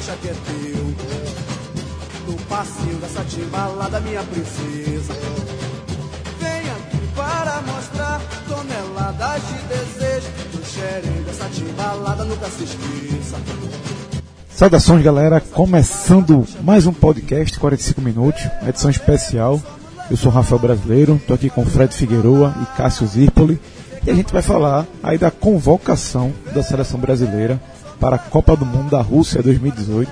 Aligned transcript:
puxa 0.00 0.16
que 0.16 0.28
é 0.28 0.32
teu. 0.32 0.79
Passinho 2.50 2.96
dessa 2.96 3.22
timbalada, 3.22 4.00
minha 4.00 4.24
princesa. 4.24 5.14
Vem 6.40 6.68
aqui 6.72 7.06
para 7.14 7.62
mostrar 7.62 8.20
toneladas 8.48 9.40
de 9.46 9.54
desejo. 9.68 10.26
Do 10.50 10.66
cheirinho 10.66 11.22
dessa 11.22 11.48
timbalada, 11.48 12.24
nunca 12.24 12.46
se 12.46 12.64
esqueça. 12.64 13.36
Saudações, 14.50 15.00
galera. 15.04 15.40
Começando 15.40 16.44
mais 16.60 16.88
um 16.88 16.92
podcast, 16.92 17.56
45 17.56 18.00
minutos, 18.00 18.42
edição 18.66 18.90
especial. 18.90 19.62
Eu 20.10 20.16
sou 20.16 20.32
Rafael 20.32 20.58
Brasileiro, 20.60 21.14
estou 21.14 21.36
aqui 21.36 21.48
com 21.48 21.64
Fred 21.64 21.94
Figueroa 21.94 22.52
e 22.60 22.76
Cássio 22.76 23.06
Zirpoli. 23.06 23.60
E 24.04 24.10
a 24.10 24.14
gente 24.14 24.32
vai 24.32 24.42
falar 24.42 24.88
aí 25.04 25.16
da 25.16 25.30
convocação 25.30 26.32
da 26.52 26.64
seleção 26.64 26.98
brasileira 26.98 27.62
para 28.00 28.16
a 28.16 28.18
Copa 28.18 28.56
do 28.56 28.66
Mundo 28.66 28.90
da 28.90 29.00
Rússia 29.00 29.40
2018. 29.40 30.10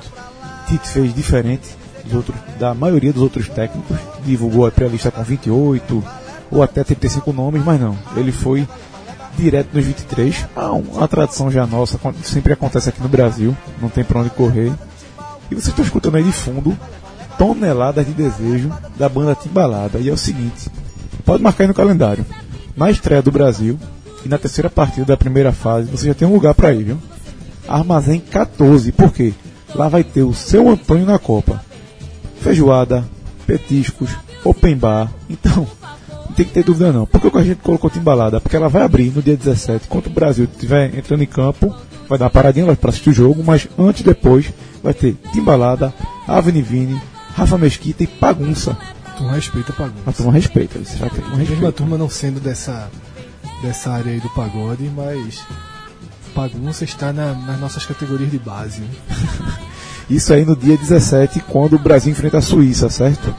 Tite 0.68 0.88
fez 0.88 1.12
diferente 1.12 1.76
dos 2.08 2.16
outros, 2.16 2.36
da 2.58 2.74
maioria 2.74 3.12
dos 3.12 3.22
outros 3.22 3.48
técnicos. 3.48 3.96
Divulgou 4.24 4.66
a 4.66 4.70
pré-lista 4.70 5.10
com 5.10 5.22
28 5.22 6.04
ou 6.50 6.62
até 6.62 6.82
35 6.82 7.32
nomes, 7.32 7.64
mas 7.64 7.80
não. 7.80 7.96
Ele 8.16 8.32
foi 8.32 8.66
direto 9.36 9.68
nos 9.72 9.84
23. 9.84 10.46
Ah, 10.56 10.72
uma 10.72 11.06
tradição 11.06 11.50
já 11.50 11.66
nossa, 11.66 11.98
sempre 12.22 12.52
acontece 12.52 12.88
aqui 12.88 13.00
no 13.00 13.08
Brasil, 13.08 13.56
não 13.80 13.88
tem 13.88 14.04
pra 14.04 14.20
onde 14.20 14.30
correr. 14.30 14.72
E 15.50 15.54
vocês 15.54 15.68
estão 15.68 15.84
escutando 15.84 16.16
aí 16.16 16.22
de 16.22 16.32
fundo 16.32 16.76
Toneladas 17.38 18.04
de 18.04 18.12
Desejo 18.12 18.70
da 18.98 19.08
banda 19.08 19.34
Timbalada. 19.34 19.98
E 19.98 20.08
é 20.08 20.12
o 20.12 20.16
seguinte, 20.16 20.68
pode 21.24 21.42
marcar 21.42 21.64
aí 21.64 21.68
no 21.68 21.74
calendário. 21.74 22.26
Na 22.76 22.90
estreia 22.90 23.22
do 23.22 23.32
Brasil 23.32 23.78
e 24.24 24.28
na 24.28 24.38
terceira 24.38 24.68
partida 24.68 25.06
da 25.06 25.16
primeira 25.16 25.52
fase, 25.52 25.90
você 25.90 26.08
já 26.08 26.14
tem 26.14 26.26
um 26.26 26.34
lugar 26.34 26.54
pra 26.54 26.72
ir, 26.72 26.84
viu? 26.84 26.98
Armazém 27.66 28.18
14, 28.20 28.92
por 28.92 29.12
quê? 29.12 29.32
Lá 29.74 29.88
vai 29.88 30.02
ter 30.02 30.22
o 30.22 30.34
seu 30.34 30.68
Antônio 30.68 31.06
na 31.06 31.18
Copa. 31.18 31.62
Feijoada, 32.40 33.08
petiscos, 33.46 34.10
open 34.44 34.76
bar. 34.76 35.10
Então, 35.28 35.66
não 36.26 36.32
tem 36.34 36.46
que 36.46 36.52
ter 36.52 36.62
dúvida 36.64 36.92
não. 36.92 37.06
Por 37.06 37.20
que 37.20 37.36
a 37.38 37.42
gente 37.42 37.58
colocou 37.62 37.90
Timbalada? 37.90 38.40
Porque 38.40 38.56
ela 38.56 38.68
vai 38.68 38.82
abrir 38.82 39.10
no 39.14 39.22
dia 39.22 39.36
17, 39.36 39.88
quando 39.88 40.06
o 40.06 40.10
Brasil 40.10 40.44
estiver 40.50 40.96
entrando 40.96 41.22
em 41.22 41.26
campo, 41.26 41.74
vai 42.08 42.18
dar 42.18 42.26
uma 42.26 42.30
paradinha 42.30 42.66
lá 42.66 42.76
para 42.76 42.90
assistir 42.90 43.10
o 43.10 43.12
jogo, 43.12 43.42
mas 43.44 43.68
antes 43.78 44.00
e 44.02 44.04
depois 44.04 44.52
vai 44.82 44.94
ter 44.94 45.14
Timbalada, 45.32 45.92
Avni 46.26 46.62
Vini, 46.62 47.00
Rafa 47.34 47.58
Mesquita 47.58 48.04
e 48.04 48.06
Bagunça. 48.06 48.76
Tu 49.16 49.24
não 49.24 49.30
respeita 49.32 49.72
a 49.72 49.76
bagunça. 49.82 50.02
A 50.10 50.12
turma 50.12 50.32
respeita, 50.32 50.78
você 50.78 50.96
já 50.96 51.10
tem 51.10 51.24
uma 51.24 51.36
Mesmo 51.36 51.42
a 51.42 51.48
respeito. 51.56 51.72
turma 51.72 51.98
não 51.98 52.08
sendo 52.08 52.38
dessa, 52.38 52.88
dessa 53.62 53.90
área 53.90 54.12
aí 54.12 54.20
do 54.20 54.28
pagode, 54.30 54.88
mas 54.94 55.44
bagunça 56.36 56.84
está 56.84 57.12
na- 57.12 57.34
nas 57.34 57.58
nossas 57.58 57.84
categorias 57.84 58.30
de 58.30 58.38
base. 58.38 58.80
né? 58.80 58.88
Isso 60.08 60.32
aí 60.32 60.44
no 60.44 60.56
dia 60.56 60.76
17, 60.76 61.40
quando 61.40 61.74
o 61.74 61.78
Brasil 61.78 62.12
enfrenta 62.12 62.38
a 62.38 62.42
Suíça, 62.42 62.88
certo? 62.88 63.34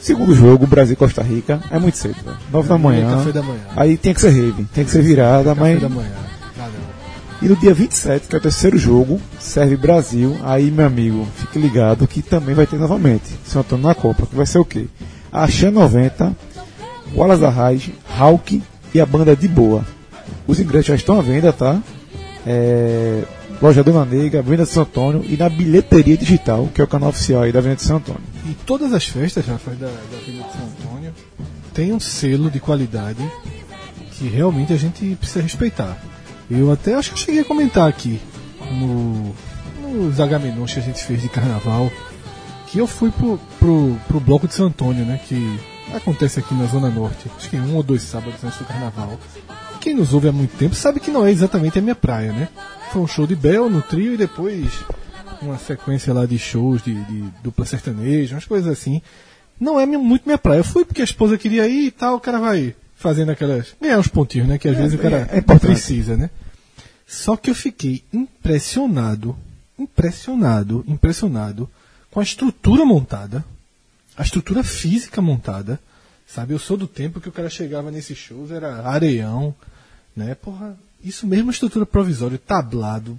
Segundo 0.00 0.34
jogo, 0.34 0.66
Brasil 0.66 0.92
e 0.92 0.96
Costa 0.96 1.22
Rica, 1.22 1.60
é 1.70 1.78
muito 1.78 1.98
cedo, 1.98 2.16
velho. 2.24 2.36
9 2.52 2.68
da 2.68 2.78
manhã. 2.78 3.16
Café 3.16 3.32
da 3.32 3.42
manhã. 3.42 3.60
Aí 3.74 3.96
tem 3.96 4.14
que 4.14 4.20
ser 4.20 4.30
rave, 4.30 4.64
tem 4.72 4.84
que 4.84 4.90
ser 4.90 5.02
virada, 5.02 5.54
Café 5.54 5.60
mas 5.60 5.80
da 5.80 5.88
manhã. 5.88 6.26
E 7.42 7.48
no 7.48 7.56
dia 7.56 7.74
27, 7.74 8.28
que 8.28 8.34
é 8.34 8.38
o 8.38 8.40
terceiro 8.40 8.78
jogo, 8.78 9.20
serve 9.38 9.76
Brasil. 9.76 10.36
Aí, 10.42 10.70
meu 10.70 10.86
amigo, 10.86 11.26
fique 11.36 11.58
ligado 11.58 12.06
que 12.06 12.22
também 12.22 12.54
vai 12.54 12.66
ter 12.66 12.78
novamente. 12.78 13.24
São 13.44 13.60
Antônio 13.60 13.86
na 13.86 13.94
Copa, 13.94 14.26
que 14.26 14.34
vai 14.34 14.46
ser 14.46 14.58
o 14.58 14.64
quê? 14.64 14.86
A 15.30 15.46
Xan 15.46 15.70
90, 15.70 16.34
Wallace 17.14 17.44
Arraes, 17.44 17.90
Hulk 18.18 18.62
e 18.94 19.00
a 19.00 19.04
banda 19.04 19.36
de 19.36 19.48
boa. 19.48 19.84
Os 20.46 20.60
ingressos 20.60 20.86
já 20.86 20.94
estão 20.94 21.18
à 21.18 21.22
venda, 21.22 21.52
tá? 21.52 21.78
É, 22.46 23.22
Loja 23.60 23.82
Dona 23.82 24.04
Negra, 24.04 24.42
Venda 24.42 24.64
de 24.64 24.70
São 24.70 24.82
Antônio 24.82 25.24
e 25.26 25.36
na 25.36 25.48
bilheteria 25.48 26.16
digital, 26.16 26.68
que 26.74 26.80
é 26.80 26.84
o 26.84 26.86
canal 26.86 27.08
oficial 27.08 27.42
aí 27.42 27.52
da 27.52 27.60
Venda 27.60 27.76
de 27.76 27.82
São 27.82 27.96
Antônio. 27.96 28.20
E 28.44 28.54
todas 28.66 28.92
as 28.92 29.06
festas, 29.06 29.46
Rafael, 29.46 29.76
da, 29.76 29.86
da 29.86 30.18
Vila 30.24 30.44
de 30.44 30.84
Antônio, 30.84 31.14
tem 31.72 31.92
um 31.92 32.00
selo 32.00 32.50
de 32.50 32.60
qualidade 32.60 33.18
que 34.12 34.28
realmente 34.28 34.72
a 34.72 34.76
gente 34.76 35.16
precisa 35.16 35.42
respeitar. 35.42 35.96
Eu 36.50 36.70
até 36.70 36.94
acho 36.94 37.10
que 37.10 37.14
eu 37.14 37.24
cheguei 37.24 37.40
a 37.40 37.44
comentar 37.44 37.88
aqui 37.88 38.20
no, 38.72 39.34
nos 39.82 40.20
Agamenons 40.20 40.72
que 40.72 40.80
a 40.80 40.82
gente 40.82 41.02
fez 41.02 41.22
de 41.22 41.28
carnaval 41.28 41.90
que 42.66 42.78
eu 42.78 42.86
fui 42.86 43.10
pro, 43.10 43.38
pro, 43.58 43.96
pro 44.06 44.20
Bloco 44.20 44.46
de 44.46 44.54
São 44.54 44.66
Antônio, 44.66 45.04
né? 45.04 45.20
Que 45.26 45.58
acontece 45.94 46.40
aqui 46.40 46.54
na 46.54 46.66
Zona 46.66 46.90
Norte, 46.90 47.30
acho 47.36 47.48
que 47.48 47.56
um 47.56 47.76
ou 47.76 47.82
dois 47.82 48.02
sábados 48.02 48.42
antes 48.44 48.58
do 48.58 48.64
carnaval. 48.64 49.18
Quem 49.86 49.94
nos 49.94 50.12
ouve 50.12 50.26
há 50.26 50.32
muito 50.32 50.56
tempo 50.56 50.74
sabe 50.74 50.98
que 50.98 51.12
não 51.12 51.24
é 51.24 51.30
exatamente 51.30 51.78
a 51.78 51.80
minha 51.80 51.94
praia, 51.94 52.32
né? 52.32 52.48
Foi 52.90 53.00
um 53.00 53.06
show 53.06 53.24
de 53.24 53.36
Bel 53.36 53.70
no 53.70 53.80
trio 53.80 54.14
e 54.14 54.16
depois 54.16 54.82
uma 55.40 55.56
sequência 55.58 56.12
lá 56.12 56.26
de 56.26 56.36
shows 56.40 56.82
de, 56.82 56.92
de 57.04 57.22
dupla 57.40 57.64
sertaneja, 57.64 58.34
umas 58.34 58.44
coisas 58.44 58.68
assim. 58.68 59.00
Não 59.60 59.78
é 59.78 59.86
muito 59.86 60.26
minha 60.26 60.38
praia. 60.38 60.58
Eu 60.58 60.64
fui 60.64 60.84
porque 60.84 61.02
a 61.02 61.04
esposa 61.04 61.38
queria 61.38 61.68
ir 61.68 61.86
e 61.86 61.90
tal, 61.92 62.16
o 62.16 62.20
cara 62.20 62.40
vai 62.40 62.74
fazendo 62.96 63.30
aquelas. 63.30 63.76
ganhar 63.80 64.00
uns 64.00 64.08
pontinhos, 64.08 64.48
né? 64.48 64.58
Que 64.58 64.68
às 64.68 64.76
vezes 64.76 64.98
o 64.98 65.00
cara 65.00 65.28
é 65.30 65.38
importante. 65.38 65.70
precisa, 65.70 66.16
né? 66.16 66.30
Só 67.06 67.36
que 67.36 67.48
eu 67.48 67.54
fiquei 67.54 68.02
impressionado, 68.12 69.36
impressionado, 69.78 70.84
impressionado 70.88 71.70
com 72.10 72.18
a 72.18 72.24
estrutura 72.24 72.84
montada, 72.84 73.44
a 74.16 74.24
estrutura 74.24 74.64
física 74.64 75.22
montada, 75.22 75.78
sabe? 76.26 76.54
Eu 76.54 76.58
sou 76.58 76.76
do 76.76 76.88
tempo 76.88 77.20
que 77.20 77.28
o 77.28 77.32
cara 77.32 77.48
chegava 77.48 77.92
nesses 77.92 78.18
shows, 78.18 78.50
era 78.50 78.82
areião, 78.82 79.54
né? 80.16 80.34
Porra, 80.34 80.76
isso 81.04 81.26
mesmo, 81.26 81.50
estrutura 81.50 81.84
provisória, 81.84 82.38
tablado. 82.38 83.18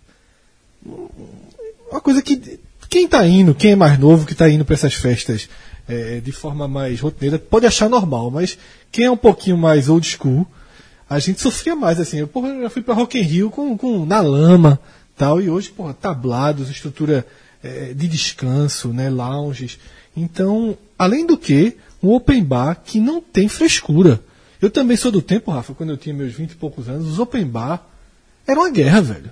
Uma 1.91 2.01
coisa 2.01 2.21
que 2.21 2.59
quem 2.89 3.07
tá 3.07 3.25
indo, 3.25 3.53
quem 3.53 3.71
é 3.71 3.75
mais 3.75 3.99
novo, 3.99 4.25
que 4.25 4.35
tá 4.35 4.49
indo 4.49 4.65
para 4.65 4.73
essas 4.73 4.93
festas 4.93 5.47
eh, 5.87 6.21
de 6.23 6.31
forma 6.31 6.67
mais 6.67 6.99
rotineira, 6.99 7.37
pode 7.37 7.65
achar 7.65 7.89
normal, 7.89 8.31
mas 8.31 8.57
quem 8.91 9.05
é 9.05 9.11
um 9.11 9.17
pouquinho 9.17 9.57
mais 9.57 9.89
old 9.89 10.07
school, 10.07 10.47
a 11.09 11.19
gente 11.19 11.41
sofria 11.41 11.75
mais, 11.75 11.99
assim. 11.99 12.17
Eu, 12.17 12.27
porra, 12.27 12.49
eu 12.49 12.63
já 12.63 12.69
fui 12.69 12.81
pra 12.81 12.93
Rock 12.93 13.17
in 13.17 13.21
Rio 13.21 13.49
com, 13.49 13.77
com, 13.77 14.05
na 14.05 14.19
lama 14.19 14.79
tal, 15.15 15.41
e 15.41 15.49
hoje, 15.49 15.69
porra, 15.69 15.93
tablados, 15.93 16.69
estrutura 16.69 17.25
eh, 17.63 17.93
de 17.95 18.07
descanso, 18.07 18.89
né, 18.89 19.09
lounges. 19.09 19.79
Então, 20.15 20.77
além 20.97 21.25
do 21.25 21.37
que, 21.37 21.75
um 22.01 22.13
open 22.13 22.43
bar 22.43 22.81
que 22.83 22.99
não 22.99 23.19
tem 23.21 23.47
frescura. 23.47 24.21
Eu 24.61 24.69
também 24.69 24.97
sou 24.97 25.11
do 25.11 25.21
tempo, 25.21 25.51
Rafa, 25.51 25.73
quando 25.73 25.91
eu 25.91 25.97
tinha 25.97 26.15
meus 26.15 26.33
20 26.33 26.51
e 26.51 26.55
poucos 26.55 26.89
anos, 26.89 27.07
os 27.07 27.19
open 27.19 27.45
bar 27.45 27.85
era 28.45 28.59
uma 28.59 28.69
guerra, 28.69 29.01
velho. 29.01 29.31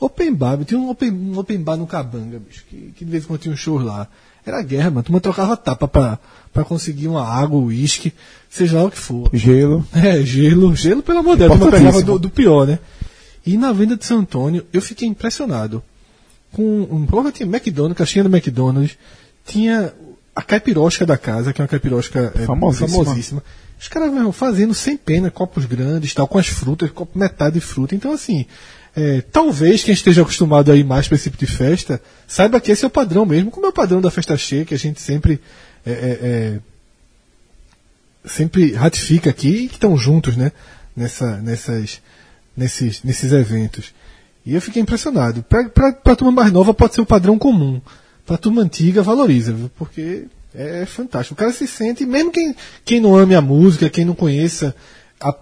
Open 0.00 0.34
bar, 0.34 0.62
tinha 0.64 0.78
um 0.78 0.90
open, 0.90 1.10
um 1.10 1.38
open 1.38 1.58
bar 1.62 1.76
no 1.76 1.86
Cabanga, 1.86 2.38
bicho, 2.38 2.64
que, 2.68 2.92
que 2.96 3.04
de 3.04 3.10
vez 3.10 3.24
em 3.24 3.26
quando 3.26 3.40
tinha 3.40 3.54
um 3.54 3.56
show 3.56 3.78
lá. 3.78 4.08
Era 4.44 4.62
guerra, 4.62 4.90
mano. 4.90 5.02
Tu 5.02 5.06
turma 5.06 5.20
trocava 5.20 5.56
tapa 5.56 5.88
pra, 5.88 6.18
pra 6.52 6.64
conseguir 6.64 7.08
uma 7.08 7.26
água, 7.26 7.58
uísque, 7.58 8.12
seja 8.48 8.76
lá 8.76 8.84
o 8.84 8.90
que 8.90 8.98
for. 8.98 9.28
Gelo. 9.32 9.84
É, 9.92 10.22
gelo, 10.22 10.74
gelo 10.74 11.02
pelo 11.02 11.18
amor 11.18 11.36
de 11.36 11.40
Deus, 11.40 11.50
eu 11.50 11.56
Importantíssimo. 11.56 11.92
pegava 11.92 12.04
do, 12.12 12.18
do 12.18 12.30
pior, 12.30 12.66
né? 12.66 12.78
E 13.44 13.56
na 13.56 13.72
venda 13.72 13.96
de 13.96 14.04
São 14.04 14.18
Antônio, 14.18 14.66
eu 14.72 14.82
fiquei 14.82 15.08
impressionado. 15.08 15.82
Com 16.52 16.82
um 16.90 17.06
porra, 17.06 17.32
tinha 17.32 17.46
McDonald's, 17.48 17.96
caixinha 17.98 18.24
do 18.24 18.34
McDonald's, 18.34 18.96
tinha 19.44 19.92
a 20.34 20.42
caipirosca 20.42 21.04
da 21.06 21.16
casa, 21.16 21.52
que 21.52 21.60
é 21.60 21.64
uma 21.64 21.68
caipirosca 21.68 22.32
é, 22.34 22.44
Famosíssima. 22.44 23.04
famosíssima. 23.04 23.42
Os 23.78 23.88
caras 23.88 24.12
meu, 24.12 24.32
fazendo 24.32 24.74
sem 24.74 24.96
pena, 24.96 25.30
copos 25.30 25.64
grandes, 25.66 26.14
tal, 26.14 26.26
com 26.26 26.38
as 26.38 26.46
frutas, 26.46 26.90
copo 26.90 27.18
metade 27.18 27.54
de 27.54 27.60
fruta. 27.60 27.94
Então, 27.94 28.12
assim, 28.12 28.46
é, 28.96 29.20
talvez 29.20 29.84
quem 29.84 29.92
esteja 29.92 30.22
acostumado 30.22 30.72
a 30.72 30.76
ir 30.76 30.84
mais 30.84 31.06
para 31.06 31.16
esse 31.16 31.24
tipo 31.24 31.36
de 31.36 31.46
festa, 31.46 32.00
saiba 32.26 32.60
que 32.60 32.72
esse 32.72 32.84
é 32.84 32.88
o 32.88 32.90
padrão 32.90 33.26
mesmo, 33.26 33.50
como 33.50 33.66
é 33.66 33.68
o 33.68 33.72
padrão 33.72 34.00
da 34.00 34.10
festa 34.10 34.36
cheia, 34.36 34.64
que 34.64 34.74
a 34.74 34.78
gente 34.78 35.00
sempre 35.00 35.40
é, 35.84 35.90
é, 35.90 35.94
é, 35.94 36.58
sempre 38.24 38.72
ratifica 38.72 39.30
aqui 39.30 39.48
e 39.48 39.68
que 39.68 39.74
estão 39.74 39.96
juntos, 39.96 40.36
né? 40.36 40.50
Nessa, 40.96 41.36
nessas, 41.42 42.00
nesses, 42.56 43.02
nesses 43.02 43.30
eventos. 43.32 43.92
E 44.44 44.54
eu 44.54 44.62
fiquei 44.62 44.80
impressionado. 44.80 45.42
Para 45.42 45.90
a 46.04 46.16
turma 46.16 46.32
mais 46.32 46.50
nova 46.50 46.72
pode 46.72 46.94
ser 46.94 47.02
o 47.02 47.06
padrão 47.06 47.38
comum. 47.38 47.80
Para 48.24 48.36
a 48.36 48.38
turma 48.38 48.62
antiga 48.62 49.02
valoriza, 49.02 49.54
porque 49.76 50.24
é 50.56 50.86
fantástico. 50.86 51.34
O 51.34 51.36
cara 51.36 51.52
se 51.52 51.66
sente, 51.66 52.04
mesmo 52.06 52.30
quem, 52.30 52.54
quem 52.84 53.00
não 53.00 53.14
ame 53.16 53.34
a 53.34 53.40
música, 53.40 53.90
quem 53.90 54.04
não 54.04 54.14
conheça 54.14 54.74
a- 55.20 55.34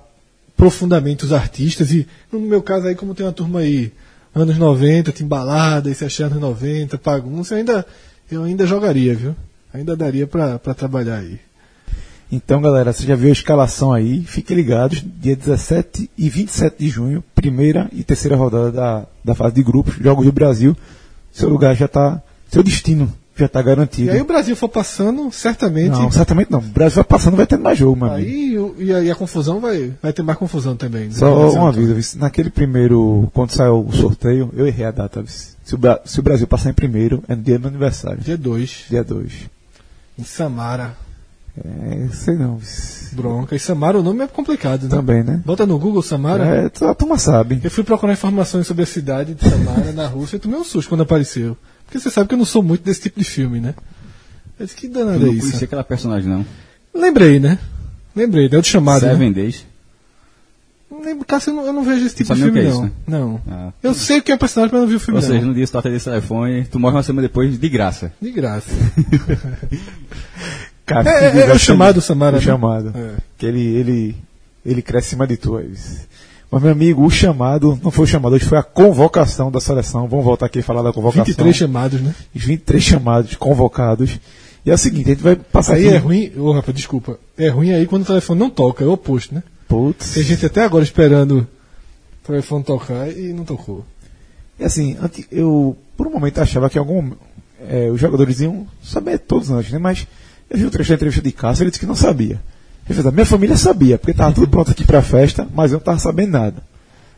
profundamente 0.57 1.25
os 1.25 1.33
artistas, 1.33 1.93
e 1.93 2.07
no 2.33 2.41
meu 2.41 2.63
caso 2.63 2.87
aí, 2.87 2.95
como 2.95 3.15
tem 3.15 3.25
uma 3.27 3.33
turma 3.33 3.61
aí 3.61 3.93
anos 4.35 4.57
90, 4.59 5.13
timbalada, 5.13 5.91
esse 5.91 6.05
achei 6.05 6.27
anos 6.27 6.41
90, 6.41 7.01
bagunça, 7.03 7.55
eu 7.55 7.59
ainda, 7.59 7.87
eu 8.31 8.43
ainda 8.45 8.67
jogaria, 8.67 9.15
viu? 9.15 9.35
Ainda 9.73 9.97
daria 9.97 10.27
pra 10.27 10.59
trabalhar 10.77 11.19
aí. 11.19 11.39
Então, 12.31 12.61
galera, 12.61 12.93
você 12.93 13.05
já 13.07 13.15
viu 13.15 13.29
a 13.29 13.33
escalação 13.33 13.93
aí. 13.93 14.23
Fiquem 14.23 14.57
ligados, 14.57 15.05
dia 15.21 15.37
17 15.37 16.11
e 16.17 16.29
27 16.29 16.77
de 16.79 16.89
junho, 16.89 17.23
primeira 17.35 17.89
e 17.93 18.03
terceira 18.03 18.35
rodada 18.37 18.73
da, 18.73 19.07
da 19.25 19.35
fase 19.35 19.55
de 19.55 19.63
grupos, 19.63 19.95
Jogos 20.01 20.25
do 20.25 20.33
Brasil. 20.33 20.77
Seu 21.33 21.49
lugar 21.49 21.77
já 21.77 21.87
está, 21.87 22.21
seu 22.51 22.63
destino 22.63 23.13
já 23.37 23.47
está 23.47 23.61
garantido. 23.63 24.09
E 24.09 24.11
aí 24.11 24.21
o 24.21 24.25
Brasil 24.25 24.55
for 24.55 24.69
passando, 24.69 25.31
certamente. 25.33 25.91
Não, 25.91 26.11
certamente 26.11 26.51
não. 26.53 26.61
O 26.61 26.63
Brasil 26.63 26.97
vai 26.97 27.05
passando, 27.05 27.37
vai 27.37 27.47
ter 27.47 27.59
mais 27.59 27.77
jogo, 27.79 28.05
amigo. 28.05 28.17
Aí 28.29 28.59
o- 28.59 28.75
e 28.79 28.93
a, 28.93 29.01
e 29.01 29.11
a 29.11 29.15
confusão 29.15 29.59
vai, 29.61 29.93
vai 30.03 30.13
ter 30.13 30.23
mais 30.23 30.39
confusão 30.39 30.77
também. 30.77 31.07
né? 31.07 31.15
Só 31.15 31.51
uma 31.51 31.65
um- 31.65 31.67
aviso, 31.67 32.19
naquele 32.19 32.49
primeiro, 32.51 33.29
quando 33.35 33.51
saiu 33.51 33.85
o 33.87 33.93
sorteio, 33.93 34.51
eu 34.57 34.67
errei 34.67 34.87
a 34.87 34.91
data. 34.91 35.25
Se 35.27 35.75
o, 35.75 35.79
se 36.05 36.21
o 36.21 36.23
Brasil 36.23 36.47
passar 36.47 36.71
em 36.71 36.75
primeiro, 36.75 37.23
é 37.29 37.35
no 37.35 37.43
dia 37.43 37.59
do 37.59 37.63
meu 37.63 37.71
aniversário, 37.71 38.21
Dia 38.21 38.37
2, 38.37 38.85
dia 38.91 39.03
2. 39.03 39.33
em 40.19 40.23
Samara. 40.25 40.95
É, 41.57 42.09
sei 42.13 42.35
não. 42.37 42.59
Bronca. 43.13 43.55
E 43.55 43.59
Samara, 43.61 43.99
o 43.99 44.03
nome 44.03 44.25
é 44.25 44.27
complicado, 44.27 44.85
né? 44.85 44.89
Também, 44.89 45.23
né? 45.23 45.41
Bota 45.47 45.65
no 45.65 45.79
Google 45.79 46.03
Samara. 46.03 46.45
É, 46.45 46.87
a 46.87 46.95
turma 46.95 47.17
sabe. 47.17 47.61
Eu 47.63 47.71
fui 47.71 47.85
procurar 47.85 48.13
informações 48.13 48.67
sobre 48.67 48.83
a 48.83 48.87
cidade 48.87 49.35
de 49.35 49.49
Samara, 49.49 49.93
na 49.93 50.07
Rússia, 50.07 50.37
e 50.37 50.41
tomei 50.41 50.59
um 50.59 50.65
susto 50.65 50.89
quando 50.89 51.03
apareceu. 51.03 51.57
Porque 51.85 51.99
você 52.01 52.11
sabe 52.11 52.29
que 52.29 52.35
eu 52.35 52.39
não 52.39 52.45
sou 52.45 52.63
muito 52.63 52.83
desse 52.83 53.03
tipo 53.03 53.19
de 53.19 53.25
filme, 53.25 53.61
né? 53.61 53.75
Eu 54.59 54.67
disse, 54.67 54.77
que 54.77 54.89
danada 54.89 55.17
é 55.17 55.21
não 55.21 55.33
isso? 55.33 55.41
conhecia 55.47 55.67
aquela 55.67 55.85
personagem, 55.85 56.29
não. 56.29 56.45
Lembrei, 56.95 57.39
né? 57.41 57.59
Lembrei, 58.15 58.49
deu 58.49 58.61
de 58.63 58.69
chamado. 58.69 59.03
Né? 59.05 59.11
Seven 59.13 59.33
Days. 59.33 59.67
Não 60.91 61.03
lembro, 61.03 61.25
Cássio, 61.25 61.51
eu 61.51 61.57
não, 61.57 61.67
eu 61.67 61.73
não 61.73 61.83
vejo 61.83 62.07
esse 62.07 62.15
tipo 62.15 62.33
de 62.35 62.41
o 62.41 62.45
filme, 62.45 62.61
é 62.61 62.63
não. 62.65 62.71
isso, 62.85 62.93
Não. 63.07 63.41
Ah. 63.51 63.73
Eu 63.83 63.95
sei 63.95 64.21
que 64.21 64.31
é 64.31 64.37
personagem, 64.37 64.73
mas 64.73 64.83
não 64.83 64.89
vi 64.89 64.95
o 64.95 65.01
filme, 65.01 65.19
Ou 65.19 65.23
seja, 65.27 65.41
não. 65.41 65.49
no 65.49 65.55
dia 65.55 65.67
que 65.67 65.89
desse 65.91 66.05
telefone, 66.05 66.65
tu 66.67 66.79
morre 66.79 66.95
uma 66.95 67.03
semana 67.03 67.27
depois 67.27 67.59
de 67.59 67.69
graça. 67.69 68.13
De 68.23 68.31
graça. 68.31 68.71
Cara, 70.87 71.11
É, 71.11 71.39
é, 71.39 71.51
é 71.51 71.53
o 71.53 71.59
chamado, 71.59 72.01
Samara. 72.01 72.37
O 72.37 72.39
né? 72.39 72.45
chamado. 72.45 72.93
É. 72.97 73.15
Que 73.39 73.47
ele, 73.47 73.61
ele, 73.75 74.17
ele 74.65 74.83
cresce 74.83 75.09
em 75.09 75.11
cima 75.11 75.27
de 75.27 75.37
tu. 75.37 75.59
é 75.59 75.65
isso. 75.65 76.07
Mas, 76.55 76.62
meu 76.62 76.71
amigo, 76.71 77.05
o 77.05 77.11
chamado, 77.11 77.77
não 77.83 77.91
foi 77.91 78.05
o 78.05 78.06
chamado, 78.06 78.35
hoje 78.35 78.45
foi 78.45 78.56
a 78.56 78.62
convocação 78.62 79.51
da 79.51 79.59
seleção. 79.59 80.06
Vamos 80.06 80.25
voltar 80.25 80.47
aqui 80.47 80.61
e 80.61 80.62
falar 80.62 80.83
da 80.83 80.93
convocação. 80.93 81.25
23 81.25 81.56
chamados, 81.56 82.01
né? 82.01 82.15
Os 82.33 82.45
23 82.45 82.81
chamados, 82.81 83.35
convocados. 83.35 84.21
E 84.65 84.71
é 84.71 84.75
o 84.75 84.79
seguinte, 84.79 85.06
a 85.06 85.15
gente 85.15 85.23
vai 85.25 85.35
passar 85.35 85.75
Aí 85.75 85.89
aqui. 85.89 85.97
é 85.97 85.99
ruim, 85.99 86.33
ô 86.37 86.53
rapaz, 86.53 86.73
desculpa. 86.77 87.19
É 87.37 87.49
ruim 87.49 87.73
aí 87.73 87.87
quando 87.87 88.05
o 88.05 88.06
telefone 88.06 88.39
não 88.39 88.49
toca, 88.49 88.85
é 88.85 88.87
o 88.87 88.93
oposto, 88.93 89.35
né? 89.35 89.43
Putz. 89.67 90.15
Tem 90.15 90.23
gente 90.23 90.47
até 90.47 90.62
agora 90.62 90.85
esperando 90.85 91.41
o 92.23 92.27
telefone 92.27 92.62
tocar 92.62 93.11
e 93.11 93.33
não 93.33 93.45
tocou. 93.45 93.85
E 94.56 94.62
assim, 94.62 94.97
eu 95.33 95.77
por 95.97 96.06
um 96.06 96.11
momento 96.12 96.39
achava 96.41 96.71
que 96.71 96.79
algum, 96.79 97.11
é, 97.69 97.91
os 97.91 98.01
jogadores 98.01 98.39
iam 98.39 98.65
saber 98.81 99.19
todos 99.19 99.51
antes, 99.51 99.73
né? 99.73 99.79
Mas 99.79 100.06
eu 100.49 100.56
vi 100.56 100.67
o 100.67 100.71
trecho 100.71 100.91
da 100.91 100.95
entrevista 100.95 101.21
de 101.21 101.33
Cássio, 101.33 101.65
ele 101.65 101.71
disse 101.71 101.81
que 101.81 101.87
não 101.87 101.97
sabia. 101.97 102.41
Ele 102.87 102.95
fez, 102.95 103.07
"A 103.07 103.11
minha 103.11 103.27
família 103.27 103.57
sabia, 103.57 103.97
porque 103.99 104.11
estava 104.13 104.33
tudo 104.35 104.49
pronto 104.49 104.71
aqui 104.71 104.85
para 104.85 104.99
a 104.99 105.03
festa, 105.03 105.47
mas 105.55 105.71
eu 105.73 105.77
não 105.77 105.81
estava 105.81 105.99
sabendo 105.99 106.33
nada. 106.33 106.57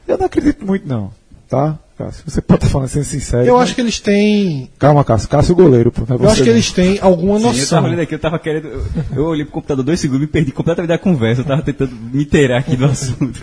Eu 0.06 0.16
não 0.18 0.26
acredito 0.26 0.64
muito 0.64 0.86
não, 0.86 1.10
tá? 1.48 1.78
Cássio, 1.98 2.24
você 2.26 2.42
pode 2.42 2.58
estar 2.58 2.68
falando 2.70 2.88
sendo 2.88 3.04
sincero. 3.06 3.46
Eu 3.46 3.54
mas- 3.54 3.62
acho 3.64 3.74
que 3.74 3.80
eles 3.80 3.98
têm. 3.98 4.70
Calma, 4.78 5.02
Cássio, 5.02 5.28
Cássio 5.30 5.54
o 5.54 5.56
goleiro, 5.56 5.90
pô. 5.90 6.02
é 6.02 6.14
Eu 6.22 6.28
acho 6.28 6.44
que 6.44 6.50
eles 6.50 6.70
têm 6.70 6.98
alguma 7.00 7.38
Sim, 7.38 7.46
eu 7.46 7.52
noção. 7.52 7.68
tava 7.78 7.86
olhando 7.86 8.00
aqui, 8.02 8.14
eu 8.14 8.18
tava 8.18 8.38
querendo. 8.38 8.68
Eu, 8.68 8.84
eu 9.16 9.24
olhei 9.24 9.44
pro 9.46 9.54
computador 9.54 9.82
dois 9.82 9.98
segundos 9.98 10.24
e 10.24 10.26
perdi 10.26 10.52
completamente 10.52 10.92
a 10.92 10.98
conversa. 10.98 11.40
Eu 11.40 11.46
tava 11.46 11.62
tentando 11.62 11.92
me 11.94 12.22
inteirar 12.22 12.58
aqui 12.58 12.76
do 12.76 12.84
assunto. 12.84 13.42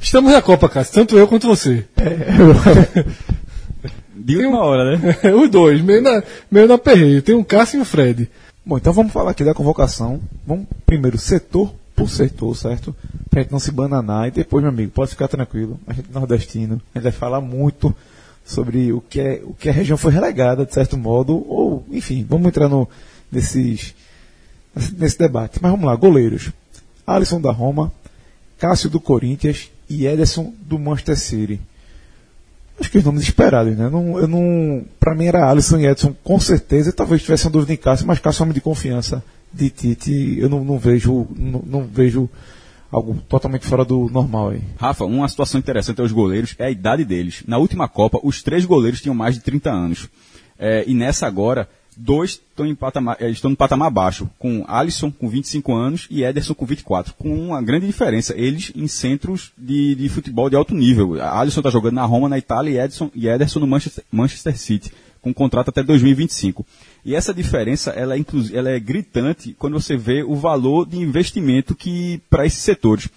Estamos 0.00 0.30
na 0.32 0.40
Copa, 0.40 0.68
Cássio, 0.68 0.94
tanto 0.94 1.18
eu 1.18 1.26
quanto 1.26 1.48
você. 1.48 1.84
De 4.14 4.36
última 4.36 4.62
hora, 4.62 4.96
né? 4.96 5.16
Os 5.32 5.50
dois, 5.50 5.80
meio 5.82 6.02
na, 6.02 6.22
meio 6.50 6.68
na 6.68 6.78
perreio. 6.78 7.22
Tem 7.22 7.34
um 7.34 7.42
Cássio 7.42 7.78
e 7.78 7.80
um 7.80 7.84
Fred. 7.84 8.28
Bom, 8.70 8.78
então 8.78 8.92
vamos 8.92 9.12
falar 9.12 9.32
aqui 9.32 9.42
da 9.42 9.52
convocação. 9.52 10.20
Vamos 10.46 10.64
primeiro 10.86 11.18
setor 11.18 11.74
por 11.96 12.08
setor, 12.08 12.56
certo? 12.56 12.94
Pra 13.28 13.42
gente 13.42 13.50
não 13.50 13.58
se 13.58 13.72
bananar. 13.72 14.28
E 14.28 14.30
depois, 14.30 14.62
meu 14.62 14.72
amigo, 14.72 14.92
pode 14.92 15.10
ficar 15.10 15.26
tranquilo. 15.26 15.76
A 15.88 15.92
gente 15.92 16.08
é 16.08 16.14
nordestino. 16.14 16.80
A 16.94 16.98
gente 16.98 17.02
vai 17.02 17.10
falar 17.10 17.40
muito 17.40 17.92
sobre 18.44 18.92
o 18.92 19.00
que, 19.00 19.20
é, 19.20 19.42
o 19.42 19.54
que 19.54 19.68
a 19.68 19.72
região 19.72 19.98
foi 19.98 20.12
relegada, 20.12 20.64
de 20.64 20.72
certo 20.72 20.96
modo. 20.96 21.44
Ou, 21.48 21.84
enfim, 21.90 22.24
vamos 22.30 22.46
entrar 22.46 22.68
no, 22.68 22.88
nesses, 23.32 23.92
nesse 24.96 25.18
debate. 25.18 25.58
Mas 25.60 25.72
vamos 25.72 25.86
lá, 25.86 25.96
goleiros. 25.96 26.52
Alisson 27.04 27.40
da 27.40 27.50
Roma, 27.50 27.92
Cássio 28.56 28.88
do 28.88 29.00
Corinthians 29.00 29.68
e 29.88 30.06
Ederson 30.06 30.54
do 30.60 30.78
Manchester 30.78 31.18
City. 31.18 31.60
Acho 32.80 32.90
que 32.90 32.98
os 32.98 33.04
nomes 33.04 33.22
esperados, 33.22 33.76
né? 33.76 33.90
Não, 33.90 34.18
eu 34.18 34.26
não, 34.26 34.84
pra 34.98 35.14
mim 35.14 35.26
era 35.26 35.50
Alisson 35.50 35.78
e 35.78 35.86
Edson, 35.86 36.14
com 36.24 36.40
certeza. 36.40 36.92
Talvez 36.92 37.22
tivesse 37.22 37.44
uma 37.44 37.52
dúvida 37.52 37.74
em 37.74 37.76
Cássio, 37.76 38.06
mas 38.06 38.18
Cássio 38.18 38.40
é 38.40 38.44
homem 38.44 38.54
de 38.54 38.60
confiança 38.60 39.22
de 39.52 39.68
Tite. 39.68 40.38
Eu 40.38 40.48
não, 40.48 40.64
não 40.64 40.78
vejo, 40.78 41.26
não, 41.36 41.62
não 41.64 41.84
vejo 41.84 42.28
algo 42.90 43.20
totalmente 43.28 43.66
fora 43.66 43.84
do 43.84 44.08
normal 44.10 44.50
aí. 44.50 44.62
Rafa, 44.78 45.04
uma 45.04 45.28
situação 45.28 45.58
interessante 45.58 46.00
aos 46.00 46.10
goleiros 46.10 46.54
é 46.58 46.66
a 46.66 46.70
idade 46.70 47.04
deles. 47.04 47.42
Na 47.46 47.58
última 47.58 47.86
Copa, 47.86 48.18
os 48.22 48.42
três 48.42 48.64
goleiros 48.64 49.00
tinham 49.00 49.14
mais 49.14 49.34
de 49.34 49.42
30 49.42 49.70
anos. 49.70 50.08
É, 50.58 50.84
e 50.86 50.94
nessa 50.94 51.26
agora, 51.26 51.68
dois 52.00 52.30
estão, 52.30 52.66
em 52.66 52.74
patamar, 52.74 53.16
eh, 53.20 53.30
estão 53.30 53.50
no 53.50 53.56
patamar 53.56 53.90
baixo, 53.90 54.28
com 54.38 54.64
Alisson 54.66 55.10
com 55.10 55.28
25 55.28 55.74
anos 55.74 56.06
e 56.10 56.24
Ederson 56.24 56.54
com 56.54 56.64
24, 56.64 57.14
com 57.14 57.32
uma 57.32 57.60
grande 57.60 57.86
diferença. 57.86 58.34
Eles 58.36 58.72
em 58.74 58.88
centros 58.88 59.52
de, 59.56 59.94
de 59.94 60.08
futebol 60.08 60.48
de 60.48 60.56
alto 60.56 60.74
nível. 60.74 61.22
Alisson 61.22 61.60
está 61.60 61.70
jogando 61.70 61.94
na 61.94 62.04
Roma, 62.04 62.28
na 62.28 62.38
Itália, 62.38 62.88
e, 63.14 63.20
e 63.20 63.28
Ederson 63.28 63.60
no 63.60 63.66
Manchester, 63.66 64.04
Manchester 64.10 64.58
City, 64.58 64.92
com 65.20 65.34
contrato 65.34 65.68
até 65.68 65.82
2025. 65.82 66.66
E 67.04 67.14
essa 67.14 67.34
diferença 67.34 67.90
ela 67.90 68.16
é, 68.16 68.24
ela 68.52 68.70
é 68.70 68.80
gritante 68.80 69.54
quando 69.58 69.74
você 69.74 69.96
vê 69.96 70.22
o 70.22 70.34
valor 70.34 70.86
de 70.86 70.96
investimento 70.96 71.74
que 71.74 72.20
para 72.30 72.46
esses 72.46 72.60
setores. 72.60 73.08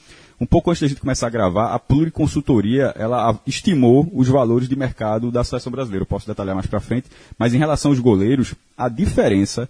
Um 0.43 0.45
pouco 0.45 0.69
antes 0.69 0.81
da 0.81 0.89
gente 0.89 0.99
começar 0.99 1.27
a 1.27 1.29
gravar, 1.29 1.73
a 1.73 1.79
Pluriconsultoria, 1.79 2.93
ela 2.97 3.39
estimou 3.47 4.11
os 4.13 4.27
valores 4.27 4.67
de 4.67 4.75
mercado 4.75 5.31
da 5.31 5.41
seleção 5.41 5.71
brasileira. 5.71 6.03
Eu 6.03 6.05
posso 6.05 6.27
detalhar 6.27 6.53
mais 6.53 6.67
para 6.67 6.81
frente, 6.81 7.07
mas 7.39 7.53
em 7.53 7.57
relação 7.57 7.91
aos 7.91 7.99
goleiros, 8.01 8.53
a 8.77 8.89
diferença, 8.89 9.69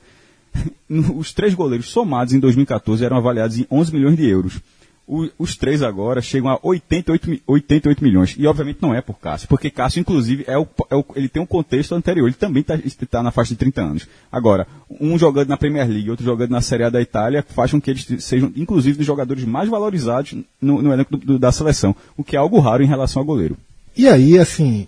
os 1.15 1.31
três 1.31 1.53
goleiros 1.53 1.89
somados 1.89 2.33
em 2.33 2.39
2014 2.39 3.05
eram 3.05 3.17
avaliados 3.17 3.59
em 3.59 3.67
11 3.69 3.93
milhões 3.93 4.17
de 4.17 4.27
euros. 4.27 4.59
O- 5.05 5.27
os 5.37 5.57
três 5.57 5.83
agora 5.83 6.21
chegam 6.21 6.49
a 6.49 6.57
88, 6.63 7.29
mi- 7.29 7.41
88 7.45 8.01
milhões. 8.01 8.35
E 8.37 8.47
obviamente 8.47 8.79
não 8.81 8.93
é 8.95 9.01
por 9.01 9.19
Cássio, 9.19 9.49
porque 9.49 9.69
Cássio, 9.69 9.99
inclusive, 9.99 10.45
é 10.47 10.57
o, 10.57 10.65
é 10.89 10.95
o- 10.95 11.03
ele 11.15 11.27
tem 11.27 11.41
um 11.43 11.45
contexto 11.45 11.93
anterior. 11.93 12.25
Ele 12.25 12.33
também 12.35 12.63
está 12.65 13.21
na 13.21 13.29
faixa 13.29 13.49
de 13.49 13.57
30 13.57 13.81
anos. 13.81 14.07
Agora, 14.31 14.65
um 15.01 15.19
jogando 15.19 15.49
na 15.49 15.57
Premier 15.57 15.85
League, 15.89 16.09
outro 16.09 16.23
jogando 16.23 16.51
na 16.51 16.61
Série 16.61 16.83
A 16.85 16.89
da 16.89 17.01
Itália, 17.01 17.43
faz 17.47 17.71
com 17.71 17.81
que 17.81 17.89
eles 17.91 18.07
sejam, 18.19 18.49
inclusive, 18.55 18.97
dos 18.97 19.05
jogadores 19.05 19.43
mais 19.43 19.67
valorizados 19.67 20.35
no, 20.61 20.81
no 20.81 20.93
elenco 20.93 21.17
do- 21.17 21.25
do- 21.25 21.39
da 21.39 21.51
seleção. 21.51 21.93
O 22.15 22.23
que 22.23 22.37
é 22.37 22.39
algo 22.39 22.59
raro 22.59 22.81
em 22.81 22.87
relação 22.87 23.19
ao 23.21 23.25
goleiro. 23.25 23.57
E 23.97 24.07
aí, 24.07 24.39
assim, 24.39 24.87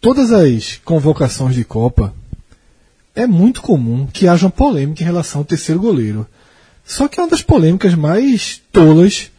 todas 0.00 0.30
as 0.30 0.76
convocações 0.84 1.56
de 1.56 1.64
Copa, 1.64 2.14
é 3.12 3.26
muito 3.26 3.60
comum 3.60 4.06
que 4.06 4.28
haja 4.28 4.48
polêmica 4.48 5.02
em 5.02 5.06
relação 5.06 5.40
ao 5.40 5.44
terceiro 5.44 5.80
goleiro. 5.80 6.28
Só 6.84 7.08
que 7.08 7.18
é 7.18 7.22
uma 7.24 7.28
das 7.28 7.42
polêmicas 7.42 7.94
mais 7.96 8.62
tolas 8.72 9.31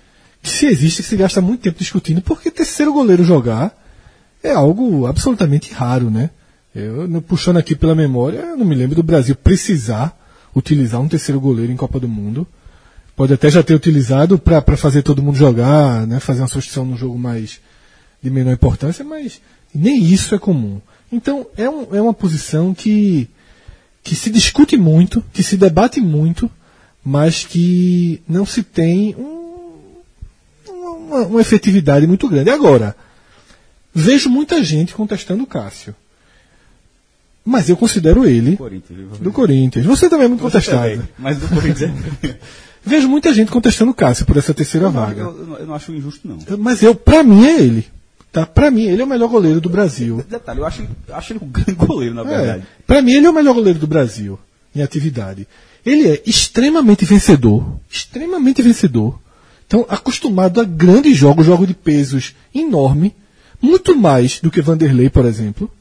se 0.49 0.65
existe, 0.65 1.01
que 1.01 1.07
se 1.09 1.15
gasta 1.17 1.41
muito 1.41 1.61
tempo 1.61 1.79
discutindo, 1.79 2.21
porque 2.21 2.51
terceiro 2.51 2.91
goleiro 2.93 3.23
jogar 3.23 3.73
é 4.43 4.51
algo 4.51 5.05
absolutamente 5.05 5.73
raro, 5.73 6.09
né? 6.09 6.29
Eu, 6.75 7.07
puxando 7.21 7.57
aqui 7.57 7.75
pela 7.75 7.93
memória, 7.95 8.39
eu 8.39 8.57
não 8.57 8.65
me 8.65 8.75
lembro 8.75 8.95
do 8.95 9.03
Brasil 9.03 9.35
precisar 9.35 10.17
utilizar 10.55 10.99
um 10.99 11.07
terceiro 11.07 11.39
goleiro 11.39 11.71
em 11.71 11.75
Copa 11.77 11.99
do 11.99 12.07
Mundo. 12.07 12.47
Pode 13.15 13.31
até 13.33 13.49
já 13.49 13.61
ter 13.61 13.75
utilizado 13.75 14.39
para 14.39 14.75
fazer 14.75 15.03
todo 15.03 15.21
mundo 15.21 15.35
jogar, 15.37 16.07
né? 16.07 16.19
fazer 16.19 16.41
uma 16.41 16.47
substituição 16.47 16.83
num 16.85 16.97
jogo 16.97 17.17
mais 17.17 17.59
de 18.21 18.29
menor 18.29 18.53
importância, 18.53 19.05
mas 19.05 19.39
nem 19.73 20.03
isso 20.03 20.33
é 20.33 20.39
comum. 20.39 20.81
Então 21.11 21.45
é, 21.55 21.69
um- 21.69 21.95
é 21.95 22.01
uma 22.01 22.13
posição 22.13 22.73
que, 22.73 23.29
que 24.03 24.15
se 24.15 24.31
discute 24.31 24.75
muito, 24.77 25.23
que 25.31 25.43
se 25.43 25.55
debate 25.57 26.01
muito, 26.01 26.49
mas 27.05 27.45
que 27.45 28.21
não 28.27 28.45
se 28.47 28.63
tem 28.63 29.15
um- 29.15 29.42
uma, 31.13 31.25
uma 31.27 31.41
efetividade 31.41 32.05
muito 32.07 32.27
grande. 32.27 32.49
Agora, 32.49 32.95
vejo 33.93 34.29
muita 34.29 34.63
gente 34.63 34.93
contestando 34.93 35.43
o 35.43 35.47
Cássio. 35.47 35.95
Mas 37.45 37.67
eu 37.69 37.75
considero 37.75 38.25
ele 38.25 38.51
do 39.19 39.31
Corinthians. 39.31 39.85
Você 39.85 40.09
também 40.09 40.25
é 40.25 40.29
muito 40.29 40.41
contestado. 40.41 41.07
Mas 41.19 41.37
do 41.37 41.47
Corinthians 41.49 41.91
é- 42.23 42.35
Vejo 42.85 43.07
muita 43.07 43.33
gente 43.33 43.49
contestando 43.49 43.91
o 43.91 43.93
Cássio 43.93 44.25
por 44.25 44.35
essa 44.35 44.53
terceira 44.53 44.87
eu, 44.87 44.91
não- 44.91 44.99
vaga. 45.01 45.21
eu- 45.21 45.57
eu 45.59 45.65
não- 45.65 45.73
acho 45.73 45.93
injusto, 45.93 46.27
não. 46.27 46.37
Mas 46.57 46.83
eu, 46.83 46.93
pra 46.93 47.23
mim 47.23 47.45
é 47.45 47.59
ele. 47.61 47.87
Tá? 48.31 48.45
Pra 48.45 48.71
mim, 48.71 48.83
ele 48.87 49.01
é 49.01 49.05
o 49.05 49.07
melhor 49.07 49.29
goleiro 49.29 49.61
do 49.61 49.69
Brasil. 49.69 50.23
Detalhe, 50.27 50.59
eu 50.59 50.65
acho, 50.65 50.83
acho 51.13 51.33
ele 51.33 51.39
um 51.43 51.47
grande 51.47 51.73
goleiro, 51.73 52.15
na 52.15 52.21
É. 52.23 52.25
verdade. 52.37 52.63
Pra 52.87 53.01
mim, 53.01 53.11
ele 53.13 53.25
é 53.27 53.29
o 53.29 53.33
melhor 53.33 53.53
goleiro 53.53 53.77
do 53.77 53.85
Brasil 53.87 54.39
em 54.75 54.81
atividade. 54.81 55.47
Ele 55.85 56.07
é 56.09 56.21
extremamente 56.25 57.05
vencedor. 57.05 57.63
Extremamente 57.89 58.61
vencedor. 58.61 59.19
Então, 59.73 59.87
acostumado 59.89 60.61
a 60.61 60.63
grandes 60.63 61.17
jogos, 61.17 61.47
jogos 61.47 61.67
de 61.67 61.73
pesos 61.73 62.35
enorme. 62.53 63.15
muito 63.59 63.95
mais 63.95 64.39
do 64.39 64.51
que 64.51 64.61
Vanderlei, 64.61 65.09
por 65.09 65.25
exemplo, 65.25 65.71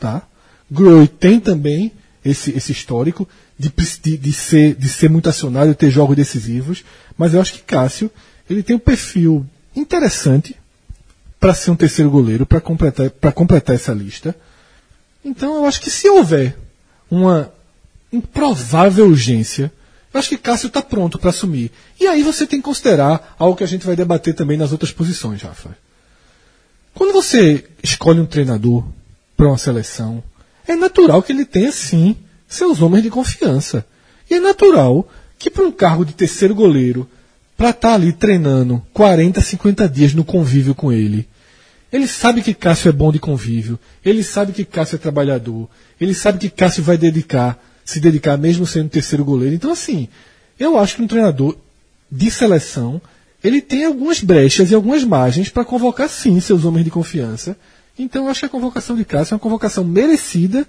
tá? 0.00 0.22
Groy 0.70 1.06
tem 1.06 1.38
também 1.38 1.92
esse, 2.24 2.50
esse 2.52 2.72
histórico 2.72 3.28
de, 3.58 3.70
de, 4.02 4.16
de 4.16 4.32
ser, 4.32 4.74
de 4.74 4.88
ser 4.88 5.10
muito 5.10 5.28
acionado 5.28 5.74
ter 5.74 5.90
jogos 5.90 6.16
decisivos, 6.16 6.82
mas 7.18 7.34
eu 7.34 7.42
acho 7.42 7.52
que 7.52 7.62
Cássio 7.62 8.10
ele 8.48 8.62
tem 8.62 8.74
um 8.74 8.78
perfil 8.78 9.44
interessante 9.76 10.56
para 11.38 11.52
ser 11.52 11.72
um 11.72 11.76
terceiro 11.76 12.10
goleiro, 12.10 12.46
para 12.46 12.58
completar, 12.58 13.10
completar 13.34 13.76
essa 13.76 13.92
lista. 13.92 14.34
Então 15.22 15.56
eu 15.56 15.66
acho 15.66 15.82
que 15.82 15.90
se 15.90 16.08
houver 16.08 16.56
uma 17.10 17.52
improvável 18.10 19.08
urgência, 19.08 19.70
eu 20.12 20.18
acho 20.18 20.28
que 20.28 20.38
Cássio 20.38 20.66
está 20.66 20.82
pronto 20.82 21.18
para 21.18 21.30
assumir. 21.30 21.70
E 21.98 22.06
aí 22.06 22.22
você 22.22 22.46
tem 22.46 22.60
que 22.60 22.64
considerar 22.64 23.34
algo 23.38 23.56
que 23.56 23.64
a 23.64 23.68
gente 23.68 23.86
vai 23.86 23.96
debater 23.96 24.34
também 24.34 24.56
nas 24.56 24.72
outras 24.72 24.92
posições, 24.92 25.42
Rafa. 25.42 25.76
Quando 26.94 27.12
você 27.12 27.64
escolhe 27.82 28.20
um 28.20 28.26
treinador 28.26 28.84
para 29.36 29.48
uma 29.48 29.58
seleção, 29.58 30.22
é 30.66 30.76
natural 30.76 31.22
que 31.22 31.32
ele 31.32 31.44
tenha 31.44 31.72
sim 31.72 32.16
seus 32.46 32.82
homens 32.82 33.02
de 33.02 33.10
confiança. 33.10 33.86
E 34.30 34.34
é 34.34 34.40
natural 34.40 35.08
que 35.38 35.50
para 35.50 35.64
um 35.64 35.72
cargo 35.72 36.04
de 36.04 36.12
terceiro 36.12 36.54
goleiro, 36.54 37.08
para 37.56 37.70
estar 37.70 37.94
ali 37.94 38.12
treinando 38.12 38.82
40, 38.92 39.40
50 39.40 39.88
dias 39.88 40.14
no 40.14 40.24
convívio 40.24 40.74
com 40.74 40.92
ele, 40.92 41.28
ele 41.92 42.06
sabe 42.06 42.42
que 42.42 42.54
Cássio 42.54 42.88
é 42.88 42.92
bom 42.92 43.12
de 43.12 43.18
convívio, 43.18 43.78
ele 44.04 44.22
sabe 44.24 44.52
que 44.52 44.64
Cássio 44.64 44.96
é 44.96 44.98
trabalhador, 44.98 45.68
ele 46.00 46.14
sabe 46.14 46.38
que 46.38 46.48
Cássio 46.48 46.82
vai 46.82 46.96
dedicar, 46.96 47.62
se 47.84 48.00
dedicar 48.00 48.36
mesmo 48.36 48.66
sendo 48.66 48.88
terceiro 48.88 49.24
goleiro. 49.24 49.54
Então, 49.54 49.72
assim, 49.72 50.08
eu 50.58 50.78
acho 50.78 50.96
que 50.96 51.02
um 51.02 51.06
treinador 51.06 51.56
de 52.10 52.30
seleção, 52.30 53.00
ele 53.42 53.60
tem 53.60 53.84
algumas 53.84 54.20
brechas 54.20 54.70
e 54.70 54.74
algumas 54.74 55.04
margens 55.04 55.48
para 55.48 55.64
convocar 55.64 56.08
sim 56.08 56.38
seus 56.40 56.64
homens 56.64 56.84
de 56.84 56.90
confiança. 56.90 57.56
Então, 57.98 58.24
eu 58.24 58.30
acho 58.30 58.40
que 58.40 58.46
a 58.46 58.50
convocação 58.50 58.96
de 58.96 59.04
Cássio 59.04 59.34
é 59.34 59.36
uma 59.36 59.40
convocação 59.40 59.84
merecida 59.84 60.66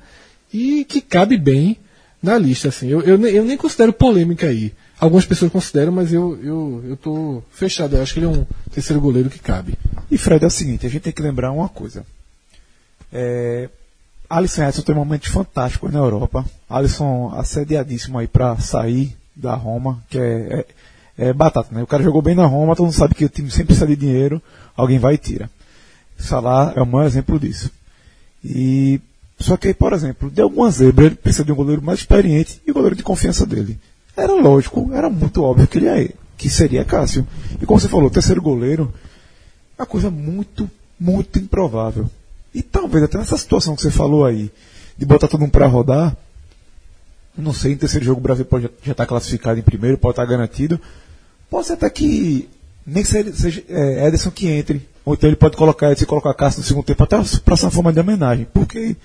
e 0.53 0.86
que 0.86 1.01
cabe 1.01 1.38
bem 1.38 1.77
na 2.22 2.38
lista. 2.38 2.70
Assim. 2.70 2.88
Eu, 2.88 3.01
eu, 3.01 3.20
eu 3.27 3.46
nem 3.46 3.58
considero 3.58 3.91
polêmica 3.91 4.48
aí. 4.48 4.74
Algumas 5.00 5.25
pessoas 5.25 5.51
consideram, 5.51 5.91
mas 5.91 6.13
eu, 6.13 6.39
eu, 6.41 6.84
eu 6.89 6.98
tô 6.98 7.43
fechado. 7.51 7.96
Eu 7.96 8.01
acho 8.01 8.13
que 8.13 8.20
ele 8.20 8.27
é 8.27 8.29
um 8.29 8.46
terceiro 8.72 9.01
goleiro 9.01 9.29
que 9.29 9.39
cabe. 9.39 9.74
E 10.10 10.17
Fred, 10.17 10.43
é 10.43 10.48
o 10.48 10.51
seguinte, 10.51 10.86
a 10.86 10.89
gente 10.89 11.01
tem 11.01 11.13
que 11.13 11.22
lembrar 11.22 11.51
uma 11.51 11.67
coisa. 11.67 12.05
É, 13.12 13.70
Alisson 14.34 14.63
Edson 14.63 14.82
tem 14.82 14.96
momentos 14.96 15.30
fantásticos 15.30 15.92
na 15.94 16.00
Europa. 16.00 16.44
Alisson 16.68 17.32
assediadíssimo 17.38 18.18
aí 18.18 18.28
pra 18.28 18.58
sair 18.58 19.16
da 19.36 19.54
Roma, 19.54 20.04
que 20.10 20.18
é, 20.18 20.66
é, 21.18 21.30
é 21.30 21.34
batata, 21.34 21.70
né? 21.72 21.84
O 21.84 21.88
cara 21.88 22.02
jogou 22.02 22.20
bem 22.20 22.34
na 22.34 22.46
Roma, 22.46 22.75
todo 22.75 22.86
mundo 22.86 22.96
sabe 22.96 23.13
que 23.13 23.25
o 23.25 23.30
time 23.30 23.52
sempre 23.52 23.68
precisa 23.68 23.86
de 23.86 23.96
dinheiro, 23.96 24.42
alguém 24.75 24.98
vai 24.98 25.13
e 25.13 25.18
tira. 25.20 25.50
Salah 26.18 26.74
é 26.75 26.82
o 26.82 26.86
maior 26.86 27.06
exemplo 27.06 27.40
disso. 27.40 27.70
E 28.44 29.00
só 29.40 29.56
que 29.56 29.72
por 29.72 29.94
exemplo, 29.94 30.32
de 30.32 30.42
alguma 30.42 30.72
zebra, 30.72 31.06
ele 31.06 31.16
precisa 31.16 31.46
de 31.46 31.52
um 31.52 31.56
goleiro 31.56 31.84
mais 31.84 32.00
experiente 32.00 32.60
e 32.66 32.72
o 32.72 32.74
goleiro 32.74 32.96
de 32.96 33.04
confiança 33.04 33.46
dele. 33.46 33.80
Era 34.18 34.34
lógico, 34.34 34.90
era 34.94 35.12
muito 35.12 35.44
óbvio 35.44 35.68
que 35.68 35.78
ele 35.78 36.16
que 36.38 36.50
seria 36.50 36.84
Cássio. 36.84 37.28
E 37.62 37.68
como 37.68 37.80
você 37.80 37.88
falou, 37.88 38.10
terceiro 38.10 38.42
goleiro, 38.42 38.92
é 39.78 39.84
uma 39.84 39.88
coisa 39.88 40.10
muito, 40.10 40.70
muito 41.00 41.38
improvável. 41.38 42.10
E 42.53 42.62
talvez 42.62 43.03
até 43.03 43.17
nessa 43.17 43.38
situação 43.38 43.75
que 43.75 43.81
você 43.81 43.91
falou 43.91 44.25
aí, 44.25 44.51
de 44.98 45.05
botar 45.05 45.27
todo 45.27 45.41
mundo 45.41 45.51
pra 45.51 45.67
rodar, 45.67 46.15
não 47.38 47.53
sei, 47.53 47.74
em 47.74 47.77
terceiro 47.77 48.05
jogo 48.05 48.19
o 48.19 48.24
Brasil 48.24 48.45
pode 48.45 48.69
já 48.83 48.91
estar 48.91 49.05
classificado 49.05 49.60
em 49.60 49.63
primeiro, 49.63 49.98
pode 49.98 50.13
estar 50.13 50.25
garantido. 50.25 50.79
Pode 51.50 51.67
ser 51.67 51.74
até 51.74 51.89
que 51.89 52.50
nem 52.86 53.03
seja, 53.03 53.33
seja 53.33 53.63
é, 53.69 54.07
Ederson 54.07 54.31
que 54.31 54.48
entre, 54.48 54.88
ou 55.05 55.13
então 55.13 55.29
ele 55.29 55.36
pode 55.36 55.57
colocar 55.57 55.91
Edson 55.91 56.03
e 56.03 56.07
colocar 56.07 56.33
Cássio 56.33 56.60
no 56.60 56.65
segundo 56.65 56.86
tempo, 56.86 57.03
até 57.03 57.17
para 57.43 57.53
essa 57.53 57.72
forma 57.72 57.91
de 57.91 58.00
homenagem. 58.00 58.48
Porque, 58.53 58.95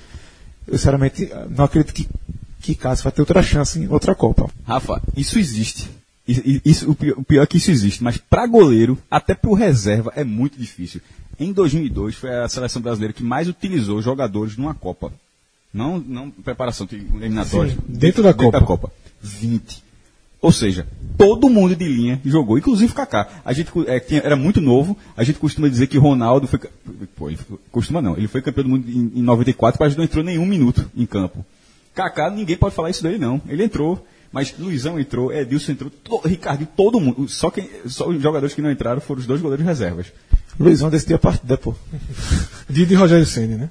eu 0.66 0.76
sinceramente, 0.76 1.30
não 1.50 1.64
acredito 1.64 1.94
que, 1.94 2.08
que 2.60 2.74
Cássio 2.74 3.04
vai 3.04 3.12
ter 3.12 3.22
outra 3.22 3.42
chance 3.42 3.78
em 3.78 3.88
outra 3.88 4.14
Copa. 4.14 4.50
Rafa, 4.64 5.00
isso 5.16 5.38
existe. 5.38 5.90
Isso, 6.26 6.90
o 7.16 7.24
pior 7.24 7.42
é 7.42 7.46
que 7.46 7.56
isso 7.56 7.70
existe, 7.70 8.04
mas 8.04 8.18
para 8.18 8.46
goleiro, 8.46 8.98
até 9.10 9.34
para 9.34 9.48
o 9.48 9.54
reserva, 9.54 10.12
é 10.14 10.22
muito 10.24 10.58
difícil. 10.58 11.00
Em 11.38 11.52
2002 11.52 12.14
foi 12.16 12.30
a 12.34 12.48
seleção 12.48 12.82
brasileira 12.82 13.12
que 13.12 13.22
mais 13.22 13.48
utilizou 13.48 14.02
jogadores 14.02 14.56
numa 14.56 14.74
Copa. 14.74 15.12
Não, 15.72 15.98
não 15.98 16.30
preparação 16.30 16.86
de 16.86 16.96
eliminatórios. 16.96 17.74
Sim, 17.74 17.80
dentro 17.88 18.22
da 18.22 18.32
Copa. 18.34 18.90
20. 19.22 19.82
Ou 20.40 20.52
seja, 20.52 20.86
todo 21.16 21.48
mundo 21.48 21.74
de 21.74 21.84
linha 21.84 22.20
jogou, 22.24 22.56
inclusive 22.58 22.92
o 22.92 22.94
Kaká. 22.94 23.28
A 23.44 23.52
gente 23.52 23.70
é, 23.86 23.98
tinha- 23.98 24.20
era 24.24 24.36
muito 24.36 24.60
novo, 24.60 24.96
a 25.16 25.24
gente 25.24 25.38
costuma 25.38 25.68
dizer 25.68 25.88
que 25.88 25.98
Ronaldo 25.98 26.46
foi. 26.46 26.60
Pô, 27.16 27.28
ele 27.28 27.36
foi- 27.36 27.58
costuma 27.72 28.00
não, 28.00 28.16
ele 28.16 28.28
foi 28.28 28.40
campeão 28.40 28.64
do 28.64 28.70
mundo 28.70 28.88
em, 28.88 29.18
em 29.18 29.22
94, 29.22 29.78
mas 29.80 29.96
não 29.96 30.04
entrou 30.04 30.22
nenhum 30.24 30.46
minuto 30.46 30.88
em 30.96 31.04
campo. 31.06 31.44
Kaká, 31.94 32.30
ninguém 32.30 32.56
pode 32.56 32.74
falar 32.74 32.90
isso 32.90 33.02
dele, 33.02 33.18
não. 33.18 33.40
Ele 33.48 33.64
entrou, 33.64 34.06
mas 34.32 34.54
Luizão 34.56 34.98
entrou, 34.98 35.32
Edilson 35.32 35.72
entrou, 35.72 35.90
to, 35.90 36.18
Ricardinho, 36.24 36.68
todo 36.76 37.00
mundo. 37.00 37.28
Só, 37.28 37.50
quem, 37.50 37.68
só 37.86 38.08
os 38.08 38.22
jogadores 38.22 38.54
que 38.54 38.62
não 38.62 38.70
entraram 38.70 39.00
foram 39.00 39.20
os 39.20 39.26
dois 39.26 39.40
goleiros 39.40 39.66
reservas. 39.66 40.06
Luizão 40.58 40.90
decidiu 40.90 41.16
a 41.16 41.18
partida, 41.18 41.56
pô. 41.56 41.74
Didi 42.68 42.94
Rogério 42.94 43.26
Ceni, 43.26 43.54
né? 43.54 43.70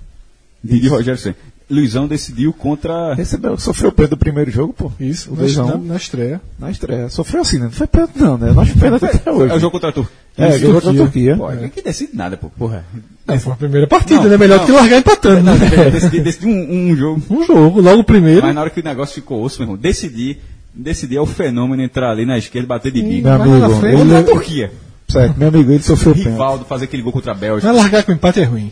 Didi 0.63 0.88
Rogério 0.88 1.20
Senna. 1.20 1.36
Luizão 1.70 2.08
decidiu 2.08 2.53
contra. 2.53 3.13
Recebeu, 3.13 3.58
sofreu 3.60 3.91
pênalti 3.91 4.12
do 4.12 4.17
primeiro 4.17 4.50
jogo, 4.50 4.72
pô. 4.72 4.91
Isso, 4.98 5.32
o 5.32 5.36
na, 5.36 5.41
Luizão. 5.41 5.67
na, 5.67 5.77
na 5.77 5.96
estreia. 5.98 6.41
Na 6.58 6.72
estreia. 6.72 7.10
Sofreu 7.10 7.41
assim, 7.41 7.58
né? 7.58 7.65
Não 7.65 7.72
foi 7.72 7.88
pênalti 7.88 8.17
não, 8.17 8.38
né? 8.38 8.53
Nós 8.53 8.72
pênalti 8.72 9.03
até 9.03 9.29
hoje. 9.29 9.51
É 9.51 9.56
o 9.58 9.60
jogo 9.60 9.72
contra 9.74 9.89
a 9.89 9.91
Turquia. 9.91 10.15
É, 10.38 10.50
Isso, 10.50 10.60
jogou 10.60 10.82
contra 10.82 10.91
a 10.91 11.03
Turquia. 11.03 11.36
Pô, 11.36 11.51
é. 11.51 11.67
que 11.67 11.82
decide 11.82 12.15
nada, 12.15 12.38
pô. 12.38 12.50
Porra. 12.51 12.86
Não, 13.25 13.38
foi 13.38 13.51
a 13.51 13.56
primeira 13.58 13.86
partida, 13.86 14.22
Não, 14.22 14.29
né? 14.29 14.38
Melhor 14.38 14.60
não. 14.60 14.65
do 14.65 14.67
que 14.67 14.72
largar 14.72 14.98
empatando. 15.00 15.44
Não, 15.44 15.58
né? 15.58 15.89
decidi, 15.91 16.22
decidi 16.22 16.48
um, 16.48 16.91
um 16.91 16.96
jogo. 16.96 17.22
Um 17.29 17.46
jogo, 17.46 17.82
logo 17.82 18.00
o 18.00 18.03
primeiro. 18.06 18.44
Mas 18.44 18.56
na 18.56 18.62
hora 18.62 18.70
que 18.70 18.79
o 18.79 18.84
negócio 18.84 19.15
ficou 19.15 19.44
osso, 19.44 19.60
meu 19.60 19.65
irmão, 19.65 19.77
decidir, 19.77 20.39
decidir 20.74 21.17
é 21.17 21.22
o 21.22 21.25
fenômeno 21.25 21.84
entrar 21.84 22.12
ali 22.12 22.25
na 22.25 22.38
esquerda 22.38 22.65
e 22.65 22.70
bater 22.70 22.94
de 22.94 23.01
bico. 23.01 23.27
Ele- 23.27 23.98
Contra 23.98 24.20
a 24.20 24.24
Turquia. 24.24 24.72
Certo, 25.08 25.38
meu 25.38 25.48
amigo, 25.48 25.72
ele 25.72 25.84
sofreu 25.84 26.14
pênalti. 26.14 26.32
Rivaldo 26.32 26.66
fazer 26.66 26.86
aquele 26.86 27.02
gol 27.02 27.14
contra 27.14 27.32
a 27.32 27.36
Bélgica. 27.36 27.72
Mas 27.72 27.82
largar 27.82 28.04
com 28.04 28.12
empate 28.12 28.42
é 28.42 28.44
ruim. 28.44 28.72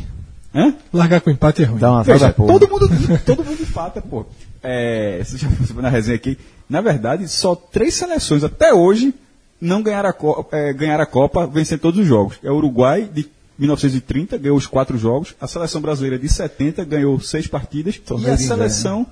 Hã? 0.53 0.73
Largar 0.91 1.21
com 1.21 1.29
empate 1.29 1.63
é 1.63 1.65
ruim. 1.65 1.79
Dá 1.79 1.91
uma 1.91 2.03
Veja, 2.03 2.33
todo 2.33 2.67
mundo, 2.67 2.89
todo 3.25 3.43
mundo 3.43 3.61
empata, 3.61 4.01
pô. 4.01 4.25
É, 4.61 5.21
você 5.23 5.37
já 5.37 5.49
foi 5.49 5.81
na 5.81 5.89
resenha 5.89 6.15
aqui. 6.15 6.37
Na 6.69 6.81
verdade, 6.81 7.27
só 7.27 7.55
três 7.55 7.93
seleções 7.93 8.43
até 8.43 8.73
hoje 8.73 9.13
não 9.61 9.81
ganharam 9.81 10.09
a, 10.09 10.13
Copa, 10.13 10.55
é, 10.55 10.73
ganharam 10.73 11.03
a 11.03 11.07
Copa 11.07 11.47
vencendo 11.47 11.79
todos 11.79 11.99
os 11.99 12.05
jogos. 12.05 12.37
É 12.43 12.51
o 12.51 12.55
Uruguai, 12.55 13.09
de 13.11 13.29
1930, 13.57 14.37
ganhou 14.37 14.57
os 14.57 14.67
quatro 14.67 14.97
jogos. 14.97 15.35
A 15.39 15.47
seleção 15.47 15.81
brasileira, 15.81 16.19
de 16.19 16.27
70, 16.27 16.83
ganhou 16.83 17.19
seis 17.19 17.47
partidas. 17.47 17.97
Torneio 17.97 18.31
e 18.31 18.33
a 18.33 18.37
seleção... 18.37 19.07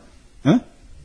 Hã? 0.46 0.60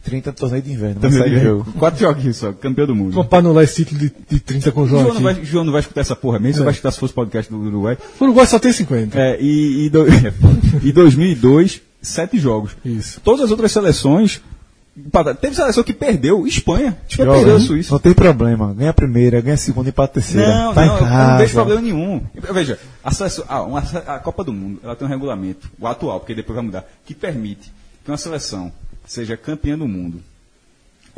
30 0.05 0.33
torneio 0.33 0.63
de 0.63 0.73
inverno, 0.73 1.01
jogo. 1.41 1.73
Quatro 1.79 2.01
joguinhos 2.01 2.37
só, 2.37 2.53
campeão 2.53 2.87
do 2.87 2.95
mundo. 2.95 3.13
Vou 3.13 3.25
pra 3.25 3.39
anular 3.41 3.65
esse 3.65 3.85
título 3.85 4.01
de, 4.01 4.13
de 4.31 4.41
30 4.41 4.73
com 4.73 4.83
o 4.83 4.87
João 4.89 5.03
João 5.03 5.15
não, 5.15 5.23
vai, 5.23 5.45
João 5.45 5.65
não 5.65 5.73
vai 5.73 5.81
escutar 5.81 6.01
essa 6.01 6.17
porra 6.17 6.39
mesmo, 6.39 6.57
É. 6.57 6.59
você 6.59 6.65
vai 6.65 6.73
escutar 6.73 6.93
se 6.93 6.99
fosse 7.01 7.13
podcast 7.13 7.53
do 7.53 7.59
Uruguai. 7.59 7.99
O 8.19 8.25
Uruguai 8.25 8.47
só 8.47 8.59
tem 8.59 8.73
50. 8.73 9.19
É, 9.19 9.39
e, 9.41 9.87
e, 9.87 9.91
do, 9.91 10.07
e 10.83 10.93
2002, 10.93 11.83
sete 12.01 12.39
jogos. 12.39 12.73
Isso. 12.85 13.21
Todas 13.23 13.45
as 13.47 13.51
outras 13.51 13.73
seleções. 13.73 14.41
Teve 15.41 15.55
seleção 15.55 15.85
que 15.85 15.93
perdeu, 15.93 16.45
Espanha. 16.45 16.97
Espanha 17.09 17.27
Joga, 17.29 17.39
perdeu 17.39 17.57
a 17.57 17.61
Suíça. 17.61 17.93
Não 17.93 18.01
tem 18.01 18.13
problema. 18.13 18.75
Ganha 18.75 18.91
a 18.91 18.95
primeira, 18.95 19.41
ganha 19.41 19.55
a 19.55 19.59
segunda 19.59 19.89
e 19.89 19.91
empata 19.91 20.11
a 20.11 20.15
terceira. 20.15 20.49
Não, 20.49 20.75
tá 20.75 20.85
não, 20.87 20.97
em 20.97 20.99
casa. 20.99 21.31
não 21.31 21.39
vejo 21.39 21.55
problema 21.55 21.81
nenhum. 21.81 22.21
Veja, 22.53 22.79
a, 23.05 23.11
seleção, 23.13 23.45
ah, 23.49 23.63
uma- 23.63 23.79
a 23.79 24.19
Copa 24.19 24.43
do 24.43 24.53
Mundo 24.53 24.81
ela 24.83 24.97
tem 24.97 25.07
um 25.07 25.11
regulamento, 25.11 25.71
o 25.79 25.87
atual, 25.87 26.19
porque 26.19 26.35
depois 26.35 26.57
vai 26.57 26.65
mudar, 26.65 26.85
que 27.07 27.15
permite 27.15 27.73
que 28.05 28.11
uma 28.11 28.17
seleção 28.17 28.73
seja 29.09 29.37
campeã 29.37 29.77
do 29.77 29.89
mundo 29.89 30.23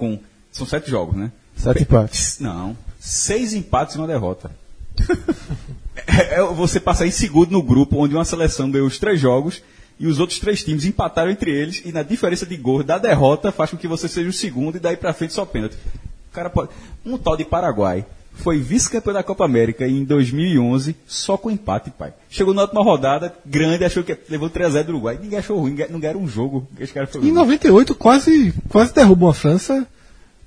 com. 0.00 0.18
São 0.50 0.66
sete 0.66 0.90
jogos, 0.90 1.14
né? 1.14 1.30
Sete 1.54 1.82
empates. 1.82 2.38
Não. 2.40 2.76
Seis 2.98 3.52
empates 3.52 3.94
e 3.94 3.98
uma 3.98 4.06
derrota. 4.06 4.50
É, 6.06 6.36
é 6.36 6.42
você 6.42 6.80
passar 6.80 7.06
em 7.06 7.10
segundo 7.10 7.50
no 7.50 7.62
grupo 7.62 7.98
onde 7.98 8.14
uma 8.14 8.24
seleção 8.24 8.70
ganhou 8.70 8.86
os 8.86 8.98
três 8.98 9.20
jogos 9.20 9.62
e 9.98 10.06
os 10.06 10.18
outros 10.18 10.38
três 10.38 10.64
times 10.64 10.86
empataram 10.86 11.30
entre 11.30 11.50
eles 11.50 11.82
e 11.84 11.92
na 11.92 12.02
diferença 12.02 12.46
de 12.46 12.56
gol 12.56 12.82
da 12.82 12.96
derrota 12.96 13.52
faz 13.52 13.70
com 13.70 13.76
que 13.76 13.86
você 13.86 14.08
seja 14.08 14.30
o 14.30 14.32
segundo 14.32 14.76
e 14.76 14.80
daí 14.80 14.96
pra 14.96 15.12
frente 15.12 15.34
só 15.34 15.44
pênalti. 15.44 15.76
O 16.30 16.32
cara 16.32 16.48
pode... 16.48 16.70
Um 17.04 17.18
tal 17.18 17.36
de 17.36 17.44
Paraguai 17.44 18.06
foi 18.32 18.58
vice-campeão 18.58 19.12
da 19.12 19.22
Copa 19.22 19.44
América 19.44 19.86
em 19.86 20.04
2011 20.04 20.96
só 21.06 21.36
com 21.36 21.50
empate, 21.50 21.90
pai. 21.90 22.12
Chegou 22.28 22.54
na 22.54 22.62
última 22.62 22.82
rodada, 22.82 23.34
grande, 23.44 23.84
achou 23.84 24.02
que 24.02 24.16
levou 24.28 24.48
3x0 24.48 24.84
do 24.84 24.92
Uruguai. 24.92 25.18
Ninguém 25.20 25.38
achou 25.38 25.58
ruim, 25.58 25.76
não 25.90 26.00
ganharam 26.00 26.20
um 26.20 26.28
jogo. 26.28 26.66
Esse 26.78 26.92
cara 26.92 27.06
foi 27.06 27.22
Em 27.22 27.32
98 27.32 27.94
quase, 27.94 28.54
quase 28.68 28.94
derrubou 28.94 29.28
a 29.28 29.34
França 29.34 29.86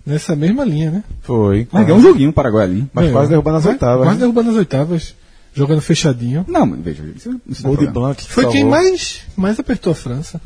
nessa 0.06 0.36
mesma 0.36 0.64
linha, 0.64 0.92
né? 0.92 1.04
Foi. 1.22 1.68
Mas 1.72 1.86
ganhou 1.86 2.00
um 2.00 2.04
joguinho 2.04 2.30
o 2.30 2.34
Paraguai 2.34 2.66
ali. 2.66 2.88
Mas 2.94 3.06
Ganhou. 3.06 3.18
quase 3.18 3.30
derrubando 3.30 3.56
nas 3.58 3.66
oitavas. 3.66 4.06
Quase 4.06 4.16
né? 4.16 4.20
derrubando 4.20 4.50
nas 4.50 4.58
oitavas, 4.58 5.16
jogando 5.54 5.82
fechadinho. 5.82 6.46
Não, 6.48 6.66
mas 6.66 6.80
veja, 6.80 7.04
isso, 7.16 7.30
não 7.64 7.74
é 7.74 7.78
de. 7.78 7.88
Blanc. 7.88 8.24
Foi 8.28 8.46
quem 8.48 8.62
salvou. 8.62 8.72
mais, 8.72 9.22
mais 9.36 9.60
apertou 9.60 9.92
a 9.92 9.96
França. 9.96 10.42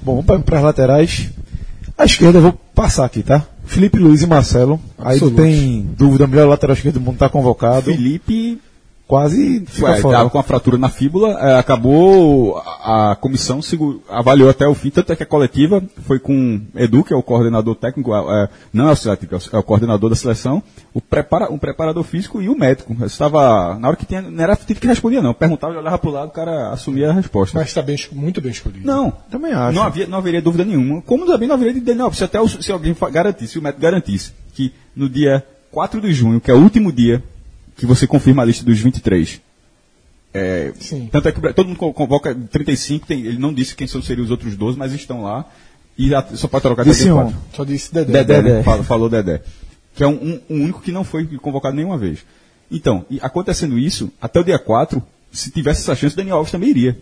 Bom, 0.00 0.22
vamos 0.22 0.44
para 0.44 0.58
as 0.58 0.64
laterais. 0.64 1.30
À 1.96 2.04
esquerda 2.04 2.38
eu 2.38 2.42
vou 2.42 2.52
passar 2.52 3.04
aqui, 3.04 3.22
tá? 3.22 3.46
Felipe 3.64 3.98
Luiz 3.98 4.22
e 4.22 4.26
Marcelo. 4.26 4.80
Aí 4.98 5.14
Absolutos. 5.14 5.44
tem 5.44 5.88
dúvida, 5.96 6.24
o 6.24 6.28
melhor 6.28 6.48
lateral 6.48 6.74
esquerdo 6.74 6.94
do 6.94 7.00
mundo 7.00 7.14
está 7.14 7.28
convocado. 7.28 7.84
Felipe 7.92 8.60
quase 9.12 9.62
ficou 9.66 9.90
Ué, 9.90 10.00
fora. 10.00 10.16
tava 10.16 10.30
com 10.30 10.38
a 10.38 10.42
fratura 10.42 10.78
na 10.78 10.88
fíbula, 10.88 11.32
é, 11.38 11.58
acabou, 11.58 12.56
a, 12.82 13.10
a 13.12 13.14
comissão 13.16 13.60
avaliou 14.08 14.48
até 14.48 14.66
o 14.66 14.74
fim, 14.74 14.88
tanto 14.88 15.12
é 15.12 15.16
que 15.16 15.22
a 15.22 15.26
coletiva 15.26 15.82
foi 16.06 16.18
com 16.18 16.62
Edu, 16.74 17.04
que 17.04 17.12
é 17.12 17.16
o 17.16 17.22
coordenador 17.22 17.74
técnico, 17.74 18.14
é, 18.14 18.48
não 18.72 18.84
é 18.84 18.86
o 18.86 18.90
auxiliar 18.90 19.18
técnico, 19.18 19.44
é 19.54 19.58
o 19.58 19.62
coordenador 19.62 20.08
da 20.08 20.16
seleção, 20.16 20.62
o 20.94 21.00
prepara, 21.02 21.52
um 21.52 21.58
preparador 21.58 22.02
físico 22.04 22.40
e 22.40 22.48
o 22.48 22.56
médico. 22.58 22.96
Eu 22.98 23.06
estava, 23.06 23.78
na 23.78 23.88
hora 23.88 23.96
que 23.98 24.06
tinha, 24.06 24.22
não 24.22 24.42
era 24.42 24.56
Tite 24.56 24.80
que 24.80 24.86
respondia 24.86 25.20
não, 25.20 25.34
perguntava, 25.34 25.76
olhava 25.76 25.98
pro 25.98 26.10
lado, 26.10 26.28
o 26.28 26.32
cara 26.32 26.70
assumia 26.70 27.10
a 27.10 27.12
resposta. 27.12 27.58
Mas 27.58 27.68
está 27.68 27.82
bem, 27.82 27.96
muito 28.12 28.40
bem 28.40 28.50
escolhido. 28.50 28.86
Não, 28.86 29.12
Também 29.30 29.52
acho. 29.52 29.74
não, 29.76 29.82
havia, 29.82 30.06
não 30.06 30.16
haveria 30.16 30.40
dúvida 30.40 30.64
nenhuma. 30.64 31.02
Como 31.02 31.26
também 31.26 31.46
não 31.46 31.54
haveria 31.56 31.74
de 31.74 31.80
Daniel 31.80 32.06
Alves. 32.06 32.16
Se 32.18 32.24
até 32.24 32.40
o- 32.40 32.48
se 32.48 32.72
alguém 32.72 32.96
garantisse, 33.12 33.52
se 33.52 33.58
o 33.58 33.62
médico 33.62 33.82
garantisse 33.82 34.32
que 34.54 34.72
no 34.96 35.06
dia 35.06 35.44
4 35.70 36.00
de 36.00 36.12
junho, 36.14 36.40
que 36.40 36.50
é 36.50 36.54
o 36.54 36.58
último 36.62 36.90
dia 36.90 37.22
que 37.82 37.86
você 37.86 38.06
confirma 38.06 38.42
a 38.42 38.44
lista 38.44 38.64
dos 38.64 38.78
23, 38.78 39.40
é, 40.32 40.72
Sim. 40.78 41.08
tanto 41.10 41.26
é 41.26 41.32
que 41.32 41.44
o 41.44 41.52
todo 41.52 41.66
mundo 41.66 41.76
co- 41.78 41.92
convoca 41.92 42.32
35, 42.32 43.04
tem- 43.08 43.26
ele 43.26 43.38
não 43.38 43.52
disse 43.52 43.74
quem 43.74 43.88
são, 43.88 44.00
seriam 44.00 44.24
os 44.24 44.30
outros 44.30 44.54
12, 44.56 44.78
mas 44.78 44.92
estão 44.92 45.24
lá. 45.24 45.44
E 45.98 46.10
só 46.36 46.46
pode 46.46 46.62
trocar 46.62 46.82
até 46.82 46.92
Disse 46.92 47.02
dia 47.02 47.12
um. 47.16 47.22
4. 47.24 47.36
Só 47.54 47.64
disse 47.64 47.92
Dedé. 47.92 48.12
Dedé, 48.12 48.40
Dedé. 48.40 48.56
né? 48.58 48.62
Fala- 48.62 48.84
falou 48.84 49.08
Dedé. 49.08 49.42
Que 49.96 50.04
é 50.04 50.06
um, 50.06 50.12
um- 50.12 50.40
um 50.48 50.62
único 50.62 50.80
que 50.80 50.92
não 50.92 51.02
foi 51.02 51.26
convocado 51.38 51.74
nenhuma 51.74 51.98
vez. 51.98 52.20
Então, 52.70 53.04
e 53.10 53.18
acontecendo 53.20 53.76
isso, 53.76 54.12
até 54.20 54.38
o 54.38 54.44
dia 54.44 54.60
4, 54.60 55.02
se 55.32 55.50
tivesse 55.50 55.80
essa 55.80 55.96
chance, 55.96 56.14
Daniel 56.16 56.36
Alves 56.36 56.52
também 56.52 56.70
iria. 56.70 56.96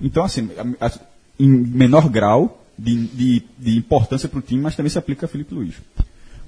Então, 0.00 0.22
assim, 0.24 0.48
a- 0.80 0.86
a- 0.86 0.92
em 1.40 1.48
menor 1.48 2.08
grau 2.08 2.64
de, 2.78 3.06
de, 3.08 3.42
de 3.58 3.76
importância 3.76 4.28
para 4.28 4.38
o 4.38 4.42
time, 4.42 4.62
mas 4.62 4.76
também 4.76 4.88
se 4.88 4.98
aplica 4.98 5.26
a 5.26 5.28
Felipe 5.28 5.52
Luiz. 5.52 5.74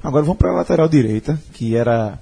Agora 0.00 0.22
vamos 0.24 0.38
para 0.38 0.50
a 0.50 0.54
lateral 0.54 0.88
direita, 0.88 1.40
que 1.54 1.74
era, 1.74 2.18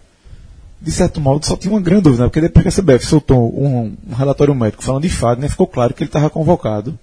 de 0.83 0.91
certo 0.91 1.21
modo, 1.21 1.47
só 1.47 1.57
tinha 1.57 1.73
uma 1.73 1.81
grande 1.81 2.03
dúvida, 2.03 2.25
né? 2.25 2.29
porque 2.29 2.41
depois 2.41 2.63
que 2.63 2.81
a 2.81 2.83
CBF 2.83 3.07
soltou 3.07 3.57
um, 3.57 3.97
um 4.09 4.15
relatório 4.15 4.53
médico 4.53 4.83
falando 4.83 5.05
de 5.05 5.09
Fagner, 5.09 5.49
ficou 5.49 5.67
claro 5.67 5.95
que 5.95 6.03
ele 6.03 6.09
estava 6.09 6.29
convocado. 6.29 6.99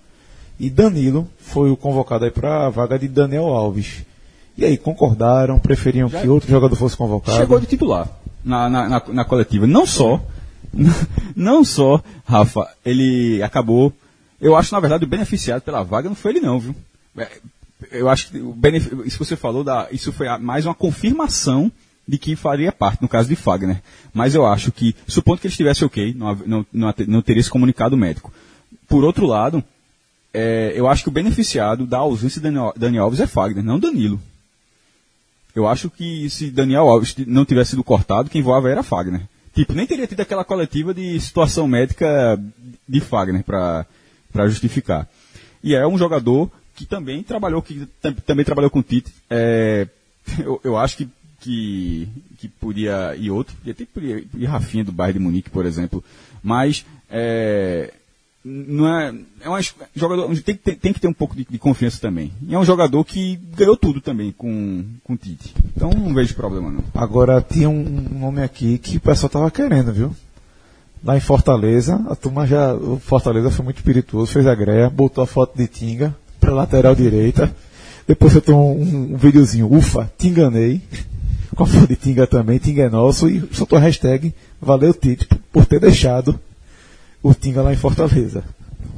E 0.59 0.69
Danilo 0.69 1.25
foi 1.39 1.71
o 1.71 1.77
convocado 1.77 2.25
aí 2.25 2.31
para 2.31 2.65
a 2.65 2.69
vaga 2.69 3.00
de 3.00 3.07
Daniel 3.07 3.45
Alves. 3.45 4.03
E 4.57 4.65
aí, 4.65 4.77
concordaram, 4.77 5.57
preferiam 5.57 6.09
que 6.09 6.27
outro 6.27 6.50
jogador 6.50 6.75
fosse 6.75 6.98
convocado? 6.98 7.38
Chegou 7.38 7.57
de 7.62 7.65
titular 7.65 8.09
na, 8.43 8.69
na, 8.69 8.89
na, 8.89 9.03
na 9.07 9.24
coletiva. 9.25 9.65
Não 9.65 9.86
só, 9.86 10.21
não 11.33 11.63
só, 11.63 12.03
Rafa, 12.25 12.67
ele 12.86 13.41
acabou. 13.41 13.93
Eu 14.41 14.57
acho, 14.57 14.74
na 14.74 14.81
verdade, 14.81 15.05
o 15.05 15.07
beneficiado 15.07 15.62
pela 15.62 15.83
vaga 15.83 16.09
não 16.09 16.15
foi 16.15 16.31
ele, 16.31 16.41
não, 16.41 16.59
viu? 16.59 16.75
É, 17.17 17.29
Eu 17.91 18.09
acho 18.09 18.29
que 18.29 18.39
o 18.39 18.51
benef... 18.51 18.91
isso 19.05 19.17
que 19.17 19.25
você 19.25 19.38
falou, 19.38 19.63
da... 19.63 19.88
isso 19.89 20.12
foi 20.12 20.27
mais 20.38 20.65
uma 20.65 20.75
confirmação 20.75 21.71
de 22.09 22.17
que 22.17 22.35
faria 22.35 22.71
parte, 22.71 23.01
no 23.03 23.07
caso 23.07 23.29
de 23.29 23.35
Fagner. 23.35 23.81
Mas 24.11 24.33
eu 24.33 24.43
acho 24.43 24.71
que, 24.71 24.95
supondo 25.07 25.39
que 25.39 25.45
ele 25.45 25.53
estivesse 25.53 25.85
ok, 25.85 26.15
não, 26.17 26.65
não, 26.73 26.93
não, 27.07 27.21
teria 27.21 27.39
esse 27.39 27.49
comunicado 27.51 27.95
médico. 27.95 28.33
Por 28.87 29.03
outro 29.03 29.27
lado, 29.27 29.63
é, 30.33 30.73
eu 30.75 30.87
acho 30.87 31.03
que 31.03 31.09
o 31.09 31.11
beneficiado 31.11 31.85
da 31.85 31.99
ausência 31.99 32.41
de 32.41 32.49
Daniel 32.75 33.03
Alves 33.03 33.19
é 33.19 33.27
Fagner, 33.27 33.63
não 33.63 33.79
Danilo. 33.79 34.19
Eu 35.53 35.67
acho 35.67 35.87
que 35.87 36.27
se 36.31 36.49
Daniel 36.49 36.89
Alves 36.89 37.15
não 37.27 37.45
tivesse 37.45 37.71
sido 37.71 37.83
cortado, 37.83 38.29
quem 38.29 38.41
voava 38.41 38.71
era 38.71 38.81
Fagner. 38.81 39.21
Tipo, 39.53 39.73
nem 39.73 39.85
teria 39.85 40.07
tido 40.07 40.21
aquela 40.21 40.43
coletiva 40.43 40.93
de 40.93 41.19
situação 41.19 41.67
médica 41.67 42.41
de 42.87 42.99
Fagner 42.99 43.43
para 43.43 43.85
justificar. 44.47 45.07
E 45.63 45.75
é 45.75 45.85
um 45.85 45.97
jogador 45.97 46.49
que 46.75 46.87
também 46.87 47.21
trabalhou, 47.21 47.61
que 47.61 47.85
tam- 48.01 48.13
também 48.25 48.45
trabalhou 48.45 48.71
com 48.71 48.79
o 48.79 48.83
Tite. 48.83 49.13
É, 49.29 49.87
eu, 50.39 50.59
eu 50.63 50.77
acho 50.77 50.97
que, 50.97 51.07
que, 51.39 52.08
que 52.38 52.48
podia 52.48 53.15
ir 53.15 53.31
outro, 53.31 53.55
podia 53.58 53.74
ter 53.74 53.86
podia 53.86 54.24
ir 54.36 54.46
Rafinha 54.46 54.84
do 54.84 54.91
Bayern 54.91 55.19
de 55.19 55.25
Munique, 55.25 55.50
por 55.50 55.65
exemplo. 55.65 56.03
Mas 56.43 56.86
é, 57.10 57.91
não 58.43 58.88
é, 58.88 59.13
é 59.41 59.50
um 59.50 59.60
jogador, 59.96 60.27
tem, 60.41 60.55
que 60.55 60.62
ter- 60.63 60.75
tem 60.75 60.93
que 60.93 61.00
ter 61.00 61.08
um 61.08 61.13
pouco 61.13 61.36
de, 61.36 61.46
de 61.50 61.58
confiança 61.58 62.00
também. 62.00 62.31
E 62.48 62.53
é 62.55 62.60
um 62.60 62.63
jogador 62.65 63.03
que 63.03 63.36
ganhou 63.58 63.75
tudo 63.75 64.00
também 64.00 64.31
com, 64.31 64.84
com 65.03 65.17
Tite. 65.17 65.53
Então 65.75 65.90
não 65.92 66.13
vejo 66.13 66.33
problema 66.35 66.72
não. 66.72 66.83
Agora 66.94 67.42
tinha 67.42 67.70
um 67.70 67.83
nome 68.20 68.42
aqui 68.42 68.77
que 68.77 68.98
o 68.98 69.01
pessoal 69.01 69.29
tava 69.29 69.51
querendo, 69.51 69.92
viu? 69.92 70.16
Lá 71.03 71.16
em 71.16 71.22
Fortaleza, 71.22 71.96
a 72.09 72.16
turma 72.16 72.46
já. 72.46 72.74
O 72.74 73.00
Fortaleza 73.00 73.50
foi 73.51 73.63
muito 73.63 73.77
espirituoso, 73.77 74.31
fez 74.33 74.46
a 74.46 74.53
greia, 74.55 74.90
botou 74.90 75.24
a 75.24 75.27
foto 75.27 75.57
de 75.57 75.68
Tinga 75.68 76.16
pra 76.40 76.53
lateral 76.53 76.94
direita. 76.96 77.53
Depois 78.07 78.33
eu 78.33 78.42
um, 78.57 79.13
um 79.13 79.18
videozinho, 79.18 79.72
ufa, 79.72 80.11
te 80.18 80.27
enganei. 80.27 80.81
Com 81.55 81.64
a 81.64 81.68
de 81.68 81.96
Tinga 81.96 82.27
também, 82.27 82.59
Tinga 82.59 82.83
é 82.83 82.90
nosso, 82.90 83.27
e 83.27 83.44
soltou 83.51 83.77
a 83.77 83.81
hashtag 83.81 84.33
Valeu 84.62 84.94
Tite 84.94 85.27
por 85.51 85.66
ter 85.66 85.79
deixado 85.79 86.40
o 87.24 87.33
Tinga 87.33 87.62
lá 87.62 87.74
em 87.74 87.77
Fortaleza. 87.77 88.44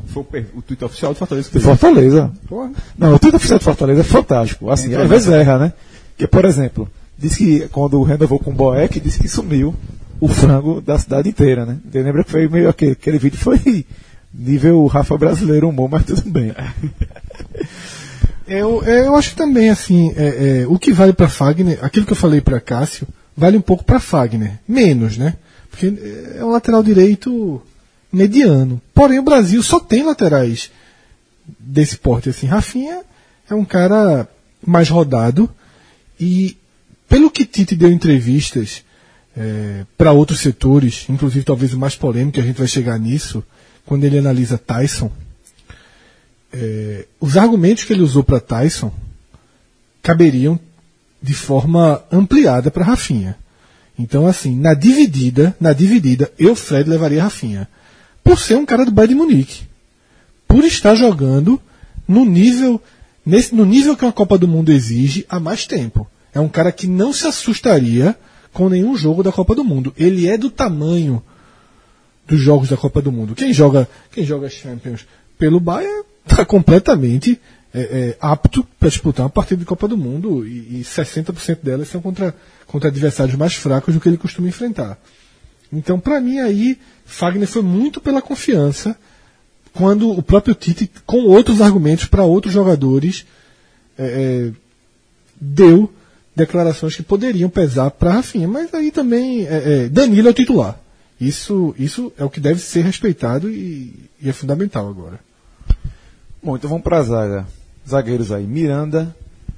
Foi 0.08 0.26
o, 0.54 0.62
Twitter 0.62 0.86
oficial 0.86 1.14
do 1.14 1.18
Fortaleza 1.18 1.50
que 1.50 1.58
De 1.58 1.64
fez. 1.64 1.80
Fortaleza. 1.80 2.32
Porra. 2.48 2.72
Não, 2.98 3.14
o 3.14 3.20
Twitter 3.20 3.38
oficial 3.38 3.60
de 3.60 3.66
Fortaleza 3.66 4.02
é 4.02 4.04
fantástico. 4.04 4.70
Assim, 4.70 4.94
às 4.94 5.10
vezes 5.10 5.30
erra, 5.30 5.58
né? 5.58 5.74
Porque, 6.10 6.28
por 6.28 6.44
exemplo, 6.44 6.90
disse 7.18 7.38
que 7.38 7.68
quando 7.70 8.02
renovou 8.04 8.38
com 8.38 8.52
o 8.52 8.54
Boeck, 8.54 9.00
disse 9.00 9.20
que 9.20 9.30
sumiu 9.30 9.74
o 10.20 10.28
frango 10.28 10.82
da 10.82 11.00
cidade 11.00 11.30
inteira, 11.30 11.66
né? 11.66 11.78
Você 11.90 12.04
lembra 12.04 12.24
que 12.24 12.32
foi 12.32 12.48
meio 12.48 12.70
aquele, 12.70 12.92
aquele 12.92 13.18
vídeo 13.18 13.40
foi 13.40 13.86
nível 14.34 14.86
Rafa 14.88 15.18
brasileiro 15.18 15.70
humor, 15.70 15.90
mas 15.90 16.06
tudo 16.06 16.30
bem. 16.30 16.54
Eu, 18.52 18.84
eu 18.84 19.16
acho 19.16 19.34
também, 19.36 19.70
assim, 19.70 20.14
é, 20.16 20.64
é, 20.64 20.68
o 20.68 20.78
que 20.78 20.92
vale 20.92 21.14
para 21.14 21.30
Fagner, 21.30 21.80
aquilo 21.82 22.06
que 22.06 22.12
eu 22.12 22.18
falei 22.18 22.42
para 22.42 22.60
Cássio, 22.60 23.08
vale 23.36 23.58
um 23.58 23.62
pouco 23.62 23.84
para 23.84 24.00
Fagner. 24.00 24.60
Menos, 24.68 25.18
né? 25.18 25.36
Porque 25.70 25.94
é 26.36 26.44
um 26.44 26.50
lateral 26.50 26.84
direito 26.84 27.62
mediano. 28.12 28.82
Porém, 28.94 29.20
o 29.20 29.24
Brasil 29.24 29.64
só 29.64 29.80
tem 29.80 30.04
laterais 30.04 30.70
desse 31.58 31.98
porte, 31.98 32.30
assim. 32.30 32.46
Rafinha 32.46 33.02
é 33.50 33.56
um 33.56 33.64
cara 33.64 34.28
mais 34.66 34.90
rodado 34.90 35.50
e, 36.20 36.58
pelo 37.08 37.32
que 37.32 37.46
Tite 37.46 37.76
deu 37.76 37.90
entrevistas 37.90 38.84
para 39.98 40.12
outros 40.12 40.42
setores, 40.42 41.06
inclusive 41.08 41.46
talvez 41.46 41.74
o 41.74 41.80
mais 41.80 41.96
polêmico, 41.96 42.38
a 42.38 42.44
gente 42.44 42.58
vai 42.58 42.68
chegar 42.68 43.00
nisso, 43.00 43.42
quando 43.86 44.04
ele 44.04 44.18
analisa 44.18 44.58
Tyson, 44.58 45.10
é, 46.54 47.06
os 47.20 47.38
argumentos 47.38 47.84
que 47.84 47.94
ele 47.94 48.02
usou 48.02 48.24
para 48.24 48.40
Tyson 48.40 48.92
caberiam 50.02 50.60
de 51.22 51.34
forma 51.34 52.04
ampliada 52.12 52.72
para 52.72 52.84
Rafinha. 52.84 53.38
Então, 53.98 54.26
assim, 54.26 54.56
na 54.56 54.74
dividida, 54.74 55.56
na 55.60 55.74
dividida, 55.74 56.32
eu, 56.38 56.56
Fred, 56.56 56.90
levaria 56.90 57.24
Rafinha. 57.24 57.68
Por 58.24 58.40
ser 58.40 58.56
um 58.56 58.66
cara 58.66 58.86
do 58.86 58.92
Bayern 58.92 59.14
de 59.14 59.20
Munique. 59.20 59.64
Por 60.48 60.64
estar 60.64 60.96
jogando 60.96 61.62
no 62.08 62.26
nível, 62.26 62.82
nesse, 63.26 63.54
no 63.54 63.66
nível 63.66 63.96
que 63.96 64.04
uma 64.04 64.12
Copa 64.12 64.38
do 64.38 64.48
Mundo 64.48 64.72
exige 64.72 65.26
há 65.30 65.40
mais 65.40 65.68
tempo. 65.68 66.08
É 66.34 66.40
um 66.40 66.50
cara 66.50 66.72
que 66.72 66.88
não 66.88 67.14
se 67.14 67.28
assustaria 67.28 68.16
com 68.52 68.70
nenhum 68.70 68.96
jogo 68.96 69.24
da 69.24 69.32
Copa 69.32 69.54
do 69.54 69.64
Mundo. 69.64 69.94
Ele 69.98 70.28
é 70.28 70.38
do 70.38 70.50
tamanho 70.50 71.22
dos 72.28 72.40
jogos 72.40 72.70
da 72.70 72.78
Copa 72.78 73.02
do 73.02 73.12
Mundo. 73.12 73.36
Quem 73.36 73.54
joga, 73.54 73.88
quem 74.12 74.26
joga 74.26 74.50
Champions 74.50 75.06
pelo 75.38 75.60
Bayern 75.60 76.04
está 76.26 76.46
completamente 76.46 77.40
é, 77.74 77.82
é, 77.82 78.18
apto 78.20 78.68
para 78.80 78.90
disputar 78.90 79.26
uma 79.26 79.30
partida 79.30 79.60
de 79.60 79.66
Copa 79.66 79.88
do 79.88 79.98
Mundo 79.98 80.46
e, 80.46 80.80
e 80.80 80.84
60% 80.84 81.60
delas 81.64 81.88
são 81.88 82.02
contra, 82.02 82.36
contra 82.68 82.90
adversários 82.90 83.36
mais 83.36 83.54
fracos 83.56 83.94
do 83.94 84.00
que 84.00 84.10
ele 84.10 84.18
costuma 84.18 84.48
enfrentar. 84.48 84.98
Então, 85.72 86.00
para 86.00 86.20
mim 86.20 86.40
aí, 86.40 86.78
Fagner 87.06 87.48
foi 87.48 87.62
muito 87.62 88.02
pela 88.02 88.22
confiança 88.22 88.98
quando 89.74 90.10
o 90.12 90.22
próprio 90.22 90.54
Tite, 90.54 90.92
com 91.06 91.20
outros 91.24 91.62
argumentos 91.62 92.06
para 92.06 92.24
outros 92.24 92.54
jogadores, 92.54 93.26
é, 93.98 94.06
é, 94.06 94.52
deu 95.40 95.92
declarações 96.36 96.96
que 96.96 97.04
poderiam 97.04 97.50
pesar 97.50 97.90
para 97.92 98.14
Rafinha. 98.14 98.48
Mas 98.48 98.74
aí 98.74 98.92
também 98.92 99.46
é, 99.48 99.86
é, 99.86 99.90
Danilo 99.90 100.28
é 100.28 100.32
o 100.32 100.34
titular. 100.34 100.78
Isso, 101.20 101.74
isso 101.78 102.12
é 102.18 102.26
o 102.26 102.30
que 102.30 102.40
deve 102.40 102.60
ser 102.60 102.84
respeitado 102.84 103.50
e, 103.50 104.10
e 104.22 104.30
é 104.30 104.34
fundamental 104.34 104.90
agora. 104.90 105.20
Bom, 106.44 106.56
então 106.56 106.70
vamos 106.70 106.84
pra 106.84 107.02
zaga. 107.04 107.46
Zagueiros 107.88 108.32
aí, 108.32 108.46
Miranda, 108.46 109.16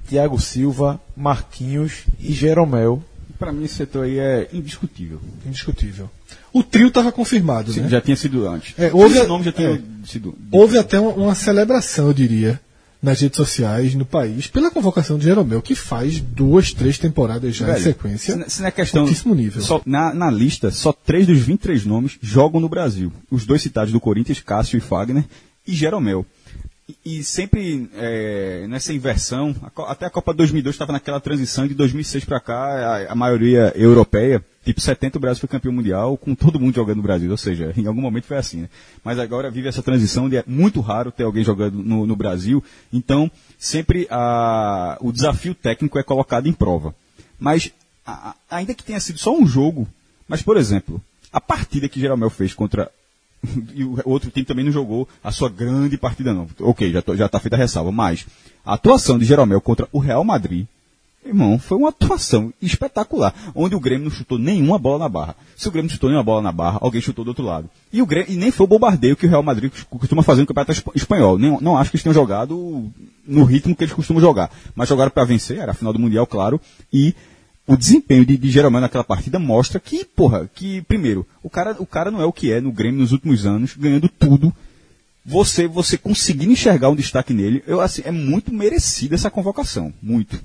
Thiago 0.10 0.40
Silva, 0.40 1.00
Marquinhos 1.16 2.04
e 2.20 2.34
Jeromel. 2.34 3.02
Para 3.40 3.52
mim 3.52 3.66
esse 3.66 3.76
setor 3.76 4.06
aí 4.06 4.20
é 4.20 4.50
indiscutível. 4.54 5.20
Indiscutível. 5.46 6.10
O 6.52 6.64
trio 6.64 6.88
estava 6.88 7.12
confirmado, 7.12 7.74
Sim, 7.74 7.82
né? 7.82 7.90
Já 7.90 8.00
tinha 8.02 8.16
sido 8.16 8.48
antes. 8.48 8.74
É, 8.78 8.92
houve- 8.94 9.18
Esse 9.18 9.28
nome 9.28 9.44
já 9.46 9.52
tinha 9.52 9.70
é. 9.72 9.82
sido. 10.06 10.36
Houve 10.52 10.78
até 10.78 11.00
uma, 11.00 11.12
uma 11.12 11.36
celebração, 11.36 12.08
eu 12.08 12.14
diria, 12.14 12.60
nas 13.02 13.20
redes 13.20 13.36
sociais, 13.38 13.96
no 13.96 14.06
país, 14.06 14.48
pela 14.48 14.72
convocação 14.72 15.18
de 15.18 15.26
Jeromel, 15.26 15.62
que 15.62 15.76
faz 15.76 16.20
duas, 16.22 16.72
três 16.72 16.98
temporadas 16.98 17.56
já 17.56 17.66
em 17.66 17.72
Velho, 17.74 17.84
sequência. 17.84 18.34
Se, 18.34 18.40
não- 18.40 18.50
se 18.50 18.62
não 18.62 18.68
é 18.68 18.72
questão. 18.72 19.02
altíssimo 19.02 19.34
nível. 19.36 19.62
Só, 19.62 19.82
na, 19.86 20.14
na 20.14 20.30
lista, 20.32 20.72
só 20.72 20.94
três 20.94 21.28
dos 21.28 21.40
23 21.40 21.86
nomes 21.86 22.18
jogam 22.22 22.62
no 22.62 22.70
Brasil. 22.70 23.12
Os 23.32 23.46
dois 23.46 23.62
citados 23.62 23.92
do 23.92 24.00
Corinthians, 24.00 24.40
Cássio 24.42 24.78
e 24.78 24.82
Fagner, 24.82 25.26
e 25.68 25.74
Jeromel. 25.74 26.26
E, 27.06 27.24
sempre 27.24 27.90
é, 27.96 28.66
nessa 28.68 28.94
inversão, 28.94 29.56
até 29.88 30.06
a 30.06 30.10
Copa 30.10 30.34
2002 30.34 30.76
estava 30.76 30.92
naquela 30.92 31.20
transição 31.20 31.68
de 31.68 31.74
2006 31.74 32.26
para 32.26 32.40
cá, 32.40 32.56
a, 33.08 33.12
a 33.12 33.16
maioria 33.16 33.72
europeia, 33.76 34.44
tipo 34.66 34.80
70 34.82 35.18
o 35.18 35.22
Brasil 35.22 35.40
foi 35.42 35.50
campeão 35.50 35.74
mundial 35.74 36.18
com 36.18 36.34
todo 36.36 36.60
mundo 36.60 36.76
jogando 36.76 36.98
no 36.98 37.04
Brasil, 37.04 37.30
ou 37.32 37.38
seja, 37.38 37.74
em 37.76 37.86
algum 37.88 38.02
momento 38.02 38.26
foi 38.26 38.38
assim, 38.38 38.62
né? 38.62 38.70
Mas 39.04 39.20
agora 39.20 39.52
vive 39.52 39.68
essa 39.68 39.84
transição 39.84 40.30
de 40.30 40.38
é 40.38 40.44
muito 40.48 40.82
raro 40.82 41.12
ter 41.12 41.24
alguém 41.24 41.44
jogando 41.44 41.82
no, 41.84 42.06
no 42.06 42.16
Brasil, 42.16 42.64
então 42.92 43.30
sempre 43.58 44.08
a, 44.10 44.98
o 45.02 45.12
desafio 45.12 45.54
técnico 45.54 46.00
é 46.00 46.04
colocado 46.04 46.48
em 46.48 46.54
prova. 46.54 46.96
Mas 47.40 47.72
a- 48.06 48.36
ainda 48.50 48.74
que 48.74 48.84
tenha 48.84 49.00
sido 49.00 49.20
só 49.20 49.38
um 49.38 49.46
jogo, 49.46 49.88
mas 50.28 50.42
por 50.42 50.58
exemplo, 50.58 51.02
a 51.32 51.42
partida 51.42 51.90
que 51.90 52.00
Jeromel 52.00 52.30
fez 52.30 52.54
contra 52.54 52.90
e 53.74 53.84
o 53.84 54.00
outro 54.06 54.30
time 54.32 54.46
também 54.46 54.66
não 54.66 54.72
jogou 54.72 55.08
a 55.24 55.32
sua 55.32 55.50
grande 55.50 55.98
partida 55.98 56.34
não. 56.34 56.48
Ok, 56.60 56.92
já, 56.92 57.02
tô- 57.02 57.16
já 57.16 57.28
tá 57.30 57.40
feita 57.40 57.56
a 57.56 57.60
ressalva, 57.60 57.92
mas 57.92 58.26
a 58.66 58.74
atuação 58.74 59.18
de 59.20 59.26
Jeromel 59.26 59.60
contra 59.62 59.88
o 59.92 60.00
Real 60.00 60.24
Madrid, 60.24 60.66
irmão, 61.26 61.58
foi 61.58 61.78
uma 61.78 61.90
atuação 61.90 62.54
espetacular, 62.62 63.34
onde 63.56 63.76
o 63.76 63.80
Grêmio 63.80 64.06
não 64.06 64.12
chutou 64.12 64.38
nenhuma 64.38 64.78
bola 64.78 65.00
na 65.00 65.10
barra. 65.10 65.36
Se 65.56 65.68
o 65.68 65.72
Grêmio 65.72 65.88
não 65.88 65.94
chutou 65.94 66.10
nenhuma 66.10 66.24
bola 66.24 66.42
na 66.42 66.52
barra, 66.52 66.80
alguém 66.82 67.02
chutou 67.02 67.24
do 67.24 67.30
outro 67.30 67.46
lado. 67.46 67.70
E 67.94 68.02
o 68.02 68.06
Grêmio, 68.06 68.32
e 68.34 68.36
nem 68.36 68.52
foi 68.52 68.66
o 68.66 68.68
bombardeio 68.68 69.16
que 69.16 69.26
o 69.26 69.30
Real 69.30 69.44
Madrid 69.44 69.72
costuma 69.90 70.22
fazer 70.24 70.42
no 70.42 70.48
Campeonato 70.48 70.72
Espa- 70.74 70.92
Espanhol. 70.96 71.38
Nem, 71.38 71.58
não 71.62 71.78
acho 71.78 71.90
que 71.92 71.96
eles 71.96 72.04
tenham 72.04 72.14
jogado 72.14 72.92
no 73.26 73.44
ritmo 73.46 73.74
que 73.76 73.84
eles 73.86 73.94
costumam 73.94 74.20
jogar, 74.22 74.52
mas 74.76 74.90
jogaram 74.90 75.12
para 75.12 75.24
vencer, 75.24 75.60
era 75.60 75.72
a 75.72 75.76
final 75.76 75.94
do 75.94 76.00
Mundial, 76.00 76.28
claro, 76.28 76.60
e 76.92 77.16
o 77.66 77.78
desempenho 77.78 78.26
de, 78.26 78.38
de 78.38 78.62
naquela 78.70 79.04
partida 79.04 79.40
mostra 79.40 79.80
que, 79.80 80.04
porra, 80.04 80.50
que, 80.54 80.82
primeiro, 80.82 81.26
o 81.42 81.50
cara, 81.50 81.76
o 81.80 81.86
cara 81.86 82.12
não 82.12 82.22
é 82.22 82.26
o 82.26 82.34
que 82.34 82.52
é 82.52 82.60
no 82.60 82.72
Grêmio 82.72 83.00
nos 83.00 83.12
últimos 83.12 83.46
anos, 83.46 83.76
ganhando 83.78 84.10
tudo. 84.10 84.54
Você, 85.26 85.68
você 85.68 85.98
conseguindo 85.98 86.52
enxergar 86.52 86.90
um 86.90 86.96
destaque 86.96 87.34
nele, 87.34 87.64
eu, 87.66 87.80
assim, 87.80 88.02
é 88.04 88.12
muito 88.12 88.54
merecida 88.54 89.16
essa 89.16 89.32
convocação. 89.32 89.94
Muito. 90.02 90.38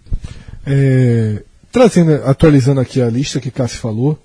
É, 0.64 1.42
trazendo, 1.72 2.12
atualizando 2.24 2.80
aqui 2.80 3.02
a 3.02 3.10
lista 3.10 3.40
que 3.40 3.50
Cássio 3.50 3.80
falou, 3.80 4.16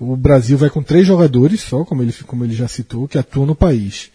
o 0.00 0.16
Brasil 0.16 0.58
vai 0.58 0.68
com 0.68 0.82
três 0.82 1.06
jogadores 1.06 1.60
só, 1.60 1.84
como 1.84 2.02
ele, 2.02 2.12
como 2.26 2.44
ele 2.44 2.54
já 2.54 2.66
citou, 2.66 3.06
que 3.06 3.18
atuam 3.18 3.46
no 3.46 3.54
país. 3.54 4.10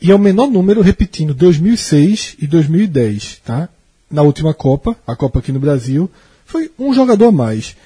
E 0.00 0.12
é 0.12 0.14
o 0.14 0.18
menor 0.18 0.46
número, 0.46 0.80
repetindo, 0.80 1.34
2006 1.34 2.36
e 2.38 2.46
2010, 2.46 3.40
tá? 3.44 3.68
Na 4.08 4.22
última 4.22 4.54
Copa, 4.54 4.96
a 5.04 5.16
Copa 5.16 5.40
aqui 5.40 5.50
no 5.50 5.58
Brasil, 5.58 6.08
foi 6.48 6.70
um 6.78 6.94
jogador 6.94 7.26
a 7.28 7.32
mais. 7.32 7.76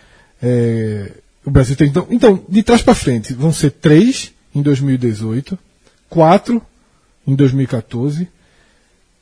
É, 0.40 1.10
o 1.44 1.50
Brasil 1.50 1.74
tem, 1.74 1.88
então, 1.88 2.06
então, 2.10 2.44
de 2.48 2.62
trás 2.62 2.80
para 2.80 2.94
frente, 2.94 3.34
vão 3.34 3.52
ser 3.52 3.72
três 3.72 4.32
em 4.54 4.62
2018, 4.62 5.58
quatro 6.08 6.62
em 7.26 7.34
2014, 7.34 8.28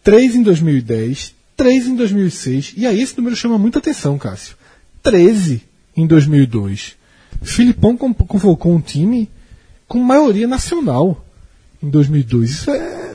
3 0.05 0.37
em 0.37 0.43
2010, 0.43 1.35
3 1.57 1.87
em 1.87 1.97
2006, 1.97 2.75
e 2.77 2.87
aí 2.87 3.01
esse 3.01 3.17
número 3.17 3.35
chama 3.35 3.57
muita 3.59 3.79
atenção, 3.79 4.19
Cássio. 4.19 4.57
13 5.03 5.63
em 5.97 6.07
2002. 6.07 6.97
Filipão 7.43 7.97
con- 7.97 8.13
convocou 8.13 8.75
um 8.75 8.81
time 8.81 9.31
com 9.89 9.99
maioria 10.01 10.47
nacional 10.47 11.25
em 11.83 11.89
2002. 11.89 12.51
Isso 12.51 12.71
é, 12.71 13.15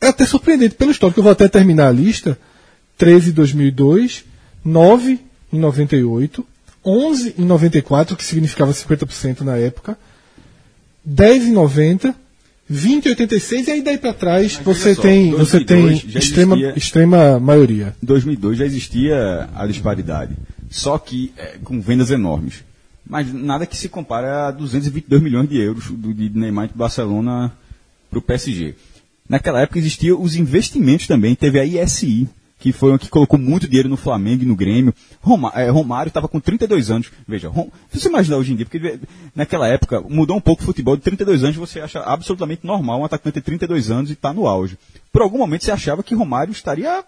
é 0.00 0.08
até 0.08 0.24
surpreendente 0.24 0.74
pelo 0.76 0.90
histórico. 0.90 1.20
Eu 1.20 1.24
vou 1.24 1.32
até 1.32 1.46
terminar 1.48 1.88
a 1.88 1.92
lista. 1.92 2.38
13 2.96 3.30
em 3.30 3.32
2002, 3.34 4.24
9 4.64 5.20
em 5.52 5.58
98, 5.58 6.44
11 6.84 7.34
em 7.38 7.44
94, 7.44 8.16
que 8.16 8.24
significava 8.24 8.72
50% 8.72 9.40
na 9.42 9.56
época, 9.56 9.96
10 11.04 11.44
em 11.48 11.52
90, 11.52 12.14
20 12.68 13.06
em 13.06 13.08
86 13.10 13.66
e 13.66 13.70
aí 13.70 13.82
daí 13.82 13.98
para 13.98 14.12
trás 14.14 14.56
Mas 14.56 14.64
você 14.64 14.94
só, 14.94 15.02
tem, 15.02 15.30
você 15.32 15.60
2002 15.60 16.00
tem 16.02 16.18
extrema, 16.18 16.54
existia- 16.56 16.78
extrema 16.78 17.40
maioria. 17.40 17.94
Em 18.02 18.06
2002 18.06 18.58
já 18.58 18.64
existia 18.64 19.48
a 19.54 19.66
disparidade, 19.66 20.34
só 20.70 20.96
que 20.98 21.32
é, 21.36 21.58
com 21.62 21.80
vendas 21.80 22.10
enormes. 22.10 22.64
Mas 23.04 23.32
nada 23.32 23.66
que 23.66 23.76
se 23.76 23.88
compare 23.88 24.26
a 24.26 24.50
222 24.52 25.20
milhões 25.22 25.48
de 25.48 25.58
euros 25.60 25.86
do, 25.90 26.14
de 26.14 26.30
Neymar 26.30 26.68
do 26.68 26.74
Barcelona 26.74 27.52
para 28.08 28.18
o 28.18 28.22
PSG. 28.22 28.74
Naquela 29.28 29.60
época 29.60 29.78
existiam 29.78 30.20
os 30.22 30.36
investimentos 30.36 31.06
também, 31.06 31.34
teve 31.34 31.58
a 31.58 31.64
ISI, 31.64 32.28
que 32.62 32.70
foi 32.72 32.96
que 32.96 33.08
colocou 33.08 33.38
muito 33.38 33.66
dinheiro 33.66 33.88
no 33.88 33.96
Flamengo 33.96 34.44
e 34.44 34.46
no 34.46 34.54
Grêmio. 34.54 34.94
Roma- 35.20 35.50
é, 35.56 35.68
Romário 35.68 36.08
estava 36.10 36.28
com 36.28 36.38
32 36.38 36.90
anos. 36.92 37.10
Veja, 37.26 37.48
Rom, 37.48 37.68
você 37.90 38.08
imaginar 38.08 38.36
hoje 38.36 38.52
em 38.52 38.56
dia, 38.56 38.64
porque 38.64 38.78
vê, 38.78 39.00
naquela 39.34 39.66
época 39.66 40.00
mudou 40.00 40.36
um 40.36 40.40
pouco 40.40 40.62
o 40.62 40.64
futebol, 40.64 40.96
de 40.96 41.02
32 41.02 41.42
anos 41.42 41.56
você 41.56 41.80
acha 41.80 41.98
absolutamente 42.00 42.64
normal 42.64 43.00
um 43.00 43.04
atacante 43.04 43.40
de 43.40 43.44
32 43.44 43.90
anos 43.90 44.10
e 44.10 44.12
estar 44.12 44.32
no 44.32 44.46
auge. 44.46 44.78
Por 45.12 45.22
algum 45.22 45.38
momento 45.38 45.64
você 45.64 45.72
achava 45.72 46.04
que 46.04 46.14
Romário 46.14 46.52
estaria 46.52 47.04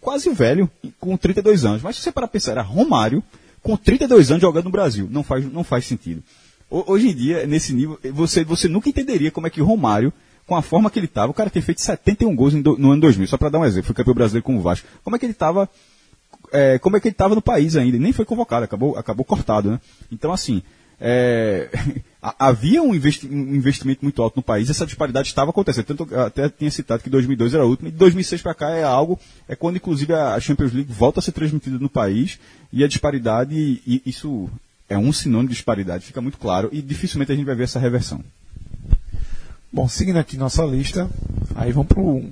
quase 0.00 0.28
velho, 0.30 0.68
com 0.98 1.16
32 1.16 1.64
anos. 1.64 1.80
Mas 1.82 1.94
se 1.96 2.02
você 2.02 2.10
parar 2.10 2.26
pra 2.26 2.32
pensar, 2.32 2.50
era 2.52 2.62
Romário 2.62 3.22
com 3.62 3.76
32 3.76 4.30
anos 4.32 4.42
jogando 4.42 4.64
no 4.64 4.70
Brasil. 4.70 5.06
Não 5.10 5.22
faz, 5.22 5.44
não 5.52 5.62
faz 5.62 5.84
sentido. 5.86 6.22
Ho- 6.68 6.84
Hoje 6.92 7.08
em 7.10 7.14
dia, 7.14 7.46
nesse 7.46 7.72
nível, 7.72 7.98
você, 8.14 8.42
você 8.44 8.66
nunca 8.68 8.88
entenderia 8.88 9.30
como 9.30 9.46
é 9.46 9.50
que 9.50 9.60
Romário, 9.60 10.12
com 10.48 10.56
a 10.56 10.62
forma 10.62 10.90
que 10.90 10.98
ele 10.98 11.06
estava, 11.06 11.30
o 11.30 11.34
cara 11.34 11.50
tem 11.50 11.60
feito 11.60 11.82
71 11.82 12.34
gols 12.34 12.54
no 12.54 12.90
ano 12.90 13.00
2000, 13.02 13.28
só 13.28 13.36
para 13.36 13.50
dar 13.50 13.58
um 13.58 13.64
exemplo, 13.66 13.86
foi 13.86 13.94
campeão 13.94 14.14
brasileiro 14.14 14.42
com 14.44 14.56
o 14.56 14.60
Vasco. 14.60 14.88
Como 15.04 15.14
é 15.14 15.18
que 15.18 15.26
ele 15.26 15.32
estava 15.32 15.68
é, 16.50 16.78
como 16.78 16.96
é 16.96 17.00
que 17.00 17.08
ele 17.08 17.12
estava 17.12 17.34
no 17.34 17.42
país 17.42 17.76
ainda, 17.76 17.98
nem 17.98 18.12
foi 18.12 18.24
convocado, 18.24 18.64
acabou, 18.64 18.96
acabou 18.96 19.24
cortado, 19.24 19.70
né? 19.70 19.80
Então, 20.10 20.32
assim, 20.32 20.62
é, 20.98 21.68
ha- 22.22 22.34
havia 22.38 22.82
um, 22.82 22.94
investi- 22.94 23.28
um 23.28 23.54
investimento 23.54 24.00
muito 24.02 24.22
alto 24.22 24.36
no 24.36 24.42
país, 24.42 24.70
essa 24.70 24.86
disparidade 24.86 25.28
estava 25.28 25.50
acontecendo. 25.50 25.84
Tanto 25.84 26.14
até 26.18 26.48
tinha 26.48 26.70
citado 26.70 27.02
que 27.02 27.10
2002 27.10 27.52
era 27.52 27.62
a 27.62 27.66
última, 27.66 27.88
e 27.90 27.92
de 27.92 27.98
2006 27.98 28.40
para 28.40 28.54
cá 28.54 28.70
é 28.70 28.82
algo, 28.82 29.18
é 29.46 29.54
quando 29.54 29.76
inclusive 29.76 30.14
a 30.14 30.40
Champions 30.40 30.72
League 30.72 30.90
volta 30.90 31.20
a 31.20 31.22
ser 31.22 31.32
transmitida 31.32 31.78
no 31.78 31.90
país, 31.90 32.38
e 32.72 32.82
a 32.82 32.88
disparidade, 32.88 33.54
e 33.54 34.02
isso 34.06 34.48
é 34.88 34.96
um 34.96 35.12
sinônimo 35.12 35.48
de 35.50 35.54
disparidade, 35.54 36.06
fica 36.06 36.20
muito 36.22 36.38
claro, 36.38 36.70
e 36.72 36.80
dificilmente 36.80 37.32
a 37.32 37.36
gente 37.36 37.44
vai 37.44 37.54
ver 37.54 37.64
essa 37.64 37.78
reversão. 37.78 38.24
Bom, 39.70 39.86
seguindo 39.86 40.18
aqui 40.18 40.38
nossa 40.38 40.64
lista, 40.64 41.08
aí 41.54 41.72
vamos 41.72 41.88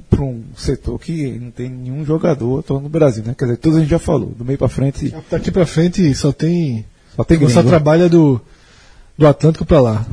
para 0.08 0.22
um 0.22 0.42
setor 0.56 0.98
que 0.98 1.38
não 1.38 1.50
tem 1.50 1.68
nenhum 1.68 2.04
jogador 2.04 2.60
atuando 2.60 2.84
no 2.84 2.88
Brasil, 2.88 3.22
né? 3.24 3.34
Quer 3.36 3.44
dizer, 3.44 3.56
todos 3.58 3.76
a 3.76 3.80
gente 3.82 3.90
já 3.90 3.98
falou, 3.98 4.30
do 4.30 4.44
meio 4.44 4.58
para 4.58 4.68
frente 4.68 5.14
Daqui 5.30 5.50
pra 5.50 5.66
frente 5.66 6.14
só 6.14 6.32
tem. 6.32 6.84
só 7.14 7.24
tem 7.24 7.38
Só 7.40 7.46
gringo. 7.46 7.68
trabalha 7.68 8.08
do, 8.08 8.40
do 9.18 9.26
Atlântico 9.26 9.66
pra 9.66 9.80
lá. 9.80 10.06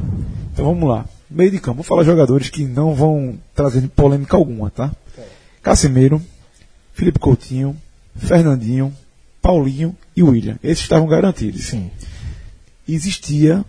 Então 0.52 0.66
vamos 0.66 0.88
lá. 0.88 1.06
Meio 1.30 1.50
de 1.50 1.60
campo, 1.60 1.78
vou 1.78 1.84
falar 1.84 2.04
jogadores 2.04 2.50
que 2.50 2.66
não 2.66 2.94
vão 2.94 3.40
trazer 3.56 3.88
polêmica 3.90 4.36
alguma, 4.36 4.70
tá? 4.70 4.92
Casemiro, 5.62 6.22
Felipe 6.94 7.20
Coutinho, 7.20 7.76
Fernandinho, 8.18 8.94
Paulinho 9.42 9.96
e 10.16 10.22
William. 10.22 10.60
Esses 10.62 10.84
estavam 10.84 11.08
garantidos. 11.08 11.64
Sim. 11.64 11.90
Existia 12.88 13.64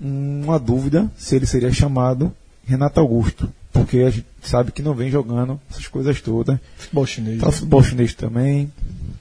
uma 0.00 0.58
dúvida 0.60 1.10
se 1.16 1.34
ele 1.34 1.44
seria 1.44 1.72
chamado 1.72 2.32
Renato 2.66 3.00
Augusto, 3.00 3.52
porque 3.72 3.98
a 3.98 4.10
gente 4.10 4.26
sabe 4.42 4.72
que 4.72 4.82
não 4.82 4.94
vem 4.94 5.10
jogando 5.10 5.60
essas 5.70 5.86
coisas 5.88 6.20
todas. 6.20 6.58
Futebol 6.76 7.06
chinês. 7.06 7.40
Tá 7.40 7.48
o 7.48 7.52
futebol 7.52 7.82
chinês 7.82 8.14
também. 8.14 8.72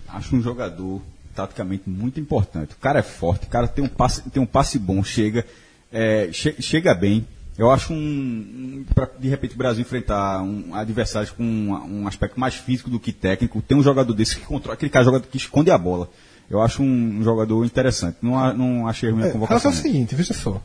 Acho 0.08 0.36
um 0.36 0.42
jogador 0.42 1.02
taticamente 1.36 1.84
muito 1.90 2.20
importante. 2.20 2.74
O 2.74 2.78
cara 2.82 3.00
é 3.00 3.04
forte, 3.04 3.46
o 3.46 3.50
cara 3.50 3.68
tem 3.68 3.84
um 3.84 3.88
passe, 3.90 4.22
tem 4.30 4.42
um 4.42 4.46
passe 4.46 4.78
bom, 4.78 5.04
chega, 5.04 5.46
é, 5.92 6.30
che- 6.32 6.56
chega 6.62 6.94
bem. 6.94 7.26
Eu 7.58 7.70
acho 7.72 7.92
um, 7.92 7.98
um 7.98 8.86
pra, 8.94 9.08
de 9.20 9.28
repente 9.28 9.54
o 9.54 9.58
Brasil 9.58 9.82
enfrentar 9.82 10.42
um 10.42 10.74
adversário 10.74 11.30
com 11.36 11.44
um, 11.44 12.02
um 12.04 12.08
aspecto 12.08 12.40
mais 12.40 12.56
físico 12.56 12.90
do 12.90 13.00
que 13.00 13.12
técnico, 13.12 13.62
tem 13.62 13.78
um 13.78 13.84
jogador 13.84 14.14
desse 14.14 14.38
que 14.38 14.46
controla, 14.46 14.76
aquele 14.76 14.90
cara 14.90 15.04
jogador 15.06 15.28
que 15.28 15.38
esconde 15.38 15.70
a 15.70 15.78
bola. 15.78 16.10
Eu 16.50 16.62
acho 16.62 16.82
um, 16.82 17.20
um 17.20 17.24
jogador 17.24 17.64
interessante. 17.66 18.18
Não, 18.22 18.54
não 18.58 18.88
achei 18.88 19.10
ruim 19.12 19.24
a 19.24 19.28
É, 19.28 19.32
convocação. 19.32 19.72
é 19.72 19.74
o 19.74 19.78
seguinte, 19.78 20.16
veja 20.16 20.34
só. 20.34 20.62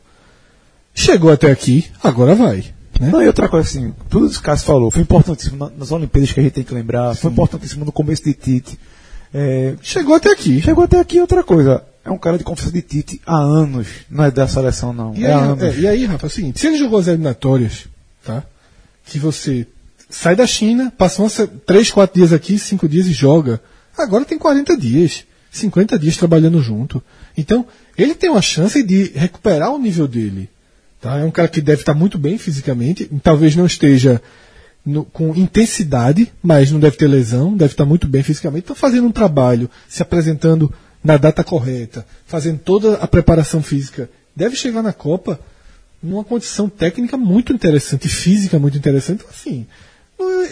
Chegou 0.94 1.30
até 1.32 1.50
aqui, 1.50 1.86
agora 2.02 2.34
vai. 2.34 2.64
Né? 3.00 3.10
Não, 3.10 3.20
e 3.22 3.26
outra 3.26 3.48
coisa 3.48 3.68
assim, 3.68 3.92
tudo 4.08 4.26
isso 4.26 4.34
que 4.36 4.40
o 4.40 4.44
Cássio 4.44 4.66
falou 4.66 4.90
foi 4.90 5.02
importantíssimo 5.02 5.56
na- 5.56 5.70
nas 5.76 5.90
Olimpíadas 5.90 6.32
que 6.32 6.38
a 6.38 6.42
gente 6.44 6.52
tem 6.52 6.64
que 6.64 6.72
lembrar, 6.72 7.14
foi 7.16 7.30
importantíssimo 7.30 7.84
no 7.84 7.90
começo 7.90 8.22
de 8.22 8.32
Tite. 8.34 8.78
É, 9.32 9.74
Chegou 9.82 10.14
até 10.14 10.30
aqui. 10.30 10.62
chegou 10.62 10.84
até 10.84 11.00
aqui 11.00 11.20
outra 11.20 11.42
coisa. 11.42 11.82
É 12.04 12.10
um 12.10 12.18
cara 12.18 12.38
de 12.38 12.44
confiança 12.44 12.70
de 12.72 12.82
Tite 12.82 13.20
há 13.26 13.36
anos. 13.36 13.88
Não 14.08 14.22
é 14.24 14.30
da 14.30 14.46
seleção, 14.46 14.92
não. 14.92 15.12
E 15.16 15.24
é 15.24 15.34
aí, 15.34 15.40
anos. 15.42 15.62
é, 15.64 15.80
e 15.80 15.86
aí, 15.88 16.04
Rafa, 16.04 16.26
é 16.26 16.28
o 16.28 16.30
seguinte, 16.30 16.60
se 16.60 16.66
ele 16.68 16.76
jogou 16.76 17.00
as 17.00 17.08
eliminatórias, 17.08 17.86
tá? 18.24 18.44
Que 19.06 19.18
você 19.18 19.66
sai 20.08 20.36
da 20.36 20.46
China, 20.46 20.92
passa 20.96 21.20
uns 21.22 21.40
3, 21.66 21.90
4 21.90 22.14
dias 22.14 22.32
aqui, 22.32 22.56
5 22.58 22.88
dias 22.88 23.06
e 23.08 23.12
joga. 23.12 23.60
Agora 23.98 24.24
tem 24.24 24.38
40 24.38 24.76
dias, 24.76 25.24
50 25.50 25.98
dias 25.98 26.16
trabalhando 26.16 26.60
junto. 26.62 27.02
Então, 27.36 27.66
ele 27.98 28.14
tem 28.14 28.30
uma 28.30 28.42
chance 28.42 28.80
de 28.84 29.10
recuperar 29.16 29.72
o 29.72 29.78
nível 29.78 30.06
dele. 30.06 30.48
Tá? 31.04 31.18
É 31.18 31.24
um 31.24 31.30
cara 31.30 31.48
que 31.48 31.60
deve 31.60 31.82
estar 31.82 31.92
muito 31.92 32.16
bem 32.16 32.38
fisicamente, 32.38 33.10
talvez 33.22 33.54
não 33.54 33.66
esteja 33.66 34.22
no- 34.86 35.04
com 35.04 35.34
intensidade, 35.36 36.32
mas 36.42 36.70
não 36.70 36.80
deve 36.80 36.96
ter 36.96 37.06
lesão, 37.06 37.54
deve 37.54 37.74
estar 37.74 37.84
muito 37.84 38.08
bem 38.08 38.22
fisicamente. 38.22 38.62
Está 38.64 38.74
fazendo 38.74 39.06
um 39.06 39.12
trabalho, 39.12 39.68
se 39.86 40.00
apresentando 40.00 40.72
na 41.04 41.18
data 41.18 41.44
correta, 41.44 42.06
fazendo 42.24 42.58
toda 42.58 42.94
a 42.94 43.06
preparação 43.06 43.62
física. 43.62 44.08
Deve 44.34 44.56
chegar 44.56 44.80
na 44.82 44.94
Copa 44.94 45.38
numa 46.02 46.24
condição 46.24 46.70
técnica 46.70 47.18
muito 47.18 47.52
interessante, 47.52 48.08
física 48.08 48.58
muito 48.58 48.78
interessante. 48.78 49.24
Assim, 49.28 49.66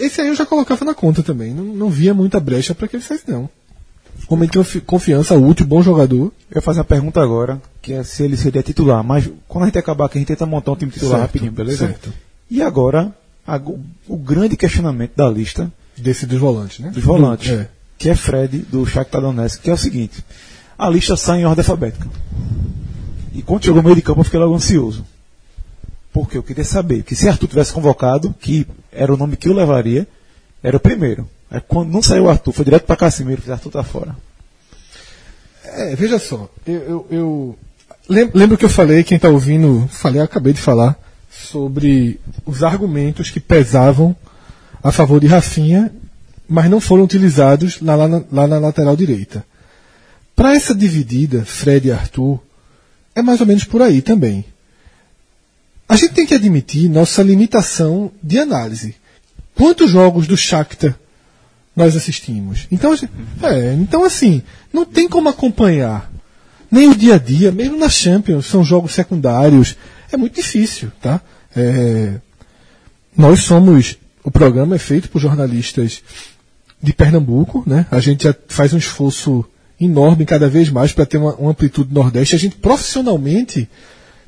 Esse 0.01 0.21
aí 0.21 0.29
eu 0.29 0.35
já 0.35 0.45
colocava 0.45 0.85
na 0.85 0.93
conta 0.93 1.23
também. 1.23 1.55
Não, 1.55 1.65
não 1.65 1.89
via 1.89 2.13
muita 2.13 2.39
brecha 2.39 2.75
para 2.75 2.87
que 2.89 2.97
ele 2.97 3.03
saísse, 3.03 3.25
não. 3.31 3.49
Confi- 4.29 4.81
confiança, 4.81 5.35
útil, 5.35 5.67
bom 5.67 5.83
jogador. 5.83 6.33
Eu 6.51 6.57
ia 6.57 6.63
fazer 6.63 6.79
uma 6.81 6.85
pergunta 6.85 7.21
agora, 7.21 7.61
que 7.83 7.93
é 7.93 8.03
se 8.03 8.23
ele 8.23 8.37
seria 8.37 8.63
titular, 8.63 9.03
mas 9.05 9.29
quando 9.49 9.65
a 9.65 9.67
gente 9.67 9.79
acabar 9.79 10.07
aqui, 10.07 10.19
a 10.19 10.21
gente 10.21 10.29
tenta 10.29 10.47
montar 10.47 10.73
um 10.73 10.77
time 10.77 10.91
titular 10.91 11.19
Certo, 11.19 11.27
rapidinho, 11.29 11.53
beleza? 11.53 11.87
certo. 11.87 12.13
E 12.51 12.63
agora, 12.63 13.15
a- 13.47 13.61
o 14.09 14.17
grande 14.17 14.57
questionamento 14.57 15.13
da 15.17 15.29
lista 15.29 15.71
Desse 15.97 16.25
dos 16.27 16.39
volantes, 16.39 16.79
né? 16.79 16.91
dos 16.91 17.03
volantes, 17.05 17.51
É. 17.51 17.69
que 17.99 18.09
é 18.09 18.15
Fred, 18.15 18.59
do 18.71 18.87
Shakhtar 18.87 19.21
Donetsk, 19.21 19.61
que 19.63 19.71
é 19.71 19.73
o 19.75 19.77
seguinte, 19.79 20.25
a 20.79 20.89
lista 20.89 21.17
sai 21.17 21.41
em 21.41 21.45
ordem 21.45 21.61
alfabética. 21.63 22.09
E 23.35 23.43
quando 23.43 23.65
chegou 23.65 23.81
o 23.81 23.85
meio 23.85 23.97
de 23.97 24.03
campo, 24.03 24.21
eu 24.21 24.25
fiquei 24.25 24.41
logo 24.41 24.55
ansioso. 24.55 25.05
Porque 26.13 26.37
eu 26.37 26.43
queria 26.43 26.65
saber 26.65 27.03
que 27.03 27.15
se 27.15 27.29
Arthur 27.29 27.49
tivesse 27.49 27.73
convocado, 27.73 28.35
que 28.41 28.67
era 28.91 29.13
o 29.13 29.17
nome 29.17 29.37
que 29.37 29.49
eu 29.49 29.55
levaria, 29.55 30.07
era 30.63 30.77
o 30.77 30.81
primeiro. 30.81 31.29
Aí 31.53 31.61
quando 31.61 31.91
não 31.93 32.01
saiu 32.01 32.25
o 32.25 32.31
Arthur, 32.31 32.53
foi 32.53 32.65
direto 32.65 32.85
para 32.85 32.97
Casimiro, 32.97 33.43
fiz 33.43 33.51
Arthur 33.51 33.71
tá 33.71 33.85
fora. 33.85 34.17
É, 35.65 35.95
veja 35.95 36.19
só, 36.19 36.49
eu, 36.67 36.75
eu, 36.81 37.07
eu 37.11 37.59
lem- 38.09 38.31
lembro 38.33 38.57
que 38.57 38.65
eu 38.65 38.71
falei, 38.71 39.05
quem 39.05 39.17
está 39.17 39.29
ouvindo, 39.29 39.87
falei, 39.93 40.23
acabei 40.23 40.55
de 40.55 40.61
falar 40.61 40.99
sobre 41.31 42.19
os 42.47 42.63
argumentos 42.63 43.29
que 43.29 43.39
pesavam 43.39 44.17
a 44.83 44.91
favor 44.91 45.21
de 45.21 45.27
Rafinha, 45.27 45.93
mas 46.49 46.71
não 46.71 46.81
foram 46.81 47.05
utilizados 47.05 47.81
lá, 47.83 47.95
lá 47.97 48.23
lá 48.33 48.47
na 48.47 48.59
lateral 48.59 48.97
direita. 48.97 49.45
Para 50.35 50.55
essa 50.57 50.75
dividida, 50.75 51.45
Fred 51.45 51.89
e 51.89 51.93
Arthur, 51.93 52.41
é 53.15 53.21
mais 53.21 53.41
ou 53.43 53.47
menos 53.47 53.65
por 53.65 53.83
aí 53.83 54.01
também. 54.01 54.45
A 55.87 55.97
gente 55.97 56.15
tem 56.15 56.27
que 56.27 56.35
admitir 56.35 56.89
nossa 56.89 57.23
limitação 57.23 58.11
de 58.23 58.39
análise. 58.39 58.97
Quantos 59.55 59.91
jogos 59.91 60.27
do 60.27 60.37
Shakhtar 60.37 60.97
nós 61.75 61.97
assistimos? 61.97 62.67
Então, 62.71 62.95
é, 62.95 63.75
então 63.75 64.05
assim, 64.05 64.43
não 64.73 64.85
tem 64.85 65.09
como 65.09 65.29
acompanhar 65.29 66.13
nem 66.73 66.89
o 66.89 66.95
dia 66.95 67.17
a 67.17 67.19
dia, 67.19 67.53
mesmo 67.53 67.77
na 67.77 67.91
Champions, 67.91 68.47
são 68.47 68.65
jogos 68.65 68.95
secundários. 68.95 69.77
É 70.11 70.17
muito 70.17 70.35
difícil, 70.37 70.91
tá? 71.03 71.21
É, 71.55 72.15
nós 73.15 73.41
somos, 73.41 73.99
o 74.25 74.31
programa 74.31 74.75
é 74.75 74.79
feito 74.79 75.11
por 75.11 75.21
jornalistas 75.21 76.03
de 76.83 76.95
Pernambuco, 76.95 77.63
né? 77.67 77.87
A 77.91 78.01
gente 78.01 78.25
já 78.25 78.35
faz 78.49 78.73
um 78.73 78.79
esforço 78.79 79.45
enorme 79.79 80.25
cada 80.25 80.49
vez 80.49 80.71
mais 80.71 80.93
para 80.93 81.05
ter 81.05 81.19
uma, 81.19 81.35
uma 81.35 81.51
amplitude 81.51 81.93
nordeste. 81.93 82.35
A 82.35 82.39
gente 82.39 82.57
profissionalmente, 82.57 83.69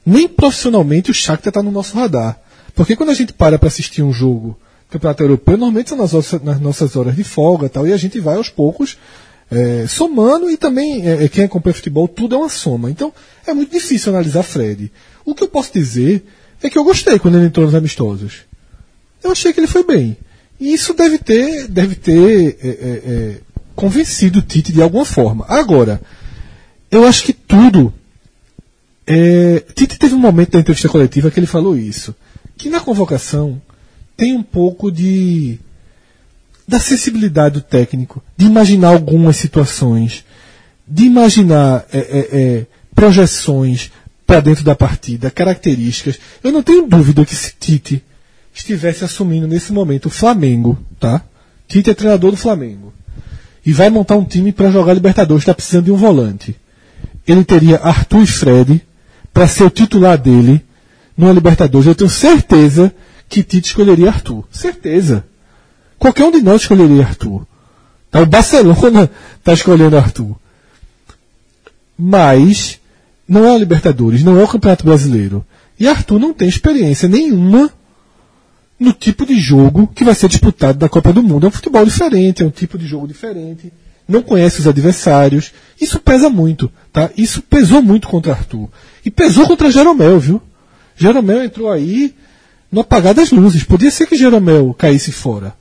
nem 0.04 0.28
profissionalmente 0.28 1.10
o 1.10 1.14
Shakhtar 1.14 1.48
está 1.48 1.62
no 1.62 1.70
nosso 1.70 1.96
radar. 1.96 2.38
Porque 2.74 2.94
quando 2.94 3.08
a 3.08 3.14
gente 3.14 3.32
para 3.32 3.58
para 3.58 3.68
assistir 3.68 4.02
um 4.02 4.12
jogo 4.12 4.58
campeonato 4.94 5.22
europeu, 5.22 5.56
normalmente 5.56 5.88
são 5.90 5.98
nas, 5.98 6.12
nossas- 6.12 6.42
nas 6.42 6.60
nossas 6.60 6.96
horas 6.96 7.14
de 7.16 7.24
folga 7.24 7.66
e 7.66 7.68
tal, 7.68 7.86
e 7.86 7.92
a 7.92 7.96
gente 7.96 8.18
vai 8.20 8.36
aos 8.36 8.48
poucos 8.48 8.96
é, 9.50 9.86
somando 9.86 10.50
e 10.50 10.56
também 10.56 11.06
é, 11.06 11.24
é, 11.24 11.28
quem 11.28 11.44
acompanha 11.44 11.74
futebol, 11.74 12.08
tudo 12.08 12.34
é 12.34 12.38
uma 12.38 12.48
soma. 12.48 12.90
Então 12.90 13.12
é 13.46 13.52
muito 13.52 13.70
difícil 13.72 14.12
analisar 14.12 14.42
Fred. 14.42 14.90
O 15.24 15.34
que 15.34 15.42
eu 15.42 15.48
posso 15.48 15.72
dizer 15.72 16.24
é 16.62 16.70
que 16.70 16.78
eu 16.78 16.84
gostei 16.84 17.18
quando 17.18 17.36
ele 17.36 17.46
entrou 17.46 17.66
nos 17.66 17.74
amistosos. 17.74 18.42
Eu 19.22 19.32
achei 19.32 19.52
que 19.52 19.60
ele 19.60 19.66
foi 19.66 19.84
bem. 19.84 20.16
E 20.58 20.72
isso 20.72 20.94
deve 20.94 21.18
ter, 21.18 21.66
deve 21.68 21.94
ter 21.94 22.56
é, 22.62 22.68
é, 22.68 22.70
é, 22.70 23.40
convencido 23.74 24.38
o 24.38 24.42
Tite 24.42 24.72
de 24.72 24.80
alguma 24.82 25.04
forma. 25.04 25.44
Agora, 25.48 26.00
eu 26.90 27.04
acho 27.06 27.24
que 27.24 27.32
tudo. 27.32 27.92
Tite 29.74 29.98
teve 29.98 30.14
um 30.14 30.18
momento 30.18 30.52
da 30.52 30.60
entrevista 30.60 30.88
coletiva 30.88 31.30
que 31.30 31.38
ele 31.38 31.46
falou 31.46 31.76
isso. 31.76 32.14
Que 32.56 32.70
na 32.70 32.80
convocação 32.80 33.60
tem 34.16 34.34
um 34.34 34.42
pouco 34.42 34.90
de. 34.90 35.58
da 36.66 36.78
sensibilidade 36.78 37.54
do 37.54 37.60
técnico, 37.60 38.22
de 38.36 38.46
imaginar 38.46 38.88
algumas 38.88 39.36
situações, 39.36 40.24
de 40.86 41.04
imaginar 41.04 41.84
é, 41.92 41.98
é, 41.98 42.28
é, 42.32 42.66
projeções 42.94 43.90
para 44.26 44.40
dentro 44.40 44.64
da 44.64 44.74
partida, 44.74 45.30
características. 45.30 46.18
Eu 46.42 46.52
não 46.52 46.62
tenho 46.62 46.86
dúvida 46.86 47.24
que 47.24 47.34
se 47.34 47.54
Tite 47.58 48.02
estivesse 48.54 49.04
assumindo 49.04 49.46
nesse 49.46 49.72
momento 49.72 50.06
o 50.06 50.10
Flamengo, 50.10 50.78
tá? 50.98 51.22
Tite 51.66 51.90
é 51.90 51.94
treinador 51.94 52.30
do 52.30 52.36
Flamengo. 52.36 52.92
E 53.66 53.72
vai 53.72 53.90
montar 53.90 54.16
um 54.16 54.24
time 54.24 54.52
para 54.52 54.70
jogar 54.70 54.94
Libertadores, 54.94 55.42
está 55.42 55.54
precisando 55.54 55.86
de 55.86 55.90
um 55.90 55.96
volante. 55.96 56.56
Ele 57.26 57.44
teria 57.44 57.78
Arthur 57.78 58.22
e 58.22 58.26
Fred 58.26 58.82
para 59.32 59.48
ser 59.48 59.64
o 59.64 59.70
titular 59.70 60.18
dele 60.18 60.62
numa 61.16 61.32
Libertadores. 61.32 61.86
Eu 61.86 61.94
tenho 61.94 62.10
certeza 62.10 62.94
que 63.34 63.42
Tite 63.42 63.66
escolheria 63.66 64.10
Arthur. 64.10 64.44
Certeza. 64.48 65.24
Qualquer 65.98 66.24
um 66.24 66.30
de 66.30 66.40
nós 66.40 66.62
escolheria 66.62 67.02
Arthur. 67.02 67.44
Tá, 68.08 68.20
o 68.20 68.26
Barcelona 68.26 69.10
está 69.38 69.52
escolhendo 69.52 69.96
Arthur. 69.96 70.36
Mas 71.98 72.78
não 73.26 73.44
é 73.44 73.52
a 73.52 73.58
Libertadores, 73.58 74.22
não 74.22 74.38
é 74.38 74.44
o 74.44 74.48
Campeonato 74.48 74.84
Brasileiro. 74.84 75.44
E 75.80 75.88
Arthur 75.88 76.20
não 76.20 76.32
tem 76.32 76.48
experiência 76.48 77.08
nenhuma 77.08 77.72
no 78.78 78.92
tipo 78.92 79.26
de 79.26 79.36
jogo 79.40 79.88
que 79.92 80.04
vai 80.04 80.14
ser 80.14 80.28
disputado 80.28 80.80
na 80.80 80.88
Copa 80.88 81.12
do 81.12 81.22
Mundo. 81.22 81.46
É 81.46 81.48
um 81.48 81.52
futebol 81.52 81.84
diferente, 81.84 82.44
é 82.44 82.46
um 82.46 82.50
tipo 82.50 82.78
de 82.78 82.86
jogo 82.86 83.08
diferente. 83.08 83.72
Não 84.06 84.22
conhece 84.22 84.60
os 84.60 84.68
adversários. 84.68 85.52
Isso 85.80 85.98
pesa 85.98 86.30
muito, 86.30 86.70
tá? 86.92 87.10
Isso 87.16 87.42
pesou 87.42 87.82
muito 87.82 88.06
contra 88.06 88.30
Arthur. 88.30 88.68
E 89.04 89.10
pesou 89.10 89.44
contra 89.44 89.72
Jeromel, 89.72 90.20
viu? 90.20 90.40
Jeromel 90.96 91.42
entrou 91.42 91.68
aí 91.68 92.14
no 92.74 92.80
apagar 92.80 93.14
das 93.14 93.30
luzes. 93.30 93.62
Podia 93.62 93.90
ser 93.90 94.06
que 94.06 94.16
Jeromel 94.16 94.74
caísse 94.74 95.12
fora. 95.12 95.54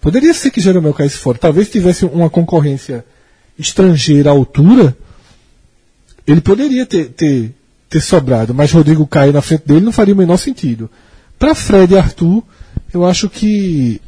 Poderia 0.00 0.34
ser 0.34 0.50
que 0.50 0.60
Jeromel 0.60 0.92
caísse 0.92 1.16
fora. 1.16 1.38
Talvez 1.38 1.70
tivesse 1.70 2.04
uma 2.04 2.28
concorrência 2.28 3.04
estrangeira 3.56 4.30
à 4.30 4.32
altura, 4.32 4.96
ele 6.26 6.40
poderia 6.40 6.84
ter, 6.84 7.10
ter, 7.10 7.54
ter 7.88 8.00
sobrado, 8.00 8.52
mas 8.52 8.72
Rodrigo 8.72 9.06
cair 9.06 9.32
na 9.32 9.40
frente 9.40 9.66
dele 9.66 9.84
não 9.84 9.92
faria 9.92 10.14
o 10.14 10.16
menor 10.16 10.36
sentido. 10.36 10.90
Para 11.38 11.54
Fred 11.54 11.94
e 11.94 11.96
Arthur, 11.96 12.42
eu 12.92 13.04
acho 13.04 13.28
que 13.30 14.00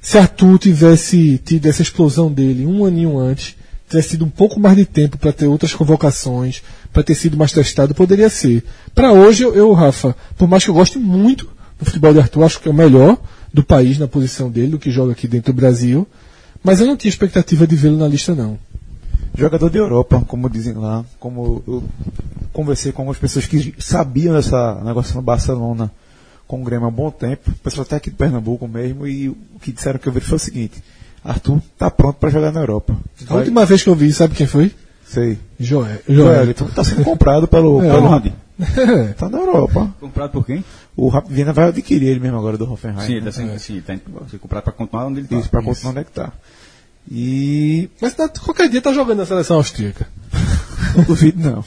se 0.00 0.18
Arthur 0.18 0.58
tivesse 0.58 1.40
tido 1.44 1.66
essa 1.66 1.82
explosão 1.82 2.30
dele 2.30 2.66
um 2.66 2.84
aninho 2.84 3.18
antes, 3.18 3.56
tivesse 3.88 4.10
tido 4.10 4.24
um 4.24 4.30
pouco 4.30 4.58
mais 4.58 4.76
de 4.76 4.84
tempo 4.84 5.16
para 5.16 5.32
ter 5.32 5.46
outras 5.46 5.72
convocações, 5.72 6.62
para 6.92 7.02
ter 7.02 7.14
sido 7.14 7.36
mais 7.36 7.52
testado, 7.52 7.94
poderia 7.94 8.28
ser. 8.28 8.64
Para 8.94 9.12
hoje, 9.12 9.42
eu, 9.42 9.54
eu, 9.54 9.72
Rafa, 9.72 10.14
por 10.36 10.48
mais 10.48 10.64
que 10.64 10.70
eu 10.70 10.74
goste 10.74 10.98
muito 10.98 11.48
do 11.78 11.84
futebol 11.84 12.12
de 12.12 12.20
Arthur, 12.20 12.44
acho 12.44 12.60
que 12.60 12.68
é 12.68 12.70
o 12.70 12.74
melhor 12.74 13.18
do 13.52 13.64
país 13.64 13.98
na 13.98 14.06
posição 14.06 14.50
dele, 14.50 14.72
do 14.72 14.78
que 14.78 14.90
joga 14.90 15.12
aqui 15.12 15.26
dentro 15.26 15.52
do 15.52 15.56
Brasil, 15.56 16.06
mas 16.62 16.80
eu 16.80 16.86
não 16.86 16.96
tinha 16.96 17.08
expectativa 17.08 17.66
de 17.66 17.74
vê-lo 17.74 17.96
na 17.96 18.06
lista, 18.06 18.34
não. 18.34 18.58
Jogador 19.36 19.70
de 19.70 19.78
Europa, 19.78 20.22
como 20.28 20.48
dizem 20.48 20.74
lá, 20.74 21.04
como 21.18 21.62
eu 21.66 21.82
conversei 22.52 22.92
com 22.92 23.02
algumas 23.02 23.18
pessoas 23.18 23.46
que 23.46 23.74
sabiam 23.78 24.34
dessa 24.34 24.82
negócio 24.84 25.14
no 25.14 25.22
Barcelona 25.22 25.90
com 26.46 26.60
o 26.60 26.64
Grêmio 26.64 26.84
há 26.84 26.88
um 26.88 26.92
bom 26.92 27.10
tempo, 27.10 27.50
pessoal 27.62 27.86
até 27.86 27.96
aqui 27.96 28.10
de 28.10 28.16
Pernambuco 28.16 28.68
mesmo, 28.68 29.06
e 29.06 29.30
o 29.30 29.36
que 29.58 29.72
disseram 29.72 29.98
que 29.98 30.06
eu 30.06 30.12
vi 30.12 30.20
foi 30.20 30.36
o 30.36 30.38
seguinte, 30.38 30.84
Arthur 31.24 31.62
tá 31.78 31.90
pronto 31.90 32.16
para 32.16 32.28
jogar 32.28 32.52
na 32.52 32.60
Europa. 32.60 32.94
A 33.26 33.36
última 33.36 33.64
vez 33.64 33.82
que 33.82 33.88
eu 33.88 33.94
vi, 33.94 34.12
sabe 34.12 34.34
quem 34.34 34.46
foi? 34.46 34.70
Sei. 35.12 35.38
Joel. 35.60 35.98
Joelito 36.08 36.64
tá 36.74 36.82
sendo 36.82 37.04
comprado 37.04 37.46
pelo, 37.46 37.80
É, 37.84 37.90
pelo 37.92 38.06
Onde? 38.06 38.32
tá 39.18 39.28
na 39.28 39.38
Europa. 39.38 39.94
Comprado 40.00 40.30
por 40.30 40.46
quem? 40.46 40.64
O 40.96 41.08
Rap 41.08 41.26
Viena 41.28 41.52
vai 41.52 41.68
adquirir 41.68 42.08
ele 42.08 42.20
mesmo 42.20 42.38
agora 42.38 42.56
do 42.56 42.70
Hoffenheim. 42.70 43.00
Sim, 43.06 43.12
ele 43.14 43.20
né? 43.20 43.26
tá, 43.26 43.32
sem, 43.32 43.58
sim, 43.58 43.80
tá 43.80 43.94
ser 44.30 44.38
comprado 44.38 44.62
para 44.64 44.72
continuar 44.72 45.06
onde 45.06 45.20
ele 45.20 45.28
tá. 45.28 45.36
Isso, 45.36 45.50
para 45.50 45.62
continuar 45.62 45.90
onde 45.90 46.00
é 46.00 46.04
que 46.04 46.12
tá. 46.12 46.32
E 47.10 47.90
Mas 48.00 48.14
tá- 48.14 48.28
qualquer 48.28 48.68
dia 48.68 48.80
tá 48.80 48.92
jogando 48.92 49.18
na 49.18 49.26
seleção 49.26 49.56
austríaca. 49.56 50.06
não 50.96 51.02
duvido 51.04 51.50
não. 51.50 51.64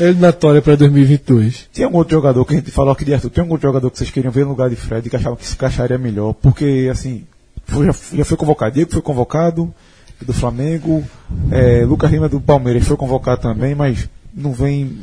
Eliminatória 0.00 0.60
para 0.60 0.74
2022. 0.76 1.68
Tinha 1.72 1.86
algum 1.86 1.98
outro 1.98 2.14
jogador 2.16 2.44
que 2.44 2.54
a 2.54 2.56
gente 2.56 2.70
falou 2.70 2.92
aqui 2.92 3.04
de 3.04 3.14
Arthur, 3.14 3.30
tem 3.30 3.42
algum 3.42 3.54
outro 3.54 3.68
jogador 3.68 3.90
que 3.90 3.98
vocês 3.98 4.10
queriam 4.10 4.32
ver 4.32 4.44
no 4.44 4.50
lugar 4.50 4.68
de 4.68 4.76
Fred 4.76 5.08
que 5.08 5.16
achavam 5.16 5.36
que 5.36 5.46
se 5.46 5.54
encaixaria 5.54 5.96
melhor? 5.98 6.34
Porque, 6.34 6.88
assim, 6.90 7.24
foi- 7.64 7.86
já, 7.86 7.94
já 8.14 8.24
foi 8.24 8.36
convocado, 8.36 8.74
Diego 8.74 8.90
foi 8.90 9.02
convocado, 9.02 9.72
do 10.24 10.32
Flamengo, 10.32 11.04
é, 11.50 11.84
Lucas 11.84 12.10
Lima 12.10 12.28
do 12.28 12.40
Palmeiras 12.40 12.86
foi 12.86 12.96
convocado 12.96 13.42
também, 13.42 13.74
mas 13.74 14.08
não 14.34 14.52
vem 14.52 14.98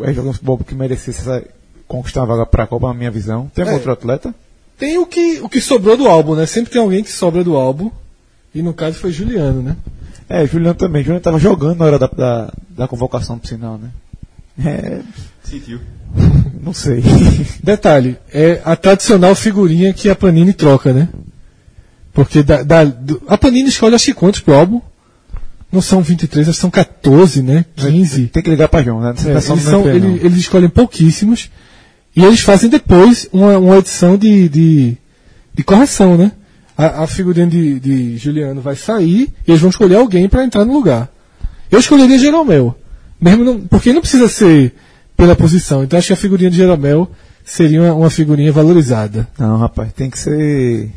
é, 0.00 0.12
jogando 0.12 0.32
futebol 0.34 0.58
que 0.58 0.74
merecesse 0.74 1.20
essa, 1.20 1.44
conquistar 1.86 2.22
a 2.22 2.26
vaga 2.26 2.46
para 2.46 2.64
a 2.64 2.66
Copa, 2.66 2.88
na 2.88 2.94
minha 2.94 3.10
visão. 3.10 3.50
Tem 3.54 3.62
algum 3.62 3.74
É. 3.74 3.78
outro 3.78 3.92
atleta? 3.92 4.34
Tem 4.78 4.98
o 4.98 5.06
que, 5.06 5.40
o 5.40 5.48
que 5.48 5.60
sobrou 5.60 5.96
do 5.96 6.06
álbum, 6.06 6.34
né? 6.34 6.44
Sempre 6.46 6.72
tem 6.72 6.82
alguém 6.82 7.02
que 7.02 7.10
sobra 7.12 7.42
do 7.42 7.56
álbum. 7.56 7.90
E 8.54 8.60
no 8.62 8.74
caso 8.74 8.98
foi 8.98 9.10
Juliano, 9.12 9.62
né? 9.62 9.76
É, 10.28 10.46
Juliano 10.46 10.74
também. 10.74 11.02
Juliano 11.02 11.18
estava 11.18 11.38
jogando 11.38 11.78
na 11.78 11.84
hora 11.84 11.98
da, 11.98 12.06
da, 12.08 12.52
da 12.70 12.88
convocação, 12.88 13.38
por 13.38 13.46
sinal, 13.46 13.78
né? 13.78 13.90
É, 14.64 15.00
Sentiu. 15.42 15.80
não 16.62 16.72
sei. 16.72 17.02
Detalhe, 17.62 18.16
é 18.32 18.60
a 18.64 18.74
tradicional 18.74 19.34
figurinha 19.34 19.92
que 19.92 20.08
a 20.10 20.14
Panini 20.16 20.52
troca, 20.52 20.92
né? 20.92 21.08
Porque 22.16 22.42
da, 22.42 22.62
da- 22.62 22.92
a 23.28 23.36
Panini 23.36 23.68
escolhe 23.68 23.94
acho 23.94 24.06
que 24.06 24.14
quantos 24.14 24.40
pro 24.40 24.54
álbum? 24.54 24.80
Não 25.70 25.82
são 25.82 26.00
23, 26.00 26.48
acho 26.48 26.56
que 26.56 26.60
são 26.62 26.70
14, 26.70 27.42
né? 27.42 27.66
15. 27.76 28.28
Tem 28.28 28.42
que 28.42 28.48
ligar 28.48 28.68
para 28.68 28.82
João, 28.82 29.00
né? 29.02 29.10
É, 29.10 29.40
só 29.40 29.52
eles, 29.52 29.64
são- 29.64 29.82
ele- 29.96 30.20
eles 30.24 30.38
escolhem 30.38 30.70
pouquíssimos 30.70 31.50
e 32.16 32.24
eles 32.24 32.40
fazem 32.40 32.70
depois 32.70 33.28
uma, 33.30 33.58
uma 33.58 33.76
edição 33.76 34.16
de, 34.16 34.48
de, 34.48 34.96
de 35.52 35.62
correção, 35.62 36.16
né? 36.16 36.32
A, 36.78 37.02
a 37.02 37.06
figurinha 37.06 37.46
de, 37.46 37.78
de 37.78 38.16
Juliano 38.16 38.62
vai 38.62 38.76
sair 38.76 39.30
e 39.46 39.50
eles 39.50 39.60
vão 39.60 39.68
escolher 39.68 39.96
alguém 39.96 40.26
para 40.26 40.42
entrar 40.42 40.64
no 40.64 40.72
lugar. 40.72 41.10
Eu 41.70 41.78
escolheria 41.80 42.18
Jeromel. 42.18 42.74
Mesmo 43.20 43.44
não, 43.44 43.60
porque 43.60 43.92
não 43.92 44.00
precisa 44.00 44.26
ser 44.28 44.74
pela 45.16 45.36
posição. 45.36 45.84
Então 45.84 45.98
acho 45.98 46.06
que 46.08 46.12
a 46.14 46.16
figurinha 46.16 46.50
de 46.50 46.56
Jeromel 46.56 47.10
seria 47.44 47.82
uma, 47.82 47.92
uma 47.94 48.10
figurinha 48.10 48.52
valorizada. 48.52 49.28
Não, 49.38 49.58
rapaz, 49.58 49.92
tem 49.92 50.08
que 50.08 50.18
ser 50.18 50.90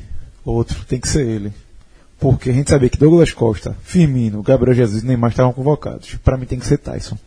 outro, 0.49 0.85
tem 0.85 0.99
que 0.99 1.07
ser 1.07 1.27
ele. 1.27 1.53
Porque 2.19 2.49
a 2.49 2.53
gente 2.53 2.69
sabia 2.69 2.89
que 2.89 2.97
Douglas 2.97 3.31
Costa, 3.31 3.75
Firmino, 3.81 4.43
Gabriel 4.43 4.75
Jesus 4.75 5.03
e 5.03 5.05
Neymar 5.05 5.31
estavam 5.31 5.53
convocados. 5.53 6.15
Para 6.15 6.37
mim 6.37 6.45
tem 6.45 6.59
que 6.59 6.65
ser 6.65 6.77
Tyson. 6.77 7.17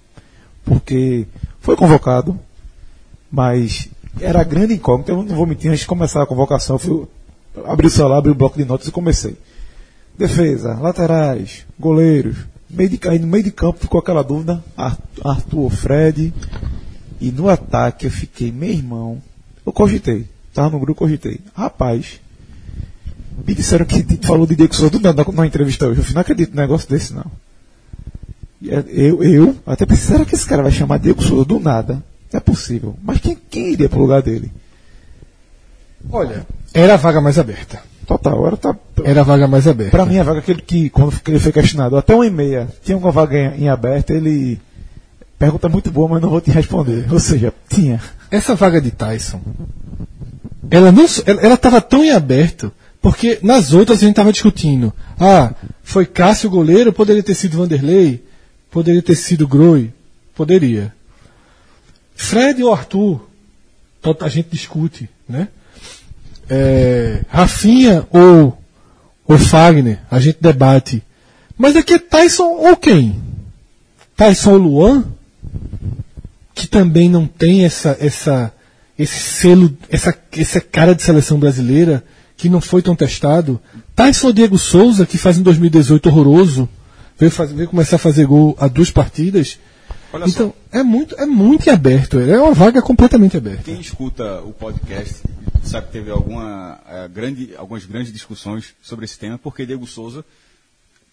Porque 0.64 1.26
foi 1.60 1.76
convocado, 1.76 2.38
mas 3.30 3.88
era 4.20 4.44
grande 4.44 4.74
incógnita. 4.74 5.12
Eu 5.12 5.22
não 5.22 5.34
vou 5.34 5.46
mentir, 5.46 5.70
antes 5.70 5.80
de 5.80 5.86
começar 5.86 6.22
a 6.22 6.26
convocação, 6.26 6.78
fui, 6.78 7.06
abri 7.64 7.86
o 7.86 7.90
celular, 7.90 8.18
abri 8.18 8.30
o 8.30 8.34
bloco 8.34 8.58
de 8.58 8.64
notas 8.64 8.86
e 8.86 8.92
comecei. 8.92 9.36
Defesa, 10.18 10.74
laterais, 10.74 11.64
goleiros, 11.80 12.36
meio 12.68 12.90
de, 12.90 13.00
aí 13.08 13.18
no 13.18 13.26
meio 13.26 13.44
de 13.44 13.50
campo 13.50 13.80
ficou 13.80 13.98
aquela 13.98 14.22
dúvida, 14.22 14.62
Arthur 15.24 15.70
Fred. 15.70 16.34
E 17.18 17.30
no 17.30 17.48
ataque 17.48 18.06
eu 18.06 18.10
fiquei, 18.10 18.52
meu 18.52 18.68
irmão, 18.68 19.22
eu 19.64 19.72
cogitei, 19.72 20.26
tava 20.52 20.70
no 20.70 20.80
grupo, 20.80 20.98
cogitei. 20.98 21.40
Rapaz, 21.54 22.20
me 23.46 23.54
disseram 23.54 23.84
que 23.84 24.04
falou 24.22 24.46
de 24.46 24.56
Diego 24.56 24.74
Souza 24.74 24.90
do 24.90 25.00
nada 25.00 25.24
na 25.32 25.46
entrevista 25.46 25.86
hoje. 25.86 26.00
Eu 26.00 26.14
não 26.14 26.20
acredito 26.20 26.54
num 26.54 26.60
negócio 26.60 26.88
desse, 26.88 27.12
não. 27.14 27.24
Eu, 28.62 29.22
eu 29.24 29.56
até 29.66 29.84
pensei, 29.84 30.06
será 30.06 30.24
que 30.24 30.34
esse 30.34 30.46
cara 30.46 30.62
vai 30.62 30.70
chamar 30.70 30.98
Diego 30.98 31.22
Souza 31.22 31.44
do 31.44 31.58
nada? 31.58 31.94
Não 32.32 32.38
é 32.38 32.40
possível. 32.40 32.96
Mas 33.02 33.18
quem, 33.20 33.36
quem 33.50 33.72
iria 33.72 33.88
pro 33.88 34.00
lugar 34.00 34.22
dele? 34.22 34.52
Olha, 36.10 36.46
era 36.72 36.94
a 36.94 36.96
vaga 36.96 37.20
mais 37.20 37.38
aberta. 37.38 37.80
Total, 38.06 38.46
era, 38.46 38.56
tá, 38.56 38.76
Era 39.04 39.20
a 39.20 39.24
vaga 39.24 39.46
mais 39.46 39.66
aberta. 39.66 39.92
pra 39.92 40.04
mim 40.04 40.18
a 40.18 40.24
vaga 40.24 40.40
aquele 40.40 40.60
que, 40.60 40.90
quando 40.90 41.12
ele 41.26 41.38
foi 41.38 41.52
questionado, 41.52 41.96
até 41.96 42.14
uma 42.14 42.26
e 42.26 42.30
meia, 42.30 42.68
tinha 42.82 42.96
uma 42.98 43.12
vaga 43.12 43.38
em, 43.38 43.64
em 43.64 43.68
aberto, 43.68 44.10
ele. 44.10 44.60
Pergunta 45.38 45.68
muito 45.68 45.90
boa, 45.90 46.08
mas 46.08 46.22
não 46.22 46.30
vou 46.30 46.40
te 46.40 46.50
responder. 46.50 47.06
Ou 47.10 47.18
seja, 47.18 47.52
tinha. 47.68 48.00
Essa 48.30 48.54
vaga 48.54 48.80
de 48.80 48.90
Tyson, 48.90 49.40
ela 50.70 50.92
não, 50.92 51.04
ela, 51.26 51.40
ela 51.40 51.56
tava 51.56 51.80
tão 51.80 52.04
em 52.04 52.10
aberto, 52.10 52.72
porque 53.02 53.38
nas 53.42 53.72
outras 53.72 53.98
a 53.98 54.00
gente 54.02 54.12
estava 54.12 54.32
discutindo. 54.32 54.92
Ah, 55.20 55.52
foi 55.82 56.06
Cássio 56.06 56.48
goleiro, 56.48 56.92
poderia 56.92 57.22
ter 57.22 57.34
sido 57.34 57.58
Vanderlei, 57.58 58.24
poderia 58.70 59.02
ter 59.02 59.16
sido 59.16 59.46
Groi, 59.46 59.92
poderia. 60.34 60.94
Fred 62.14 62.62
ou 62.62 62.72
Arthur, 62.72 63.28
a 64.20 64.28
gente 64.28 64.48
discute, 64.50 65.10
né? 65.28 65.48
É, 66.48 67.22
Rafinha 67.28 68.06
ou, 68.10 68.58
ou 69.26 69.38
Fagner, 69.38 69.98
a 70.10 70.20
gente 70.20 70.38
debate. 70.40 71.02
Mas 71.58 71.76
aqui 71.76 71.94
é 71.94 71.98
Tyson 71.98 72.44
ou 72.44 72.76
quem? 72.76 73.20
Tyson 74.16 74.52
ou 74.52 74.58
Luan? 74.58 75.04
que 76.54 76.66
também 76.66 77.08
não 77.08 77.26
tem 77.26 77.64
essa, 77.64 77.96
essa, 78.00 78.52
esse 78.98 79.18
selo, 79.18 79.76
essa, 79.90 80.16
essa 80.36 80.60
cara 80.60 80.94
de 80.94 81.02
seleção 81.02 81.38
brasileira, 81.38 82.04
que 82.42 82.48
não 82.48 82.60
foi 82.60 82.82
tão 82.82 82.96
testado. 82.96 83.60
Tyson 83.94 84.32
Diego 84.32 84.58
Souza, 84.58 85.06
que 85.06 85.16
faz 85.16 85.38
em 85.38 85.42
2018 85.42 86.08
horroroso, 86.08 86.68
veio, 87.16 87.30
fazer, 87.30 87.54
veio 87.54 87.68
começar 87.68 87.94
a 87.94 87.98
fazer 88.00 88.26
gol 88.26 88.56
a 88.58 88.66
duas 88.66 88.90
partidas. 88.90 89.60
Olha 90.12 90.24
então, 90.26 90.52
é 90.72 90.82
muito, 90.82 91.14
é 91.20 91.24
muito 91.24 91.70
aberto, 91.70 92.18
é 92.18 92.36
uma 92.40 92.52
vaga 92.52 92.82
completamente 92.82 93.36
aberta. 93.36 93.62
Quem 93.62 93.80
escuta 93.80 94.40
o 94.42 94.52
podcast 94.52 95.22
sabe 95.62 95.86
que 95.86 95.92
teve 95.92 96.10
alguma, 96.10 96.80
eh, 96.88 97.08
grande, 97.14 97.50
algumas 97.56 97.84
grandes 97.86 98.12
discussões 98.12 98.74
sobre 98.82 99.04
esse 99.04 99.16
tema, 99.16 99.38
porque 99.38 99.64
Diego 99.64 99.86
Souza, 99.86 100.24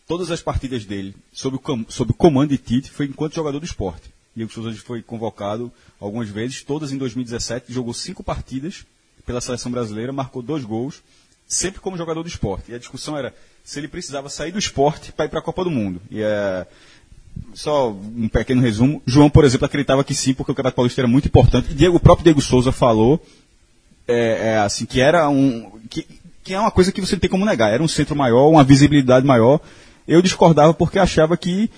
todas 0.07 0.31
as 0.31 0.41
partidas 0.41 0.83
dele, 0.85 1.15
sob 1.31 1.57
o, 1.57 1.59
com- 1.59 1.85
sob 1.87 2.09
o 2.09 2.15
comando 2.15 2.49
de 2.49 2.57
Tite, 2.57 2.89
foi 2.89 3.05
enquanto 3.05 3.35
jogador 3.35 3.59
do 3.59 3.65
esporte. 3.65 4.09
Diego 4.35 4.51
Souza 4.51 4.75
foi 4.83 5.03
convocado 5.03 5.71
algumas 6.01 6.27
vezes, 6.27 6.63
todas 6.63 6.91
em 6.91 6.97
2017, 6.97 7.71
jogou 7.71 7.93
cinco 7.93 8.23
partidas 8.23 8.83
pela 9.29 9.39
seleção 9.39 9.71
brasileira, 9.71 10.11
marcou 10.11 10.41
dois 10.41 10.63
gols, 10.63 11.03
sempre 11.47 11.79
como 11.79 11.95
jogador 11.95 12.23
do 12.23 12.27
esporte. 12.27 12.71
E 12.71 12.73
a 12.73 12.79
discussão 12.79 13.15
era 13.15 13.31
se 13.63 13.79
ele 13.79 13.87
precisava 13.87 14.27
sair 14.27 14.51
do 14.51 14.57
esporte 14.57 15.11
para 15.11 15.25
ir 15.25 15.29
para 15.29 15.37
a 15.37 15.43
Copa 15.43 15.63
do 15.63 15.69
Mundo. 15.69 16.01
E 16.09 16.19
é, 16.19 16.65
só 17.53 17.91
um 17.91 18.27
pequeno 18.27 18.59
resumo. 18.59 19.03
João, 19.05 19.29
por 19.29 19.45
exemplo, 19.45 19.67
acreditava 19.67 20.03
que 20.03 20.15
sim, 20.15 20.33
porque 20.33 20.51
o 20.51 20.55
Campeonato 20.55 20.75
Paulista 20.75 21.01
era 21.01 21.07
muito 21.07 21.27
importante. 21.27 21.69
E 21.69 21.75
Diego, 21.75 21.97
o 21.97 21.99
próprio 21.99 22.23
Diego 22.23 22.41
Souza 22.41 22.71
falou 22.71 23.23
é, 24.07 24.53
é, 24.53 24.57
assim, 24.57 24.87
que 24.87 24.99
era 24.99 25.29
um. 25.29 25.79
Que, 25.91 26.07
que 26.43 26.55
é 26.55 26.59
uma 26.59 26.71
coisa 26.71 26.91
que 26.91 26.99
você 26.99 27.13
não 27.13 27.19
tem 27.19 27.29
como 27.29 27.45
negar. 27.45 27.71
Era 27.71 27.83
um 27.83 27.87
centro 27.87 28.15
maior, 28.15 28.49
uma 28.49 28.63
visibilidade 28.63 29.27
maior. 29.27 29.59
Eu 30.07 30.23
discordava 30.23 30.73
porque 30.73 30.97
achava 30.97 31.37
que 31.37 31.69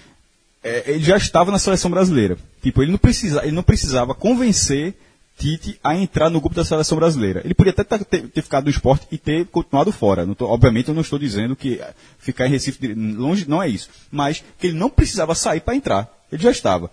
é, 0.63 0.83
ele 0.89 1.03
já 1.03 1.17
estava 1.17 1.51
na 1.51 1.59
seleção 1.59 1.91
brasileira. 1.91 2.37
Tipo, 2.63 2.81
ele 2.81 2.93
não, 2.93 2.97
precisa, 2.97 3.43
ele 3.43 3.51
não 3.51 3.63
precisava 3.63 4.15
convencer 4.15 4.95
Tite 5.37 5.79
a 5.83 5.95
entrar 5.95 6.29
no 6.29 6.39
grupo 6.39 6.55
da 6.55 6.63
seleção 6.63 6.97
brasileira. 6.97 7.41
Ele 7.43 7.53
podia 7.55 7.71
até 7.71 7.83
tá- 7.83 7.97
ter, 7.97 8.27
ter 8.27 8.41
ficado 8.43 8.65
no 8.65 8.69
esporte 8.69 9.07
e 9.11 9.17
ter 9.17 9.45
continuado 9.47 9.91
fora. 9.91 10.25
Tô- 10.35 10.47
obviamente, 10.47 10.89
eu 10.89 10.93
não 10.93 11.01
estou 11.01 11.17
dizendo 11.17 11.55
que 11.55 11.79
ficar 12.19 12.45
em 12.45 12.49
Recife, 12.51 12.93
longe, 12.93 13.45
não 13.49 13.61
é 13.63 13.67
isso. 13.67 13.89
Mas 14.11 14.43
que 14.59 14.67
ele 14.67 14.77
não 14.77 14.89
precisava 14.89 15.33
sair 15.33 15.61
para 15.61 15.75
entrar. 15.75 16.07
Ele 16.31 16.43
já 16.43 16.51
estava. 16.51 16.91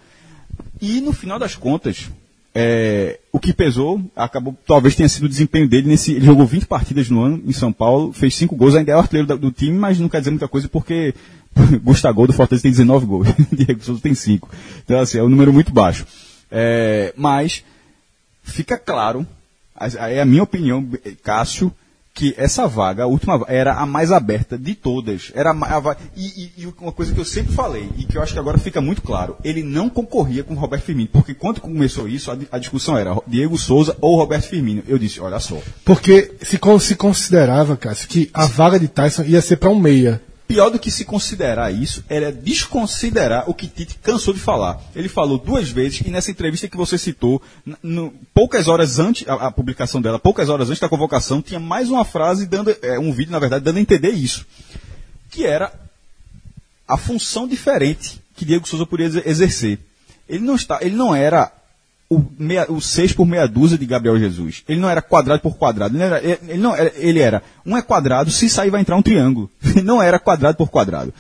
E 0.81 1.01
no 1.03 1.13
final 1.13 1.39
das 1.39 1.55
contas, 1.55 2.09
é, 2.55 3.21
o 3.31 3.39
que 3.39 3.53
pesou, 3.53 4.01
acabou, 4.17 4.57
talvez 4.67 4.95
tenha 4.97 5.09
sido 5.09 5.25
o 5.25 5.29
desempenho 5.29 5.69
dele 5.69 5.87
nesse. 5.89 6.13
Ele 6.13 6.25
jogou 6.25 6.47
20 6.47 6.65
partidas 6.67 7.11
no 7.11 7.21
ano 7.23 7.43
em 7.47 7.53
São 7.53 7.73
Paulo, 7.73 8.13
fez 8.15 8.35
5 8.35 8.57
gols, 8.57 8.75
ainda 8.75 8.93
é 8.93 8.97
o 8.97 8.99
artilheiro 8.99 9.29
da- 9.29 9.37
do, 9.37 9.53
time, 9.53 9.77
mas 9.77 9.99
não 10.01 10.09
quer 10.09 10.21
dizer 10.21 10.31
muita 10.31 10.49
coisa 10.49 10.69
porque 10.69 11.15
Gustavo 11.85 12.27
do 12.27 12.33
Fortaleza 12.33 12.63
tem 12.63 12.71
19 12.73 13.05
gols, 13.05 13.29
Diego 13.53 13.85
Souza 13.85 14.01
tem 14.01 14.15
5. 14.15 14.49
Então, 14.85 14.99
assim, 15.01 15.19
é 15.19 15.23
um 15.23 15.29
número 15.29 15.53
muito 15.53 15.71
baixo. 15.71 16.07
É, 16.51 17.13
mas 17.17 17.63
fica 18.49 18.77
claro, 18.79 19.27
é 20.09 20.21
a 20.21 20.25
minha 20.25 20.43
opinião, 20.43 20.87
Cássio, 21.23 21.73
que 22.19 22.35
essa 22.37 22.67
vaga, 22.67 23.05
a 23.05 23.07
última 23.07 23.41
era 23.47 23.75
a 23.75 23.87
mais 23.87 24.11
aberta 24.11 24.59
de 24.59 24.75
todas. 24.75 25.31
Era 25.37 25.53
a 25.53 25.53
a 25.79 25.97
e, 26.17 26.51
e- 26.59 26.75
uma 26.81 26.91
coisa 26.91 27.15
que 27.15 27.21
eu 27.21 27.25
sempre 27.25 27.53
falei, 27.55 27.89
e 27.97 28.05
que 28.05 28.19
eu 28.19 28.23
acho 28.23 28.33
que 28.33 28.39
agora 28.41 28.59
fica 28.59 28.81
muito 28.81 29.03
claro, 29.03 29.37
ele 29.45 29.63
não 29.63 29.89
concorria 29.89 30.43
com 30.43 30.53
o 30.53 30.57
Roberto 30.57 30.83
Firmino, 30.83 31.11
porque 31.13 31.33
quando 31.33 31.61
começou 31.61 32.09
isso, 32.09 32.33
a, 32.33 32.37
a 32.51 32.59
discussão 32.59 32.99
era 32.99 33.17
Diego 33.25 33.57
Souza 33.57 33.97
ou 34.01 34.17
Roberto 34.17 34.49
Firmino. 34.49 34.83
Eu 34.89 34.99
disse, 34.99 35.21
olha 35.21 35.39
só, 35.39 35.59
Porque 35.85 36.35
se, 36.43 36.59
se 36.81 36.97
considerava, 36.97 37.77
Cássio, 37.77 38.09
que 38.09 38.29
a 38.35 38.47
vaga 38.47 38.81
de 38.81 38.89
Tyson 38.89 39.23
ia 39.23 39.41
ser 39.41 39.57
para 39.59 39.71
um 39.71 39.79
meia. 39.79 40.21
Pior 40.49 40.71
do 40.71 40.79
que 40.79 40.91
se 40.91 41.05
considerar 41.05 41.71
isso, 41.71 42.03
era 42.09 42.33
desconsiderar 42.33 43.49
o 43.51 43.53
que 43.53 43.67
Tite 43.69 43.97
cansou 44.03 44.33
de 44.33 44.41
falar. 44.41 44.81
Ele 44.97 45.07
falou 45.09 45.37
duas 45.39 45.69
vezes, 45.69 46.01
e 46.01 46.11
nessa 46.11 46.31
entrevista 46.31 46.67
que 46.67 46.77
você 46.77 46.97
citou, 46.97 47.43
no- 47.83 48.11
poucas 48.33 48.67
horas 48.67 48.99
antes, 48.99 49.29
a, 49.29 49.35
a 49.35 49.51
publicação 49.53 50.01
dela, 50.01 50.19
poucas 50.19 50.49
horas 50.49 50.71
antes 50.71 50.81
da 50.81 50.89
convocação, 50.89 51.43
tinha 51.43 51.61
mais 51.61 51.91
uma 51.91 52.03
frase, 52.03 52.47
dando, 52.47 52.75
é, 52.81 52.99
um 52.99 53.13
vídeo, 53.13 53.31
na 53.31 53.39
verdade, 53.39 53.63
dando 53.63 53.77
a 53.77 53.81
entender 53.83 54.11
isso. 54.13 54.47
Que 55.31 55.45
era 55.45 55.71
a 56.89 56.97
função 56.97 57.47
diferente 57.47 58.19
que 58.35 58.47
Diego 58.47 58.67
Souza 58.67 58.87
poderia 58.87 59.09
exer- 59.11 59.29
exercer. 59.29 59.79
Ele 60.27 60.45
não, 60.45 60.55
está, 60.55 60.79
ele 60.81 60.97
não 60.97 61.15
era 61.15 61.53
o, 62.11 62.25
meia, 62.39 62.71
o 62.71 62.81
6 62.81 63.13
por 63.13 63.27
meia 63.27 63.47
dúzia 63.47 63.77
de 63.77 63.85
Gabriel 63.85 64.19
Jesus. 64.19 64.63
Ele 64.69 64.81
não 64.81 64.89
era 64.89 65.03
quadrado 65.03 65.43
por 65.43 65.57
quadrado. 65.57 65.95
Ele, 65.97 65.99
não 65.99 66.17
era, 66.17 66.25
ele, 66.25 66.59
não 66.59 66.75
era, 66.75 66.93
ele 66.97 67.21
era 67.21 67.43
um 67.67 67.77
é 67.77 67.83
quadrado, 67.83 68.31
se 68.31 68.49
sair 68.49 68.71
vai 68.71 68.81
entrar 68.81 68.97
um 68.97 69.03
triângulo. 69.03 69.51
Não 69.85 70.03
era 70.03 70.19
quadrado 70.19 70.57
por 70.57 70.71
quadrado. 70.71 71.13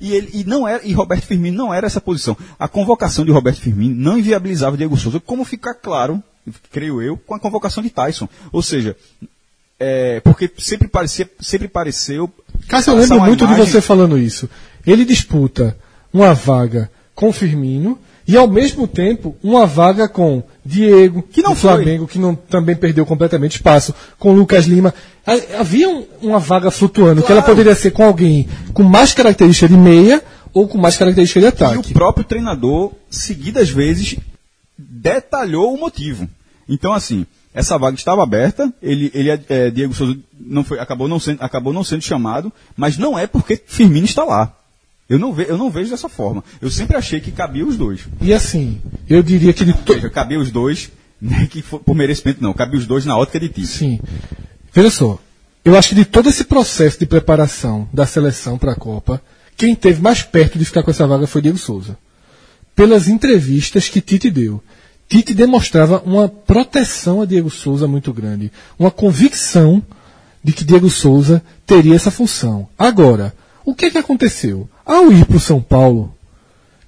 E, 0.00 0.12
ele, 0.12 0.30
e, 0.34 0.44
não 0.44 0.68
era, 0.68 0.86
e 0.86 0.92
Roberto 0.92 1.24
Firmino 1.24 1.56
não 1.56 1.72
era 1.72 1.86
essa 1.86 2.00
posição. 2.00 2.36
A 2.58 2.68
convocação 2.68 3.24
de 3.24 3.30
Roberto 3.30 3.60
Firmino 3.60 3.94
não 3.94 4.18
inviabilizava 4.18 4.76
Diego 4.76 4.96
Souza, 4.96 5.18
como 5.18 5.44
fica 5.44 5.72
claro, 5.72 6.22
creio 6.70 7.00
eu, 7.00 7.16
com 7.16 7.34
a 7.34 7.40
convocação 7.40 7.82
de 7.82 7.88
Tyson. 7.88 8.28
Ou 8.52 8.62
seja, 8.62 8.94
é, 9.80 10.20
porque 10.20 10.50
sempre, 10.58 10.86
parecia, 10.86 11.28
sempre 11.40 11.66
pareceu. 11.66 12.30
Cássio, 12.68 12.92
eu 12.92 12.98
lembro 12.98 13.20
muito 13.20 13.46
de 13.46 13.54
imagem- 13.54 13.72
você 13.72 13.80
falando 13.80 14.18
isso. 14.18 14.48
Ele 14.86 15.04
disputa 15.04 15.76
uma 16.12 16.34
vaga 16.34 16.90
com 17.14 17.32
Firmino 17.32 17.98
e, 18.26 18.36
ao 18.36 18.48
mesmo 18.48 18.86
tempo, 18.88 19.36
uma 19.42 19.66
vaga 19.66 20.08
com 20.08 20.42
Diego, 20.64 21.22
Que 21.22 21.42
não. 21.42 21.54
Flamengo, 21.54 22.06
que 22.08 22.18
não, 22.18 22.34
também 22.34 22.74
perdeu 22.74 23.06
completamente 23.06 23.54
espaço, 23.56 23.94
com 24.18 24.32
Lucas 24.32 24.66
Lima. 24.66 24.92
Ha- 25.26 25.60
Havia 25.60 25.88
um- 25.88 26.04
uma 26.22 26.38
vaga 26.38 26.70
flutuando, 26.70 27.22
que 27.22 27.30
ela 27.30 27.40
Claro. 27.42 27.56
poderia 27.56 27.74
ser 27.78 27.92
com 27.92 28.04
alguém 28.04 28.48
com 28.72 28.82
mais 28.82 29.12
característica 29.14 29.68
de 29.68 29.76
meia 29.76 30.22
ou 30.52 30.66
com 30.66 30.76
mais 30.78 30.96
característica 30.96 31.38
de 31.40 31.46
E 31.46 31.48
ataque. 31.48 31.90
o 31.90 31.94
próprio 31.94 32.24
treinador, 32.24 32.92
seguidas 33.10 33.70
vezes, 33.70 34.16
detalhou 34.78 35.74
o 35.74 35.78
motivo. 35.78 36.28
Então, 36.68 36.92
assim, 36.92 37.24
essa 37.54 37.78
vaga 37.78 37.96
estava 37.96 38.22
aberta, 38.22 38.72
ele, 38.82 39.10
ele 39.14 39.30
é, 39.48 39.70
Diego 39.70 39.94
Souza 39.94 40.16
não 40.38 40.64
foi, 40.64 40.78
acabou, 40.80 41.06
não 41.08 41.18
sendo, 41.20 41.38
acabou 41.42 41.72
não 41.72 41.84
sendo 41.84 42.02
chamado, 42.02 42.52
mas 42.76 42.98
não 42.98 43.18
é 43.18 43.26
porque 43.26 43.60
Firmino 43.66 44.04
está 44.04 44.24
lá. 44.24 44.55
Eu 45.08 45.18
não, 45.18 45.32
ve, 45.32 45.46
eu 45.48 45.56
não 45.56 45.70
vejo 45.70 45.90
dessa 45.90 46.08
forma. 46.08 46.42
Eu 46.60 46.70
sempre 46.70 46.96
achei 46.96 47.20
que 47.20 47.30
cabia 47.30 47.64
os 47.64 47.76
dois. 47.76 48.00
E 48.20 48.32
assim, 48.34 48.80
eu 49.08 49.22
diria 49.22 49.52
que 49.52 49.64
de 49.64 49.72
to... 49.72 49.94
Veja, 49.94 50.10
cabia 50.10 50.38
os 50.38 50.50
dois, 50.50 50.90
não 51.20 51.38
é 51.38 51.46
que 51.46 51.62
for 51.62 51.78
por 51.78 51.94
merecimento 51.94 52.42
não, 52.42 52.52
cabia 52.52 52.78
os 52.78 52.86
dois 52.86 53.06
na 53.06 53.16
ótica 53.16 53.38
de 53.38 53.48
Tite. 53.48 53.68
Sim. 53.68 54.00
Veja 54.72 54.90
só, 54.90 55.18
eu 55.64 55.76
acho 55.76 55.90
que 55.90 55.94
de 55.94 56.04
todo 56.04 56.28
esse 56.28 56.44
processo 56.44 56.98
de 56.98 57.06
preparação 57.06 57.88
da 57.92 58.04
seleção 58.04 58.58
para 58.58 58.72
a 58.72 58.76
Copa, 58.76 59.22
quem 59.56 59.74
teve 59.74 60.02
mais 60.02 60.22
perto 60.22 60.58
de 60.58 60.64
ficar 60.64 60.82
com 60.82 60.90
essa 60.90 61.06
vaga 61.06 61.26
foi 61.26 61.40
Diego 61.40 61.56
Souza. 61.56 61.96
Pelas 62.74 63.08
entrevistas 63.08 63.88
que 63.88 64.00
Tite 64.00 64.30
deu. 64.30 64.62
Tite 65.08 65.34
demonstrava 65.34 66.02
uma 66.04 66.28
proteção 66.28 67.22
a 67.22 67.26
Diego 67.26 67.48
Souza 67.48 67.86
muito 67.86 68.12
grande, 68.12 68.50
uma 68.76 68.90
convicção 68.90 69.82
de 70.42 70.52
que 70.52 70.64
Diego 70.64 70.90
Souza 70.90 71.42
teria 71.64 71.94
essa 71.94 72.10
função. 72.10 72.68
Agora, 72.76 73.34
o 73.64 73.74
que, 73.74 73.86
é 73.86 73.90
que 73.90 73.98
aconteceu? 73.98 74.68
Ao 74.86 75.10
ir 75.10 75.26
para 75.26 75.36
o 75.36 75.40
São 75.40 75.60
Paulo, 75.60 76.14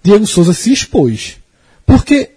Diego 0.03 0.25
Souza 0.25 0.53
se 0.53 0.73
expôs. 0.73 1.37
Porque 1.85 2.31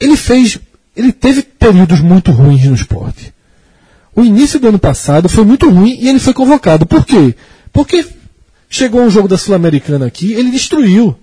ele 0.00 0.16
fez. 0.16 0.58
Ele 0.96 1.12
teve 1.12 1.42
períodos 1.42 2.00
muito 2.00 2.32
ruins 2.32 2.64
no 2.64 2.74
esporte. 2.74 3.32
O 4.14 4.22
início 4.22 4.58
do 4.58 4.68
ano 4.68 4.78
passado 4.78 5.28
foi 5.28 5.44
muito 5.44 5.70
ruim 5.70 5.96
e 6.00 6.08
ele 6.08 6.18
foi 6.18 6.34
convocado. 6.34 6.84
Por 6.84 7.06
quê? 7.06 7.34
Porque 7.72 8.04
chegou 8.68 9.02
um 9.02 9.10
jogo 9.10 9.28
da 9.28 9.38
Sul-Americana 9.38 10.06
aqui, 10.06 10.32
ele 10.32 10.50
destruiu. 10.50 11.16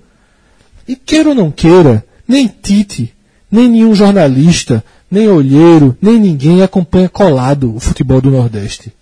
E 0.87 0.95
queira 0.95 1.29
ou 1.29 1.35
não 1.35 1.51
queira, 1.51 2.05
nem 2.25 2.47
Tite, 2.47 3.13
nem 3.51 3.67
nenhum 3.67 3.93
jornalista, 3.93 4.83
nem 5.11 5.27
olheiro, 5.27 5.97
nem 6.01 6.17
ninguém 6.17 6.61
acompanha 6.61 7.09
colado 7.09 7.75
o 7.75 7.79
futebol 7.79 8.21
do 8.21 8.31
Nordeste. 8.31 8.93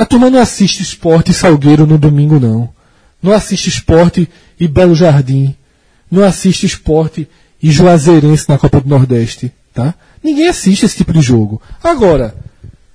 A 0.00 0.06
turma 0.06 0.30
não 0.30 0.38
assiste 0.40 0.80
esporte 0.82 1.32
Salgueiro 1.34 1.86
no 1.86 1.98
domingo, 1.98 2.40
não. 2.40 2.70
Não 3.22 3.32
assiste 3.32 3.68
esporte 3.68 4.26
e 4.58 4.66
Belo 4.66 4.94
Jardim. 4.94 5.54
Não 6.10 6.24
assiste 6.24 6.64
esporte 6.64 7.28
e 7.62 7.70
Juazeirense 7.70 8.48
na 8.48 8.56
Copa 8.56 8.80
do 8.80 8.88
Nordeste. 8.88 9.52
Tá? 9.74 9.94
Ninguém 10.24 10.48
assiste 10.48 10.86
esse 10.86 10.96
tipo 10.96 11.12
de 11.12 11.20
jogo. 11.20 11.60
Agora, 11.84 12.34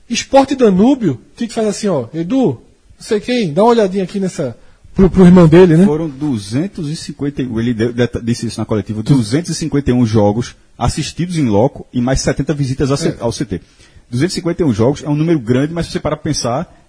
esporte 0.09 0.55
Danúbio, 0.55 1.21
Tite 1.37 1.53
faz 1.53 1.67
assim, 1.67 1.87
ó, 1.87 2.07
Edu, 2.11 2.45
não 2.47 2.57
sei 2.99 3.19
quem, 3.19 3.53
dá 3.53 3.61
uma 3.63 3.69
olhadinha 3.71 4.03
aqui 4.03 4.19
nessa. 4.19 4.57
Pro, 4.95 5.07
pro 5.09 5.25
irmão 5.25 5.47
dele, 5.47 5.77
né? 5.77 5.85
Foram 5.85 6.09
251, 6.09 7.59
ele 7.59 7.73
deu- 7.73 7.93
de- 7.93 8.09
disse 8.23 8.47
isso 8.47 8.59
na 8.59 8.65
coletiva, 8.65 9.03
251 9.03 10.05
jogos 10.07 10.55
assistidos 10.77 11.37
em 11.37 11.45
loco 11.47 11.85
e 11.93 12.01
mais 12.01 12.21
70 12.21 12.51
visitas 12.53 12.89
ao, 12.91 12.97
É. 13.07 13.15
ao 13.19 13.31
CT. 13.31 13.61
251 14.09 14.73
jogos 14.73 15.03
é 15.03 15.09
um 15.09 15.15
número 15.15 15.39
grande, 15.39 15.71
mas 15.73 15.85
se 15.85 15.91
você 15.91 15.99
parar 15.99 16.15
para 16.17 16.23
pensar, 16.31 16.84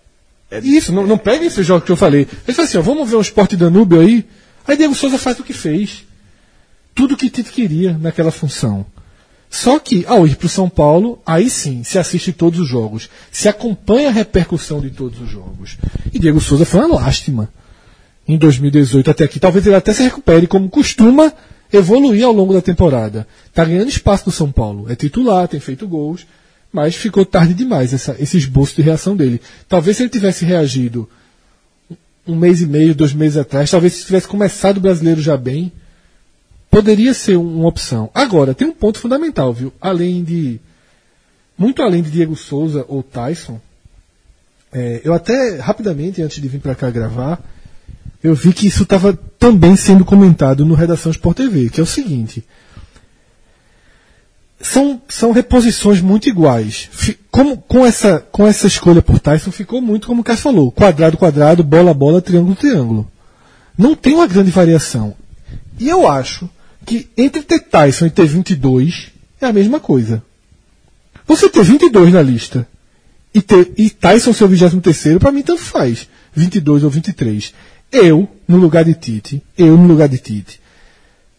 Isso, 0.63 0.93
não, 0.93 1.07
não 1.07 1.19
pega 1.19 1.45
esse 1.45 1.63
jogo 1.63 1.85
que 1.85 1.91
eu 1.91 1.97
falei. 1.97 2.29
Ele 2.47 2.55
fala 2.55 2.69
assim, 2.69 2.79
ó, 2.79 2.83
vamos 2.83 3.09
ver 3.09 3.17
um 3.17 3.21
esporte 3.21 3.57
Danúbio 3.57 4.01
aí. 4.01 4.25
Aí 4.67 4.77
Diego 4.77 4.95
Souza 4.95 5.19
faz 5.19 5.39
o 5.39 5.45
que 5.45 5.53
fez. 5.53 6.05
Tudo 6.95 7.15
o 7.15 7.17
que 7.17 7.29
Tite 7.29 7.51
queria 7.51 7.99
naquela 7.99 8.31
função. 8.31 8.87
Só 9.51 9.79
que, 9.79 10.05
ao 10.07 10.27
ir 10.27 10.37
para 10.37 10.47
o 10.47 10.49
São 10.49 10.69
Paulo, 10.69 11.21
aí 11.25 11.49
sim, 11.49 11.85
se 11.85 11.99
assiste 11.99 12.33
todos 12.33 12.59
os 12.61 12.69
jogos. 12.69 13.09
Se 13.31 13.49
acompanha 13.49 14.09
a 14.09 14.13
repercussão 14.13 14.81
de 14.81 14.91
todos 14.91 15.21
os 15.21 15.29
jogos. 15.29 15.77
E 16.13 16.19
Diego 16.19 16.41
Souza 16.41 16.65
foi 16.65 16.81
uma 16.81 16.97
lástima. 16.97 17.49
Em 18.27 18.37
2018 18.37 19.11
até 19.11 19.25
aqui. 19.25 19.39
Talvez 19.39 19.67
ele 19.67 19.77
até 19.77 19.93
se 19.93 20.03
recupere, 20.03 20.47
como 20.47 20.69
costuma 20.69 21.33
evoluir 21.73 22.25
ao 22.25 22.33
longo 22.33 22.53
da 22.53 22.61
temporada. 22.63 23.27
Está 23.47 23.65
ganhando 23.65 23.89
espaço 23.89 24.25
no 24.27 24.33
São 24.33 24.51
Paulo. 24.51 24.91
É 24.91 24.97
titular, 24.97 25.47
tem 25.49 25.61
feito 25.61 25.87
gols. 25.87 26.27
Mas 26.77 26.95
ficou 26.95 27.25
tarde 27.25 27.55
demais 27.55 27.95
essa- 27.95 28.15
esse 28.19 28.37
esboço 28.37 28.77
de 28.77 28.83
reação 28.83 29.17
dele. 29.17 29.41
Talvez 29.67 29.97
se 29.97 30.03
ele 30.03 30.11
tivesse 30.11 30.45
reagido 30.45 31.09
um 32.27 32.37
mês 32.37 32.61
e 32.61 32.67
meio, 32.67 32.95
dois 32.95 33.15
meses 33.15 33.39
atrás, 33.39 33.71
talvez 33.71 33.95
se 33.95 34.05
tivesse 34.05 34.29
começado 34.29 34.77
o 34.77 34.81
brasileiro 34.81 35.23
já 35.23 35.39
bem, 35.39 35.73
poderia 36.71 37.15
ser 37.15 37.39
um- 37.39 37.61
uma 37.61 37.69
opção. 37.69 38.11
Agora, 38.15 38.53
tem 38.53 38.69
um 38.69 38.75
ponto 38.75 38.99
fundamental, 38.99 39.55
viu? 39.55 39.73
Além 39.81 40.23
de. 40.23 40.61
Muito 41.57 41.81
além 41.81 42.03
de 42.03 42.11
Diego 42.11 42.37
Souza 42.37 42.85
ou 42.87 43.03
Tyson, 43.03 43.59
é, 44.71 45.01
eu 45.03 45.15
até, 45.15 45.57
rapidamente, 45.57 46.21
antes 46.21 46.43
de 46.43 46.47
vir 46.47 46.61
para 46.61 46.75
cá 46.75 46.91
gravar, 46.91 47.43
eu 48.23 48.35
vi 48.35 48.53
que 48.53 48.67
isso 48.67 48.83
estava 48.83 49.19
também 49.39 49.75
sendo 49.77 50.05
comentado 50.05 50.67
no 50.67 50.75
Redação 50.75 51.11
Sport 51.11 51.39
TV, 51.39 51.71
que 51.71 51.81
é 51.81 51.83
o 51.83 51.87
seguinte. 51.87 52.45
São, 54.61 55.01
são 55.09 55.33
reposições 55.33 56.01
muito 56.01 56.29
iguais. 56.29 56.89
Como, 57.31 57.59
com, 57.59 57.85
essa, 57.85 58.21
com 58.33 58.47
essa 58.47 58.67
escolha 58.67 59.03
por 59.03 59.21
Tyson, 59.21 59.51
ficou 59.51 59.81
muito 59.83 60.07
como 60.07 60.23
o 60.23 60.25
Cássio 60.25 60.45
falou: 60.45 60.73
quadrado, 60.73 61.17
quadrado, 61.17 61.63
bola, 61.63 61.93
bola, 61.93 62.23
triângulo, 62.23 62.57
triângulo. 62.57 63.11
Não 63.77 63.95
tem 63.95 64.15
uma 64.15 64.27
grande 64.27 64.51
variação. 64.51 65.15
E 65.79 65.89
eu 65.89 66.09
acho 66.09 66.49
que 66.85 67.09
entre 67.17 67.43
ter 67.43 67.61
Tyson 67.61 68.07
e 68.07 68.11
ter 68.11 68.27
22 68.27 69.13
é 69.41 69.47
a 69.47 69.53
mesma 69.53 69.79
coisa. 69.79 70.23
Você 71.27 71.49
ter 71.49 71.63
22 71.63 72.13
na 72.13 72.23
lista 72.23 72.67
e, 73.35 73.43
ter, 73.43 73.73
e 73.77 73.91
Tyson 73.91 74.33
ser 74.33 74.45
o 74.45 74.49
23, 74.49 75.19
para 75.19 75.33
mim 75.33 75.43
tanto 75.43 75.61
faz. 75.61 76.09
22 76.35 76.85
ou 76.85 76.91
23. 76.91 77.53
Eu, 77.93 78.29
no 78.49 78.57
lugar 78.57 78.85
de 78.85 78.95
Tite, 78.95 79.43
eu 79.59 79.77
no 79.77 79.87
lugar 79.87 80.09
de 80.09 80.19
Tite, 80.19 80.61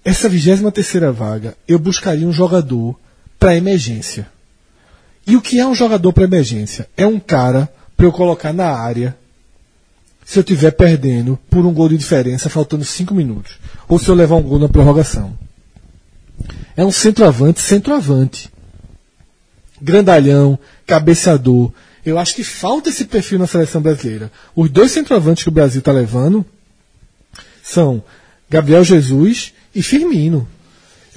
essa 0.04 0.30
23 0.30 1.16
vaga, 1.16 1.56
eu 1.68 1.80
buscaria 1.80 2.28
um 2.28 2.32
jogador 2.32 2.96
para 3.40 3.56
emergência. 3.56 4.28
E 5.26 5.36
o 5.36 5.42
que 5.42 5.60
é 5.60 5.68
um 5.68 5.76
jogador 5.76 6.14
para 6.14 6.24
emergência? 6.24 6.88
É 6.96 7.06
um 7.06 7.20
cara 7.20 7.70
para 7.96 8.06
eu 8.06 8.12
colocar 8.12 8.54
na 8.54 8.70
área 8.70 9.16
se 10.26 10.40
eu 10.40 10.42
estiver 10.42 10.72
perdendo 10.72 11.40
por 11.50 11.66
um 11.66 11.74
gol 11.74 11.90
de 11.90 11.98
diferença, 11.98 12.50
faltando 12.50 12.84
5 12.84 13.14
minutos. 13.14 13.60
Ou 13.88 13.98
se 13.98 14.10
eu 14.10 14.16
levar 14.16 14.36
um 14.36 14.42
gol 14.42 14.60
na 14.60 14.68
prorrogação. 14.68 15.38
É 16.76 16.84
um 16.84 16.92
centroavante, 16.92 17.62
centroavante. 17.62 18.50
Grandalhão, 19.82 20.60
cabeceador. 20.86 21.72
Eu 22.06 22.18
acho 22.18 22.36
que 22.36 22.44
falta 22.44 22.90
esse 22.90 23.06
perfil 23.06 23.40
na 23.40 23.48
seleção 23.48 23.82
brasileira. 23.82 24.32
Os 24.56 24.70
dois 24.70 24.92
centroavantes 24.92 25.44
que 25.44 25.50
o 25.50 25.52
Brasil 25.52 25.80
está 25.80 25.92
levando 25.92 26.46
são 27.64 28.04
Gabriel 28.50 28.84
Jesus 28.84 29.54
e 29.76 29.82
Firmino. 29.82 30.48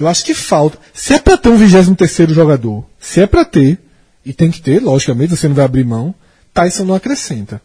Eu 0.01 0.07
acho 0.07 0.25
que 0.25 0.33
falta. 0.33 0.77
Se 0.93 1.13
é 1.13 1.19
para 1.19 1.37
ter 1.37 1.49
um 1.49 1.57
23 1.57 2.31
jogador, 2.31 2.83
se 2.99 3.21
é 3.21 3.27
para 3.27 3.45
ter, 3.45 3.79
e 4.25 4.33
tem 4.33 4.49
que 4.49 4.61
ter, 4.61 4.81
logicamente, 4.81 5.35
você 5.35 5.47
não 5.47 5.55
vai 5.55 5.65
abrir 5.65 5.85
mão, 5.85 6.13
Tyson 6.53 6.85
não 6.85 6.95
acrescenta. 6.95 7.61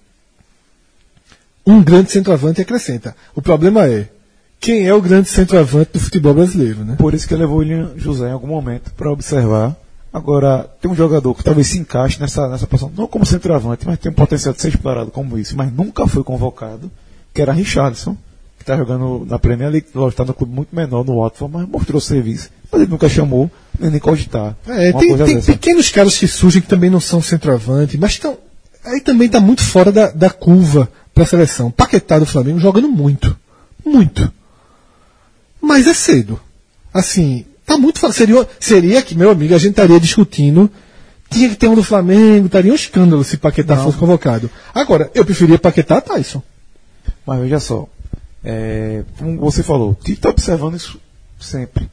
Um 1.67 1.83
grande 1.83 2.13
centroavante 2.13 2.61
acrescenta. 2.61 3.17
O 3.35 3.43
problema 3.43 3.89
é, 3.89 4.09
quem 4.61 4.87
é 4.87 4.95
o 4.95 5.01
grande 5.01 5.29
centroavante 5.29 5.93
do 5.95 6.01
futebol 6.01 6.35
brasileiro, 6.35 6.85
né? 6.85 6.97
Por 6.97 7.15
isso 7.15 7.27
que 7.27 7.35
levou 7.35 7.57
o 7.57 7.59
William 7.61 7.93
José 7.97 8.29
em 8.29 8.33
algum 8.33 8.49
momento 8.49 8.93
para 8.93 9.11
observar. 9.11 9.77
Agora, 10.13 10.71
tem 10.81 10.91
um 10.91 10.95
jogador 10.95 11.35
que 11.35 11.45
talvez 11.45 11.67
se 11.67 11.79
encaixe 11.79 12.21
nessa, 12.21 12.49
nessa 12.49 12.67
posição, 12.67 12.93
não 12.97 13.07
como 13.07 13.27
centroavante, 13.27 13.87
mas 13.87 13.99
tem 13.99 14.11
um 14.11 14.15
potencial 14.15 14.55
de 14.55 14.63
ser 14.63 14.69
explorado 14.69 15.11
como 15.11 15.39
isso, 15.39 15.57
mas 15.57 15.73
nunca 15.73 16.07
foi 16.07 16.23
convocado, 16.23 16.91
que 17.35 17.43
era 17.43 17.53
Richardson, 17.53 18.17
está 18.67 18.77
jogando 18.77 19.25
na 19.31 19.39
Premier 19.39 19.71
League, 19.71 19.87
lógico, 19.95 20.23
está 20.23 20.25
no 20.25 20.35
clube 20.35 20.53
muito 20.53 20.75
menor, 20.75 21.05
no 21.05 21.21
Watford, 21.21 21.55
mas 21.55 21.69
mostrou 21.69 22.01
serviço. 22.01 22.51
Mas 22.71 22.83
ele 22.83 22.91
nunca 22.91 23.09
chamou, 23.09 23.49
nem, 23.79 23.93
nem 23.93 24.01
cogitar. 24.01 24.57
É, 24.67 24.93
tem, 24.93 25.17
tem 25.17 25.41
pequenos 25.41 25.89
caras 25.91 26.19
que 26.19 26.27
surgem 26.27 26.61
que 26.61 26.67
também 26.67 26.91
não 26.91 26.99
são 26.99 27.23
centroavante, 27.23 27.97
mas 27.97 28.13
estão. 28.13 28.37
Aí 28.85 29.01
também 29.01 29.27
está 29.27 29.39
muito 29.39 29.63
fora 29.63 29.93
da, 29.93 30.11
da 30.11 30.31
curva 30.31 30.89
para 31.15 31.23
a 31.23 31.27
seleção. 31.27 31.71
Paquetá 31.71 32.19
do 32.19 32.27
Flamengo 32.27 32.59
jogando 32.59 32.89
muito. 32.89 33.39
Muito. 33.85 34.33
Mas 35.61 35.87
é 35.87 35.95
cedo. 35.95 36.41
Assim, 36.93 37.45
tá 37.65 37.79
muito 37.79 38.01
fora. 38.01 38.13
Seria, 38.13 38.49
seria 38.59 39.03
que, 39.03 39.15
meu 39.15 39.31
amigo, 39.31 39.55
a 39.55 39.59
gente 39.59 39.71
estaria 39.71 40.01
discutindo. 40.01 40.69
Tinha 41.31 41.49
que 41.49 41.57
ter 41.57 41.69
um 41.69 41.75
do 41.75 41.83
Flamengo, 41.83 42.47
estaria 42.47 42.73
um 42.73 42.77
escândalo 42.77 43.23
se 43.25 43.37
Paquetá 43.37 43.77
fosse 43.77 43.99
convocado. 43.99 44.51
Agora, 44.75 45.11
eu 45.15 45.25
preferia 45.25 45.59
Paquetá 45.59 45.99
a 45.99 46.01
Tyson. 46.01 46.43
Mas 47.27 47.41
veja 47.41 47.59
só, 47.59 47.89
é, 48.49 49.03
como 49.19 49.39
você 49.41 49.65
falou, 49.65 49.91
o 49.91 49.95
Tite 49.95 50.13
está 50.13 50.31
observando 50.31 50.77
isso 50.77 51.01
sempre. 51.39 51.91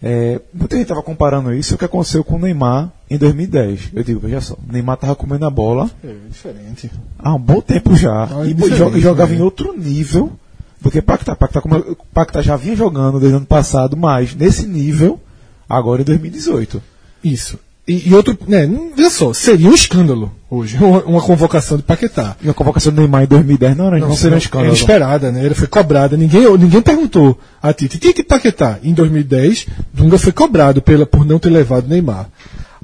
É, 0.00 0.40
muita 0.54 0.76
gente 0.76 0.84
estava 0.84 1.02
comparando 1.02 1.52
isso 1.52 1.74
o 1.74 1.78
que 1.78 1.84
aconteceu 1.84 2.22
com 2.22 2.36
o 2.36 2.38
Neymar 2.38 2.92
em 3.10 3.18
2010. 3.18 3.90
Eu 3.92 4.04
digo, 4.04 4.20
veja 4.20 4.40
só, 4.40 4.54
o 4.54 4.72
Neymar 4.72 4.94
estava 4.94 5.16
comendo 5.16 5.44
a 5.44 5.50
bola 5.50 5.90
É 6.04 6.14
diferente. 6.28 6.90
há 7.18 7.34
um 7.34 7.38
bom 7.40 7.60
tempo 7.60 7.96
já 7.96 8.28
é 8.44 8.96
e 8.96 9.00
jogava 9.00 9.32
né? 9.32 9.38
em 9.38 9.42
outro 9.42 9.76
nível 9.76 10.32
do 10.80 10.88
que 10.90 11.02
Pacta. 11.02 11.34
Pacta, 11.34 11.60
como, 11.60 11.96
Pacta 12.14 12.40
já 12.42 12.56
vinha 12.56 12.76
jogando 12.76 13.18
desde 13.18 13.34
o 13.34 13.38
ano 13.38 13.46
passado, 13.46 13.96
mas 13.96 14.34
nesse 14.36 14.66
nível, 14.66 15.20
agora 15.68 16.02
em 16.02 16.04
2018. 16.04 16.80
Isso. 17.24 17.58
E, 17.86 18.08
e 18.10 18.14
outro, 18.14 18.38
né, 18.46 18.64
não- 18.64 18.92
veja 18.94 19.10
só, 19.10 19.32
seria 19.32 19.68
um 19.68 19.74
escândalo 19.74 20.30
hoje, 20.48 20.76
uma, 20.82 21.02
uma 21.02 21.20
convocação 21.20 21.76
de 21.76 21.82
Paquetá. 21.82 22.36
E 22.40 22.48
a 22.48 22.54
convocação 22.54 22.92
do 22.92 23.00
Neymar 23.00 23.24
em 23.24 23.26
2010 23.26 23.76
não, 23.76 23.86
era, 23.88 23.98
não, 23.98 24.14
seria 24.16 24.36
um 24.36 24.38
escândalo. 24.38 24.66
Era 24.70 24.74
esperada, 24.76 25.32
né? 25.32 25.44
Ela 25.46 25.54
foi 25.54 25.66
cobrada. 25.66 26.16
Ninguém, 26.16 26.42
ninguém 26.58 26.80
perguntou 26.80 27.36
a 27.60 27.72
Tite. 27.72 27.98
Tite 27.98 28.22
Paquetá, 28.22 28.78
em 28.84 28.94
2010, 28.94 29.66
Dunga 29.92 30.16
foi 30.16 30.30
cobrado 30.32 30.80
pela, 30.80 31.04
por 31.04 31.26
não 31.26 31.38
ter 31.40 31.50
levado 31.50 31.88
Neymar. 31.88 32.28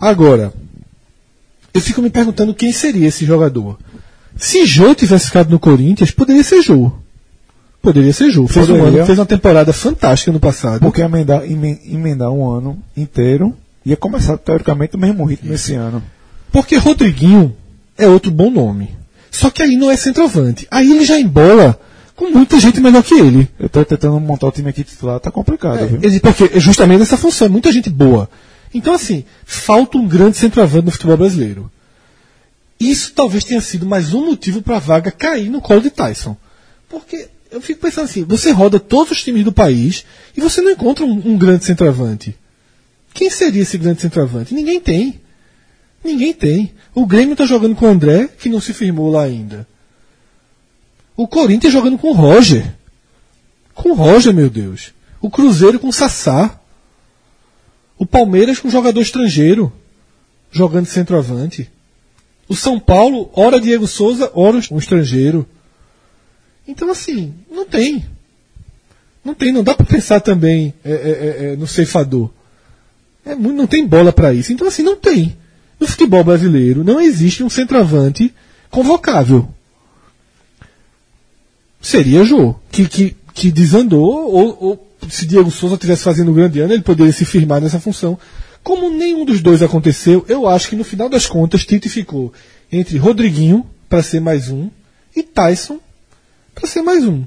Agora, 0.00 0.52
eu 1.72 1.80
fico 1.80 2.02
me 2.02 2.10
perguntando 2.10 2.52
quem 2.54 2.72
seria 2.72 3.06
esse 3.06 3.24
jogador. 3.24 3.78
Se 4.36 4.64
Jô 4.66 4.94
tivesse 4.94 5.26
ficado 5.26 5.50
no 5.50 5.58
Corinthians, 5.60 6.10
poderia 6.10 6.42
ser 6.42 6.60
Jô. 6.62 6.90
Poderia 7.80 8.12
ser 8.12 8.30
Jô. 8.30 8.46
Fez, 8.48 8.68
um 8.68 8.74
ano, 8.84 9.06
fez 9.06 9.18
uma 9.18 9.26
temporada 9.26 9.72
fantástica 9.72 10.32
no 10.32 10.40
passado. 10.40 10.80
Porque 10.80 11.00
emendar, 11.02 11.44
emen- 11.44 11.78
emendar 11.86 12.30
um 12.32 12.48
ano 12.50 12.78
inteiro 12.96 13.54
ia 13.88 13.96
começar, 13.96 14.36
teoricamente, 14.38 14.96
o 14.96 14.98
mesmo 14.98 15.24
ritmo 15.24 15.52
esse 15.54 15.74
ano. 15.74 16.02
Porque 16.52 16.76
Rodriguinho 16.76 17.54
é 17.96 18.06
outro 18.08 18.30
bom 18.30 18.50
nome. 18.50 18.96
Só 19.30 19.50
que 19.50 19.62
aí 19.62 19.76
não 19.76 19.90
é 19.90 19.96
centroavante. 19.96 20.66
Aí 20.70 20.90
ele 20.90 21.04
já 21.04 21.18
embola 21.18 21.78
com 22.16 22.30
muita 22.30 22.58
gente 22.58 22.80
melhor 22.80 23.02
que 23.02 23.14
ele. 23.14 23.48
Eu 23.58 23.68
tô 23.68 23.84
tentando 23.84 24.18
montar 24.18 24.46
o 24.48 24.50
time 24.52 24.70
aqui 24.70 24.82
titular, 24.82 25.20
tá 25.20 25.30
complicado, 25.30 25.78
viu? 25.86 25.98
Ele- 26.02 26.20
Porque 26.20 26.44
é 26.54 26.60
justamente 26.60 27.02
essa 27.02 27.16
função, 27.16 27.46
é 27.46 27.50
muita 27.50 27.70
gente 27.70 27.90
boa. 27.90 28.28
Então, 28.74 28.92
assim, 28.94 29.24
falta 29.44 29.96
um 29.98 30.06
grande 30.08 30.36
centroavante 30.36 30.86
no 30.86 30.90
futebol 30.90 31.16
brasileiro. 31.16 31.70
Isso 32.80 33.12
talvez 33.14 33.44
tenha 33.44 33.60
sido 33.60 33.84
mais 33.86 34.14
um 34.14 34.26
motivo 34.26 34.62
para 34.62 34.76
a 34.76 34.80
vaga 34.80 35.10
cair 35.10 35.48
no 35.50 35.60
colo 35.60 35.80
de 35.80 35.90
Tyson. 35.90 36.36
Porque 36.88 37.28
eu 37.50 37.60
fico 37.60 37.80
pensando 37.80 38.04
assim, 38.04 38.24
você 38.24 38.50
roda 38.52 38.78
todos 38.78 39.12
os 39.12 39.22
times 39.22 39.44
do 39.44 39.52
país 39.52 40.04
e 40.36 40.40
você 40.40 40.60
não 40.60 40.70
encontra 40.70 41.04
um, 41.04 41.32
um 41.32 41.36
grande 41.36 41.64
centroavante. 41.64 42.36
Quem 43.12 43.30
seria 43.30 43.62
esse 43.62 43.78
grande 43.78 44.00
centroavante? 44.00 44.54
Ninguém 44.54 44.80
tem. 44.80 45.20
Ninguém 46.04 46.32
tem. 46.32 46.72
O 46.94 47.06
Grêmio 47.06 47.32
está 47.32 47.44
jogando 47.44 47.74
com 47.74 47.86
o 47.86 47.88
André, 47.88 48.28
que 48.38 48.48
não 48.48 48.60
se 48.60 48.72
firmou 48.72 49.10
lá 49.10 49.22
ainda. 49.22 49.66
O 51.16 51.26
Corinthians 51.26 51.72
jogando 51.72 51.98
com 51.98 52.10
o 52.10 52.14
Roger. 52.14 52.74
Com 53.74 53.90
o 53.90 53.94
Roger, 53.94 54.32
meu 54.32 54.48
Deus. 54.48 54.92
O 55.20 55.28
Cruzeiro 55.28 55.80
com 55.80 55.88
o 55.88 55.92
Sassá. 55.92 56.60
O 57.98 58.06
Palmeiras 58.06 58.60
com 58.60 58.70
jogador 58.70 59.00
estrangeiro. 59.00 59.72
Jogando 60.50 60.86
centroavante. 60.86 61.70
O 62.48 62.54
São 62.54 62.78
Paulo, 62.80 63.30
ora 63.34 63.60
Diego 63.60 63.86
Souza, 63.86 64.30
ora 64.34 64.60
um 64.70 64.78
estrangeiro. 64.78 65.46
Então, 66.66 66.90
assim, 66.90 67.34
não 67.50 67.66
tem. 67.66 68.06
Não 69.24 69.34
tem, 69.34 69.52
não 69.52 69.62
dá 69.62 69.74
para 69.74 69.84
pensar 69.84 70.20
também 70.20 70.72
é, 70.84 70.90
é, 70.90 70.94
é, 70.94 71.52
é, 71.52 71.56
no 71.56 71.66
ceifador. 71.66 72.30
É, 73.28 73.34
não 73.34 73.66
tem 73.66 73.86
bola 73.86 74.12
para 74.12 74.32
isso. 74.32 74.52
Então, 74.52 74.66
assim, 74.66 74.82
não 74.82 74.96
tem. 74.96 75.36
No 75.78 75.86
futebol 75.86 76.24
brasileiro 76.24 76.82
não 76.82 77.00
existe 77.00 77.44
um 77.44 77.50
centroavante 77.50 78.34
convocável. 78.70 79.48
Seria 81.80 82.24
Jô, 82.24 82.54
que, 82.70 82.88
que, 82.88 83.16
que 83.32 83.52
desandou, 83.52 84.32
ou, 84.32 84.58
ou 84.60 84.88
se 85.08 85.26
Diego 85.26 85.50
Souza 85.50 85.74
estivesse 85.74 86.02
fazendo 86.02 86.30
um 86.30 86.34
grande 86.34 86.58
ano, 86.60 86.72
ele 86.72 86.82
poderia 86.82 87.12
se 87.12 87.24
firmar 87.24 87.60
nessa 87.60 87.78
função. 87.78 88.18
Como 88.62 88.90
nenhum 88.90 89.24
dos 89.24 89.40
dois 89.40 89.62
aconteceu, 89.62 90.24
eu 90.28 90.48
acho 90.48 90.68
que 90.68 90.76
no 90.76 90.84
final 90.84 91.08
das 91.08 91.26
contas 91.26 91.64
Tite 91.64 91.88
ficou 91.88 92.32
entre 92.70 92.98
Rodriguinho, 92.98 93.64
para 93.88 94.02
ser 94.02 94.20
mais 94.20 94.50
um, 94.50 94.68
e 95.16 95.22
Tyson, 95.22 95.80
para 96.54 96.66
ser 96.66 96.82
mais 96.82 97.06
um. 97.06 97.24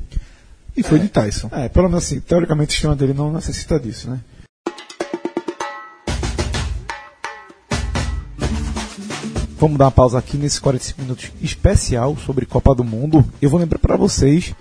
E 0.75 0.83
foi 0.83 0.99
de 0.99 1.07
Tyson. 1.07 1.49
É, 1.51 1.67
pelo 1.67 1.89
menos 1.89 2.03
assim, 2.03 2.19
teoricamente 2.19 2.69
o 2.69 2.71
sistema 2.73 2.95
dele 2.95 3.13
não 3.13 3.31
necessita 3.31 3.79
disso, 3.79 4.09
né? 4.09 4.19
Vamos 9.61 9.77
dar 9.77 9.85
uma 9.85 9.91
pausa 9.91 10.17
aqui 10.17 10.37
nesse 10.37 10.59
45 10.59 11.01
minutos 11.03 11.31
especial 11.39 12.17
sobre 12.17 12.47
Copa 12.47 12.73
do 12.73 12.83
Mundo. 12.83 13.23
Eu 13.39 13.47
vou 13.47 13.59
lembrar 13.59 13.77
para 13.77 13.95
vocês 13.95 14.55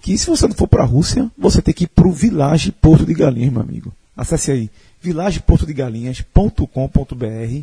que 0.00 0.16
se 0.16 0.26
você 0.26 0.48
não 0.48 0.54
for 0.54 0.66
para 0.66 0.84
a 0.84 0.86
Rússia, 0.86 1.30
você 1.36 1.60
tem 1.60 1.74
que 1.74 1.84
ir 1.84 1.88
para 1.88 2.08
o 2.08 2.12
Village 2.12 2.72
Porto 2.72 3.04
de 3.04 3.12
Galinhas, 3.12 3.52
meu 3.52 3.60
amigo. 3.60 3.92
Acesse 4.16 4.50
aí 4.50 4.70
villageportodegalinhas.com.br, 5.02 7.60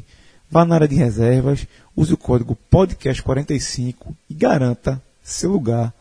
vá 0.51 0.63
na 0.63 0.75
área 0.75 0.87
de 0.87 0.93
reservas, 0.95 1.65
use 1.97 2.13
o 2.13 2.17
código 2.17 2.55
podcast45 2.71 3.95
e 4.29 4.33
garanta 4.35 5.01
seu 5.23 5.51
lugar 5.51 5.91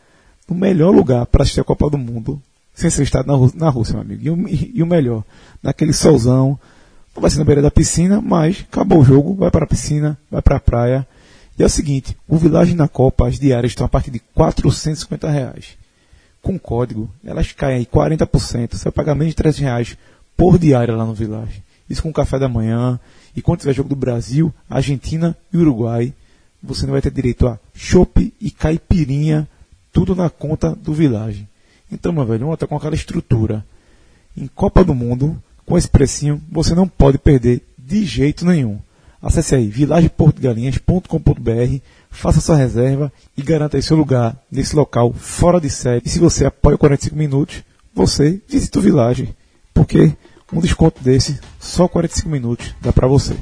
no 0.46 0.54
melhor 0.54 0.94
lugar 0.94 1.24
para 1.24 1.44
assistir 1.44 1.60
a 1.60 1.64
Copa 1.64 1.88
do 1.88 1.96
Mundo 1.96 2.42
sem 2.74 2.90
ser 2.90 3.04
estado 3.04 3.26
na, 3.26 3.32
Rú- 3.34 3.52
na 3.54 3.70
Rússia, 3.70 3.94
meu 3.94 4.02
amigo. 4.02 4.22
E 4.22 4.28
o, 4.30 4.48
e 4.76 4.82
o 4.82 4.86
melhor, 4.86 5.24
naquele 5.62 5.94
solzão, 5.94 6.58
vai 7.20 7.30
ser 7.30 7.38
na 7.38 7.44
beira 7.44 7.62
da 7.62 7.70
piscina, 7.70 8.20
mas 8.20 8.64
acabou 8.70 9.00
o 9.00 9.04
jogo, 9.04 9.34
vai 9.34 9.50
para 9.50 9.64
a 9.64 9.68
piscina, 9.68 10.18
vai 10.30 10.42
para 10.42 10.56
a 10.56 10.60
praia. 10.60 11.06
E 11.58 11.62
é 11.62 11.66
o 11.66 11.68
seguinte, 11.68 12.16
o 12.28 12.36
Village 12.36 12.74
na 12.74 12.86
Copa, 12.86 13.26
as 13.26 13.38
diárias 13.38 13.72
estão 13.72 13.86
a 13.86 13.88
partir 13.88 14.10
de 14.10 14.20
450 14.34 15.28
reais. 15.28 15.76
Com 16.40 16.58
código, 16.58 17.10
elas 17.24 17.52
caem 17.52 17.78
aí 17.78 17.86
40%, 17.86 18.74
você 18.74 18.84
vai 18.84 18.92
pagar 18.92 19.14
menos 19.14 19.32
de 19.32 19.36
300 19.36 19.60
reais 19.60 19.96
por 20.36 20.58
diária 20.58 20.94
lá 20.94 21.04
no 21.04 21.14
Village. 21.14 21.62
Isso 21.90 22.02
com 22.02 22.12
café 22.12 22.38
da 22.38 22.48
manhã, 22.48 23.00
e 23.34 23.42
quando 23.42 23.60
tiver 23.60 23.72
jogo 23.72 23.88
do 23.88 23.96
Brasil, 23.96 24.52
Argentina 24.68 25.36
e 25.52 25.58
Uruguai, 25.58 26.12
você 26.62 26.86
não 26.86 26.92
vai 26.92 27.02
ter 27.02 27.10
direito 27.10 27.46
a 27.46 27.58
chopp 27.74 28.32
e 28.40 28.50
caipirinha, 28.50 29.48
tudo 29.92 30.14
na 30.14 30.28
conta 30.28 30.74
do 30.74 30.92
Village. 30.92 31.46
Então, 31.90 32.12
meu 32.12 32.24
velho, 32.24 32.52
estar 32.52 32.66
com 32.66 32.76
aquela 32.76 32.94
estrutura. 32.94 33.64
Em 34.36 34.46
Copa 34.46 34.84
do 34.84 34.94
Mundo, 34.94 35.40
com 35.68 35.76
esse 35.76 35.88
precinho, 35.88 36.40
você 36.50 36.74
não 36.74 36.88
pode 36.88 37.18
perder 37.18 37.62
de 37.76 38.02
jeito 38.04 38.46
nenhum. 38.46 38.78
Acesse 39.20 39.54
aí 39.54 39.68
villageportogalinhas.com.br, 39.68 41.80
faça 42.10 42.40
sua 42.40 42.56
reserva 42.56 43.12
e 43.36 43.42
garanta 43.42 43.80
seu 43.82 43.96
lugar 43.96 44.34
nesse 44.50 44.74
local 44.74 45.12
fora 45.12 45.60
de 45.60 45.68
série. 45.68 46.00
E 46.06 46.08
se 46.08 46.18
você 46.18 46.46
apoia 46.46 46.76
o 46.76 46.78
45 46.78 47.14
minutos, 47.14 47.62
você 47.94 48.40
visita 48.48 48.78
o 48.78 48.82
Village, 48.82 49.36
porque 49.74 50.16
um 50.52 50.60
desconto 50.60 51.02
desse, 51.02 51.38
só 51.60 51.86
45 51.86 52.30
minutos, 52.30 52.74
dá 52.80 52.90
pra 52.90 53.06
você. 53.06 53.36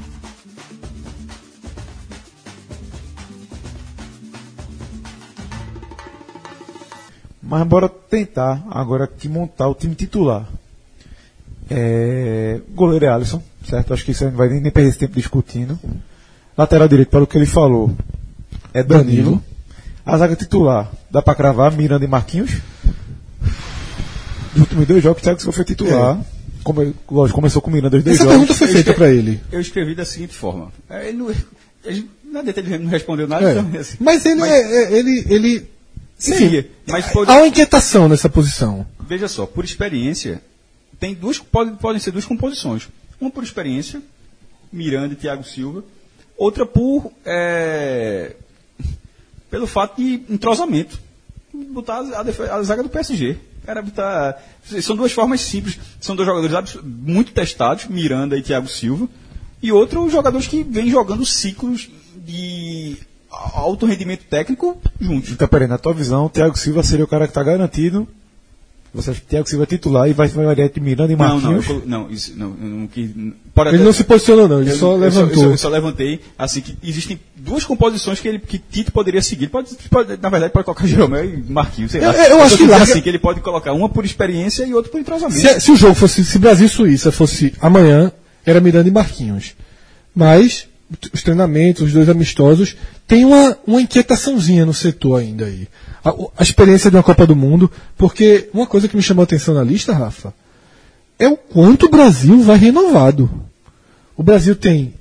Mas 7.41 7.65
bora 7.65 7.87
tentar 7.87 8.61
agora 8.69 9.07
que 9.07 9.29
montar 9.29 9.69
o 9.69 9.75
time 9.75 9.95
titular. 9.95 10.45
É, 11.69 12.59
goleiro 12.73 13.05
é 13.05 13.09
Alisson, 13.09 13.41
certo? 13.67 13.93
Acho 13.93 14.05
que 14.05 14.11
isso 14.11 14.23
aí 14.23 14.29
não 14.31 14.37
vai 14.37 14.49
nem, 14.49 14.61
nem 14.61 14.71
perder 14.71 14.89
esse 14.89 14.97
tempo 14.99 15.15
discutindo. 15.15 15.79
Lateral 16.57 16.87
direito, 16.87 17.09
para 17.09 17.23
o 17.23 17.27
que 17.27 17.37
ele 17.37 17.45
falou, 17.45 17.95
é 18.73 18.81
Danilo. 18.83 19.05
Danilo. 19.23 19.43
A 20.05 20.17
zaga 20.17 20.35
titular, 20.35 20.89
dá 21.11 21.21
para 21.21 21.35
cravar 21.35 21.71
Miranda 21.75 22.05
e 22.05 22.07
Marquinhos. 22.07 22.51
Nos 24.53 24.61
últimos 24.61 24.87
dois 24.87 25.03
jogos, 25.03 25.21
Thiago 25.21 25.39
Silva 25.39 25.51
foi 25.55 25.65
titular. 25.65 26.19
Come, 26.63 26.93
lógico, 27.09 27.35
começou 27.39 27.61
com 27.61 27.69
Miranda 27.69 27.97
os 27.97 28.03
dois 28.03 28.15
Essa 28.15 28.23
jogos. 28.23 28.37
pergunta 28.39 28.57
foi 28.57 28.67
feita 28.69 28.93
para 28.93 29.09
ele. 29.09 29.39
Eu 29.51 29.59
escrevi 29.59 29.93
da 29.95 30.03
seguinte 30.05 30.33
forma. 30.33 30.71
É, 30.89 31.09
Ele 31.09 31.17
não, 31.17 31.29
ele, 31.85 32.09
nada 32.31 32.53
ele 32.55 32.77
não 32.79 32.89
respondeu 32.89 33.27
nada. 33.27 33.49
É. 33.49 33.59
então, 33.59 33.79
assim, 33.79 33.97
Mas 33.99 34.25
ele 34.25 34.41
é, 34.41 34.83
é- 34.83 34.93
ele, 34.97 35.25
ele 35.29 35.67
Seria. 36.17 36.67
Mas 36.87 37.05
pode- 37.11 37.29
há 37.29 37.35
uma 37.35 37.47
inquietação 37.47 38.09
nessa 38.09 38.27
posição. 38.27 38.85
Veja 39.07 39.27
só, 39.27 39.45
por 39.45 39.63
experiência, 39.63 40.41
tem 40.99 41.13
duas, 41.13 41.39
pode, 41.39 41.71
podem 41.77 41.99
ser 41.99 42.11
duas 42.11 42.25
composições. 42.25 42.89
Uma 43.19 43.29
por 43.29 43.43
experiência, 43.43 44.01
Miranda 44.71 45.13
e 45.13 45.17
Thiago 45.17 45.43
Silva. 45.43 45.83
Outra 46.37 46.65
por. 46.65 47.11
é, 47.25 48.35
pelo 49.49 49.67
fato 49.67 50.01
de 50.01 50.23
entrosamento. 50.29 50.99
Botar 51.53 51.99
a, 51.99 52.55
a 52.55 52.63
zaga 52.63 52.83
do 52.83 52.89
PSG. 52.89 53.37
Era 53.65 53.81
botar. 53.81 54.41
São 54.81 54.95
duas 54.95 55.11
formas 55.11 55.41
simples. 55.41 55.79
São 55.99 56.15
dois 56.15 56.27
jogadores 56.27 56.77
muito 56.83 57.31
testados, 57.31 57.87
Miranda 57.87 58.37
e 58.37 58.41
Thiago 58.41 58.67
Silva. 58.67 59.09
E 59.61 59.71
outros 59.71 60.11
jogadores 60.11 60.47
que 60.47 60.63
vêm 60.63 60.89
jogando 60.89 61.25
ciclos 61.25 61.89
de 62.15 62.97
alto 63.29 63.85
rendimento 63.85 64.25
técnico 64.25 64.79
juntos. 64.99 65.31
Então, 65.31 65.47
peraí, 65.47 65.67
na 65.67 65.77
tua 65.77 65.93
visão, 65.93 66.25
o 66.25 66.29
Thiago 66.29 66.57
Silva 66.57 66.83
seria 66.83 67.05
o 67.05 67.07
cara 67.07 67.25
que 67.25 67.31
está 67.31 67.43
garantido. 67.43 68.07
Você 68.97 69.11
acha 69.11 69.21
que 69.21 69.27
Thiago 69.27 69.47
Silva 69.47 69.65
titular 69.65 70.09
e 70.09 70.13
vai 70.13 70.27
variar 70.27 70.67
entre 70.67 70.81
Miranda 70.81 71.13
e 71.13 71.15
Não, 71.15 71.25
não, 71.25 71.35
eu 71.35 71.39
Marquinhos? 71.41 71.65
colo- 71.65 71.83
não, 71.85 72.09
isso, 72.11 72.33
não, 72.35 72.47
eu 72.61 72.67
não. 72.67 72.87
Pode 73.53 73.69
Ele 73.69 73.77
até- 73.77 73.85
não 73.85 73.93
se 73.93 74.03
posicionou, 74.03 74.47
não, 74.47 74.61
ele 74.61 74.71
eu- 74.71 74.75
só 74.75 74.91
eu 74.93 74.97
levantou. 74.97 75.43
Eu, 75.51 75.57
só 75.57 75.69
levantei, 75.69 76.19
assim, 76.37 76.61
que 76.61 76.77
existem 76.83 77.19
duas 77.35 77.63
composições 77.63 78.19
que 78.19 78.27
ele 78.27 78.39
que 78.39 78.57
Tito 78.59 78.91
poderia 78.91 79.21
seguir. 79.21 79.47
Pode, 79.47 79.69
pode- 79.89 80.17
na 80.21 80.29
verdade, 80.29 80.51
pode 80.51 80.65
colocar 80.65 80.85
Jeromel 80.85 81.23
e 81.25 81.43
Marquinhos, 81.49 81.91
sei 81.91 82.01
lá. 82.01 82.13
Eu- 82.13 82.37
eu 82.37 82.41
acho 82.41 82.57
que 82.57 82.63
assim, 82.73 83.01
que 83.01 83.07
ele 83.09 83.19
pode 83.19 83.39
colocar 83.39 83.71
uma 83.73 83.87
por 83.87 84.03
experiência 84.03 84.65
e 84.65 84.73
outra 84.73 84.91
por 84.91 84.99
entrosamento. 84.99 85.39
Se, 85.39 85.59
se 85.61 85.71
o 85.71 85.75
jogo 85.75 85.95
fosse, 85.95 86.25
se 86.25 86.37
Brasil 86.37 86.65
e 86.65 86.69
Suíça 86.69 87.11
fosse 87.11 87.53
amanhã, 87.61 88.11
era 88.45 88.59
Miranda 88.59 88.89
e 88.89 88.91
Marquinhos. 88.91 89.55
Mas 90.15 90.67
os 91.13 91.21
treinamentos, 91.23 91.83
os 91.83 91.93
dois 91.93 92.07
amistosos, 92.09 92.75
tem 93.07 93.25
uma, 93.25 93.57
uma 93.65 93.81
inquietaçãozinha 93.81 94.65
no 94.65 94.73
setor 94.73 95.19
ainda 95.19 95.45
aí. 95.45 95.67
A, 96.03 96.13
a 96.37 96.43
experiência 96.43 96.89
de 96.89 96.95
uma 96.97 97.03
Copa 97.03 97.25
do 97.27 97.35
Mundo, 97.35 97.69
porque 97.97 98.49
uma 98.53 98.65
coisa 98.65 98.87
que 98.87 98.95
me 98.95 99.01
chamou 99.03 99.21
a 99.21 99.25
atenção 99.25 99.53
na 99.53 99.63
lista, 99.63 99.93
Rafa, 99.93 100.33
é 101.19 101.27
o 101.27 101.35
quanto 101.35 101.87
o 101.87 101.89
Brasil 101.89 102.39
vai 102.41 102.57
renovado. 102.57 103.29
O 104.15 104.23
Brasil 104.23 104.55
tem 104.55 104.93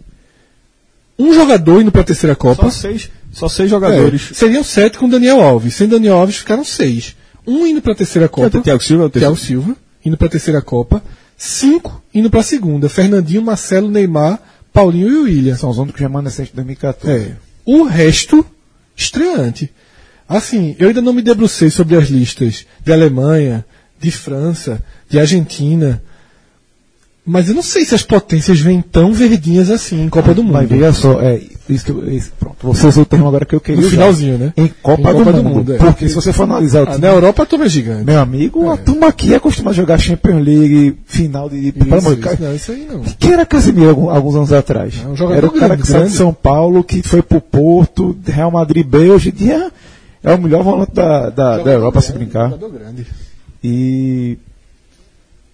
um 1.19 1.33
jogador 1.33 1.81
indo 1.81 1.93
para 1.93 2.01
a 2.03 2.05
terceira 2.05 2.35
Copa. 2.35 2.65
Só 2.65 2.71
seis, 2.71 3.11
só 3.33 3.49
seis 3.49 3.69
É, 3.69 3.71
jogadores. 3.71 4.31
seriam 4.35 4.65
sete 4.65 4.99
com 4.99 5.09
Daniel 5.09 5.41
Alves. 5.41 5.75
Sem 5.75 5.89
Daniel 5.89 6.17
Alves 6.17 6.37
ficaram 6.37 6.65
seis. 6.65 7.17
Um 7.47 7.67
indo 7.67 7.81
para 7.81 7.93
a 7.93 7.97
terceira 7.97 8.29
Copa. 8.29 8.51
Silva 8.81 9.05
é 9.05 9.07
o 9.07 9.11
Thiago 9.11 9.37
Silva, 9.37 9.77
indo 10.05 10.17
para 10.17 10.27
a 10.27 10.31
terceira 10.31 10.61
Copa. 10.61 11.03
Cinco 11.39 12.03
indo 12.13 12.29
para 12.31 12.41
a 12.41 12.43
segunda. 12.43 12.89
Fernandinho, 12.89 13.43
Marcelo, 13.43 13.89
Neymar, 13.91 14.41
Paulinho 14.77 15.09
e 15.09 15.15
o 15.15 15.23
William. 15.23 15.57
São 15.57 15.71
os 15.71 15.79
únicos 15.79 15.99
remanescentes 15.99 16.51
de 16.51 16.57
2014. 16.57 17.31
É. 17.31 17.37
O 17.65 17.85
resto, 17.85 18.45
estreante. 18.95 19.73
Assim, 20.29 20.77
eu 20.79 20.89
ainda 20.89 21.01
não 21.01 21.15
me 21.15 21.23
debrucei 21.23 21.71
sobre 21.71 21.97
as 21.97 22.09
listas 22.09 22.67
de 22.85 22.93
Alemanha, 22.93 23.65
de 23.99 24.11
França, 24.11 24.85
de 25.09 25.19
Argentina. 25.19 26.03
Mas 27.29 27.49
eu 27.49 27.57
não 27.57 27.63
sei 27.63 27.85
se 27.85 27.93
as 27.93 28.03
potências 28.03 28.61
vêm 28.61 28.81
tão 28.81 29.13
verdinhas 29.13 29.69
assim 29.69 30.05
em 30.05 30.09
Copa 30.09 30.33
do 30.33 30.45
Mundo. 30.45 30.53
Mas 30.53 30.69
veja 30.69 30.93
só, 30.93 31.21
é, 31.21 31.41
isso 31.69 31.85
que 31.85 31.91
eu, 31.91 32.09
isso, 32.09 32.31
pronto, 32.39 32.57
você 32.63 32.87
usou 32.87 33.03
o 33.03 33.07
termo 33.07 33.27
agora 33.27 33.45
que 33.45 33.53
eu 33.57 33.61
queria 33.61 33.81
No 33.81 33.87
usar. 33.89 33.97
finalzinho, 33.97 34.39
né? 34.39 34.53
Em 34.57 34.69
Copa, 34.81 35.13
do, 35.13 35.43
Mundo. 35.43 35.75
é. 35.75 35.77
Porque 35.79 36.09
se 36.09 36.15
você 36.15 36.33
for 36.33 36.45
analisar 36.45 36.81
o 36.81 36.83
Ah, 36.85 36.93
time, 36.93 37.01
na 37.01 37.09
Europa 37.09 37.43
a 37.43 37.47
turma 37.47 37.65
é 37.65 37.69
gigante. 37.69 38.05
meu 38.05 38.21
amigo, 38.21 38.71
a 38.71 38.75
É. 38.75 38.77
turma 38.77 39.09
aqui 39.09 39.33
é 39.33 39.37
acostumada 39.39 39.73
a 39.73 39.77
jogar 39.77 39.99
Champions 39.99 40.45
League, 40.47 40.97
final 41.05 41.49
de... 41.51 41.57
Isso, 41.57 41.79
isso, 41.79 42.17
Deus. 42.17 42.39
não, 42.39 42.55
isso 42.55 42.71
aí 42.71 42.87
não. 42.89 43.01
Quem 43.19 43.33
era 43.33 43.45
Casemiro 43.45 43.89
algum- 43.91 44.09
alguns 44.09 44.37
anos 44.37 44.53
atrás? 44.53 44.95
É 45.05 45.09
um 45.09 45.17
jogador 45.17 45.37
era 45.39 45.47
o 45.49 45.51
cara 45.51 45.67
grande, 45.75 45.83
que 45.83 45.89
saiu 45.89 45.99
de 46.03 46.05
grande. 46.07 46.17
São 46.19 46.33
Paulo, 46.33 46.85
que 46.85 47.03
foi 47.03 47.23
pro 47.23 47.41
Porto, 47.41 48.17
Real 48.25 48.53
Madrid 48.53 48.87
B, 48.87 49.11
hoje 49.11 49.31
em 49.31 49.33
dia 49.33 49.73
é 50.23 50.33
o 50.33 50.41
melhor 50.41 50.63
volante 50.63 50.93
da, 50.95 51.29
da, 51.31 51.59
da 51.59 51.73
Europa, 51.73 52.01
se 52.01 52.13
brincar. 52.13 52.51
Jogador 52.51 52.71
grande. 52.71 53.05
E. 53.65 54.39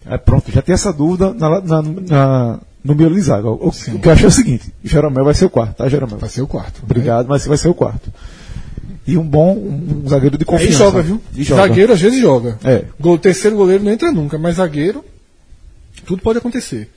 É, 0.06 0.18
pronto, 0.18 0.50
já 0.50 0.60
tem 0.62 0.72
essa 0.74 0.92
dúvida 0.92 1.32
na, 1.34 1.60
na, 1.60 1.82
na- 1.82 2.60
no 2.84 2.94
miolo 2.94 3.14
de 3.14 3.20
zaga. 3.20 3.48
O, 3.48 3.70
que 3.70 4.08
eu 4.08 4.12
acho 4.12 4.24
é 4.24 4.28
o 4.28 4.30
seguinte: 4.32 4.72
Jeromel 4.82 5.24
vai 5.24 5.34
ser 5.34 5.44
o 5.44 5.50
quarto, 5.50 5.76
tá, 5.76 5.88
Jeromel? 5.88 6.18
Vai 6.18 6.28
ser 6.28 6.42
o 6.42 6.46
quarto. 6.46 6.76
né? 6.78 6.82
Obrigado, 6.84 7.28
mas 7.28 7.46
vai 7.46 7.56
ser 7.56 7.68
o 7.68 7.74
quarto. 7.74 8.12
E 9.06 9.16
um 9.16 9.24
bom 9.26 9.54
um, 9.56 10.02
um 10.04 10.08
zagueiro 10.08 10.36
de 10.38 10.44
confiança. 10.44 10.78
joga, 10.78 11.02
viu? 11.02 11.20
E 11.34 11.42
joga. 11.44 11.62
Zagueiro 11.62 11.92
às 11.92 12.00
vezes 12.00 12.20
joga. 12.20 12.58
É. 12.64 12.84
Gol, 13.00 13.18
terceiro 13.18 13.56
goleiro 13.56 13.82
não 13.84 13.92
entra 13.92 14.10
nunca, 14.12 14.38
mas 14.38 14.56
zagueiro, 14.56 15.04
tudo 16.06 16.22
pode 16.22 16.38
acontecer. 16.38 16.88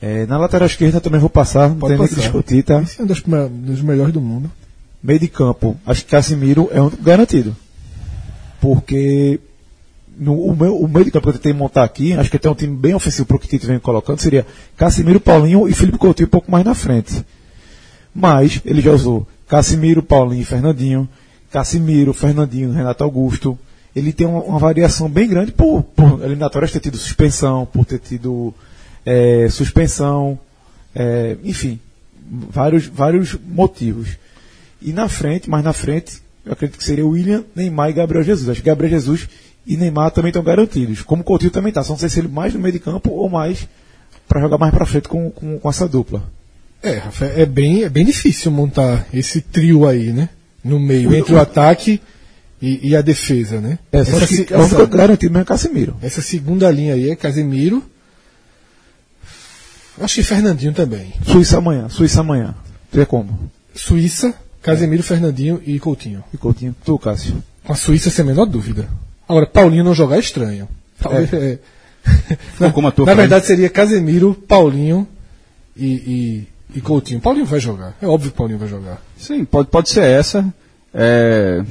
É, 0.00 0.26
na 0.26 0.38
lateral 0.38 0.66
esquerda 0.66 1.00
também 1.00 1.18
vou 1.20 1.28
passar, 1.30 1.68
não 1.68 1.76
Pode 1.76 1.92
tem 1.94 1.98
nem 1.98 2.08
que 2.08 2.14
passar. 2.14 2.26
discutir, 2.28 2.62
tá? 2.62 2.80
Esse 2.82 3.00
é 3.00 3.04
um 3.04 3.06
dos, 3.06 3.20
dos 3.20 3.82
melhores 3.82 4.12
do 4.14 4.20
mundo. 4.20 4.50
Meio 5.02 5.18
de 5.18 5.28
campo, 5.28 5.76
acho 5.86 6.04
que 6.04 6.10
Casimiro 6.10 6.68
é 6.72 6.80
um 6.80 6.88
garantido. 6.88 7.54
Porque 8.60 9.40
no, 10.18 10.34
o, 10.34 10.56
meu, 10.56 10.76
o 10.76 10.88
meio 10.88 11.04
de 11.04 11.10
campo 11.10 11.24
que 11.24 11.28
eu 11.30 11.32
tentei 11.34 11.52
montar 11.52 11.84
aqui, 11.84 12.12
acho 12.12 12.30
que 12.30 12.38
tem 12.38 12.50
um 12.50 12.54
time 12.54 12.76
bem 12.76 12.94
ofensivo 12.94 13.26
para 13.26 13.36
o 13.36 13.40
que 13.40 13.46
Tite 13.46 13.66
vem 13.66 13.78
colocando, 13.78 14.20
seria 14.20 14.46
Casimiro, 14.76 15.20
Paulinho 15.20 15.68
e 15.68 15.72
Felipe 15.72 15.98
Coutinho 15.98 16.26
um 16.26 16.30
pouco 16.30 16.50
mais 16.50 16.64
na 16.64 16.74
frente. 16.74 17.24
Mas 18.14 18.60
ele 18.64 18.80
já 18.80 18.90
usou 18.90 19.26
Casimiro, 19.46 20.02
Paulinho 20.02 20.42
e 20.42 20.44
Fernandinho, 20.44 21.08
Casimiro, 21.50 22.12
Fernandinho, 22.12 22.72
Renato 22.72 23.04
Augusto. 23.04 23.58
Ele 23.94 24.12
tem 24.12 24.26
uma, 24.26 24.42
uma 24.42 24.58
variação 24.58 25.08
bem 25.08 25.28
grande 25.28 25.52
por, 25.52 25.82
por 25.82 26.22
eliminatórias 26.22 26.72
ter 26.72 26.80
tido 26.80 26.96
suspensão, 26.96 27.64
por 27.66 27.84
ter 27.84 27.98
tido 27.98 28.52
eh, 29.06 29.48
suspensão, 29.50 30.38
eh, 30.94 31.36
enfim, 31.44 31.78
vários, 32.50 32.86
vários 32.86 33.36
motivos. 33.46 34.18
E 34.82 34.92
na 34.92 35.08
frente, 35.08 35.48
mais 35.48 35.64
na 35.64 35.72
frente, 35.72 36.20
eu 36.44 36.52
acredito 36.52 36.78
que 36.78 36.84
seria 36.84 37.06
William, 37.06 37.44
Neymar 37.54 37.90
e 37.90 37.94
Gabriel 37.94 38.24
Jesus. 38.24 38.48
Acho 38.48 38.60
que 38.60 38.68
Gabriel 38.68 38.90
Jesus 38.90 39.28
e 39.68 39.76
Neymar 39.76 40.10
também 40.10 40.30
estão 40.30 40.42
garantidos. 40.42 41.02
Como 41.02 41.22
o 41.22 41.24
Coutinho 41.24 41.50
também 41.50 41.68
está. 41.68 41.82
Só 41.84 41.92
não 41.92 41.98
sei 41.98 42.08
se 42.08 42.18
ele 42.20 42.28
mais 42.28 42.54
no 42.54 42.60
meio 42.60 42.72
de 42.72 42.78
campo 42.78 43.10
ou 43.10 43.28
mais 43.28 43.68
para 44.26 44.40
jogar 44.40 44.58
mais 44.58 44.72
para 44.74 44.84
frente 44.86 45.08
com, 45.08 45.30
com, 45.30 45.58
com 45.58 45.68
essa 45.70 45.86
dupla. 45.88 46.22
É, 46.82 46.96
Rafa, 46.98 47.24
é 47.26 47.44
bem, 47.46 47.82
é 47.84 47.88
bem 47.88 48.04
difícil 48.04 48.50
montar 48.52 49.06
esse 49.12 49.40
trio 49.40 49.86
aí, 49.86 50.12
né? 50.12 50.28
No 50.64 50.78
meio, 50.80 51.14
entre 51.14 51.34
o 51.34 51.38
ataque 51.40 52.00
e, 52.60 52.88
e 52.90 52.96
a 52.96 53.00
defesa, 53.02 53.60
né? 53.60 53.78
É, 53.92 54.04
só 54.04 54.12
essa, 54.12 54.24
acho 54.24 54.34
se- 54.34 54.44
que 54.44 54.54
é 54.54 54.58
essa- 54.58 54.86
garantido 54.86 55.32
mesmo 55.32 55.42
é 55.42 55.44
Casemiro. 55.44 55.96
essa 56.02 56.20
segunda 56.22 56.70
linha 56.70 56.94
aí 56.94 57.10
é 57.10 57.16
Casemiro. 57.16 57.82
Acho 60.00 60.14
que 60.16 60.22
Fernandinho 60.22 60.72
também. 60.72 61.12
Suíça 61.26 61.58
amanhã. 61.58 61.88
Suíça 61.88 62.20
amanhã. 62.20 62.54
Tu 62.92 63.00
é 63.00 63.04
como? 63.04 63.50
Suíça, 63.74 64.32
Casemiro, 64.62 65.02
Fernandinho 65.02 65.60
e 65.66 65.78
Coutinho. 65.80 66.22
E 66.32 66.36
Coutinho? 66.36 66.74
Tu, 66.84 66.98
Cássio? 66.98 67.42
Com 67.64 67.72
a 67.72 67.76
Suíça 67.76 68.08
sem 68.10 68.22
a 68.22 68.26
menor 68.26 68.46
dúvida. 68.46 68.88
Agora, 69.28 69.46
Paulinho 69.46 69.84
não 69.84 69.94
jogar 69.94 70.16
é 70.16 70.20
estranho. 70.20 70.68
Talvez, 70.98 71.32
é. 71.32 71.58
na, 72.58 72.72
na 73.04 73.14
verdade 73.14 73.46
seria 73.46 73.68
Casemiro, 73.68 74.34
Paulinho 74.34 75.06
e, 75.76 76.46
e, 76.72 76.78
e 76.78 76.80
Coutinho. 76.80 77.20
Paulinho 77.20 77.44
vai 77.44 77.60
jogar. 77.60 77.94
É 78.00 78.06
óbvio 78.06 78.30
que 78.30 78.36
Paulinho 78.36 78.58
vai 78.58 78.68
jogar. 78.68 79.02
Sim, 79.16 79.44
pode, 79.44 79.68
pode 79.68 79.90
ser 79.90 80.04
essa. 80.04 80.44
É... 80.94 81.62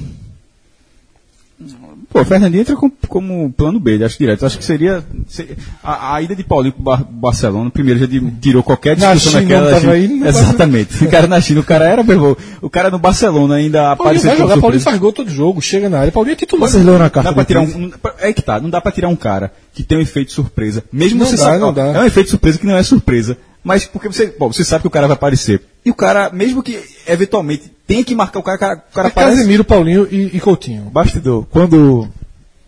Pô, 2.10 2.22
o 2.22 2.26
Fernandinho 2.26 2.62
entra 2.62 2.76
com- 2.76 2.90
como 3.10 3.52
plano 3.52 3.80
B, 3.82 4.02
acho 4.04 4.18
direto. 4.18 4.46
Acho 4.46 4.58
que 4.58 4.64
seria. 4.64 5.04
se- 5.28 5.58
a, 5.84 6.16
a 6.16 6.22
ida 6.22 6.34
de 6.36 6.44
Paulinho 6.44 6.74
pro 6.74 6.82
Bar- 6.84 7.04
Barcelona, 7.10 7.70
primeiro 7.70 8.00
já 8.00 8.06
de- 8.06 8.32
tirou 8.40 8.64
qualquer 8.64 8.98
Na 8.98 9.14
discussão 9.14 9.42
China 9.42 9.62
não 9.62 9.70
tava 9.72 9.86
da 9.86 9.92
aí, 9.92 10.08
China. 10.08 10.20
não 10.22 10.28
Exatamente. 10.28 11.04
O 11.04 11.10
cara 11.12 11.28
na 11.28 11.42
China, 11.42 11.60
o 11.60 11.64
cara 11.64 11.86
era, 11.86 12.04
meu 12.04 12.16
irmão, 12.16 12.38
O 12.62 12.70
cara 12.70 12.90
no 12.90 12.98
Barcelona 12.98 13.56
ainda 13.56 13.80
Paulinho 13.80 13.94
apareceu. 13.94 14.30
vai 14.30 14.38
com 14.38 14.44
jogar, 14.48 14.62
Paulinho 14.62 14.82
faz 14.82 14.98
gol 14.98 15.12
todo 15.14 15.30
jogo, 15.30 15.62
chega 15.62 15.90
na 15.90 16.00
área. 16.00 16.12
Paulinho 16.12 16.34
é 16.34 16.38
titular. 16.38 16.70
Vocês 16.70 16.84
leram 16.86 17.06
a 17.06 17.10
carta 17.10 17.30
Dá 17.30 17.34
pra 17.36 17.44
tirar 17.46 17.62
um, 17.62 17.68
não- 17.78 17.92
é 18.20 18.32
que 18.34 18.42
tá, 18.42 18.60
não 18.60 18.70
dá 18.70 18.80
pra 18.80 18.92
tirar 18.92 19.10
um 19.10 19.16
cara 19.16 19.52
que 19.74 19.84
tem 19.84 19.98
um 19.98 20.02
efeito 20.02 20.32
surpresa. 20.32 20.84
Mesmo 20.92 21.20
Não 21.20 21.26
você 21.26 21.36
dá, 21.36 21.44
sabe, 21.44 21.60
não 21.60 21.74
dá. 21.74 21.88
é 21.88 22.00
um 22.00 22.06
efeito 22.06 22.30
surpresa 22.30 22.58
que 22.58 22.66
não 22.66 22.78
é 22.78 22.84
surpresa. 22.84 23.38
Mas 23.68 23.86
porque 23.86 24.08
você, 24.08 24.28
bom, 24.40 24.52
você 24.52 24.64
sabe 24.64 24.84
que 24.84 24.88
o 24.88 24.92
cara 24.92 25.08
vai 25.08 25.16
aparecer. 25.16 25.62
E 25.84 25.92
o 25.92 25.94
cara, 25.94 26.30
mesmo 26.30 26.64
que 26.64 26.82
eventualmente 27.06 27.70
tenha 27.86 28.02
que 28.02 28.16
marcar 28.16 28.40
o 28.40 28.44
cara, 28.44 28.56
o 28.56 28.60
cara, 28.60 28.84
o 28.90 28.94
cara 28.94 29.08
É 29.10 29.12
aparece. 29.12 29.36
Casemiro, 29.38 29.66
Paulinho 29.66 30.08
e, 30.10 30.38
e 30.38 30.40
Coutinho. 30.40 30.84
Bastidor. 30.84 31.46
Quando 31.52 32.08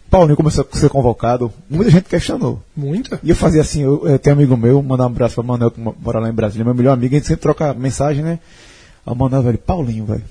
Paulinho 0.10 0.36
começou 0.36 0.68
a 0.70 0.78
ser 0.78 0.90
convocado, 0.90 1.54
muita 1.70 1.90
gente 1.90 2.04
questionou. 2.10 2.62
Muita. 2.76 3.18
E 3.24 3.30
eu 3.30 3.36
fazia 3.36 3.62
assim, 3.62 3.82
eu, 3.82 4.06
eu 4.10 4.20
tenho 4.20 4.36
um 4.36 4.40
amigo 4.40 4.58
meu, 4.58 4.84
mandar 4.84 5.04
um 5.04 5.08
abraço 5.08 5.36
pra 5.36 5.44
Manuel, 5.44 5.72
que 5.72 5.80
mo- 5.80 5.96
mora 6.02 6.20
lá 6.20 6.28
em 6.30 6.34
Brasília, 6.34 6.66
meu 6.66 6.74
melhor 6.76 6.92
amigo, 6.92 7.16
a 7.16 7.18
gente 7.18 7.28
sempre 7.28 7.44
troca 7.44 7.74
mensagem, 7.74 8.22
né? 8.22 8.38
Aí 9.06 9.14
o 9.14 9.16
Manuel, 9.16 9.42
velho, 9.44 9.58
Paulinho, 9.58 10.04
velho. 10.06 10.24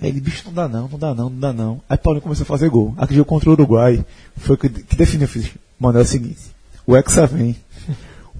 Aí 0.00 0.08
ele, 0.08 0.20
bicho, 0.22 0.44
não 0.46 0.54
dá 0.54 0.68
não, 0.68 0.88
não 0.88 0.98
dá 0.98 1.14
não, 1.14 1.28
não 1.28 1.38
dá 1.38 1.52
não. 1.52 1.80
Aí 1.86 1.98
Paulinho 1.98 2.22
começou 2.22 2.44
a 2.44 2.46
fazer 2.46 2.70
gol. 2.70 2.94
Aquele 2.96 3.18
jogo 3.18 3.28
contra 3.28 3.50
o 3.50 3.52
Uruguai 3.52 4.02
foi 4.38 4.54
o 4.54 4.58
que, 4.58 4.68
que 4.70 4.96
definiu, 4.96 5.28
fiz, 5.28 5.50
Manuel, 5.78 6.00
é 6.02 6.04
o 6.04 6.08
seguinte, 6.08 6.38
o 6.86 6.96
Hexa 6.96 7.26
vem, 7.26 7.54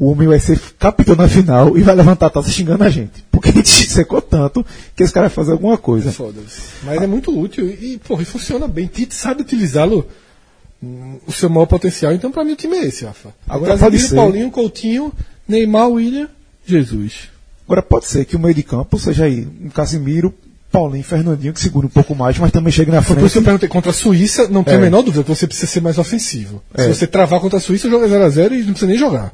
o 0.00 0.10
homem 0.10 0.28
vai 0.28 0.38
ser 0.38 0.58
capitão 0.78 1.16
na 1.16 1.26
final 1.28 1.76
e 1.76 1.82
vai 1.82 1.94
levantar 1.94 2.26
a 2.26 2.30
taça 2.30 2.50
xingando 2.50 2.84
a 2.84 2.90
gente. 2.90 3.24
Porque 3.30 3.48
a 3.50 3.52
gente 3.52 3.68
secou 3.90 4.20
tanto 4.22 4.64
que 4.94 5.02
esse 5.02 5.12
cara 5.12 5.26
vai 5.28 5.34
fazer 5.34 5.52
alguma 5.52 5.76
coisa. 5.76 6.12
Foda-se. 6.12 6.60
Mas 6.84 7.02
é 7.02 7.06
muito 7.06 7.36
útil 7.36 7.68
e, 7.68 7.98
porra, 8.06 8.22
e 8.22 8.24
funciona 8.24 8.68
bem. 8.68 8.86
Tite 8.86 9.14
sabe 9.14 9.42
utilizá-lo, 9.42 10.06
hum, 10.82 11.18
o 11.26 11.32
seu 11.32 11.48
maior 11.50 11.66
potencial. 11.66 12.12
Então, 12.12 12.30
pra 12.30 12.44
mim, 12.44 12.52
o 12.52 12.56
time 12.56 12.76
é 12.76 12.84
esse, 12.86 13.04
Rafa. 13.04 13.34
Agora 13.48 13.76
pode 13.76 13.98
ser. 13.98 14.14
Paulinho, 14.16 14.50
Coutinho, 14.50 15.12
Neymar, 15.48 15.88
William, 15.88 16.28
Jesus. 16.66 17.28
Agora 17.66 17.82
pode 17.82 18.06
ser 18.06 18.24
que 18.24 18.36
o 18.36 18.38
meio 18.38 18.54
de 18.54 18.62
campo 18.62 18.98
seja 18.98 19.24
aí 19.24 19.46
um 19.62 19.68
Casimiro, 19.68 20.32
Paulinho, 20.70 21.02
Fernandinho, 21.04 21.52
que 21.52 21.60
segura 21.60 21.86
um 21.86 21.90
pouco 21.90 22.14
mais, 22.14 22.38
mas 22.38 22.50
também 22.52 22.72
chega 22.72 22.92
na 22.92 23.02
frente. 23.02 23.18
por 23.18 23.26
isso 23.26 23.32
que 23.34 23.38
eu 23.38 23.42
perguntei, 23.44 23.68
contra 23.68 23.90
a 23.90 23.94
Suíça, 23.94 24.48
não 24.48 24.62
tem 24.62 24.74
É. 24.74 24.76
a 24.76 24.80
menor 24.80 25.02
dúvida 25.02 25.22
que 25.24 25.28
você 25.28 25.46
precisa 25.46 25.66
ser 25.66 25.80
mais 25.80 25.98
ofensivo. 25.98 26.62
É. 26.74 26.84
Se 26.84 26.94
você 26.94 27.06
travar 27.06 27.40
contra 27.40 27.58
a 27.58 27.60
Suíça, 27.60 27.90
joga 27.90 28.06
0x0 28.06 28.52
e 28.52 28.58
não 28.58 28.66
precisa 28.72 28.86
nem 28.86 28.96
jogar. 28.98 29.32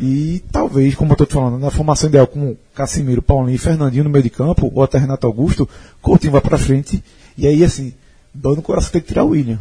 E 0.00 0.44
talvez, 0.52 0.94
como 0.94 1.10
eu 1.10 1.14
estou 1.14 1.26
te 1.26 1.34
falando, 1.34 1.58
na 1.58 1.70
formação 1.70 2.08
ideal 2.08 2.26
com 2.26 2.56
Casimiro, 2.74 3.20
Paulinho 3.20 3.56
e 3.56 3.58
Fernandinho 3.58 4.04
no 4.04 4.10
meio 4.10 4.22
de 4.22 4.30
campo, 4.30 4.70
ou 4.72 4.82
até 4.82 4.96
Renato 4.98 5.26
Augusto, 5.26 5.68
Coutinho 6.00 6.32
vai 6.32 6.40
para 6.40 6.56
frente. 6.56 7.02
E 7.36 7.46
aí, 7.46 7.64
assim, 7.64 7.92
dor 8.32 8.54
no 8.56 8.62
coração 8.62 8.92
tem 8.92 9.00
que 9.00 9.08
tirar 9.08 9.24
o 9.24 9.30
William. 9.30 9.58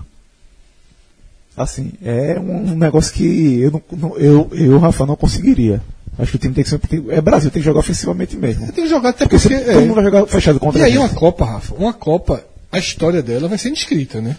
Assim, 1.55 1.93
é 2.03 2.39
um, 2.39 2.73
um 2.73 2.75
negócio 2.75 3.11
que 3.13 3.59
eu, 3.59 3.83
não, 3.91 4.15
eu, 4.17 4.47
eu, 4.51 4.77
Rafa, 4.77 5.07
não 5.07 5.15
conseguiria. 5.15 5.81
Acho 6.19 6.31
que 6.31 6.37
o 6.37 6.39
time 6.39 6.53
tem 6.53 6.63
que 6.63 6.69
ser. 6.69 6.79
é 7.09 7.19
Brasil, 7.19 7.49
tem 7.49 7.61
que 7.61 7.65
jogar 7.65 7.79
ofensivamente 7.79 8.35
mesmo. 8.37 8.71
Tem 8.71 8.83
que 8.83 8.89
jogar 8.89 9.09
até 9.09 9.25
Porque 9.27 9.39
porque. 9.39 9.55
é. 9.55 9.73
todo 9.73 9.81
mundo 9.81 9.95
vai 9.95 10.03
jogar 10.03 10.27
fechado 10.27 10.59
contra 10.59 10.81
E 10.81 10.83
aí 10.83 10.91
gente. 10.91 11.01
uma 11.01 11.09
Copa, 11.09 11.45
Rafa, 11.45 11.73
uma 11.75 11.93
Copa, 11.93 12.43
a 12.71 12.77
história 12.77 13.23
dela 13.23 13.47
vai 13.47 13.57
sendo 13.57 13.75
escrita, 13.75 14.21
né? 14.21 14.37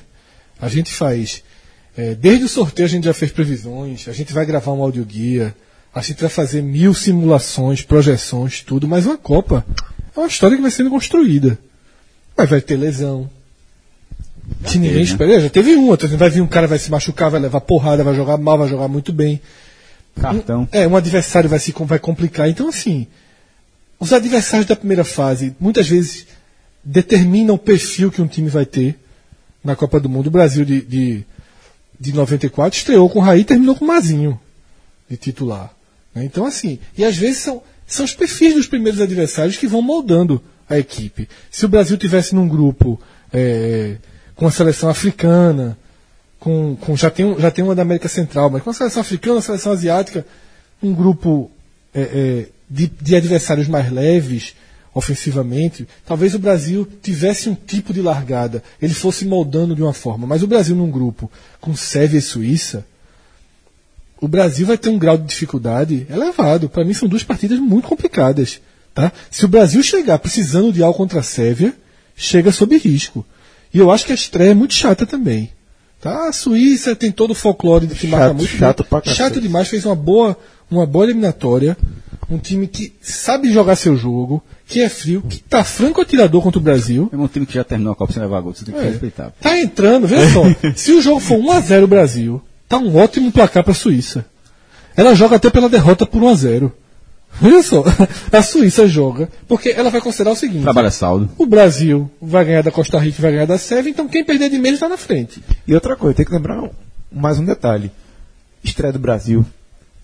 A 0.61 0.69
gente 0.69 0.93
faz. 0.93 1.43
é, 1.97 2.15
desde 2.15 2.45
o 2.45 2.49
sorteio 2.49 2.87
a 2.87 2.89
gente 2.89 3.05
já 3.05 3.15
fez 3.15 3.33
previsões, 3.33 4.07
a 4.09 4.13
gente 4.13 4.33
vai 4.33 4.47
gravar 4.47 4.73
um 4.73 4.83
audioguia, 4.83 5.55
a 5.99 6.03
gente 6.03 6.21
vai 6.21 6.31
fazer 6.31 6.63
mil 6.63 6.95
simulações, 6.95 7.83
projeções, 7.83 8.63
tudo, 8.63 8.87
mas 8.87 9.05
uma 9.05 9.19
Copa 9.19 9.67
é 10.15 10.21
uma 10.21 10.29
história 10.29 10.57
que 10.57 10.63
vai 10.63 10.71
sendo 10.71 10.91
construída. 10.91 11.59
Mas 12.37 12.49
vai 12.49 12.61
ter 12.61 12.77
lesão. 12.77 13.29
Que 14.65 14.79
ninguém 14.79 14.99
né? 14.99 15.03
espera. 15.03 15.41
Já 15.41 15.51
teve 15.51 15.75
um, 15.75 15.89
outro. 15.89 16.09
Vai 16.17 16.31
vir 16.31 16.41
um 16.41 16.47
cara, 16.47 16.69
vai 16.69 16.79
se 16.79 16.89
machucar, 16.89 17.31
vai 17.31 17.41
levar 17.41 17.61
porrada, 17.63 18.05
vai 18.05 18.15
jogar 18.15 18.39
mal, 18.39 18.57
vai 18.57 18.69
jogar 18.69 18.87
muito 18.87 19.13
bem. 19.13 19.41
Cartão. 20.21 20.69
É, 20.71 20.87
um 20.87 20.95
adversário 20.95 21.51
vai 21.51 21.59
se 21.59 21.75
vai 21.77 21.99
complicar. 21.99 22.49
Então, 22.49 22.69
assim, 22.69 23.09
os 23.99 24.13
adversários 24.13 24.69
da 24.69 24.77
primeira 24.77 25.05
fase 25.05 25.55
muitas 25.59 25.89
vezes 25.89 26.29
determinam 26.85 27.57
o 27.57 27.59
perfil 27.59 28.11
que 28.11 28.23
um 28.23 28.29
time 28.29 28.49
vai 28.49 28.65
ter 28.65 28.97
na 29.65 29.75
Copa 29.75 29.99
do 29.99 30.09
Mundo. 30.09 30.29
O 30.29 30.31
Brasil 30.31 30.65
de, 30.65 30.81
de, 30.81 31.25
de 31.99 32.13
94 32.13 32.79
estreou 32.79 33.11
com 33.11 33.19
o 33.19 33.23
Raí 33.23 33.41
e 33.41 33.45
terminou 33.45 33.75
com 33.75 33.85
o 33.85 33.89
Mazinho 33.89 34.41
de 35.11 35.17
titular. 35.17 35.77
Né? 36.19 36.25
Então, 36.25 36.45
assim, 36.45 36.79
e 36.97 37.05
às 37.05 37.17
vezes 37.17 37.39
são, 37.39 37.63
são 37.87 38.05
os 38.05 38.15
perfis 38.15 38.55
dos 38.55 38.67
primeiros 38.67 39.01
adversários 39.01 39.57
que 39.57 39.67
vão 39.67 39.81
moldando 39.81 40.43
a 40.69 40.79
equipe. 40.79 41.29
Se 41.51 41.65
o 41.65 41.69
Brasil 41.69 41.97
tivesse 41.97 42.35
num 42.35 42.49
grupo 42.49 43.01
é, 43.33 43.97
com 44.35 44.47
a 44.47 44.51
seleção 44.51 44.89
africana, 44.89 45.79
com, 46.39 46.77
com 46.77 46.97
já, 46.97 47.11
tem, 47.11 47.39
já 47.39 47.51
tem 47.51 47.65
uma 47.65 47.75
da 47.75 47.83
América 47.83 48.09
Central, 48.09 48.51
mas 48.51 48.63
com 48.63 48.71
a 48.71 48.75
seleção 48.75 49.01
africana, 49.01 49.39
a 49.39 49.43
seleção 49.43 49.73
asiática, 49.73 50.27
um 50.83 50.93
grupo 50.93 51.51
é, 51.95 52.01
é, 52.01 52.47
de, 52.69 52.87
de 52.87 53.17
adversários 53.17 53.69
mais 53.69 53.91
leves 53.91 54.55
ofensivamente, 54.95 55.87
talvez 56.05 56.35
o 56.35 56.39
Brasil 56.39 56.87
tivesse 57.01 57.49
um 57.49 57.55
tipo 57.55 57.93
de 57.93 58.03
largada, 58.03 58.63
ele 58.83 58.95
fosse 58.95 59.25
moldando 59.25 59.75
de 59.75 59.83
uma 59.83 59.93
forma. 59.93 60.27
Mas 60.27 60.43
o 60.43 60.47
Brasil 60.47 60.75
num 60.75 60.91
grupo 60.91 61.31
com 61.61 61.77
Sérvia 61.77 62.19
e 62.19 62.23
Suíça, 62.23 62.85
o 64.21 64.29
Brasil 64.29 64.67
vai 64.67 64.77
ter 64.79 64.89
um 64.89 64.99
grau 64.99 65.17
de 65.17 65.25
dificuldade 65.27 66.07
elevado. 66.11 66.69
Para 66.69 66.85
mim 66.85 66.93
são 66.95 67.09
duas 67.09 67.23
partidas 67.23 67.59
muito 67.59 67.89
complicadas. 67.89 68.61
Tá? 68.95 69.13
Se 69.31 69.45
o 69.45 69.49
Brasil 69.49 69.83
chegar 69.83 70.19
precisando 70.19 70.73
de 70.73 70.83
algo 70.83 70.97
contra 70.97 71.21
a 71.21 71.23
Sérvia, 71.23 71.75
chega 72.17 72.51
sob 72.51 72.77
risco. 72.77 73.25
E 73.73 73.79
eu 73.79 73.91
acho 73.91 74.07
que 74.07 74.13
a 74.13 74.15
estreia 74.15 74.51
é 74.51 74.55
muito 74.55 74.75
chata 74.75 75.07
também. 75.07 75.51
Tá? 76.01 76.29
A 76.29 76.33
Suíça 76.33 76.95
tem 76.97 77.11
todo 77.13 77.31
o 77.33 77.35
folclore 77.35 77.87
de 77.87 77.95
que 77.95 78.09
Chato, 78.09 78.19
marca 78.19 78.35
muito. 78.35 78.57
chato 78.57 78.85
pra 78.85 79.03
chato 79.05 79.41
demais, 79.41 79.69
fez 79.69 79.85
uma 79.85 79.95
boa, 79.97 80.37
uma 80.71 80.87
boa 80.87 81.05
eliminatória. 81.05 81.77
Um 82.31 82.39
time 82.39 82.67
que 82.67 82.93
sabe 83.01 83.51
jogar 83.51 83.75
seu 83.75 83.97
jogo, 83.97 84.43
que 84.67 84.81
é 84.83 84.89
frio, 84.91 85.23
que 85.23 85.39
tá 85.39 85.65
franco 85.65 86.01
atirador 86.01 86.43
contra 86.43 86.59
o 86.59 86.63
Brasil. 86.63 87.09
É 87.11 87.17
um 87.17 87.27
time 87.27 87.47
que 87.47 87.55
já 87.55 87.65
terminou 87.65 87.93
a 87.95 87.97
Copa 87.97 88.13
sem 88.13 88.23
levar 88.23 88.41
gol, 88.43 88.53
você 88.55 88.67
tem 88.67 88.75
que 88.75 88.81
É. 88.81 88.91
respeitar. 88.91 89.33
Tá 89.41 89.59
entrando, 89.59 90.07
veja 90.07 90.31
só. 90.33 90.43
se 90.77 90.93
o 90.93 91.01
jogo 91.01 91.21
for 91.21 91.39
1x0 91.39 91.87
Brasil, 91.87 92.43
tá 92.69 92.79
um 92.79 92.97
ótimo 92.97 93.31
placar 93.33 93.65
pra 93.65 93.75
Suíça. 93.75 94.25
Ela 94.97 95.15
joga 95.15 95.37
até 95.37 95.49
pela 95.51 95.69
derrota 95.69 96.05
por 96.07 96.21
1x0. 96.23 96.71
Veja 97.41 97.63
só. 97.63 97.85
A 98.33 98.43
Suíça 98.43 98.87
joga, 98.89 99.29
porque 99.47 99.69
ela 99.71 99.91
vai 99.91 100.01
considerar 100.01 100.33
o 100.33 100.37
seguinte: 100.37 100.63
Trabalha 100.63 100.91
saldo. 100.91 101.31
o 101.39 101.47
Brasil 101.47 102.11
vai 102.21 102.45
ganhar 102.45 102.63
da 102.63 102.71
Costa 102.71 102.99
Rica 102.99 103.19
e 103.19 103.23
vai 103.23 103.33
ganhar 103.33 103.47
da 103.47 103.59
Sérvia, 103.59 103.91
então 103.91 104.09
quem 104.09 104.25
perder 104.25 104.49
de 104.51 104.59
menos 104.59 104.81
tá 104.81 104.89
na 104.89 104.97
frente. 104.97 105.43
E 105.67 105.75
outra 105.75 105.95
coisa, 105.95 106.17
tem 106.17 106.27
que 106.27 106.33
lembrar 106.33 106.69
mais 107.13 107.39
um 107.39 107.45
detalhe. 107.45 107.91
Estreia 108.65 108.93
do 108.93 108.99
Brasil 108.99 109.45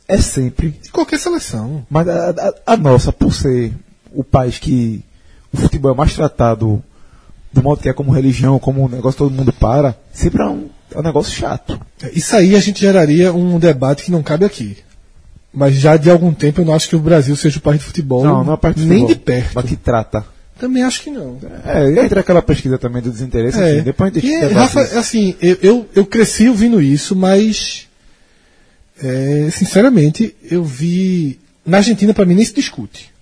é 0.07 0.19
sempre 0.19 0.69
De 0.83 0.91
qualquer 0.91 1.19
seleção. 1.19 1.85
Mas 1.91 2.07
a, 2.09 2.31
a- 2.31 2.55
a 2.75 2.77
nossa, 2.77 3.11
por 3.13 3.33
ser 3.35 3.73
o 4.13 4.23
país 4.23 4.59
que 4.59 5.03
o 5.53 5.57
futebol 5.57 5.93
é 5.93 5.95
mais 5.97 6.15
tratado 6.15 6.83
do 7.55 7.63
modo 7.63 7.81
que 7.81 7.89
é 7.89 7.93
como 7.93 8.11
religião, 8.13 8.59
como 8.59 8.85
um 8.85 8.89
negócio 8.89 9.19
todo 9.19 9.33
mundo 9.33 9.53
para, 9.53 9.97
sempre 10.13 10.43
é 10.43 10.47
um, 10.47 10.69
é 10.95 10.99
um 10.99 11.03
negócio 11.03 11.33
chato. 11.33 11.81
Isso 12.13 12.35
aí 12.37 12.57
a 12.57 12.61
gente 12.61 12.81
geraria 12.81 13.33
um 13.33 13.59
debate 13.59 14.05
que 14.05 14.11
não 14.11 14.23
cabe 14.23 14.45
aqui. 14.45 14.77
Mas 15.53 15.75
já 15.77 15.97
de 15.97 16.11
algum 16.11 16.35
tempo 16.35 16.61
eu 16.61 16.65
não 16.65 16.75
acho 16.75 16.89
que 16.89 16.97
o 16.97 16.99
Brasil 16.99 17.37
seja 17.37 17.59
o 17.59 17.63
país 17.63 17.79
de 17.79 17.87
futebol. 17.87 18.25
Não, 18.25 18.43
não 18.43 18.55
é 18.55 18.57
parte 18.57 18.81
Nem 18.81 19.03
futebol, 19.03 19.09
de 19.09 19.15
perto. 19.15 19.51
Mas 19.55 19.65
que 19.67 19.77
trata. 19.77 20.25
Também 20.59 20.83
acho 20.83 21.03
que 21.03 21.11
não. 21.11 21.39
É, 21.65 21.91
e 21.91 21.99
entra 21.99 22.21
aquela 22.21 22.43
pesquisa 22.43 22.77
também 22.77 23.01
do 23.01 23.11
desinteresse, 23.11 23.61
É. 23.61 23.75
enfim, 23.75 23.83
depois 23.85 24.11
a 24.11 24.15
gente 24.21 24.27
E, 24.27 24.47
Rafa, 24.49 24.83
isso. 24.83 24.99
assim, 24.99 25.37
eu, 25.41 25.57
eu, 25.63 25.89
eu 25.95 26.07
cresci 26.07 26.49
ouvindo 26.49 26.81
isso, 26.83 27.15
mas 27.15 27.87
é, 29.03 29.49
sinceramente, 29.51 30.35
eu 30.51 30.65
vi. 30.65 31.39
Na 31.65 31.79
Argentina, 31.79 32.13
para 32.13 32.27
mim, 32.27 32.35
nem 32.35 32.45
se 32.45 32.53
discute. 32.55 33.14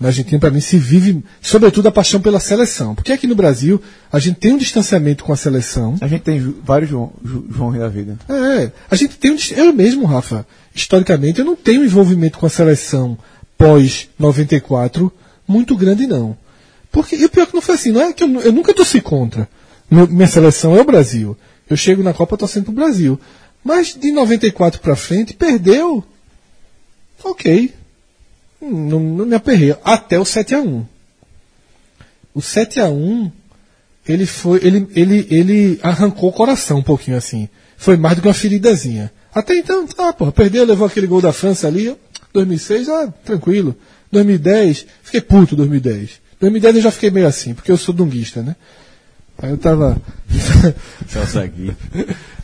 Na 0.00 0.08
Argentina, 0.08 0.38
para 0.38 0.50
mim, 0.52 0.60
se 0.60 0.78
vive, 0.78 1.24
sobretudo, 1.42 1.88
a 1.88 1.92
paixão 1.92 2.20
pela 2.20 2.38
seleção. 2.38 2.94
Porque 2.94 3.12
aqui 3.12 3.26
no 3.26 3.34
Brasil, 3.34 3.82
a 4.12 4.20
gente 4.20 4.36
tem 4.38 4.52
um 4.52 4.56
distanciamento 4.58 5.24
com 5.24 5.32
a 5.32 5.36
seleção. 5.36 5.96
A 6.00 6.06
gente 6.06 6.22
tem 6.22 6.38
vários 6.64 6.88
João, 6.90 7.12
João 7.50 7.72
da 7.76 7.88
vida. 7.88 8.16
É, 8.28 8.70
a 8.88 8.94
gente 8.94 9.16
tem 9.18 9.32
um. 9.32 9.36
Eu 9.56 9.72
mesmo, 9.72 10.04
Rafa, 10.06 10.46
historicamente, 10.72 11.40
eu 11.40 11.44
não 11.44 11.56
tenho 11.56 11.84
envolvimento 11.84 12.38
com 12.38 12.46
a 12.46 12.50
seleção 12.50 13.18
pós 13.56 14.08
94 14.16 15.12
muito 15.48 15.76
grande, 15.76 16.06
não. 16.06 16.36
Porque, 16.92 17.16
e 17.16 17.24
o 17.24 17.28
pior 17.28 17.46
que 17.48 17.54
não 17.54 17.60
foi 17.62 17.74
assim, 17.74 17.90
não 17.90 18.00
é 18.02 18.12
que 18.12 18.22
eu, 18.22 18.40
eu 18.40 18.52
nunca 18.52 18.72
torci 18.72 19.00
contra. 19.00 19.48
Meu- 19.90 20.06
minha 20.06 20.28
seleção 20.28 20.76
é 20.76 20.80
o 20.80 20.84
Brasil. 20.84 21.36
Eu 21.68 21.76
chego 21.76 22.04
na 22.04 22.14
Copa 22.14 22.36
torcendo 22.36 22.64
pro 22.66 22.72
Brasil. 22.72 23.18
Mas 23.64 23.94
de 24.00 24.12
94 24.12 24.80
pra 24.80 24.94
frente, 24.94 25.34
perdeu. 25.34 26.04
Ok. 27.24 27.74
Não, 28.60 29.00
não 29.00 29.26
me 29.26 29.34
aperrei. 29.34 29.76
Até 29.84 30.18
o 30.18 30.24
7x1. 30.24 30.84
O 32.34 32.40
7x1 32.40 33.30
ele 34.06 34.24
foi 34.24 34.58
ele, 34.64 34.88
ele, 34.94 35.26
ele 35.30 35.80
arrancou 35.82 36.30
o 36.30 36.32
coração 36.32 36.78
um 36.78 36.82
pouquinho 36.82 37.16
assim. 37.16 37.48
Foi 37.76 37.96
mais 37.96 38.16
do 38.16 38.22
que 38.22 38.28
uma 38.28 38.34
feridazinha. 38.34 39.12
Até 39.34 39.54
então, 39.56 39.86
tá, 39.86 40.12
porra, 40.12 40.32
perdeu, 40.32 40.64
levou 40.64 40.86
aquele 40.86 41.06
gol 41.06 41.20
da 41.20 41.32
França 41.32 41.68
ali, 41.68 41.86
eu, 41.86 41.98
2006, 42.32 42.88
ah, 42.88 43.12
tranquilo. 43.24 43.76
2010, 44.10 44.86
fiquei 45.02 45.20
puto 45.20 45.54
2010. 45.54 46.20
2010 46.40 46.76
eu 46.76 46.82
já 46.82 46.90
fiquei 46.90 47.10
meio 47.10 47.26
assim, 47.26 47.52
porque 47.52 47.70
eu 47.70 47.76
sou 47.76 47.94
dunguista, 47.94 48.42
né? 48.42 48.56
Aí 49.40 49.50
eu 49.50 49.58
tava 49.58 50.00
Celso 51.06 51.38
aqui. 51.38 51.72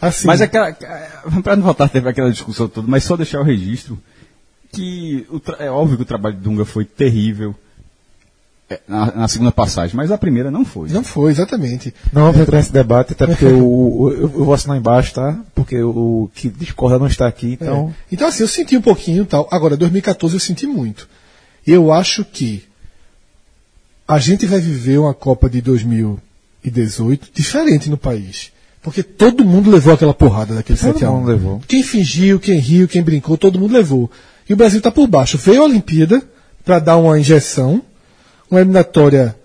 assim. 0.01 0.27
Mas 0.27 0.41
aquela. 0.41 0.73
Pra 1.43 1.57
não 1.57 1.65
voltar 1.65 1.87
a 1.87 1.89
ter 1.89 2.07
aquela 2.07 2.31
discussão 2.31 2.69
toda, 2.69 2.87
mas 2.87 3.03
só 3.03 3.17
deixar 3.17 3.41
o 3.41 3.45
registro 3.45 3.99
que 4.75 5.27
é 5.59 5.71
óbvio 5.71 5.97
que 5.97 6.03
o 6.03 6.07
trabalho 6.07 6.37
de 6.37 6.43
Dunga 6.43 6.65
foi 6.65 6.85
terrível 6.85 7.55
é, 8.71 8.81
na, 8.89 9.13
na 9.15 9.29
segunda 9.29 9.53
passagem, 9.53 9.95
mas 9.97 10.11
a 10.11 10.17
primeira 10.19 10.51
não 10.51 10.65
foi. 10.65 10.89
Não 10.89 11.05
foi, 11.05 11.31
exatamente. 11.33 11.95
Não 12.13 12.23
vamos 12.23 12.41
entrar 12.41 12.59
nesse 12.59 12.73
debate, 12.73 13.13
até 13.13 13.27
porque 13.27 13.45
o, 13.47 13.65
o- 14.03 14.11
eu, 14.11 14.21
eu 14.23 14.29
vou 14.45 14.55
assinar 14.55 14.77
embaixo, 14.79 15.13
tá? 15.15 15.39
Porque 15.55 15.83
o, 15.83 16.25
o 16.25 16.31
que 16.35 16.49
discorda 16.49 16.99
não 16.99 17.07
está 17.07 17.27
aqui, 17.27 17.53
então. 17.53 17.93
É. 18.11 18.15
Então, 18.15 18.27
assim, 18.29 18.43
eu 18.43 18.49
senti 18.49 18.77
um 18.77 18.81
pouquinho 18.83 19.23
e 19.23 19.27
tal. 19.27 19.47
Agora, 19.51 19.77
2014 19.77 20.35
eu 20.37 20.41
senti 20.41 20.67
muito. 20.67 21.09
Eu 21.67 21.93
acho 21.93 22.25
que 22.25 22.65
a 24.07 24.19
gente 24.19 24.47
vai 24.47 24.61
viver 24.61 24.99
uma 24.99 25.15
Copa 25.15 25.49
de 25.49 25.61
2018 25.63 27.29
diferente 27.35 27.89
no 27.91 27.97
país. 27.97 28.53
Porque 28.83 29.03
todo 29.03 29.45
mundo 29.47 29.71
levou 29.71 29.95
aquela 29.95 30.13
porrada 30.13 30.55
daquele 30.55 30.79
Todo 30.79 30.93
7 30.93 31.05
a 31.07 31.11
1. 31.11 31.17
mundo 31.17 31.29
levou. 31.29 31.63
Quem 31.67 31.83
fingiu, 31.83 32.39
quem 32.39 32.59
riu, 32.59 32.87
quem 32.87 33.03
brincou, 33.03 33.39
todo 33.39 33.59
mundo 33.59 33.73
levou. 33.73 34.11
E 34.49 34.53
o 34.53 34.57
Brasil 34.57 34.79
está 34.79 34.91
por 34.91 35.07
baixo. 35.07 35.39
Veio 35.39 35.63
a 35.63 35.65
Olimpíada 35.65 36.23
para 36.65 36.79
dar 36.79 36.97
uma 36.97 37.19
injeção, 37.19 37.83
uma 38.51 38.61
eliminatória 38.61 39.37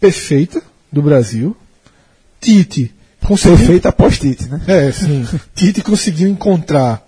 perfeita 0.00 0.62
do 0.92 1.02
Brasil. 1.02 1.56
Tite 2.40 2.92
conseguiu 3.22 3.58
Perfeito 3.58 3.86
após 3.86 4.18
Tite, 4.18 4.48
né? 4.48 4.60
é, 4.66 4.92
sim. 4.92 5.26
Tite 5.54 5.82
conseguiu 5.82 6.28
encontrar 6.28 7.06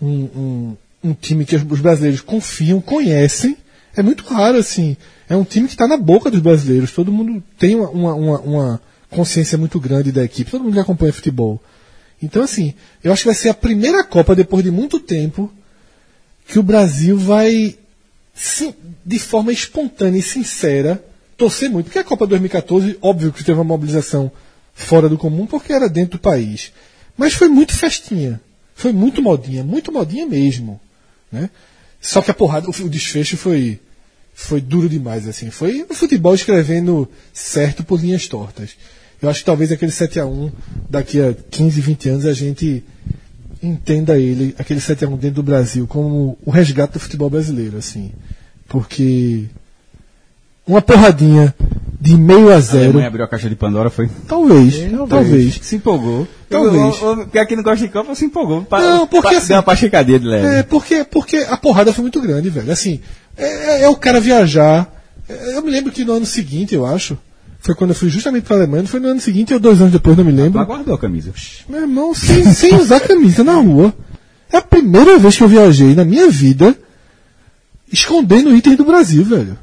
um, 0.00 0.08
um, 0.08 0.76
um 1.04 1.12
time 1.14 1.44
que 1.44 1.56
os 1.56 1.62
os 1.70 1.80
brasileiros 1.80 2.20
confiam, 2.20 2.80
conhecem. 2.80 3.56
É 3.96 4.02
muito 4.02 4.24
raro, 4.24 4.56
assim. 4.56 4.96
É 5.28 5.36
um 5.36 5.44
time 5.44 5.66
que 5.66 5.74
está 5.74 5.86
na 5.88 5.96
boca 5.96 6.30
dos 6.30 6.40
brasileiros. 6.40 6.92
Todo 6.92 7.12
mundo 7.12 7.42
tem 7.58 7.74
uma, 7.74 7.90
uma, 7.90 8.14
uma- 8.14 8.40
uma 8.40 8.80
consciência 9.10 9.58
muito 9.58 9.78
grande 9.80 10.12
da 10.12 10.22
equipe. 10.24 10.50
Todo 10.50 10.62
mundo 10.62 10.74
que 10.74 10.78
acompanha 10.80 11.12
futebol. 11.12 11.60
Então, 12.22 12.42
assim, 12.42 12.74
eu 13.02 13.12
acho 13.12 13.22
que 13.22 13.28
vai 13.28 13.34
ser 13.34 13.48
a 13.48 13.54
primeira 13.54 14.04
Copa, 14.04 14.34
depois 14.36 14.62
de 14.62 14.70
muito 14.70 15.00
tempo, 15.00 15.50
que 16.50 16.58
o 16.58 16.64
Brasil 16.64 17.16
vai, 17.16 17.76
de 19.06 19.18
forma 19.20 19.52
espontânea 19.52 20.18
e 20.18 20.22
sincera, 20.22 21.02
torcer 21.36 21.70
muito. 21.70 21.86
Porque 21.86 22.00
a 22.00 22.04
Copa 22.04 22.26
2014, 22.26 22.98
óbvio 23.00 23.32
que 23.32 23.44
teve 23.44 23.56
uma 23.56 23.64
mobilização 23.64 24.32
fora 24.74 25.08
do 25.08 25.16
comum, 25.16 25.46
porque 25.46 25.72
era 25.72 25.88
dentro 25.88 26.18
do 26.18 26.22
país. 26.22 26.72
Mas 27.16 27.34
foi 27.34 27.48
muito 27.48 27.72
festinha. 27.72 28.40
Foi 28.74 28.92
muito 28.92 29.22
modinha, 29.22 29.62
muito 29.62 29.92
modinha 29.92 30.26
mesmo. 30.26 30.80
Né? 31.30 31.50
Só 32.00 32.20
que 32.20 32.32
a 32.32 32.34
porrada, 32.34 32.66
o, 32.68 32.70
o 32.70 32.88
desfecho 32.88 33.36
foi, 33.36 33.78
foi 34.34 34.60
duro 34.60 34.88
demais. 34.88 35.28
assim 35.28 35.52
Foi 35.52 35.86
o 35.88 35.94
futebol 35.94 36.34
escrevendo 36.34 37.08
certo 37.32 37.84
por 37.84 38.00
linhas 38.00 38.26
tortas. 38.26 38.70
Eu 39.22 39.30
acho 39.30 39.40
que 39.40 39.46
talvez 39.46 39.70
aquele 39.70 39.92
7 39.92 40.18
a 40.18 40.26
1 40.26 40.50
daqui 40.88 41.20
a 41.20 41.32
15, 41.32 41.80
20 41.80 42.08
anos 42.08 42.26
a 42.26 42.32
gente 42.32 42.82
entenda 43.62 44.18
ele, 44.18 44.54
aquele 44.58 44.80
7 44.80 45.04
a 45.04 45.08
1 45.08 45.16
dentro 45.16 45.36
do 45.36 45.42
Brasil, 45.42 45.86
como 45.86 46.38
o 46.44 46.50
resgate 46.50 46.94
do 46.94 47.00
futebol 47.00 47.28
brasileiro, 47.30 47.76
assim. 47.78 48.12
Porque 48.68 49.46
uma 50.66 50.80
porradinha 50.80 51.54
de 52.00 52.16
meio 52.16 52.50
a 52.50 52.56
A 52.56 52.60
zero, 52.60 52.84
Alemanha 52.84 53.08
abriu 53.08 53.24
a 53.24 53.28
caixa 53.28 53.48
de 53.48 53.56
Pandora, 53.56 53.90
foi. 53.90 54.08
talvez, 54.26 54.76
talvez. 55.08 55.58
Se 55.62 55.76
empolgou. 55.76 56.26
Talvez. 56.48 57.02
O, 57.02 57.12
o, 57.22 57.26
quem 57.26 57.56
não 57.56 57.62
gosta 57.62 57.84
de 57.86 57.92
campo 57.92 58.14
se 58.14 58.24
empolgou. 58.24 58.62
Pa, 58.62 58.80
Não, 58.80 59.06
porque 59.06 59.28
pa, 59.30 59.36
assim- 59.36 59.48
Deu 59.48 59.56
uma 59.56 59.62
pachecadinha 59.62 60.18
de 60.18 60.26
leve. 60.26 60.46
É, 60.58 60.62
porque, 60.62 61.04
porque 61.04 61.36
a 61.48 61.56
porrada 61.56 61.92
foi 61.92 62.02
muito 62.02 62.20
grande, 62.20 62.48
velho. 62.50 62.70
Assim, 62.72 63.00
é, 63.36 63.82
é 63.82 63.88
o 63.88 63.96
cara 63.96 64.20
viajar. 64.20 64.90
É, 65.28 65.56
Eu 65.56 65.62
me 65.62 65.70
lembro 65.70 65.92
que 65.92 66.04
no 66.04 66.12
ano 66.14 66.26
seguinte, 66.26 66.74
eu 66.74 66.86
acho, 66.86 67.18
foi 67.60 67.74
quando 67.74 67.90
eu 67.90 67.96
fui 67.96 68.08
justamente 68.08 68.44
para 68.44 68.56
a 68.56 68.58
Alemanha, 68.60 68.86
foi 68.86 69.00
no 69.00 69.08
ano 69.08 69.20
seguinte 69.20 69.52
ou 69.54 69.60
dois 69.60 69.80
anos 69.80 69.92
depois, 69.92 70.16
não 70.16 70.24
me 70.24 70.32
lembro. 70.32 70.58
Aguardou 70.58 70.94
a 70.94 70.98
camisa. 70.98 71.32
Meu 71.68 71.80
irmão, 71.82 72.14
sem, 72.14 72.44
sem 72.52 72.74
usar 72.76 73.00
camisa 73.00 73.44
na 73.44 73.54
rua. 73.54 73.94
É 74.52 74.56
a 74.56 74.62
primeira 74.62 75.18
vez 75.18 75.36
que 75.36 75.42
eu 75.44 75.48
viajei 75.48 75.94
na 75.94 76.04
minha 76.04 76.28
vida 76.28 76.76
escondendo 77.92 78.54
itens 78.54 78.76
do 78.76 78.84
Brasil, 78.84 79.24
velho. 79.24 79.58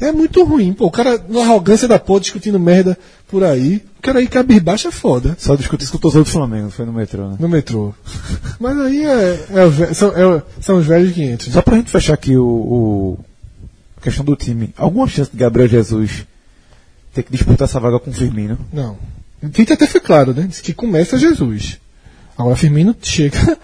É 0.00 0.10
muito 0.10 0.42
ruim, 0.42 0.72
pô. 0.72 0.86
O 0.86 0.90
cara, 0.90 1.22
na 1.28 1.42
arrogância 1.42 1.86
da 1.86 1.98
porra, 1.98 2.20
discutindo 2.20 2.58
merda 2.58 2.98
por 3.28 3.44
aí. 3.44 3.76
O 3.98 4.02
cara 4.02 4.18
aí 4.18 4.26
cabisbaixo 4.26 4.88
é 4.88 4.90
foda. 4.90 5.36
Só 5.38 5.54
discutir 5.54 5.84
isso 5.84 5.96
com 5.96 6.08
o 6.08 6.10
do 6.10 6.24
Flamengo, 6.24 6.70
foi 6.70 6.84
no 6.84 6.92
metrô, 6.92 7.28
né? 7.28 7.36
No 7.38 7.48
metrô. 7.48 7.94
Mas 8.58 8.80
aí 8.80 9.04
é, 9.04 9.46
é 9.50 9.94
são, 9.94 10.08
é 10.08 10.42
são 10.60 10.78
os 10.78 10.86
velhos 10.86 11.12
500. 11.12 11.46
né? 11.46 11.52
Só 11.52 11.62
pra 11.62 11.76
gente 11.76 11.90
fechar 11.90 12.14
aqui 12.14 12.36
o, 12.36 12.44
o- 12.44 13.18
a 13.96 14.00
questão 14.00 14.24
do 14.24 14.34
time, 14.34 14.74
alguma 14.76 15.06
chance 15.06 15.30
de 15.30 15.36
Gabriel 15.36 15.68
Jesus 15.68 16.26
ter 17.14 17.22
que 17.22 17.32
disputar 17.32 17.66
essa 17.66 17.80
vaga 17.80 17.98
com 17.98 18.10
o 18.10 18.14
Firmino? 18.14 18.58
Não. 18.72 18.96
Tite 19.52 19.72
até 19.72 19.86
foi 19.86 20.00
claro, 20.00 20.32
né? 20.32 20.46
Disse 20.48 20.62
que 20.62 20.72
começa 20.72 21.18
Jesus. 21.18 21.78
Agora 22.36 22.56
Firmino 22.56 22.94
chega 23.02 23.58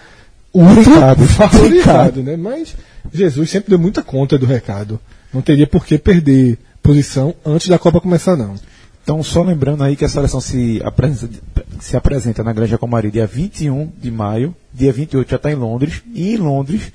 ultra 0.53 1.13
valorizado, 1.15 2.21
né? 2.21 2.35
Mas 2.35 2.75
Jesus 3.13 3.49
sempre 3.49 3.69
deu 3.69 3.79
muita 3.79 4.03
conta 4.03 4.37
do 4.37 4.45
recado. 4.45 4.99
Não 5.33 5.41
teria 5.41 5.67
por 5.67 5.85
que 5.85 5.97
perder 5.97 6.57
posição 6.81 7.35
antes 7.45 7.67
da 7.67 7.79
Copa 7.79 8.01
começar, 8.01 8.35
não. 8.35 8.55
Então, 9.03 9.23
só 9.23 9.41
lembrando 9.41 9.83
aí 9.83 9.95
que 9.95 10.05
a 10.05 10.09
seleção 10.09 10.39
se 10.39 10.81
apresenta, 10.83 11.39
se 11.79 11.97
apresenta 11.97 12.43
na 12.43 12.53
Granja 12.53 12.77
Comari 12.77 13.09
dia 13.09 13.25
21 13.25 13.91
de 13.99 14.11
maio, 14.11 14.55
dia 14.73 14.93
28 14.93 15.29
já 15.29 15.35
está 15.37 15.51
em 15.51 15.55
Londres, 15.55 16.03
e 16.13 16.33
em 16.35 16.37
Londres 16.37 16.91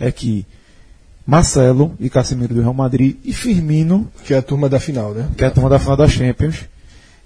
é 0.00 0.10
que 0.10 0.46
Marcelo 1.28 1.94
e 2.00 2.08
Casemiro 2.08 2.54
do 2.54 2.62
Real 2.62 2.72
Madrid 2.72 3.16
e 3.22 3.34
Firmino, 3.34 4.10
Que 4.24 4.32
é 4.32 4.38
a 4.38 4.42
turma 4.42 4.66
da 4.66 4.80
final, 4.80 5.12
né? 5.12 5.28
que 5.36 5.44
é 5.44 5.48
a 5.48 5.50
turma 5.50 5.68
da 5.68 5.78
final 5.78 5.94
da 5.94 6.08
Champions. 6.08 6.64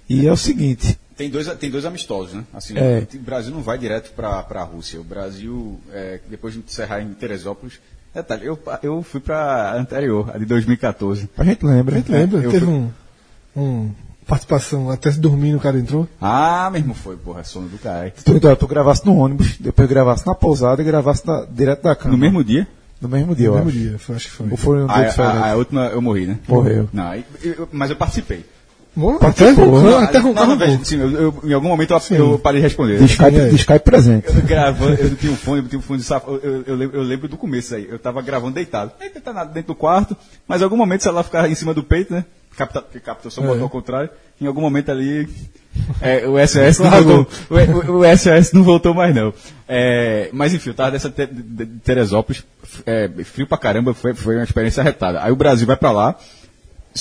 E 0.09 0.27
é 0.27 0.31
o 0.31 0.35
seguinte, 0.35 0.99
Tem 1.15 1.29
dois, 1.29 1.47
tem 1.55 1.71
dois 1.71 1.85
amistosos, 1.85 2.33
né? 2.33 2.43
Assim, 2.53 2.73
É. 2.77 3.07
O 3.15 3.19
Brasil 3.19 3.53
não 3.53 3.61
vai 3.61 3.77
direto 3.77 4.11
para 4.13 4.45
a 4.49 4.63
Rússia. 4.63 4.99
O 4.99 5.05
Brasil, 5.05 5.79
é, 5.93 6.19
depois 6.29 6.53
de 6.53 6.59
encerrar 6.59 6.99
em 7.01 7.13
Teresópolis. 7.13 7.79
Detalhe, 8.13 8.45
eu, 8.45 8.59
eu 8.83 9.01
fui 9.03 9.21
para 9.21 9.71
a 9.71 9.75
anterior, 9.77 10.29
a 10.35 10.37
de 10.37 10.43
2014. 10.45 11.29
a 11.37 11.43
gente 11.45 11.65
lembra. 11.65 11.95
A 11.95 11.97
gente 11.99 12.11
lembra, 12.11 12.39
eu 12.41 12.51
teve 12.51 12.65
fui- 12.65 12.73
um, 12.75 12.89
um 13.55 13.91
participação, 14.27 14.89
até 14.89 15.09
se 15.11 15.19
dormindo 15.19 15.57
o 15.57 15.61
cara 15.61 15.79
entrou. 15.79 16.07
Ah, 16.19 16.69
mesmo 16.71 16.93
foi, 16.93 17.15
porra, 17.15 17.43
sono 17.45 17.69
do. 17.69 17.77
Tu, 18.23 18.39
tu, 18.39 18.55
tu 18.57 18.67
gravasse 18.67 19.05
no 19.05 19.15
ônibus, 19.15 19.57
depois 19.57 19.87
gravasse 19.87 20.27
na 20.27 20.35
pousada 20.35 20.81
e 20.81 20.85
gravasse 20.85 21.25
na- 21.25 21.45
direto 21.49 21.83
da 21.83 21.95
cama. 21.95 22.11
No 22.11 22.17
mesmo 22.19 22.43
dia? 22.43 22.67
No 23.03 23.09
mesmo 23.09 23.35
dia, 23.35 23.49
No 23.49 23.57
eu 23.57 23.65
mesmo 23.65 23.69
acho. 23.69 23.79
dia, 23.89 23.99
foi- 23.99 24.15
acho 24.15 24.25
que 24.29 24.31
foi. 24.31 24.47
Ou 24.49 24.57
foi 24.57 24.81
um 24.83 24.87
dia 24.87 24.95
A, 24.95 25.03
diferente? 25.03 25.37
a, 25.37 25.51
a 25.51 25.55
última 25.55 25.81
eu 25.87 26.01
morri, 26.01 26.25
né? 26.25 26.39
Morreu. 26.47 26.89
Não, 26.93 27.07
aí- 27.07 27.25
eu- 27.43 27.67
mas 27.71 27.89
eu 27.89 27.95
participei. 27.95 28.45
Bom, 28.95 29.17
Participou, 29.17 29.79
até 29.79 29.89
né? 29.89 30.03
até 30.05 30.19
não, 30.19 30.25
roncou. 30.27 30.45
não, 30.47 30.55
veja, 30.57 30.79
sim, 30.85 30.99
eu, 30.99 31.09
eu- 31.11 31.35
em 31.45 31.51
algum 31.53 31.67
momento 31.67 31.91
eu, 32.11 32.15
eu 32.31 32.39
parei 32.39 32.61
de 32.61 32.67
responder. 32.67 32.99
De 32.99 33.05
Skype, 33.05 33.35
é. 33.39 33.49
de 33.49 33.55
Skype 33.55 33.79
presente. 33.83 34.27
Eu 34.27 34.41
gravando, 34.43 34.93
eu 35.01 35.15
tinha 35.15 35.31
um 35.31 35.35
fone, 35.35 35.61
eu 35.63 35.67
tinha 35.67 35.79
um 35.79 35.81
fone 35.81 35.99
de 35.99 36.05
safra, 36.05 36.31
eu, 36.31 36.39
eu, 36.43 36.63
eu 36.67 36.75
lembro, 36.75 36.97
eu 36.97 37.03
lembro 37.03 37.27
do 37.27 37.35
começo 37.35 37.73
aí, 37.73 37.87
eu 37.89 37.97
tava 37.97 38.21
gravando 38.21 38.53
deitado. 38.53 38.91
Aí 39.01 39.09
tá 39.09 39.33
nada 39.33 39.51
dentro 39.51 39.69
do 39.73 39.75
quarto, 39.75 40.15
mas 40.47 40.61
em 40.61 40.63
algum 40.63 40.77
momento 40.77 40.99
o 41.01 41.03
celular 41.03 41.23
ficava 41.23 41.49
em 41.49 41.55
cima 41.55 41.73
do 41.73 41.83
peito, 41.83 42.13
né? 42.13 42.23
Capta, 42.55 42.83
que 42.83 42.99
capta 42.99 43.31
só 43.31 43.41
botou 43.41 43.63
ao 43.63 43.69
contrário. 43.69 44.11
Em 44.41 44.47
algum 44.47 44.61
momento 44.61 44.91
ali, 44.91 45.27
é, 46.01 46.27
o 46.27 46.35
SOS 46.45 46.79
não 46.79 46.91
voltou, 46.91 47.27
o, 47.49 47.99
o, 47.99 48.17
SOS 48.17 48.51
não 48.51 48.63
voltou 48.63 48.93
mais 48.93 49.15
não. 49.15 49.33
É, 49.67 50.29
mas 50.33 50.53
enfim, 50.53 50.69
eu 50.69 50.73
tava 50.73 50.91
dessa 50.91 51.09
te, 51.09 51.25
de, 51.25 51.41
de 51.41 51.79
Teresópolis, 51.79 52.43
é, 52.85 53.09
frio 53.23 53.47
pra 53.47 53.57
caramba, 53.57 53.93
foi, 53.93 54.13
foi 54.13 54.35
uma 54.35 54.43
experiência 54.43 54.81
arretada. 54.81 55.23
Aí 55.23 55.31
o 55.31 55.35
Brasil 55.35 55.65
vai 55.65 55.77
pra 55.77 55.91
lá, 55.91 56.17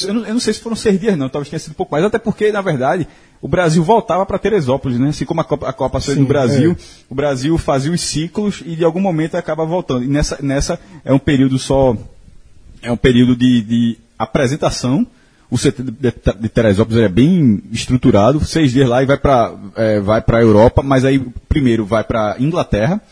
eu 0.06 0.14
não, 0.14 0.24
eu 0.24 0.32
não 0.32 0.40
sei 0.40 0.54
se 0.54 0.60
foram 0.60 0.74
seis 0.74 0.98
dias, 0.98 1.16
não. 1.18 1.28
Talvez 1.28 1.50
tenha 1.50 1.60
sido 1.60 1.72
um 1.72 1.76
pouco 1.76 1.92
mais. 1.92 2.04
Até 2.04 2.18
porque, 2.18 2.50
na 2.50 2.62
verdade, 2.62 3.06
o 3.40 3.48
Brasil 3.48 3.84
voltava 3.84 4.24
para 4.24 4.38
Teresópolis, 4.38 4.98
né? 4.98 5.10
Assim 5.10 5.26
como 5.26 5.42
a 5.42 5.44
Copa, 5.44 5.68
a 5.68 5.72
Copa 5.72 6.00
saiu 6.00 6.18
do 6.18 6.26
Brasil, 6.26 6.72
é. 6.72 6.76
o 7.10 7.14
Brasil 7.14 7.58
fazia 7.58 7.92
os 7.92 8.00
ciclos 8.00 8.62
e 8.64 8.74
de 8.74 8.84
algum 8.84 9.00
momento 9.00 9.34
acaba 9.34 9.66
voltando. 9.66 10.04
E 10.04 10.08
nessa, 10.08 10.38
nessa 10.40 10.80
é 11.04 11.12
um 11.12 11.18
período 11.18 11.58
só. 11.58 11.94
É 12.80 12.90
um 12.90 12.96
período 12.96 13.36
de, 13.36 13.62
de 13.62 13.98
apresentação. 14.18 15.06
O 15.52 15.58
CT 15.58 15.82
de, 15.82 16.48
Teresópolis 16.48 17.02
é 17.02 17.10
bem 17.10 17.62
estruturado. 17.70 18.42
Seis 18.42 18.72
dias 18.72 18.88
lá 18.88 19.02
e 19.02 19.06
vai 19.06 19.18
para 19.18 19.54
é, 19.76 20.00
vai 20.00 20.22
para 20.22 20.38
a 20.38 20.40
Europa, 20.40 20.82
mas 20.82 21.04
aí 21.04 21.18
primeiro 21.46 21.84
vai 21.84 22.02
para 22.02 22.36
Inglaterra. 22.38 23.02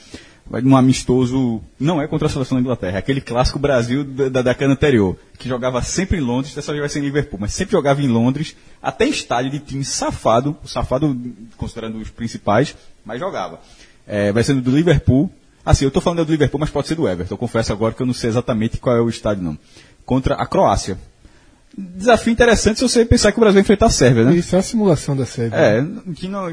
Vai 0.48 0.62
num 0.62 0.74
amistoso, 0.74 1.60
não 1.78 2.00
é 2.00 2.08
contra 2.08 2.26
a 2.26 2.30
seleção 2.30 2.56
da 2.56 2.62
Inglaterra, 2.62 2.96
é 2.96 2.98
aquele 2.98 3.20
clássico 3.20 3.58
Brasil 3.58 4.02
da, 4.02 4.28
da 4.30 4.42
década 4.42 4.72
anterior, 4.72 5.16
que 5.38 5.48
jogava 5.48 5.80
sempre 5.80 6.18
em 6.18 6.20
Londres, 6.20 6.52
dessa 6.52 6.72
vez 6.72 6.80
vai 6.80 6.88
ser 6.88 6.98
em 6.98 7.02
Liverpool, 7.02 7.38
mas 7.38 7.52
sempre 7.52 7.70
jogava 7.70 8.02
em 8.02 8.08
Londres, 8.08 8.56
até 8.82 9.06
estádio 9.06 9.52
de 9.52 9.60
time 9.60 9.84
safado, 9.84 10.56
o 10.64 10.66
safado 10.66 11.16
considerando 11.56 11.98
os 11.98 12.10
principais, 12.10 12.74
mas 13.04 13.20
jogava. 13.20 13.60
É, 14.04 14.32
vai 14.32 14.42
sendo 14.42 14.60
do 14.60 14.72
Liverpool, 14.72 15.30
assim, 15.64 15.84
eu 15.84 15.88
estou 15.88 16.02
falando 16.02 16.24
do 16.24 16.32
Liverpool, 16.32 16.58
mas 16.58 16.70
pode 16.70 16.88
ser 16.88 16.96
do 16.96 17.06
Everton, 17.06 17.34
eu 17.34 17.38
confesso 17.38 17.72
agora 17.72 17.94
que 17.94 18.02
eu 18.02 18.06
não 18.06 18.14
sei 18.14 18.30
exatamente 18.30 18.78
qual 18.78 18.96
é 18.96 19.00
o 19.00 19.08
estádio 19.08 19.44
não. 19.44 19.56
Contra 20.04 20.34
a 20.34 20.46
Croácia. 20.46 20.98
Desafio 21.76 22.32
interessante 22.32 22.78
se 22.78 22.82
você 22.82 23.04
pensar 23.04 23.32
que 23.32 23.38
o 23.38 23.40
Brasil 23.40 23.54
vai 23.54 23.62
enfrentar 23.62 23.86
a 23.86 23.90
Sérvia, 23.90 24.24
né? 24.24 24.34
Isso 24.34 24.54
é 24.54 24.58
uma 24.58 24.62
simulação 24.62 25.16
da 25.16 25.24
série. 25.24 25.54
É, 25.54 25.84
que 26.14 26.26
não. 26.28 26.52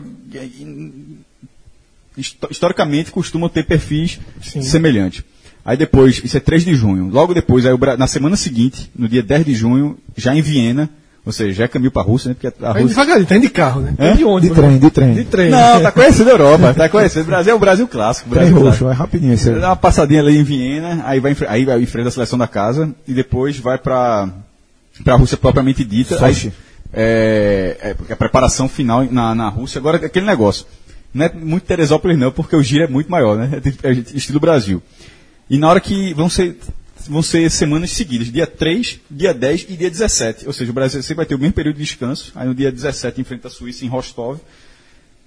histo- 2.16 2.48
Historicamente 2.50 3.12
costumam 3.12 3.50
ter 3.50 3.64
perfis 3.66 4.20
Sim. 4.42 4.62
semelhantes. 4.62 5.24
Aí 5.66 5.76
depois, 5.76 6.22
isso 6.24 6.38
é 6.38 6.40
3 6.40 6.64
de 6.64 6.74
junho. 6.76 7.10
Logo 7.10 7.34
depois, 7.34 7.66
aí 7.66 7.74
o 7.74 7.78
Bra- 7.78 7.98
na 7.98 8.08
semana 8.08 8.36
seguinte, 8.38 8.90
no 8.96 9.08
dia 9.08 9.22
10 9.22 9.46
de 9.46 9.54
junho, 9.54 9.98
já 10.16 10.34
em 10.34 10.42
Viena, 10.42 10.90
ou 11.26 11.32
seja, 11.34 11.52
já 11.54 11.64
é 11.66 11.68
caminho 11.68 11.92
para 11.92 12.04
a 12.04 12.06
Rússia, 12.06 12.30
né? 12.30 12.36
Porque 12.40 12.48
a 12.64 12.72
Vai 12.72 12.84
Rússia. 12.84 12.96
devagarinho, 12.96 13.28
tá 13.28 13.36
indo 13.36 13.42
de 13.42 13.50
carro, 13.50 13.82
né? 13.82 13.94
É? 13.98 14.10
Tá 14.12 14.16
de 14.16 14.24
ônibus. 14.24 14.56
De 14.56 14.62
trem, 14.62 14.72
né? 14.72 14.78
de 14.80 14.90
trem. 14.92 15.14
De 15.14 15.24
trem. 15.26 15.50
Não, 15.50 15.82
tá 15.82 15.92
conhecendo 15.92 16.30
a 16.30 16.32
Europa, 16.32 16.74
tá 16.74 16.88
conhecendo. 16.88 17.24
O 17.24 17.28
Brasil 17.28 17.52
é 17.52 17.56
o 17.56 17.60
Brasil 17.60 17.86
clássico. 17.88 18.30
o 18.30 18.32
Trem 18.34 18.46
Brasil 18.50 18.58
roxo, 18.66 18.80
clássico. 18.80 18.90
é 18.90 18.94
rapidinho 19.06 19.34
esse 19.34 19.50
aí. 19.50 19.60
Dá 19.60 19.70
uma 19.70 19.76
passadinha 19.76 20.22
ali 20.22 20.38
em 20.38 20.44
Viena, 20.44 21.02
aí 21.06 21.20
vai, 21.20 21.36
aí 21.50 21.66
vai 21.66 21.82
enfrentar 21.82 22.08
a 22.08 22.12
seleção 22.12 22.40
da 22.40 22.48
casa 22.48 22.96
e 23.06 23.14
depois 23.14 23.58
vai 23.60 23.78
para 23.78 24.30
para 25.04 25.14
a 25.14 25.18
Rússia 25.18 25.38
propriamente 25.38 25.84
dita. 25.84 26.18
Sochi. 26.18 26.48
Aí, 26.48 26.54
é, 26.94 27.96
é, 28.10 28.14
a 28.14 28.16
preparação 28.16 28.70
final 28.70 29.04
na, 29.06 29.36
na 29.36 29.50
Rússia. 29.50 29.80
Agora, 29.80 29.98
aquele 29.98 30.26
negócio. 30.26 30.66
Não 31.14 31.26
é 31.26 31.34
muito 31.34 31.64
Teresópolis, 31.64 32.18
não, 32.18 32.32
porque 32.32 32.56
o 32.56 32.62
giro 32.62 32.84
é 32.84 32.88
muito 32.88 33.10
maior, 33.10 33.38
né? 33.38 33.62
É 33.84 33.90
é 33.90 33.92
estilo 34.14 34.40
Brasil. 34.40 34.82
E 35.50 35.58
na 35.58 35.70
hora 35.70 35.80
que 35.80 36.14
vão 36.14 36.30
ser, 36.30 36.58
vão 37.08 37.22
ser 37.22 37.50
semanas 37.50 37.92
seguidas, 37.92 38.32
dia 38.32 38.46
3, 38.46 39.00
dia 39.10 39.34
10 39.34 39.68
e 39.70 39.78
dia 39.78 39.90
17. 39.90 40.46
Ou 40.48 40.54
seja, 40.54 40.70
o 40.70 40.74
Brasil 40.74 41.02
sempre 41.02 41.18
vai 41.18 41.26
ter 41.26 41.36
o 41.36 41.40
mesmo 41.40 41.54
período 41.54 41.78
de 41.78 41.84
descanso. 41.84 42.32
Aí 42.36 42.48
no 42.48 42.54
dia 42.54 42.72
17 42.72 43.22
enfrenta 43.22 43.48
a 43.48 43.52
Suíça 43.52 43.86
em 43.86 43.88
Rostov. 43.88 44.40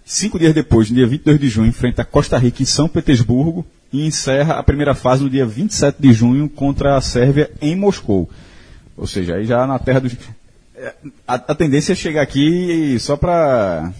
Cinco 0.05 0.39
dias 0.39 0.53
depois, 0.55 0.91
no 0.91 0.97
dia 0.97 1.07
22 1.07 1.41
de 1.41 1.49
junho, 1.49 1.69
enfrenta 1.69 2.03
a 2.03 2.05
Costa 2.05 2.37
Rica 2.37 2.63
em 2.63 2.67
São 2.67 2.89
Petersburgo 2.89 3.65
e 3.93 4.05
encerra 4.07 4.55
a 4.55 4.63
primeira 4.63 4.95
fase 4.95 5.23
no 5.23 5.31
dia 5.31 5.47
27 5.47 5.97
de 6.01 6.13
junho 6.13 6.49
contra 6.49 6.97
a 6.97 7.01
Sérvia 7.01 7.51
em 7.61 7.77
Moscou. 7.77 8.29
Ou 9.01 9.07
seja, 9.07 9.37
aí 9.37 9.47
já 9.47 9.67
na 9.67 9.79
terra 9.79 9.99
dos. 10.01 10.13
É, 10.77 10.93
A, 11.27 11.35
a 11.35 11.55
tendência 11.55 11.93
é 11.93 11.97
chegar 11.97 12.21
aqui 12.23 12.97
só 13.01 13.17
para 13.17 13.91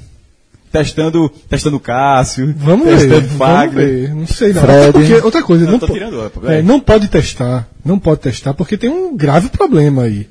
testando, 0.71 1.29
testando 1.49 1.81
Cássio, 1.81 2.55
Vamos 2.57 2.87
testando 2.87 3.09
ver, 3.09 3.21
vamos 3.23 3.37
Fagner. 3.37 3.87
ver. 3.87 4.15
Não 4.15 4.27
sei 4.27 4.53
não. 4.53 4.63
Fred. 4.63 4.93
Porque, 4.93 5.15
outra 5.15 5.43
coisa, 5.43 5.65
Não, 5.65 5.73
não, 5.73 5.79
po- 5.81 5.93
tirando, 5.93 6.33
é, 6.47 6.63
não 6.63 6.79
pode 6.79 7.09
testar. 7.09 7.67
Não 7.85 7.99
pode 7.99 8.21
testar 8.21 8.55
porque 8.55 8.77
tem 8.77 8.91
um 8.91 9.17
grave 9.17 9.49
problema 9.49 10.03
aí. 10.05 10.29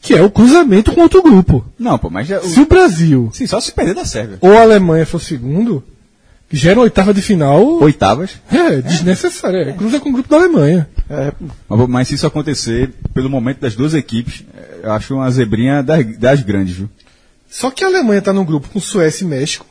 Que 0.00 0.14
é 0.14 0.22
o 0.22 0.30
cruzamento 0.30 0.92
com 0.92 1.00
outro 1.02 1.22
grupo. 1.22 1.64
Não, 1.78 1.98
pô, 1.98 2.08
mas 2.08 2.26
já, 2.26 2.38
o- 2.38 2.48
Se 2.48 2.60
o 2.60 2.66
Brasil 2.66 3.30
sim, 3.32 3.46
só 3.46 3.60
se 3.60 3.72
perder 3.72 3.94
da 3.94 4.04
Sérvia. 4.04 4.38
ou 4.40 4.56
a 4.56 4.62
Alemanha 4.62 5.04
for 5.04 5.20
segundo, 5.20 5.84
gera 6.50 6.80
oitava 6.80 7.12
de 7.12 7.20
final, 7.22 7.62
Oitavas. 7.82 8.40
é 8.50 8.80
desnecessário. 8.80 9.58
É, 9.60 9.72
cruza 9.72 10.00
com 10.00 10.08
o 10.08 10.12
grupo 10.12 10.28
da 10.28 10.36
Alemanha. 10.36 10.88
É, 11.10 11.32
Mas, 11.68 11.88
mas 11.88 12.08
se 12.08 12.14
isso 12.14 12.26
acontecer, 12.26 12.90
pelo 13.14 13.28
momento 13.30 13.60
das 13.60 13.74
duas 13.74 13.94
equipes, 13.94 14.44
eu 14.82 14.92
acho 14.92 15.14
uma 15.14 15.30
zebrinha 15.30 15.82
das, 15.82 16.16
das 16.18 16.42
grandes, 16.42 16.76
viu? 16.76 16.88
Só 17.48 17.70
que 17.70 17.82
a 17.84 17.86
Alemanha 17.86 18.22
tá 18.22 18.32
num 18.32 18.44
grupo 18.44 18.68
com 18.68 18.80
Suécia 18.80 19.24
e 19.24 19.28
México 19.28 19.64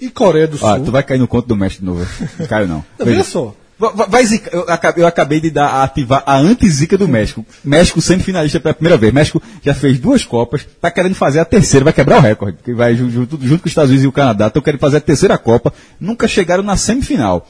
e 0.00 0.08
Coreia 0.08 0.46
do 0.46 0.56
Sul. 0.56 0.68
Ah, 0.68 0.78
tu 0.80 0.90
vai 0.90 1.02
cair 1.02 1.18
no 1.18 1.28
conto 1.28 1.46
do 1.48 1.56
México 1.56 1.80
de 1.80 1.86
novo. 1.86 2.06
Caio 2.48 2.66
não. 2.68 2.84
Não, 2.98 3.06
veja 3.06 3.24
só. 3.24 3.54
Vai, 3.78 4.24
zica- 4.26 4.50
eu, 4.52 5.06
acabei, 5.06 5.40
de 5.40 5.50
dar, 5.50 5.84
ativar 5.84 6.22
a 6.26 6.36
anti-zica 6.36 6.98
do 6.98 7.06
México. 7.06 7.46
México 7.64 8.00
semifinalista 8.00 8.58
pela 8.58 8.74
primeira 8.74 8.96
vez. 8.98 9.12
México 9.12 9.40
já 9.62 9.72
fez 9.72 10.00
duas 10.00 10.24
Copas, 10.24 10.66
tá 10.80 10.90
querendo 10.90 11.14
fazer 11.14 11.38
a 11.38 11.44
terceira, 11.44 11.84
vai 11.84 11.92
quebrar 11.92 12.18
o 12.18 12.20
recorde. 12.20 12.58
Que 12.64 12.74
vai 12.74 12.96
ju- 12.96 13.08
junto, 13.08 13.38
junto 13.40 13.62
com 13.62 13.66
os 13.66 13.70
Estados 13.70 13.90
Unidos 13.90 14.04
e 14.04 14.08
o 14.08 14.12
Canadá, 14.12 14.48
estão 14.48 14.60
querendo 14.60 14.80
fazer 14.80 14.96
a 14.96 15.00
terceira 15.00 15.38
Copa. 15.38 15.72
Nunca 16.00 16.26
chegaram 16.26 16.62
na 16.64 16.76
semifinal. 16.76 17.46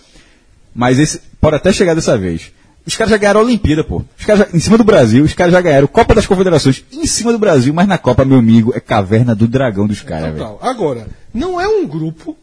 Mas 0.74 0.98
esse 0.98 1.20
pode 1.40 1.56
até 1.56 1.72
chegar 1.72 1.94
dessa 1.94 2.16
vez. 2.18 2.52
Os 2.86 2.94
caras 2.96 3.10
já 3.10 3.16
ganharam 3.16 3.40
a 3.40 3.44
Olimpíada, 3.44 3.82
pô. 3.82 4.02
Os 4.18 4.24
caras 4.26 4.46
já- 4.50 4.56
em 4.56 4.60
cima 4.60 4.76
do 4.78 4.84
Brasil, 4.84 5.24
os 5.24 5.32
caras 5.34 5.52
já 5.52 5.60
ganharam 5.62 5.86
Copa 5.86 6.14
das 6.14 6.26
Confederações 6.26 6.84
em 6.92 7.06
cima 7.06 7.32
do 7.32 7.38
Brasil, 7.38 7.72
mas 7.72 7.88
na 7.88 7.96
Copa, 7.98 8.24
meu 8.24 8.38
amigo, 8.38 8.72
é 8.76 8.80
caverna 8.80 9.34
do 9.34 9.48
dragão 9.48 9.86
dos 9.86 10.02
caras, 10.02 10.32
velho. 10.34 10.38
Total. 10.38 10.58
Agora, 10.62 11.06
não 11.32 11.58
é 11.60 11.66
um 11.66 11.86
grupo 11.86 12.36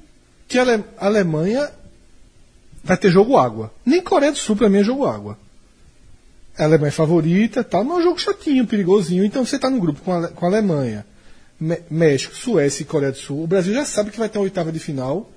que 0.48 0.58
a 0.60 0.80
Alemanha 1.00 1.70
vai 2.86 2.96
ter 2.96 3.12
jogo 3.12 3.36
água. 3.38 3.74
Nem 3.86 4.02
Coreia 4.02 4.32
do 4.32 4.38
Sul, 4.38 4.56
pra 4.56 4.70
mim, 4.70 4.78
é 4.78 4.84
jogo 4.84 5.06
água. 5.06 5.38
A 6.58 6.64
Alemanha 6.64 6.88
é 6.88 6.92
favorita, 6.92 7.64
tal, 7.64 7.84
mas 7.84 7.98
é 7.98 8.00
um 8.00 8.04
jogo 8.04 8.20
chatinho, 8.20 8.66
perigosinho. 8.66 9.26
Então 9.26 9.44
você 9.46 9.60
tá 9.60 9.70
num 9.70 9.80
grupo 9.80 10.00
com 10.02 10.14
a, 10.14 10.28
com 10.30 10.46
a 10.46 10.50
Alemanha, 10.50 11.06
Mé- 11.60 11.82
México, 11.90 12.34
Suécia 12.36 12.84
e 12.84 12.86
Coreia 12.86 13.12
do 13.12 13.18
Sul. 13.18 13.44
O 13.44 13.48
Brasil 13.48 13.74
já 13.74 13.84
sabe 13.84 14.12
que 14.12 14.18
vai 14.20 14.30
ter 14.30 14.38
uma 14.38 14.44
oitava 14.46 14.72
de 14.72 14.80
final 14.80 15.30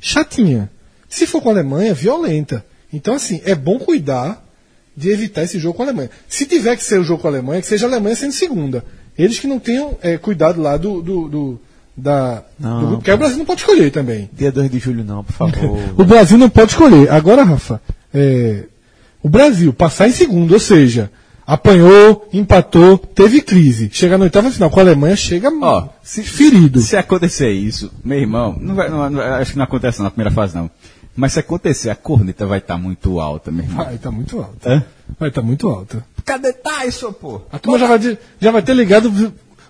chatinha. 0.00 0.70
Se 1.08 1.26
for 1.26 1.40
com 1.40 1.48
a 1.48 1.52
Alemanha, 1.52 1.94
violenta. 1.94 2.64
Então, 2.92 3.14
assim, 3.14 3.40
é 3.44 3.54
bom 3.54 3.78
cuidar 3.78 4.44
de 4.96 5.08
evitar 5.10 5.44
esse 5.44 5.58
jogo 5.58 5.76
com 5.76 5.82
a 5.84 5.86
Alemanha. 5.86 6.10
Se 6.28 6.44
tiver 6.44 6.76
que 6.76 6.84
ser 6.84 6.98
o 7.00 7.04
jogo 7.04 7.22
com 7.22 7.28
a 7.28 7.30
Alemanha, 7.30 7.62
que 7.62 7.66
seja 7.68 7.86
a 7.86 7.88
Alemanha 7.88 8.16
sendo 8.16 8.32
segunda. 8.32 8.84
Eles 9.16 9.38
que 9.38 9.46
não 9.46 9.58
tenham 9.58 9.96
é, 10.02 10.18
cuidado 10.18 10.60
lá 10.60 10.76
do, 10.76 11.00
do, 11.00 11.28
do- 11.28 11.60
da, 11.98 12.42
Não, 12.58 12.74
do 12.74 12.80
grupo, 12.86 12.96
porque 12.98 13.10
o 13.12 13.18
Brasil 13.18 13.38
não 13.38 13.44
pode 13.44 13.60
escolher 13.60 13.90
também. 13.90 14.30
dia 14.32 14.52
2 14.52 14.70
de 14.70 14.78
julho 14.78 15.04
não, 15.04 15.24
por 15.24 15.32
favor. 15.32 15.78
O 15.98 16.04
Brasil 16.04 16.38
não 16.38 16.48
pode 16.48 16.70
escolher. 16.72 17.10
Agora, 17.10 17.42
Rafa, 17.44 17.80
é, 18.14 18.64
o 19.22 19.28
Brasil 19.28 19.72
passar 19.72 20.08
em 20.08 20.12
segundo, 20.12 20.52
ou 20.52 20.60
seja, 20.60 21.10
apanhou, 21.46 22.28
empatou, 22.32 22.96
teve 22.98 23.40
crise. 23.40 23.90
Chegar 23.92 24.16
na 24.18 24.24
oitava 24.24 24.50
final 24.50 24.70
com 24.70 24.78
a 24.78 24.82
Alemanha, 24.82 25.16
chega 25.16 25.50
Ó, 25.60 25.88
se 26.02 26.22
ferido. 26.22 26.80
Se 26.80 26.96
acontecer 26.96 27.50
isso, 27.50 27.90
meu 28.04 28.18
irmão, 28.18 28.56
não 28.60 28.74
vai, 28.74 28.88
não- 28.88 29.10
não- 29.10 29.20
acho 29.20 29.52
que 29.52 29.58
não 29.58 29.64
acontece 29.64 30.00
na 30.02 30.10
primeira 30.10 30.30
fase, 30.30 30.54
não. 30.54 30.70
Mas 31.16 31.32
se 31.32 31.40
acontecer, 31.40 31.90
a 31.90 31.96
corneta 31.96 32.46
vai 32.46 32.58
estar 32.58 32.78
muito 32.78 33.18
alta, 33.18 33.50
meu 33.50 33.64
irmão. 33.64 33.84
Vai, 33.84 33.98
tá 33.98 34.08
muito 34.10 34.38
alta. 34.38 34.70
Hã? 34.70 34.84
Vai, 35.18 35.30
tá 35.32 35.42
muito 35.42 35.68
alta. 35.68 36.04
Cadê 36.24 36.52
Tyson, 36.52 37.12
pô? 37.12 37.40
A 37.50 37.58
turma 37.58 37.76
já 37.76 37.88
vai, 37.88 38.18
já 38.40 38.50
vai 38.52 38.62
ter 38.62 38.74
ligado 38.74 39.10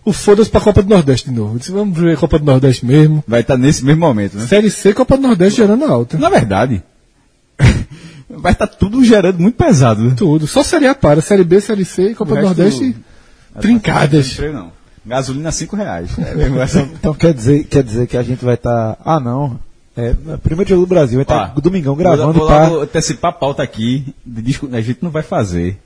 o 0.09 0.13
foda-se 0.13 0.51
pra 0.51 0.61
Copa 0.61 0.83
do 0.83 0.89
Nordeste 0.89 1.29
de 1.31 1.35
novo. 1.37 1.55
Eu 1.55 1.59
disse, 1.59 1.71
vamos 1.73 1.97
ver 1.99 2.15
a 2.15 2.17
Copa 2.17 2.39
do 2.39 2.45
Nordeste 2.45 2.85
mesmo. 2.87 3.23
Vai 3.27 3.41
estar 3.41 3.57
nesse 3.57 3.85
mesmo 3.85 4.01
momento, 4.01 4.37
né? 4.37 4.47
Série 4.47 4.71
C, 4.71 4.93
Copa 4.95 5.17
do 5.17 5.23
Nordeste 5.23 5.59
gerando 5.59 5.85
alta. 5.85 6.17
Na 6.19 6.29
verdade, 6.31 6.83
vai 8.29 8.53
estar 8.53 8.67
tudo 8.67 9.05
gerando 9.05 9.39
muito 9.41 9.57
pesado, 9.57 10.03
né? 10.03 10.15
Tudo. 10.17 10.47
Só 10.47 10.63
Série 10.63 10.87
A 10.87 10.95
para. 10.95 11.21
Série 11.21 11.45
B, 11.45 11.61
Série 11.61 11.85
C 11.85 12.11
e 12.11 12.15
Copa 12.15 12.33
O 12.33 12.37
do 12.37 12.43
Nordeste 12.43 12.97
trincadas. 13.61 14.39
Não 14.39 14.53
não. 14.53 14.73
Gasolina 15.07 15.51
5 15.51 15.75
reais. 15.77 16.11
É 16.19 16.63
essa- 16.63 16.81
Então 16.83 17.15
quer 17.15 17.33
dizer, 17.33 17.65
quer 17.65 17.83
dizer 17.83 18.07
que 18.07 18.17
a 18.17 18.23
gente 18.23 18.45
vai 18.45 18.55
estar. 18.55 18.99
Ah, 19.05 19.19
não. 19.19 19.59
É, 19.97 20.15
primeiro 20.43 20.69
jogo 20.69 20.83
do 20.83 20.89
Brasil, 20.89 21.17
vai 21.17 21.23
estar 21.25 21.55
Ó, 21.57 21.61
domingão 21.61 21.95
vou- 21.95 22.05
gravando 22.05 22.33
vou 22.39 22.47
pra. 22.47 22.69
logo 22.69 22.83
antecipar 22.83 23.31
a 23.31 23.33
pauta 23.33 23.63
aqui. 23.63 24.15
de 24.25 24.43
disco- 24.43 24.69
A 24.73 24.81
gente 24.81 24.99
não 25.03 25.11
vai 25.11 25.23
fazer 25.23 25.79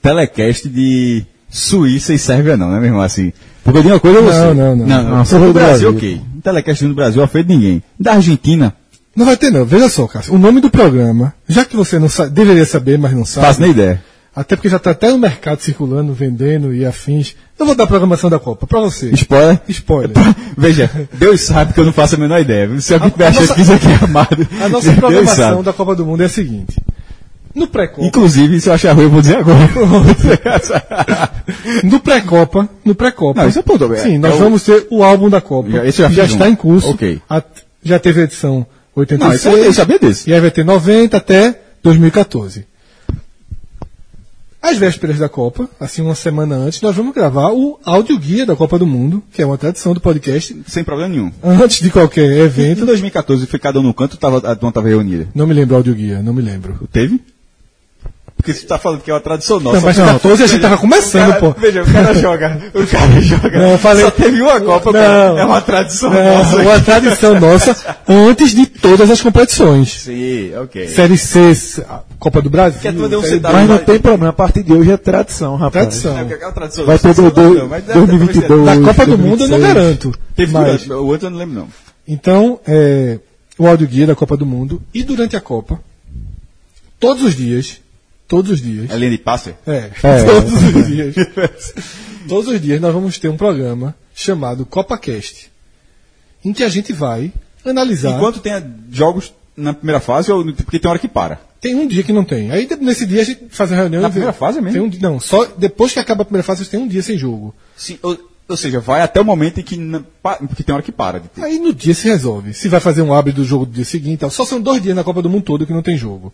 telecast 0.00 0.68
de 0.68 1.26
Suíça 1.50 2.12
e 2.14 2.18
Sérvia, 2.18 2.56
não, 2.56 2.70
né, 2.70 2.76
meu 2.78 2.86
irmão? 2.86 3.00
Assim. 3.02 3.32
Porque 3.64 3.80
digo 3.82 3.94
uma 3.94 4.00
coisa 4.00 4.18
a 4.18 4.22
você. 4.22 4.38
Não, 4.38 4.54
não, 4.54 4.76
não. 4.76 4.86
Não, 4.86 5.16
Não, 5.18 5.24
só 5.24 5.38
do 5.38 5.52
Brasil, 5.52 5.90
Brasil. 5.92 6.16
ok. 6.16 6.22
Um 6.36 6.40
telecast 6.40 6.86
do 6.86 6.94
Brasil 6.94 7.22
afeito 7.22 7.48
ninguém. 7.48 7.82
Da 7.98 8.12
Argentina, 8.14 8.74
Não 9.16 9.26
vai 9.26 9.36
ter, 9.36 9.50
não. 9.50 9.64
Veja 9.64 9.88
só, 9.88 10.06
Cássio. 10.06 10.32
O 10.34 10.38
nome 10.38 10.60
do 10.60 10.70
programa, 10.70 11.34
já 11.48 11.64
que 11.64 11.74
você 11.76 11.98
não 11.98 12.08
sabe, 12.08 12.30
deveria 12.30 12.64
saber, 12.64 12.98
mas 12.98 13.12
não 13.12 13.24
sabe. 13.24 13.46
faço 13.46 13.60
nem 13.60 13.70
ideia. 13.70 14.02
Até 14.36 14.54
porque 14.54 14.68
já 14.68 14.76
está 14.76 14.92
até 14.92 15.10
no 15.10 15.18
mercado 15.18 15.60
circulando, 15.60 16.12
vendendo 16.12 16.72
e 16.72 16.86
afins. 16.86 17.34
Eu 17.58 17.66
vou 17.66 17.74
dar 17.74 17.84
a 17.84 17.86
programação 17.88 18.30
da 18.30 18.38
Copa 18.38 18.64
pra 18.68 18.78
você. 18.78 19.10
Spoiler. 19.10 19.58
Spoiler. 19.68 20.12
Veja, 20.56 20.88
Deus 21.14 21.40
sabe 21.40 21.72
que 21.72 21.80
eu 21.80 21.84
não 21.84 21.92
faço 21.92 22.14
a 22.14 22.18
menor 22.18 22.40
ideia. 22.40 22.70
Se 22.80 22.94
alguém 22.94 23.08
A- 23.08 23.10
tiver 23.10 23.24
a 23.26 23.28
achando 23.30 23.40
nossa- 23.42 23.54
que 23.54 23.60
isso 23.62 23.72
aqui 23.72 23.86
é 23.88 24.04
amado, 24.04 24.46
A 24.62 24.68
nossa 24.68 24.92
programação 24.92 25.62
da 25.64 25.72
Copa 25.72 25.96
do 25.96 26.06
Mundo 26.06 26.22
é 26.22 26.26
a 26.26 26.28
seguinte. 26.28 26.78
No 27.54 27.66
pré-copa, 27.66 28.06
Inclusive, 28.06 28.60
se 28.60 28.68
eu 28.68 28.72
achar 28.74 28.92
ruim, 28.92 29.04
eu 29.04 29.10
vou 29.10 29.20
dizer 29.20 29.36
agora. 29.38 29.58
no 31.84 32.00
pré-copa, 32.00 32.68
no 32.84 32.94
pré-copa. 32.94 33.42
Não, 33.42 33.48
isso 33.48 33.58
é 33.58 33.62
ponto, 33.62 33.92
é- 33.94 33.98
Sim, 33.98 34.18
nós 34.18 34.32
é 34.32 34.36
o- 34.36 34.38
vamos 34.38 34.62
ter 34.62 34.86
o 34.90 35.02
álbum 35.02 35.28
da 35.28 35.40
Copa. 35.40 35.70
Já- 35.70 35.86
esse 35.86 35.98
já 36.02 36.08
já 36.10 36.24
está 36.24 36.44
um. 36.44 36.48
em 36.48 36.56
curso. 36.56 36.90
Ok. 36.90 37.20
A- 37.28 37.42
já 37.82 37.98
teve 37.98 38.20
a 38.20 38.24
edição 38.24 38.58
não, 38.58 38.66
86. 38.96 39.40
isso 39.40 39.48
eu, 39.48 39.72
sabia 39.72 39.98
desse. 39.98 40.30
E 40.30 40.34
aí 40.34 40.40
vai 40.40 40.50
ter 40.50 40.64
90 40.64 41.16
até 41.16 41.58
2014. 41.82 42.66
Às 44.60 44.76
vésperas 44.76 45.18
da 45.18 45.28
Copa, 45.28 45.68
assim 45.78 46.02
uma 46.02 46.16
semana 46.16 46.56
antes, 46.56 46.82
nós 46.82 46.94
vamos 46.94 47.14
gravar 47.14 47.52
o 47.52 47.78
áudio 47.84 48.18
guia 48.18 48.44
da 48.44 48.56
Copa 48.56 48.76
do 48.76 48.86
Mundo, 48.86 49.22
que 49.32 49.40
é 49.40 49.46
uma 49.46 49.56
tradição 49.56 49.94
do 49.94 50.00
podcast, 50.00 50.54
Sem 50.66 50.82
problema 50.82 51.08
nenhum. 51.14 51.30
antes 51.44 51.80
de 51.80 51.90
qualquer 51.90 52.28
Em 52.30 52.40
evento. 52.40 52.84
2014, 52.84 53.46
foi 53.46 53.58
cada 53.60 53.78
um 53.78 53.84
no 53.84 53.94
canto, 53.94 54.16
tava, 54.16 54.38
a 54.38 54.56
turma 54.56 54.70
estava 54.70 54.88
reunida. 54.88 55.28
Não 55.32 55.46
me 55.46 55.54
lembro 55.54 55.74
o 55.74 55.76
áudio 55.78 55.94
guia, 55.94 56.20
não 56.22 56.34
me 56.34 56.42
lembro. 56.42 56.76
Teve? 56.92 57.20
Porque 58.48 58.60
você 58.62 58.66
tá 58.66 58.78
falando 58.78 59.00
que 59.02 59.10
é 59.10 59.14
uma 59.14 59.20
tradição 59.20 59.60
nossa. 59.60 59.76
Não, 59.76 59.84
mas 59.84 59.98
Não, 59.98 60.06
14 60.06 60.42
a 60.42 60.46
gente 60.46 60.60
tava 60.62 60.78
começando, 60.78 61.22
o 61.28 61.32
cara- 61.32 61.40
pô. 61.40 61.60
Veja, 61.60 61.82
o 61.82 61.92
cara 61.92 62.14
joga. 62.14 62.62
O 62.72 62.86
cara 62.86 63.20
joga. 63.20 63.58
Não, 63.58 63.70
eu 63.72 63.78
falei- 63.78 64.04
Só 64.04 64.10
teve 64.10 64.40
uma 64.40 64.58
Copa, 64.60 64.92
Não. 64.92 65.38
É 65.38 65.44
uma 65.44 65.60
tradição 65.60 66.10
Não, 66.10 66.24
nossa. 66.38 66.56
uma 66.56 66.80
tradição 66.80 67.38
nossa 67.40 67.96
antes 68.08 68.50
de 68.54 68.64
todas 68.66 69.10
as 69.10 69.20
competições. 69.20 69.92
Sim, 69.92 70.54
ok. 70.56 70.88
Série 70.88 71.18
C, 71.18 71.84
Copa 72.18 72.40
do 72.40 72.48
Brasil. 72.48 72.80
Que 72.80 72.88
a 72.88 72.92
turma 72.92 73.08
deu 73.08 73.20
um. 73.20 73.22
Mas 73.52 73.68
não 73.68 73.78
tem 73.78 73.98
problema, 73.98 74.30
a 74.30 74.32
partir 74.32 74.62
de 74.62 74.72
hoje 74.72 74.90
é 74.92 74.96
tradição, 74.96 75.56
rapaz. 75.56 75.72
Tradição. 75.86 76.16
É, 76.16 76.20
porque 76.20 76.34
aquela 76.34 76.52
tradição 76.52 76.86
Vai 76.86 76.98
ter 76.98 77.14
do- 77.14 77.22
não, 77.22 77.30
do- 77.30 77.54
não, 77.54 77.68
mas 77.68 77.84
deve- 77.84 77.98
2022. 77.98 78.64
Da 78.64 78.76
Copa 78.80 79.04
do 79.06 79.18
Mundo 79.18 79.42
eu 79.44 79.48
não 79.48 79.58
2026. 79.58 79.74
garanto. 79.74 80.14
Teve 80.34 80.52
mas, 80.54 80.64
durante, 80.84 80.92
o 80.92 81.06
outro 81.06 81.26
eu 81.26 81.30
não 81.30 81.38
lembro, 81.38 81.54
não. 81.54 81.68
então, 82.08 82.58
é, 82.66 83.18
o 83.58 83.66
áudio 83.66 83.86
guia 83.86 84.06
da 84.06 84.14
Copa 84.14 84.36
do 84.38 84.46
Mundo 84.46 84.80
e 84.94 85.02
durante 85.02 85.36
a 85.36 85.40
Copa, 85.40 85.78
todos 86.98 87.22
os 87.22 87.34
dias, 87.36 87.80
todos 88.28 88.50
os 88.52 88.60
dias, 88.62 88.90
É 88.90 88.96
linha 88.96 89.10
de 89.10 89.18
passe? 89.18 89.54
é, 89.66 89.90
É. 90.02 90.22
todos 90.24 90.52
os 90.52 90.86
dias, 90.86 91.14
todos 92.28 92.48
os 92.52 92.60
dias 92.60 92.80
nós 92.80 92.92
vamos 92.94 93.18
ter 93.18 93.28
um 93.28 93.36
programa 93.36 93.94
chamado 94.14 94.64
CopaCast, 94.66 95.50
em 96.44 96.52
que 96.52 96.62
a 96.62 96.68
gente 96.68 96.92
vai 96.92 97.32
analisar. 97.64 98.16
Enquanto 98.16 98.40
tenha 98.40 98.64
jogos 98.90 99.32
na 99.56 99.72
primeira 99.74 100.00
fase, 100.00 100.30
ou, 100.30 100.44
porque 100.54 100.78
tem 100.78 100.88
hora 100.90 100.98
que 100.98 101.08
para. 101.08 101.40
Tem 101.60 101.74
um 101.74 101.88
dia 101.88 102.04
que 102.04 102.12
não 102.12 102.24
tem. 102.24 102.52
Aí 102.52 102.68
nesse 102.80 103.04
dia 103.04 103.20
a 103.22 103.24
gente 103.24 103.46
faz 103.50 103.70
uma 103.72 103.76
reunião. 103.78 104.00
Na 104.00 104.06
e 104.08 104.10
vê- 104.10 104.14
primeira 104.14 104.32
fase 104.32 104.60
mesmo? 104.60 104.90
Tem 104.90 104.98
um, 105.08 105.12
não, 105.12 105.18
só 105.18 105.44
depois 105.44 105.92
que 105.92 105.98
acaba 105.98 106.22
a 106.22 106.24
primeira 106.24 106.44
fase 106.44 106.64
você 106.64 106.70
tem 106.70 106.78
um 106.80 106.86
dia 106.86 107.02
sem 107.02 107.18
jogo. 107.18 107.52
Sim, 107.76 107.98
ou, 108.00 108.16
ou 108.48 108.56
seja, 108.56 108.78
vai 108.78 109.00
até 109.02 109.20
o 109.20 109.24
momento 109.24 109.58
em 109.58 109.62
que. 109.64 109.76
Porque 110.46 110.62
tem 110.62 110.72
hora 110.72 110.82
que 110.84 110.92
para 110.92 111.18
de 111.18 111.28
ter. 111.28 111.42
Aí 111.42 111.58
no 111.58 111.74
dia 111.74 111.94
se 111.94 112.06
resolve. 112.06 112.54
Se 112.54 112.68
vai 112.68 112.78
fazer 112.78 113.02
um 113.02 113.12
abre 113.12 113.32
do 113.32 113.44
jogo 113.44 113.66
do 113.66 113.72
dia 113.72 113.84
seguinte, 113.84 114.14
e 114.14 114.18
tal. 114.18 114.30
só 114.30 114.44
são 114.44 114.60
dois 114.60 114.80
dias 114.80 114.94
na 114.94 115.02
Copa 115.02 115.20
do 115.20 115.28
Mundo 115.28 115.42
todo 115.42 115.66
que 115.66 115.72
não 115.72 115.82
tem 115.82 115.96
jogo. 115.96 116.32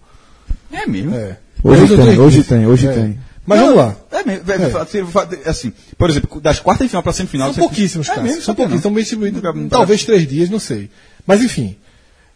É 0.70 0.84
mesmo. 0.86 1.14
É. 1.14 1.38
Hoje 1.64 1.96
tem, 1.96 2.18
hoje 2.18 2.44
tem, 2.44 2.66
hoje 2.66 2.86
É. 2.86 2.92
tem. 2.92 3.18
Mas 3.46 3.58
Não, 3.60 3.66
vamos 3.74 3.82
lá. 3.82 3.96
É 4.12 4.22
mesmo. 4.24 4.50
é, 4.50 4.54
É. 4.54 4.70
fa- 4.70 5.28
Assim, 5.46 5.72
por 5.98 6.08
exemplo, 6.08 6.40
das 6.40 6.60
quartas 6.60 6.86
de 6.86 6.90
final 6.90 7.02
para 7.02 7.12
semifinal. 7.12 7.52
São 7.52 7.64
pouquíssimos, 7.64 8.08
é 8.08 8.10
cara. 8.14 8.22
mesmo, 8.22 8.42
são 8.42 8.54
pouquíssimos, 8.54 8.80
estão 8.80 8.92
bem 8.94 9.02
distribuídos. 9.02 9.70
Talvez 9.70 10.04
três 10.04 10.26
dias, 10.26 10.48
não 10.50 10.58
sei. 10.60 10.88
Mas 11.26 11.42
enfim. 11.42 11.76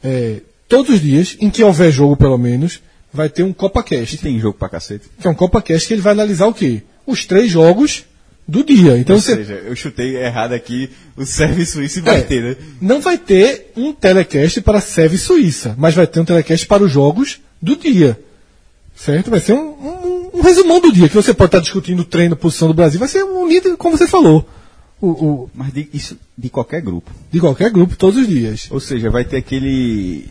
é, 0.03 0.41
todos 0.69 0.95
os 0.95 1.01
dias, 1.01 1.37
em 1.41 1.51
que 1.51 1.63
houver 1.63 1.91
jogo 1.93 2.17
pelo 2.17 2.37
menos, 2.39 2.81
vai 3.13 3.29
ter 3.29 3.43
um 3.43 3.51
E 3.51 3.55
CopaCast. 3.55 4.19
tem 4.19 4.39
jogo 4.39 4.59
pra 4.59 4.69
cacete. 4.69 5.07
Que 5.21 5.27
é 5.27 5.31
um 5.31 5.35
CopaCast 5.35 5.87
que 5.89 5.95
ele 5.95 6.03
vai 6.03 6.13
analisar 6.13 6.47
o 6.47 6.55
quê? 6.55 6.83
Os 7.07 7.25
três 7.25 7.51
jogos 7.51 8.05
do 8.47 8.63
dia. 8.63 8.99
Então 8.99 9.17
Ou 9.17 9.23
você. 9.23 9.35
seja, 9.37 9.55
eu 9.55 9.75
chutei 9.75 10.17
errado 10.17 10.53
aqui 10.53 10.91
o 11.17 11.25
serviço 11.25 11.73
suíço 11.73 11.99
e 11.99 12.03
vai 12.03 12.19
É, 12.19 12.21
ter, 12.23 12.43
né? 12.43 12.57
Não 12.81 13.01
vai 13.01 13.17
ter 13.19 13.73
um 13.77 13.93
telecast 13.93 14.61
para 14.61 14.79
a 14.79 14.81
Seve 14.81 15.17
Suíça, 15.19 15.75
mas 15.79 15.95
vai 15.95 16.07
ter 16.07 16.21
um 16.21 16.25
telecast 16.25 16.67
para 16.67 16.83
os 16.83 16.93
jogos 16.93 17.41
do 17.61 17.75
dia. 17.77 18.19
Certo? 18.99 19.31
Vai 19.31 19.39
ser 19.41 19.53
um, 19.53 19.69
um- 19.71 20.31
um 20.35 20.43
resumão 20.43 20.81
do 20.81 20.93
dia, 20.93 21.09
que 21.09 21.15
você 21.15 21.33
pode 21.33 21.49
estar 21.49 21.61
discutindo 21.61 22.01
o 22.01 22.05
treino, 22.05 22.35
posição 22.37 22.67
do 22.69 22.75
Brasil, 22.75 22.99
vai 22.99 23.09
ser 23.09 23.23
um 23.23 23.47
líder, 23.47 23.77
como 23.77 23.97
você 23.97 24.09
falou. 24.09 24.45
O, 25.01 25.07
o- 25.09 25.51
Mas 25.55 25.73
de, 25.73 25.89
isso 25.95 26.17
de 26.37 26.51
qualquer 26.51 26.81
grupo. 26.83 27.09
de 27.31 27.39
qualquer 27.39 27.71
grupo, 27.71 27.95
todos 27.97 28.19
os 28.21 28.27
dias. 28.27 28.67
Ou 28.71 28.81
seja, 28.81 29.09
vai 29.09 29.25
ter 29.25 29.37
aquele. 29.37 30.27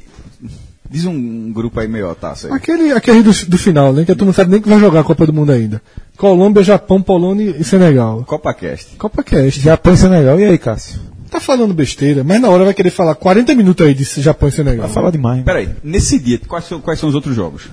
Diz 0.89 1.05
um, 1.05 1.51
grupo 1.51 1.79
aí 1.79 1.87
meio 1.87 2.13
tá, 2.15 2.33
sei. 2.35 2.49
Aquele, 2.51 2.91
aquele 2.93 3.21
do, 3.21 3.31
do 3.47 3.57
final, 3.57 3.91
né? 3.93 4.05
Que 4.05 4.15
tu 4.15 4.25
não 4.25 4.31
sabe 4.33 4.51
nem 4.51 4.61
que 4.61 4.69
vai 4.69 4.79
jogar 4.79 5.01
a 5.01 5.03
Copa 5.03 5.25
do 5.25 5.33
Mundo 5.33 5.51
ainda. 5.51 5.81
Colômbia, 6.17 6.63
Japão, 6.63 7.01
Polônia 7.01 7.55
e 7.59 7.63
Senegal. 7.63 8.23
CopaCast. 8.25 8.95
Copa 8.97 9.21
Cast. 9.23 9.59
Japão 9.61 9.93
e 9.93 9.97
Senegal. 9.97 10.39
E 10.39 10.45
aí, 10.45 10.57
Cássio? 10.57 10.99
Tá 11.29 11.41
falando 11.41 11.73
besteira, 11.73 12.23
mas 12.23 12.39
na 12.39 12.49
hora 12.49 12.63
vai 12.63 12.73
querer 12.73 12.89
falar 12.89 13.15
40 13.15 13.53
minutos 13.53 13.85
aí 13.85 13.93
de 13.93 14.03
Japão 14.21 14.47
e 14.47 14.51
Senegal. 14.51 14.85
Vai 14.85 14.93
falar 14.93 15.11
demais. 15.11 15.43
Peraí, 15.43 15.69
nesse 15.83 16.17
dia, 16.19 16.39
quais 16.47 16.63
são, 16.65 16.79
quais 16.79 16.99
são 16.99 17.09
os 17.09 17.15
outros 17.15 17.35
jogos? 17.35 17.63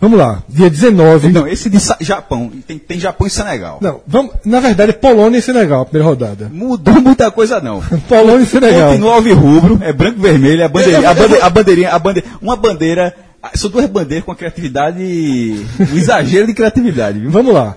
Vamos 0.00 0.16
lá, 0.18 0.42
dia 0.48 0.70
19. 0.70 1.28
Não, 1.30 1.46
esse 1.48 1.68
de 1.68 1.78
Japão. 2.00 2.50
Tem, 2.66 2.78
tem 2.78 3.00
Japão 3.00 3.26
e 3.26 3.30
Senegal. 3.30 3.78
Não, 3.80 4.00
vamos, 4.06 4.32
na 4.44 4.60
verdade 4.60 4.90
é 4.90 4.94
Polônia 4.94 5.38
e 5.38 5.42
Senegal, 5.42 5.82
a 5.82 5.84
primeira 5.84 6.08
rodada. 6.08 6.48
Mudou 6.52 7.00
muita 7.00 7.30
coisa, 7.32 7.60
não. 7.60 7.80
Polônia 8.08 8.44
e 8.44 8.46
Senegal. 8.46 8.90
Continua 8.90 9.14
alvirrubro, 9.14 9.78
é 9.82 9.92
branco 9.92 10.18
e 10.18 10.22
vermelho, 10.22 10.64
a 10.64 10.68
bandeirinha, 10.68 11.10
a, 11.10 11.14
bande- 11.14 11.40
a 11.40 11.50
bandeirinha, 11.50 11.90
a 11.90 12.00
uma 12.40 12.54
bandeira, 12.56 13.12
são 13.54 13.68
duas 13.70 13.86
bandeiras 13.86 14.24
com 14.24 14.30
a 14.30 14.36
criatividade, 14.36 15.02
um 15.02 15.96
exagero 15.96 16.46
de 16.46 16.54
criatividade, 16.54 17.18
viu? 17.18 17.30
Vamos 17.30 17.52
lá. 17.52 17.76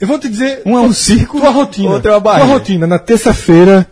Eu 0.00 0.08
vou 0.08 0.18
te 0.18 0.28
dizer. 0.28 0.62
Um 0.66 0.76
é 0.76 0.80
um 0.80 0.92
círculo, 0.92 1.42
tua 1.42 1.50
rotina. 1.52 1.90
outro 1.90 2.10
é 2.10 2.14
uma 2.14 2.20
barreira. 2.20 2.46
Tua 2.48 2.58
rotina, 2.58 2.86
na 2.86 2.98
terça-feira, 2.98 3.86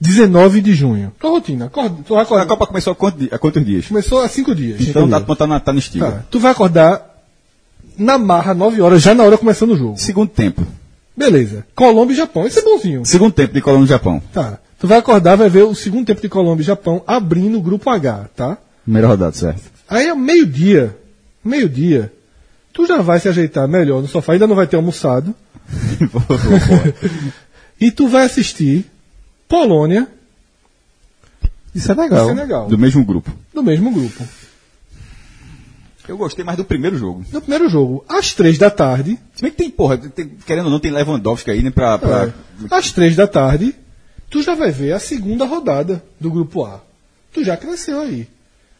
19 0.00 0.60
de 0.60 0.74
junho. 0.74 1.10
Tua 1.18 1.30
rotina. 1.30 1.66
acorda- 1.66 1.96
tu 2.06 2.10
vai 2.14 2.20
A 2.20 2.22
acordar. 2.22 2.46
Copa 2.46 2.66
começou 2.66 2.92
há 2.92 2.94
quantos, 2.96 3.64
dias? 3.64 3.86
Começou 3.88 4.22
há 4.22 4.28
cinco 4.28 4.54
dias. 4.54 4.80
Então 4.82 5.08
tá, 5.08 5.20
tá, 5.20 5.46
na- 5.46 5.58
tá 5.60 5.72
no 5.72 5.78
estilo. 5.78 6.06
Tá. 6.06 6.22
Tu 6.30 6.38
vai 6.38 6.52
acordar 6.52 7.13
na 7.98 8.18
marra, 8.18 8.54
9 8.54 8.80
horas, 8.80 9.02
já 9.02 9.14
na 9.14 9.24
hora 9.24 9.38
começando 9.38 9.72
o 9.72 9.76
jogo. 9.76 9.98
Segundo 9.98 10.28
tempo. 10.28 10.66
Beleza. 11.16 11.64
Colômbia 11.74 12.14
e 12.14 12.16
Japão. 12.16 12.46
Esse 12.46 12.58
é 12.58 12.62
bonzinho. 12.62 13.04
Segundo 13.06 13.32
tempo 13.32 13.54
de 13.54 13.60
Colômbia 13.60 13.86
e 13.86 13.88
Japão. 13.88 14.22
Tá. 14.32 14.58
Tu 14.78 14.86
vai 14.86 14.98
acordar, 14.98 15.36
vai 15.36 15.48
ver 15.48 15.62
o 15.62 15.74
segundo 15.74 16.06
tempo 16.06 16.20
de 16.20 16.28
Colômbia 16.28 16.62
e 16.62 16.66
Japão 16.66 17.02
abrindo 17.06 17.58
o 17.58 17.62
grupo 17.62 17.88
H, 17.88 18.28
tá? 18.36 18.58
Primeira 18.82 19.08
rodada, 19.08 19.32
certo. 19.32 19.62
Aí 19.88 20.08
é 20.08 20.14
meio-dia. 20.14 20.96
Meio-dia. 21.44 22.12
Tu 22.72 22.86
já 22.86 23.00
vai 23.00 23.20
se 23.20 23.28
ajeitar 23.28 23.68
melhor 23.68 24.02
no 24.02 24.08
sofá, 24.08 24.32
ainda 24.32 24.46
não 24.46 24.56
vai 24.56 24.66
ter 24.66 24.76
almoçado. 24.76 25.34
E 27.80 27.90
tu 27.90 28.08
vai 28.08 28.24
assistir 28.24 28.86
Polônia 29.48 30.08
e 31.74 31.80
Senegal. 31.80 32.28
Senegal. 32.28 32.68
Do 32.68 32.78
mesmo 32.78 33.04
grupo. 33.04 33.32
Do 33.52 33.62
mesmo 33.62 33.90
grupo. 33.90 34.24
Eu 36.08 36.16
gostei 36.18 36.44
mais 36.44 36.58
do 36.58 36.64
primeiro 36.64 36.96
jogo. 36.98 37.24
No 37.32 37.40
primeiro 37.40 37.68
jogo, 37.68 38.04
às 38.08 38.32
três 38.34 38.58
da 38.58 38.70
tarde. 38.70 39.18
Se 39.34 39.42
bem 39.42 39.50
que 39.50 39.56
tem, 39.56 39.70
porra, 39.70 39.96
tem- 39.96 40.28
querendo 40.46 40.66
ou 40.66 40.70
não, 40.70 40.78
tem 40.80 40.90
Lewandowski 40.90 41.50
aí, 41.50 41.62
né, 41.62 41.70
pra... 41.70 41.96
pra- 41.98 42.24
é, 42.26 42.32
às 42.74 42.92
três 42.92 43.16
da 43.16 43.26
tarde, 43.26 43.74
tu 44.28 44.42
já 44.42 44.54
vai 44.54 44.70
ver 44.70 44.92
a 44.92 44.98
segunda 44.98 45.44
rodada 45.46 46.04
do 46.20 46.30
grupo 46.30 46.64
A. 46.64 46.80
Tu 47.32 47.42
já 47.42 47.56
cresceu 47.56 48.00
aí. 48.00 48.28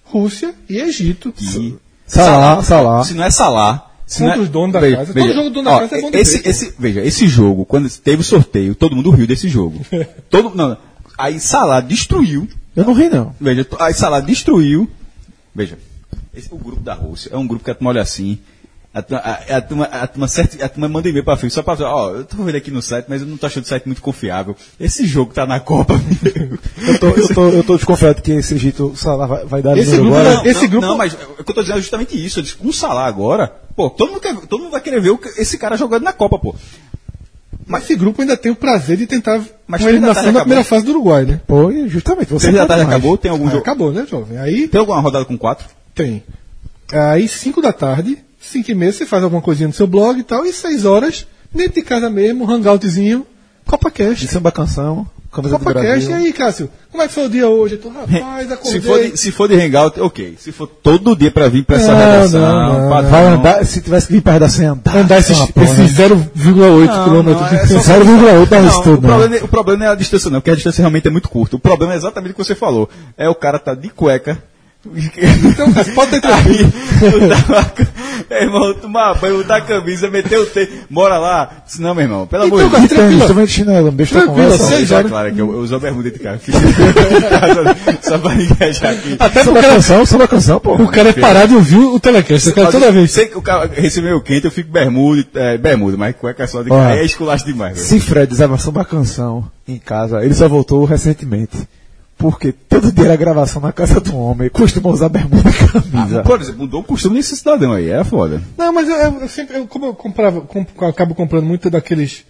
Rússia 0.04 0.54
e 0.68 0.78
Egito. 0.78 1.32
que- 1.32 1.76
Salah, 2.06 2.62
Salah. 2.62 3.02
Se 3.04 3.14
não 3.14 3.24
é 3.24 3.30
Salah... 3.30 3.90
Se 4.06 4.18
Contra 4.18 4.36
não 4.36 4.42
é- 4.42 4.44
os 4.44 4.50
donos 4.50 4.72
da 4.74 4.80
veja, 4.80 4.96
casa. 4.98 5.12
veja, 5.14 5.26
Todo 5.28 5.34
jogo 5.36 5.48
do 5.48 5.54
dono 5.54 5.70
ó, 5.70 5.74
da 5.80 5.80
casa 5.88 5.96
é 5.96 6.00
bom 6.02 6.10
esse, 6.12 6.42
ver, 6.42 6.48
esse, 6.50 6.74
Veja, 6.78 7.00
esse 7.02 7.26
jogo, 7.26 7.64
quando 7.64 7.88
teve 7.88 8.20
o 8.20 8.24
sorteio, 8.24 8.74
todo 8.74 8.94
mundo 8.94 9.08
riu 9.10 9.26
desse 9.26 9.48
jogo. 9.48 9.80
todo, 10.28 10.54
não, 10.54 10.76
aí 11.16 11.40
Salah 11.40 11.80
destruiu 11.80 12.46
Eu 12.76 12.84
não 12.84 12.92
ri, 12.92 13.08
não. 13.08 13.34
Veja, 13.40 13.66
aí 13.80 13.94
Salah 13.94 14.20
destruiu. 14.20 14.86
Veja, 15.54 15.78
esse, 16.36 16.48
o 16.52 16.56
grupo 16.58 16.80
da 16.82 16.94
Rússia 16.94 17.30
é 17.32 17.36
um 17.36 17.46
grupo 17.46 17.64
que 17.64 17.70
a 17.70 17.74
turma 17.74 17.90
olha 17.90 18.02
assim. 18.02 18.38
A, 18.92 19.02
turma- 19.02 19.22
a, 19.24 19.56
a, 19.56 19.60
turma, 19.60 19.84
a, 19.86 20.06
turma 20.06 20.26
a 20.62 20.68
turma 20.68 20.88
manda 20.88 21.08
e-mail 21.08 21.24
pra 21.24 21.36
frente, 21.36 21.52
só 21.52 21.64
pra 21.64 21.74
falar, 21.76 21.92
ó, 21.96 22.10
eu 22.14 22.24
tô 22.24 22.36
vendo 22.44 22.54
aqui 22.54 22.70
no 22.70 22.80
site, 22.80 23.06
mas 23.08 23.22
eu 23.22 23.26
não 23.26 23.36
tô 23.36 23.44
achando 23.46 23.64
o 23.64 23.66
site 23.66 23.86
muito 23.86 24.00
confiável. 24.00 24.54
Esse 24.78 25.04
jogo 25.04 25.34
tá 25.34 25.44
na 25.44 25.58
Copa. 25.58 25.94
Eu 26.86 26.98
tô, 27.00 27.08
eu 27.08 27.28
tô, 27.34 27.48
eu 27.48 27.64
tô 27.64 27.76
desconfiado 27.76 28.20
que 28.22 28.30
esse 28.32 28.54
Egito, 28.54 28.86
o 28.88 28.96
Salah 28.96 29.26
vai, 29.26 29.44
vai 29.46 29.62
dar 29.62 29.76
Esse 29.76 29.96
grupo 29.96 30.10
Uruguai. 30.12 30.34
não- 30.34 30.46
esse 30.46 30.66
grupo- 30.68 30.86
Não, 30.86 30.96
mas 30.96 31.14
o 31.14 31.42
que 31.42 31.50
eu 31.50 31.54
tô 31.54 31.60
dizendo 31.62 31.78
é 31.78 31.80
justamente 31.80 32.24
isso. 32.24 32.38
Eu 32.38 32.42
disse, 32.44 32.54
com 32.56 32.68
o 32.68 32.72
Salah 32.72 33.06
agora, 33.06 33.48
pô, 33.74 33.88
todo 33.90 34.10
mundo, 34.10 34.20
quer, 34.20 34.34
todo 34.46 34.60
mundo 34.62 34.70
vai 34.70 34.80
querer 34.80 35.00
ver 35.00 35.10
o 35.10 35.20
esse 35.38 35.58
cara 35.58 35.76
jogando 35.76 36.04
na 36.04 36.12
Copa, 36.12 36.38
pô. 36.38 36.54
Mas 37.66 37.84
esse 37.84 37.96
grupo 37.96 38.20
ainda 38.20 38.36
tem 38.36 38.52
o 38.52 38.56
prazer 38.56 38.96
de 38.98 39.06
tentar 39.06 39.40
Mas 39.66 39.80
uma 39.80 39.90
eliminação 39.90 40.30
na 40.30 40.40
primeira 40.40 40.62
fase 40.62 40.84
do 40.84 40.90
Uruguai, 40.92 41.24
né? 41.24 41.40
Pô, 41.46 41.70
e 41.72 41.88
justamente, 41.88 42.30
você 42.32 42.52
já 42.52 42.66
tá, 42.66 42.76
mais. 42.76 42.88
acabou? 42.88 43.16
Tem 43.16 43.30
algum 43.30 43.46
Ah, 43.46 43.50
jogo? 43.50 43.62
acabou, 43.62 43.90
né, 43.92 44.06
jovem? 44.08 44.38
Aí 44.38 44.68
Tem 44.68 44.78
alguma 44.78 45.00
rodada 45.00 45.24
com 45.24 45.36
quatro? 45.38 45.66
Tem. 45.94 46.22
Aí, 46.92 47.26
5 47.28 47.60
da 47.62 47.72
tarde, 47.72 48.18
5 48.40 48.70
e 48.70 48.74
meia, 48.74 48.92
você 48.92 49.06
faz 49.06 49.22
alguma 49.22 49.40
coisinha 49.42 49.68
no 49.68 49.74
seu 49.74 49.86
blog 49.86 50.18
e 50.18 50.22
tal, 50.22 50.44
e 50.44 50.52
6 50.52 50.84
horas, 50.84 51.26
dentro 51.52 51.74
de 51.74 51.82
casa 51.82 52.10
mesmo, 52.10 52.50
hangoutzinho, 52.50 53.26
Copa 53.66 53.90
De 53.90 53.96
Cash. 54.14 54.28
samba 54.28 54.52
canção, 54.52 55.06
camisa 55.32 55.56
do 55.56 55.64
Copa 55.64 55.72
Cash, 55.74 56.04
Brasil. 56.04 56.10
e 56.10 56.14
aí, 56.26 56.32
Cássio? 56.32 56.70
Como 56.90 57.02
é 57.02 57.08
que 57.08 57.14
foi 57.14 57.24
o 57.26 57.28
dia 57.30 57.48
hoje? 57.48 57.78
Tu, 57.78 57.88
rapaz, 57.88 58.52
acordei. 58.52 58.72
Se 58.72 58.80
for, 58.82 59.00
de, 59.02 59.16
se 59.16 59.32
for 59.32 59.48
de 59.48 59.54
hangout, 59.60 59.98
ok. 60.00 60.36
Se 60.38 60.52
for 60.52 60.66
todo 60.66 61.16
dia 61.16 61.30
pra 61.30 61.48
vir 61.48 61.64
pra 61.64 61.76
essa 61.76 61.92
Não, 61.92 61.98
redação, 61.98 62.40
não, 62.40 62.82
não, 62.82 62.90
padrão. 62.90 63.10
Vai 63.10 63.26
andar, 63.26 63.64
se 63.64 63.80
tivesse 63.80 64.06
que 64.08 64.12
vir 64.12 64.20
perto 64.22 64.40
da 64.40 64.48
senha, 64.50 64.72
andar. 64.72 64.96
Andar 64.96 65.18
esses, 65.18 65.36
uma 65.38 65.48
porra, 65.48 65.64
esses 65.66 65.96
0,8 65.96 66.86
Não, 66.86 67.04
quilômetros. 67.04 67.52
é 67.52 67.66
só- 67.66 67.80
0,8 67.80 68.46
dá 68.48 68.60
Não, 68.60 68.68
isso 68.68 68.82
tudo, 68.82 68.98
o, 68.98 69.00
não. 69.00 69.08
problema, 69.08 69.36
é- 69.36 69.42
o 69.42 69.48
problema 69.48 69.78
não 69.80 69.86
é 69.86 69.88
a 69.92 69.94
distância, 69.96 70.30
não, 70.30 70.40
porque 70.40 70.50
a 70.50 70.54
distância 70.54 70.82
realmente 70.82 71.08
é 71.08 71.10
muito 71.10 71.28
curta. 71.30 71.56
O 71.56 71.58
problema 71.58 71.94
é 71.94 71.96
exatamente 71.96 72.32
o 72.32 72.34
que 72.36 72.44
você 72.44 72.54
falou. 72.54 72.88
É 73.16 73.28
o 73.28 73.34
cara 73.34 73.58
tá 73.58 73.74
de 73.74 73.88
cueca. 73.88 74.40
Então, 74.86 75.72
pode 75.94 76.10
ter 76.10 76.20
tranquilo. 76.20 76.70
Aí, 78.30 78.46
meu 78.46 78.54
irmão, 78.60 78.74
tomar 78.74 79.14
banho, 79.14 79.38
botar 79.38 79.56
a 79.56 79.60
camisa, 79.60 80.10
meter 80.10 80.38
o 80.38 80.46
tempo, 80.46 80.72
bora 80.90 81.18
lá. 81.18 81.50
Se 81.66 81.80
não, 81.80 81.94
meu 81.94 82.04
irmão, 82.04 82.26
pelo 82.26 82.46
Então, 82.46 82.58
amor 82.58 82.68
de 82.68 82.74
cara, 82.74 82.86
Deus. 82.88 82.98
Tranquilo. 82.98 83.26
tô 83.26 83.34
vendo 83.34 83.46
chinelo, 83.48 83.88
um 83.88 83.92
beijo 83.92 84.14
da 84.14 84.20
Tranquilo, 84.22 84.44
conversa. 84.50 84.64
seis 84.66 84.78
Deixa 84.80 84.96
horas. 84.96 85.10
claro 85.10 85.32
que 85.34 85.38
eu, 85.40 85.52
eu 85.52 85.58
uso 85.60 85.76
a 85.76 85.78
bermuda 85.78 86.10
de 86.10 86.18
cara. 86.18 86.40
Só 88.02 88.18
pra 88.18 88.34
engajar 88.34 88.92
aqui. 88.92 89.16
Até 89.18 89.44
Samba 89.44 89.60
porque 89.60 89.74
canção, 89.74 90.06
samba 90.06 90.28
canção, 90.28 90.60
pô. 90.60 90.74
o 90.74 90.88
cara 90.88 91.08
é 91.10 91.12
parado 91.12 91.52
e 91.52 91.56
ouviu 91.56 91.94
o 91.94 92.00
telecast. 92.00 92.48
O 92.50 92.54
cara 92.54 92.70
toda 92.70 92.92
vez. 92.92 93.10
Sei 93.10 93.26
que 93.26 93.38
o 93.38 93.42
cara 93.42 93.70
recebeu 93.72 94.20
quente, 94.20 94.44
eu 94.46 94.50
fico 94.50 94.70
bermuda, 94.70 95.24
é, 95.34 95.56
bermuda, 95.58 95.96
mas 95.96 96.14
cueca 96.16 96.46
só 96.46 96.62
de 96.62 96.70
cara. 96.70 96.96
É 96.96 97.04
esculacho 97.04 97.44
demais, 97.44 97.74
velho. 97.76 97.86
Se 97.86 98.00
Fred 98.00 98.32
usava 98.32 98.58
samba 98.58 98.84
canção 98.84 99.44
em 99.66 99.78
casa, 99.78 100.24
ele 100.24 100.34
só 100.34 100.48
voltou 100.48 100.84
recentemente. 100.84 101.56
Porque 102.30 102.52
todo 102.52 102.90
dia 102.90 103.04
era 103.04 103.16
gravação 103.16 103.60
na 103.60 103.70
casa 103.70 104.00
do 104.00 104.16
homem, 104.16 104.48
costuma 104.48 104.88
usar 104.88 105.10
bermuda 105.10 105.50
e 105.50 105.68
camisa. 105.82 106.22
Por 106.22 106.40
exemplo, 106.40 106.60
mudou 106.62 106.80
o 106.80 106.84
costume 106.84 107.16
desse 107.16 107.36
cidadão 107.36 107.72
aí, 107.72 107.90
era 107.90 108.02
foda. 108.02 108.40
Não, 108.56 108.72
mas 108.72 108.88
eu, 108.88 108.96
eu- 108.96 109.20
eu 109.20 109.28
sempre, 109.28 109.58
eu, 109.58 109.66
como 109.66 109.84
eu 109.84 109.94
comprava, 109.94 110.40
comp- 110.40 110.82
acabo 110.84 111.14
comprando 111.14 111.44
muito 111.44 111.68
daqueles, 111.68 112.24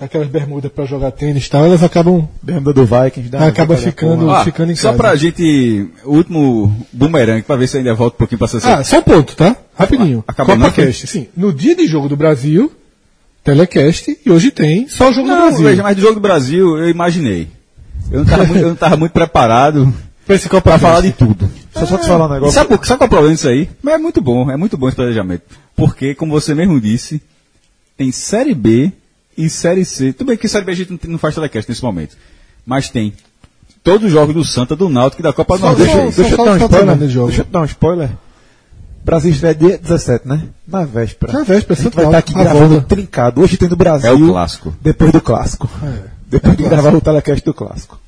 daquelas 0.00 0.28
bermudas 0.28 0.72
pra 0.72 0.86
jogar 0.86 1.10
tênis 1.10 1.44
e 1.46 1.50
tal, 1.50 1.66
elas 1.66 1.82
acabam, 1.82 2.26
Bermuda 2.42 2.72
do 2.72 2.86
Vikings. 2.86 3.28
da 3.28 3.46
Acaba 3.46 3.74
da 3.74 3.80
ficando-. 3.82 4.30
Ah, 4.30 4.42
ficando 4.42 4.72
em 4.72 4.74
só 4.74 4.88
casa. 4.88 4.96
pra 4.96 5.16
gente, 5.16 5.86
o 6.06 6.12
último 6.14 6.74
boomerang, 6.90 7.42
pra 7.42 7.56
ver 7.56 7.66
se 7.66 7.76
ainda 7.76 7.94
volta 7.94 8.16
um 8.16 8.18
pouquinho 8.20 8.38
pra 8.38 8.48
Ah, 8.72 8.82
só 8.82 9.00
um 9.00 9.02
ponto, 9.02 9.36
tá? 9.36 9.54
Rapidinho. 9.78 10.24
Acabou 10.26 10.56
não, 10.56 10.70
CopaCast, 10.70 11.06
sim. 11.08 11.28
No 11.36 11.52
dia 11.52 11.76
de 11.76 11.86
jogo 11.86 12.08
do 12.08 12.16
Brasil, 12.16 12.72
telecast, 13.44 14.18
e 14.24 14.30
hoje 14.30 14.50
tem 14.50 14.88
só 14.88 15.10
o 15.10 15.12
jogo 15.12 15.28
do 15.28 15.34
Não, 15.34 15.42
Brasil. 15.48 15.66
veja, 15.66 15.82
mas 15.82 15.94
do 15.96 16.00
jogo 16.02 16.14
do 16.14 16.20
Brasil 16.20 16.78
eu 16.78 16.88
imaginei. 16.88 17.48
Eu 18.10 18.18
não 18.20 18.26
tava 18.26 18.44
muito, 18.44 18.62
eu 18.62 18.68
não 18.68 18.76
tava 18.76 18.96
muito 18.96 19.12
preparado 19.12 19.92
CopaCast. 20.26 20.80
falar 20.80 21.00
de 21.02 21.12
tudo. 21.12 21.48
Só 21.72 21.86
só 21.86 21.98
te 21.98 22.06
falar 22.06 22.26
um 22.26 22.30
E 22.30 22.34
negócio. 22.34 22.54
sabe, 22.54 22.68
sabe 22.86 22.98
qual 22.98 23.00
é 23.02 23.04
o 23.04 23.08
problema 23.08 23.34
disso 23.34 23.48
aí? 23.48 23.68
Mas 23.82 23.94
é 23.94 23.98
muito 23.98 24.20
bom, 24.20 24.50
é 24.50 24.56
muito 24.56 24.76
bom 24.76 24.88
esse 24.88 24.96
planejamento. 24.96 25.42
Porque, 25.76 26.14
como 26.14 26.32
você 26.32 26.54
mesmo 26.54 26.80
disse, 26.80 27.22
tem 27.96 28.10
Série 28.10 28.54
B 28.54 28.90
e 29.36 29.48
Série 29.50 29.84
C. 29.84 30.12
Tudo 30.12 30.28
bem 30.28 30.36
que 30.36 30.48
Série 30.48 30.64
B 30.64 30.72
a 30.72 30.74
gente 30.74 30.90
não, 30.90 30.98
não 31.12 31.18
faz 31.18 31.34
telecast 31.34 31.68
nesse 31.70 31.82
momento. 31.82 32.16
Mas 32.64 32.88
tem 32.88 33.12
todos 33.84 34.06
os 34.06 34.12
jogos 34.12 34.34
do 34.34 34.42
Santa, 34.44 34.74
do 34.74 34.88
Náutico 34.88 35.22
e 35.22 35.24
da 35.24 35.32
Copa 35.32 35.56
do 35.58 35.62
Nordeste. 35.64 35.94
Deixa, 35.96 36.22
deixa 36.22 36.34
eu 36.34 36.44
dar 36.44 36.52
um 36.52 36.56
spoiler. 36.56 36.96
Deixa 36.96 37.40
eu 37.42 37.44
dar 37.44 37.60
um 37.60 37.64
spoiler. 37.64 38.10
Brasil 39.04 39.30
estreia 39.30 39.54
dia 39.54 39.78
17, 39.78 40.26
né? 40.26 40.42
Na 40.66 40.84
véspera. 40.84 41.32
Na 41.32 41.44
véspera, 41.44 41.74
a 41.74 41.76
gente 41.76 41.84
Santo 41.84 41.94
vai 41.94 42.06
estar 42.06 42.18
aqui 42.18 42.32
Náutico, 42.34 42.40
a 42.40 42.52
gravando 42.54 42.74
volta. 42.80 42.86
trincado. 42.96 43.40
Hoje 43.40 43.56
tem 43.56 43.68
do 43.68 43.76
Brasil. 43.76 44.10
É 44.10 44.12
o 44.12 44.28
clássico. 44.32 44.74
Depois 44.82 45.12
do 45.12 45.20
clássico. 45.20 45.70
Depois 46.36 46.56
de 46.56 46.62
gravar 46.64 46.94
o 46.94 47.00
telecast 47.00 47.44
do 47.44 47.54
clássico. 47.54 47.98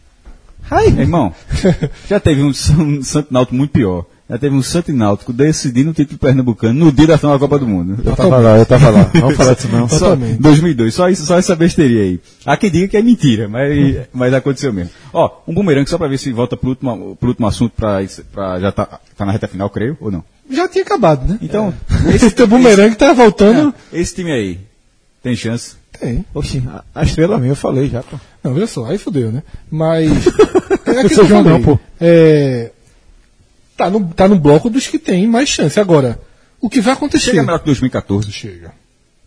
Ai, 0.71 0.89
irmão, 0.89 1.33
já 2.09 2.21
teve 2.21 2.43
um, 2.43 2.49
um 2.79 3.03
Santo 3.03 3.33
Náutico 3.33 3.57
muito 3.57 3.71
pior. 3.71 4.05
Já 4.29 4.37
teve 4.37 4.55
um 4.55 4.63
Santo 4.63 4.93
Náutico 4.93 5.33
decidindo 5.33 5.91
o 5.91 5.95
título 5.95 6.19
pernambucano 6.19 6.85
no 6.85 6.93
dia 6.93 7.07
da 7.07 7.17
final 7.17 7.33
da 7.33 7.39
Copa 7.39 7.59
do 7.59 7.67
Mundo. 7.67 7.99
Eu 8.05 8.15
tava 8.15 8.37
lá, 8.37 8.59
eu 8.59 8.67
tava 8.67 8.91
lá. 8.91 9.11
Não 9.15 9.21
vamos 9.23 9.37
falar 9.37 9.55
disso 9.55 9.69
não. 9.73 9.89
Só, 9.89 10.11
Totalmente. 10.11 10.39
2002, 10.43 10.95
só, 10.95 11.09
isso, 11.09 11.25
só 11.25 11.39
essa 11.39 11.57
besteira 11.57 12.03
aí. 12.03 12.21
Há 12.45 12.55
quem 12.59 12.71
diga 12.71 12.89
que 12.89 12.97
é 12.99 13.03
mentira, 13.03 13.49
mas, 13.49 14.07
mas 14.13 14.35
aconteceu 14.35 14.71
mesmo. 14.71 14.91
Ó, 15.15 15.31
um 15.49 15.55
bumerangue 15.55 15.89
só 15.89 15.97
pra 15.97 16.09
ver 16.09 16.19
se 16.19 16.31
volta 16.31 16.59
pro 16.59 16.69
último, 16.69 17.17
pro 17.17 17.31
último 17.31 17.47
assunto, 17.47 17.73
pra, 17.75 18.01
pra 18.31 18.61
já 18.61 18.71
tá, 18.71 19.01
tá 19.17 19.25
na 19.25 19.33
reta 19.33 19.49
final, 19.49 19.71
creio, 19.71 19.97
ou 19.99 20.11
não? 20.11 20.23
Já 20.51 20.69
tinha 20.69 20.85
acabado, 20.85 21.27
né? 21.27 21.39
Então, 21.41 21.73
Esse 22.15 22.31
teu 22.33 22.47
bumerangue 22.47 22.97
tá 22.97 23.15
voltando. 23.15 23.73
esse, 23.93 24.03
esse 24.03 24.15
time 24.15 24.31
aí, 24.33 24.61
tem 25.23 25.35
chance? 25.37 25.77
Tem. 25.99 26.25
Oxi, 26.35 26.63
a- 26.69 26.85
a 26.95 27.03
estrela 27.03 27.39
minha 27.39 27.53
eu 27.53 27.57
falei 27.57 27.89
já, 27.89 28.03
pô. 28.03 28.19
Não, 28.43 28.55
veja 28.55 28.67
só, 28.67 28.87
aí 28.87 28.99
fudeu, 28.99 29.33
né? 29.33 29.43
Mas. 29.71 30.11
É 30.89 31.01
aquilo 31.01 31.09
que 31.09 31.21
eu 31.21 31.27
João 31.27 31.43
falei. 31.45 31.59
não, 31.59 31.63
pô. 31.63 31.79
É, 32.01 32.71
tá, 33.77 33.91
no, 33.91 34.09
tá 34.15 34.27
no 34.27 34.39
bloco 34.39 34.71
dos 34.71 34.87
que 34.87 34.99
tem 34.99 35.27
mais 35.27 35.49
chance. 35.49 35.79
Agora, 35.79 36.19
o 36.61 36.69
que 36.71 36.81
vai 36.81 36.95
acontecer? 36.95 37.27
Chega 37.33 37.43
melhor 37.43 37.59
que 37.59 37.67
2014. 37.67 38.33
Chega. 38.33 38.73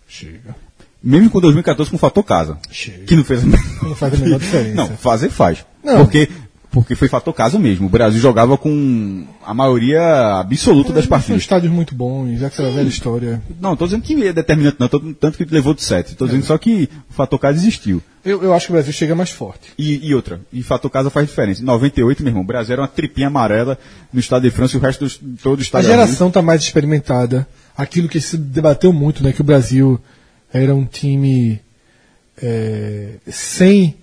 Chega. 0.08 0.56
Mesmo 1.04 1.30
com 1.30 1.40
2014 1.40 1.90
com 1.92 1.98
o 1.98 2.00
fator 2.00 2.24
casa. 2.24 2.58
Chega. 2.72 3.06
Que 3.06 3.16
não 3.16 3.24
fez 3.24 3.44
a 3.44 3.46
Não 3.46 3.96
faz 3.96 4.14
a 4.14 4.18
menor 4.18 4.40
diferença. 4.42 4.76
Não, 4.76 4.90
fazer 4.98 5.30
faz. 5.30 5.64
Não. 5.84 6.04
Porque, 6.06 6.30
porque 6.72 6.96
foi 6.96 7.10
fator 7.10 7.34
casa 7.34 7.60
mesmo. 7.60 7.88
O 7.88 7.90
Brasil 7.90 8.20
jogava 8.20 8.58
com 8.58 9.26
a 9.46 9.54
maioria 9.54 10.40
absoluta 10.40 10.94
das 10.94 11.04
São 11.04 11.10
partidas. 11.10 11.42
estádios 11.42 11.72
muito 11.72 11.94
bons, 11.94 12.42
aquela 12.42 12.72
velha 12.72 12.88
história. 12.88 13.42
Não, 13.60 13.76
tô 13.76 13.86
dizendo 13.86 14.02
que 14.02 14.26
é 14.26 14.32
determinante, 14.32 14.78
não. 14.80 14.88
Tô, 14.88 15.00
tanto 15.00 15.38
que 15.38 15.46
levou 15.54 15.74
de 15.74 15.84
7. 15.84 16.16
Tô 16.16 16.26
dizendo 16.26 16.46
só 16.46 16.58
que 16.58 16.90
o 17.10 17.14
fator 17.14 17.38
casa 17.38 17.58
existiu. 17.58 18.02
Eu, 18.24 18.42
eu 18.42 18.54
acho 18.54 18.68
que 18.68 18.72
o 18.72 18.76
Brasil 18.76 18.94
chega 18.94 19.14
mais 19.14 19.32
forte. 19.32 19.74
E, 19.78 20.08
e 20.08 20.16
outra, 20.16 20.40
e 20.54 20.64
fator 20.64 20.90
casa 20.90 21.10
faz 21.10 21.28
diferença. 21.28 21.62
Em 21.62 21.66
98, 21.66 22.24
meu 22.24 22.30
irmão, 22.30 22.44
o 22.44 22.48
Brasil 22.48 22.74
era 22.74 22.82
uma 22.82 22.88
tripinha 22.88 23.28
amarela 23.28 23.78
no 24.14 24.20
estado 24.20 24.44
de 24.44 24.52
França 24.52 24.78
e 24.78 24.80
o 24.80 24.82
resto 24.82 25.04
dos, 25.04 25.20
todo 25.44 25.60
o 25.60 25.62
A 25.62 25.64
estado 25.64 25.84
geração 25.86 26.30
está 26.30 26.42
mais 26.42 26.62
experimentada. 26.62 27.46
Aquilo 27.76 28.08
que 28.08 28.22
se 28.22 28.38
debateu 28.38 28.94
muito, 28.94 29.24
né? 29.24 29.34
Que 29.34 29.42
o 29.42 29.46
Brasil 29.46 30.00
era 30.54 30.74
um 30.74 30.86
time 30.86 31.60
é, 32.42 33.16
sem, 33.28 33.96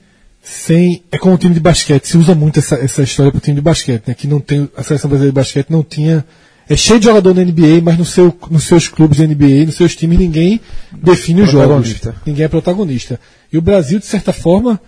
sem. 0.48 1.02
É 1.12 1.18
como 1.18 1.34
um 1.34 1.36
time 1.36 1.54
de 1.54 1.60
basquete. 1.60 2.06
Se 2.06 2.16
usa 2.16 2.34
muito 2.34 2.58
essa, 2.58 2.76
essa 2.76 3.02
história 3.02 3.30
para 3.30 3.38
o 3.38 3.40
time 3.40 3.56
de 3.56 3.60
basquete, 3.60 4.04
né? 4.08 4.14
Que 4.14 4.26
não 4.26 4.40
tem. 4.40 4.68
A 4.76 4.82
seleção 4.82 5.08
brasileira 5.08 5.32
de 5.32 5.36
basquete 5.36 5.70
não 5.70 5.82
tinha. 5.82 6.24
É 6.70 6.76
cheio 6.76 6.98
de 6.98 7.06
jogador 7.06 7.34
na 7.34 7.42
NBA, 7.42 7.80
mas 7.82 7.96
no 7.96 8.04
seu, 8.04 8.34
nos 8.50 8.64
seus 8.64 8.88
clubes 8.88 9.16
de 9.16 9.26
NBA, 9.26 9.64
nos 9.66 9.76
seus 9.76 9.96
times, 9.96 10.18
ninguém 10.18 10.60
define 10.92 11.42
os 11.42 11.50
jogos. 11.50 11.96
Ninguém 12.26 12.44
é 12.44 12.48
protagonista. 12.48 13.18
E 13.50 13.56
o 13.56 13.62
Brasil, 13.62 13.98
de 13.98 14.04
certa 14.04 14.34
forma, 14.34 14.78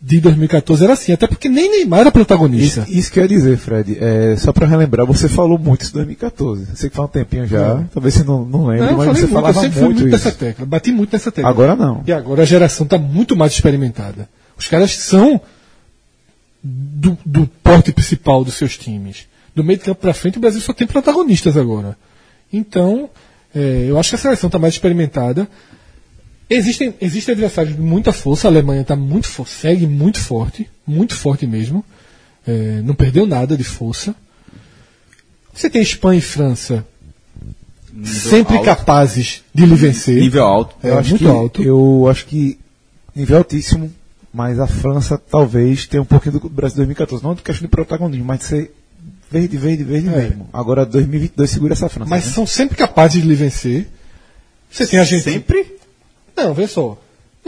de 0.00 0.20
2014 0.20 0.84
era 0.84 0.92
assim. 0.92 1.12
Até 1.12 1.26
porque 1.26 1.48
nem 1.48 1.70
Neymar 1.70 2.00
era 2.00 2.12
protagonista. 2.12 2.82
Isso, 2.82 2.98
isso 2.98 3.12
que 3.12 3.18
eu 3.18 3.24
ia 3.24 3.28
dizer, 3.28 3.56
Fred. 3.56 3.98
É, 4.00 4.36
só 4.36 4.52
pra 4.52 4.64
relembrar, 4.64 5.04
você 5.06 5.28
falou 5.28 5.58
muito 5.58 5.82
isso 5.82 5.90
em 5.90 5.94
2014. 5.94 6.66
Eu 6.70 6.76
sei 6.76 6.90
que 6.90 6.94
faz 6.94 7.08
um 7.08 7.12
tempinho 7.12 7.46
já. 7.46 7.82
Talvez 7.92 8.14
você 8.14 8.22
não, 8.22 8.44
não 8.44 8.66
lembre, 8.66 8.86
Não, 8.86 8.90
eu 8.92 8.96
mas 8.98 9.06
você 9.06 9.12
muito, 9.22 9.24
eu 9.24 9.28
falava 9.28 9.60
sempre 9.60 9.78
fui 9.78 9.84
muito 9.86 10.00
muito 10.02 10.12
nessa 10.12 10.30
tecla. 10.30 10.66
Bati 10.66 10.92
muito 10.92 11.12
nessa 11.12 11.32
tecla. 11.32 11.50
Agora 11.50 11.74
não. 11.74 12.04
E 12.06 12.12
agora 12.12 12.42
a 12.42 12.46
geração 12.46 12.84
está 12.84 12.96
muito 12.96 13.34
mais 13.34 13.52
experimentada. 13.52 14.28
Os 14.58 14.66
caras 14.66 14.90
são 14.92 15.40
do, 16.62 17.16
do 17.24 17.46
porte 17.62 17.92
principal 17.92 18.44
dos 18.44 18.54
seus 18.54 18.76
times. 18.76 19.26
Do 19.54 19.64
meio 19.64 19.78
de 19.78 19.84
campo 19.84 20.00
para 20.00 20.12
frente, 20.12 20.38
o 20.38 20.40
Brasil 20.40 20.60
só 20.60 20.72
tem 20.72 20.86
protagonistas 20.86 21.56
agora. 21.56 21.96
Então, 22.52 23.08
é, 23.54 23.86
eu 23.88 23.98
acho 23.98 24.10
que 24.10 24.16
a 24.16 24.18
seleção 24.18 24.48
está 24.48 24.58
mais 24.58 24.74
experimentada. 24.74 25.48
Existem, 26.50 26.94
existem 27.00 27.32
adversários 27.32 27.76
de 27.76 27.80
muita 27.80 28.12
força. 28.12 28.48
A 28.48 28.50
Alemanha 28.50 28.82
está 28.82 28.96
muito 28.96 29.28
segue 29.46 29.86
muito 29.86 30.18
forte, 30.18 30.68
muito 30.86 31.14
forte 31.14 31.46
mesmo. 31.46 31.84
É, 32.46 32.80
não 32.82 32.94
perdeu 32.94 33.26
nada 33.26 33.56
de 33.56 33.64
força. 33.64 34.14
Você 35.52 35.68
tem 35.68 35.82
Espanha 35.82 36.18
e 36.18 36.22
França 36.22 36.86
sempre 38.04 38.56
alto. 38.56 38.64
capazes 38.64 39.42
de 39.52 39.66
lhe 39.66 39.74
vencer. 39.74 40.20
Nível 40.20 40.44
alto. 40.44 40.76
É, 40.82 40.90
eu 40.90 40.98
acho 40.98 41.10
muito 41.10 41.24
que, 41.24 41.30
alto. 41.30 41.62
Eu 41.62 42.08
acho 42.08 42.26
que 42.26 42.58
nível 43.14 43.38
altíssimo, 43.38 43.92
mas 44.32 44.58
a 44.60 44.66
França 44.66 45.18
talvez 45.18 45.86
tenha 45.86 46.02
um 46.02 46.06
pouquinho 46.06 46.38
do 46.38 46.48
Brasil 46.48 46.76
2014. 46.76 47.22
Não 47.24 47.34
de 47.34 47.42
questão 47.42 47.66
de 47.66 47.70
protagonismo, 47.70 48.24
mas 48.24 48.40
de 48.40 48.44
ser 48.44 48.74
verde, 49.30 49.56
verde, 49.56 49.84
verde 49.84 50.08
É. 50.08 50.10
mesmo. 50.10 50.48
Agora 50.52 50.84
2022 50.86 51.50
segura 51.50 51.72
essa 51.72 51.88
França. 51.88 52.10
Mas 52.10 52.26
né? 52.26 52.32
são 52.32 52.46
sempre 52.46 52.76
capazes 52.76 53.20
de 53.20 53.26
lhe 53.28 53.34
vencer. 53.34 53.88
Você 54.70 54.86
tem 54.86 54.98
a 55.00 55.04
gente. 55.04 55.22
Sempre? 55.24 55.78
Não, 56.36 56.54
vê 56.54 56.66
só. 56.66 56.98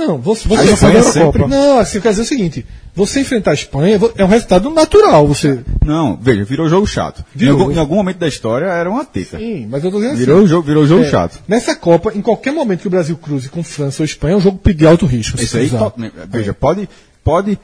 Não, 0.07 0.19
você, 0.19 0.47
A 0.47 0.57
você 0.57 0.73
Espanha 0.73 1.03
você- 1.03 1.13
sempre- 1.13 1.47
Não, 1.47 1.79
assim, 1.79 1.99
eu 1.99 2.03
quero 2.03 2.13
dizer 2.15 2.23
o 2.23 2.27
seguinte: 2.27 2.67
você 2.95 3.21
enfrentar 3.21 3.51
a 3.51 3.55
Espanha 3.55 4.01
é 4.17 4.25
um 4.25 4.29
resultado 4.29 4.71
natural. 4.71 5.27
Você. 5.29 5.61
Não, 5.85 6.17
veja, 6.21 6.43
virou 6.45 6.69
jogo 6.69 6.87
chato. 6.87 7.25
Em 7.37 7.39
Virou. 7.41 7.61
algum, 7.61 7.73
em 7.73 7.79
algum 7.79 7.95
momento 7.97 8.17
da 8.19 8.27
história 8.29 8.65
era 8.67 8.91
uma 8.91 9.05
teta. 9.05 9.39
Sim, 9.39 9.67
mas 9.71 9.85
eu 9.85 9.91
tô 9.91 9.99
dizendo 9.99 10.17
Virou, 10.17 10.39
assim. 10.39 10.47
jogo, 10.49 10.67
virou 10.67 10.87
jogo 10.87 11.05
é, 11.05 11.09
chato. 11.11 11.39
Nessa 11.47 11.77
Copa, 11.77 12.13
em 12.15 12.23
qualquer 12.23 12.53
momento 12.53 12.81
que 12.81 12.87
o 12.87 12.91
Brasil 12.91 13.17
cruze 13.17 13.49
com 13.49 13.63
França 13.63 14.03
ou 14.03 14.05
Espanha, 14.05 14.35
é 14.35 14.37
um 14.39 14.41
jogo 14.41 14.59
de 14.73 14.87
alto 14.87 15.05
risco. 15.07 15.41
Isso 15.41 15.57
aí, 15.59 15.69
to- 15.69 15.93
veja, 16.31 16.55
pode, 16.55 16.89
pode, 17.23 17.59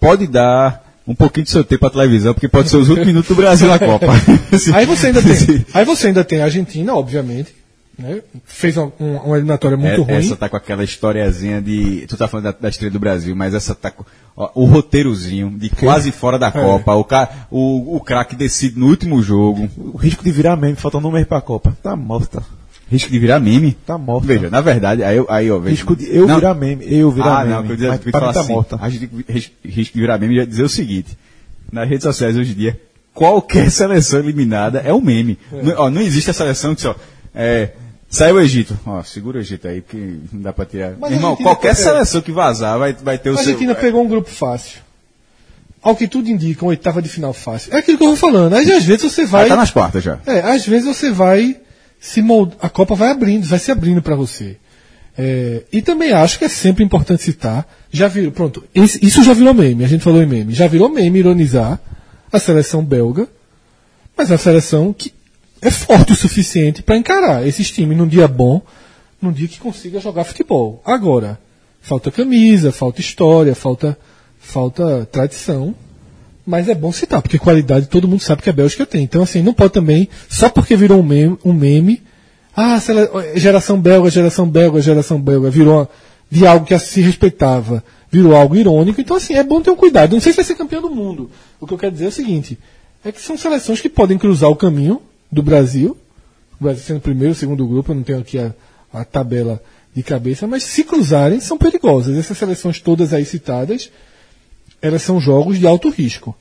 pode 0.00 0.26
dar 0.26 0.84
um 1.06 1.14
pouquinho 1.14 1.44
de 1.44 1.50
seu 1.52 1.62
tempo 1.62 1.86
à 1.86 1.90
televisão, 1.90 2.34
porque 2.34 2.48
pode 2.48 2.68
ser 2.68 2.78
os 2.78 2.88
últimos 2.88 3.06
minutos 3.06 3.28
do 3.28 3.36
Brasil 3.36 3.68
na 3.68 3.78
Copa. 3.78 4.06
Aí 4.74 4.84
você 4.86 5.06
ainda 5.06 5.22
tem, 5.22 5.64
aí 5.72 5.84
você 5.84 6.08
ainda 6.08 6.24
tem 6.24 6.40
a 6.40 6.44
Argentina, 6.46 6.92
obviamente, 6.96 7.54
né? 7.98 8.20
Fez 8.44 8.76
uma, 8.76 8.92
uma- 8.98 9.36
eliminatória 9.36 9.76
muito 9.76 9.92
É, 10.02 10.04
ruim. 10.04 10.14
Essa 10.16 10.36
tá 10.36 10.48
com 10.48 10.56
aquela 10.56 10.84
historiazinha 10.84 11.60
de. 11.62 12.06
Tu 12.06 12.16
tá 12.16 12.28
falando 12.28 12.44
da, 12.44 12.52
da 12.52 12.68
estrela 12.68 12.92
do 12.92 12.98
Brasil, 12.98 13.34
mas 13.34 13.54
essa 13.54 13.74
tá 13.74 13.90
com 13.90 14.04
ó, 14.36 14.50
o 14.54 14.64
roteirozinho 14.66 15.50
de 15.50 15.70
quase 15.70 16.12
fora 16.12 16.36
É. 16.36 16.38
da 16.40 16.52
Copa. 16.52 16.94
O, 16.94 17.04
ca, 17.04 17.28
o, 17.50 17.96
o 17.96 18.00
craque 18.00 18.36
decide 18.36 18.78
no 18.78 18.86
último 18.88 19.22
jogo. 19.22 19.68
O 19.78 19.96
risco 19.96 20.22
de 20.22 20.30
virar 20.30 20.56
meme, 20.56 20.76
faltando 20.76 21.08
um 21.08 21.12
mês 21.12 21.26
pra 21.26 21.40
Copa. 21.40 21.76
Tá 21.82 21.96
morta. 21.96 22.42
Risco 22.90 23.10
de 23.10 23.18
virar 23.18 23.40
meme. 23.40 23.72
Tá 23.86 23.96
morta. 23.98 24.26
Veja, 24.26 24.48
na 24.50 24.60
verdade, 24.60 25.02
aí, 25.02 25.16
eu- 25.16 25.26
aí 25.28 25.50
ó, 25.50 25.58
veja. 25.58 25.70
Risco 25.76 25.96
de 25.96 26.14
eu 26.14 26.26
Não, 26.26 26.36
virar 26.36 26.54
meme. 26.54 26.84
Eu 26.88 27.10
virar 27.10 27.38
ah, 27.40 27.44
meme. 27.44 27.54
não, 27.54 27.62
que 27.64 27.72
eu 27.72 27.76
dizer, 27.76 27.88
Mas 27.88 28.00
que 28.00 28.08
eu 28.08 28.12
falar 28.12 28.32
tá 28.32 28.40
assim, 28.40 28.52
morta. 28.52 28.78
A 28.80 28.88
gente 28.88 29.10
risco 29.64 29.94
de 29.94 30.00
virar 30.00 30.18
meme 30.18 30.36
ia 30.36 30.46
dizer 30.46 30.62
o 30.62 30.68
seguinte: 30.68 31.16
nas 31.72 31.88
redes 31.88 32.04
sociais 32.04 32.36
hoje 32.36 32.52
em 32.52 32.54
dia, 32.54 32.80
qualquer 33.14 33.70
seleção 33.72 34.20
eliminada 34.20 34.80
é 34.84 34.92
um 34.92 35.00
meme. 35.00 35.36
Não, 35.50 35.74
ó, 35.78 35.90
não 35.90 36.00
existe 36.00 36.30
a 36.30 36.34
seleção 36.34 36.74
que 36.74 36.82
só. 36.82 36.94
É, 37.34 37.70
saiu 38.08 38.36
o 38.36 38.40
Egito. 38.40 38.78
Ó, 38.86 39.02
segura 39.02 39.38
o 39.38 39.40
Egito 39.40 39.66
aí, 39.68 39.80
porque 39.80 40.16
não 40.32 40.42
dá 40.42 40.52
pra 40.52 40.64
tirar. 40.64 40.94
Mas 40.98 41.12
a 41.12 41.14
Irmão, 41.14 41.36
qualquer 41.36 41.72
é- 41.72 41.74
seleção 41.74 42.20
que 42.20 42.32
vazar 42.32 42.78
vai, 42.78 42.92
vai 42.92 43.18
ter 43.18 43.30
o 43.30 43.34
A 43.34 43.36
seu. 43.38 43.46
Argentina 43.48 43.74
pegou 43.74 44.02
um 44.04 44.08
grupo 44.08 44.30
fácil. 44.30 44.80
Ao 45.82 45.94
que 45.94 46.08
tudo 46.08 46.28
indica, 46.28 46.64
uma 46.64 46.70
oitava 46.70 47.00
de 47.00 47.08
final 47.08 47.32
fácil. 47.32 47.72
É 47.72 47.78
aquilo 47.78 47.96
que 47.98 48.04
eu 48.04 48.08
vou 48.08 48.16
falando. 48.16 48.54
Aí 48.54 48.70
às 48.72 48.84
vezes 48.84 49.02
você 49.12 49.24
vai. 49.24 49.42
Vai 49.42 49.50
tá 49.50 49.56
nas 49.56 49.70
quartas 49.70 50.02
já. 50.02 50.18
É, 50.26 50.40
às 50.40 50.66
vezes 50.66 50.84
você 50.86 51.10
vai 51.10 51.56
se 52.00 52.20
mold... 52.22 52.54
a 52.60 52.68
Copa 52.68 52.94
vai 52.94 53.10
abrindo, 53.10 53.46
vai 53.46 53.58
se 53.58 53.70
abrindo 53.70 54.02
para 54.02 54.14
você. 54.16 54.56
É, 55.18 55.62
e 55.72 55.80
também 55.80 56.12
acho 56.12 56.38
que 56.38 56.44
é 56.44 56.48
sempre 56.48 56.84
importante 56.84 57.22
citar, 57.22 57.66
já 57.90 58.06
virou, 58.06 58.30
pronto, 58.32 58.62
esse- 58.74 59.02
isso 59.04 59.22
já 59.24 59.32
virou 59.32 59.54
meme, 59.54 59.82
a 59.82 59.88
gente 59.88 60.04
falou 60.04 60.22
em 60.22 60.26
meme, 60.26 60.52
já 60.52 60.66
virou 60.68 60.90
meme 60.90 61.20
ironizar 61.20 61.80
a 62.30 62.38
seleção 62.38 62.84
belga, 62.84 63.26
mas 64.14 64.28
é 64.30 64.34
uma 64.34 64.38
seleção 64.38 64.92
que 64.92 65.10
é 65.60 65.70
forte 65.70 66.12
o 66.12 66.16
suficiente 66.16 66.82
para 66.82 66.96
encarar 66.96 67.46
esses 67.46 67.70
times 67.70 67.96
num 67.96 68.06
dia 68.06 68.28
bom, 68.28 68.60
num 69.20 69.32
dia 69.32 69.48
que 69.48 69.58
consiga 69.58 70.00
jogar 70.00 70.24
futebol. 70.24 70.82
Agora, 70.84 71.38
falta 71.80 72.10
camisa, 72.10 72.70
falta 72.72 73.00
história, 73.00 73.54
falta, 73.54 73.98
falta 74.38 75.08
tradição, 75.10 75.74
mas 76.46 76.68
é 76.68 76.74
bom 76.74 76.92
citar, 76.92 77.22
porque 77.22 77.38
qualidade 77.38 77.86
todo 77.86 78.06
mundo 78.06 78.20
sabe 78.20 78.42
que 78.42 78.50
a 78.50 78.52
Bélgica 78.52 78.86
tem. 78.86 79.02
Então, 79.02 79.22
assim, 79.22 79.42
não 79.42 79.54
pode 79.54 79.72
também, 79.72 80.08
só 80.28 80.48
porque 80.48 80.76
virou 80.76 81.00
um 81.00 81.02
meme, 81.02 81.38
um 81.44 81.52
meme 81.52 82.02
ah, 82.54 82.78
sele- 82.80 83.08
geração 83.34 83.78
belga, 83.80 84.08
geração 84.10 84.48
belga, 84.48 84.80
geração 84.80 85.20
belga, 85.20 85.50
virou 85.50 85.74
uma- 85.80 85.88
de 86.30 86.46
algo 86.46 86.64
que 86.66 86.76
se 86.78 87.00
respeitava, 87.00 87.84
virou 88.10 88.34
algo 88.34 88.56
irônico. 88.56 89.00
Então, 89.00 89.16
assim, 89.16 89.34
é 89.34 89.42
bom 89.44 89.60
ter 89.60 89.70
um 89.70 89.76
cuidado. 89.76 90.12
Não 90.14 90.20
sei 90.20 90.32
se 90.32 90.36
vai 90.36 90.44
ser 90.44 90.54
campeão 90.54 90.80
do 90.82 90.90
mundo. 90.90 91.30
O 91.60 91.66
que 91.66 91.74
eu 91.74 91.78
quero 91.78 91.92
dizer 91.92 92.06
é 92.06 92.08
o 92.08 92.12
seguinte: 92.12 92.58
é 93.04 93.12
que 93.12 93.20
são 93.20 93.36
seleções 93.36 93.80
que 93.80 93.88
podem 93.88 94.16
cruzar 94.18 94.50
o 94.50 94.56
caminho 94.56 95.02
do 95.36 95.42
Brasil, 95.42 95.96
o 96.58 96.64
Brasil 96.64 96.82
sendo 96.82 96.96
o 96.96 97.00
primeiro, 97.00 97.32
o 97.32 97.36
segundo 97.36 97.66
grupo, 97.66 97.92
eu 97.92 97.96
não 97.96 98.02
tenho 98.02 98.18
aqui 98.20 98.38
a, 98.38 98.54
a 98.92 99.04
tabela 99.04 99.62
de 99.94 100.02
cabeça, 100.02 100.46
mas 100.46 100.62
se 100.64 100.82
cruzarem, 100.84 101.40
são 101.40 101.58
perigosas. 101.58 102.16
Essas 102.16 102.38
seleções 102.38 102.80
todas 102.80 103.12
aí 103.12 103.24
citadas, 103.24 103.90
elas 104.80 105.02
são 105.02 105.20
jogos 105.20 105.58
de 105.58 105.66
alto 105.66 105.88
risco. 105.90 106.34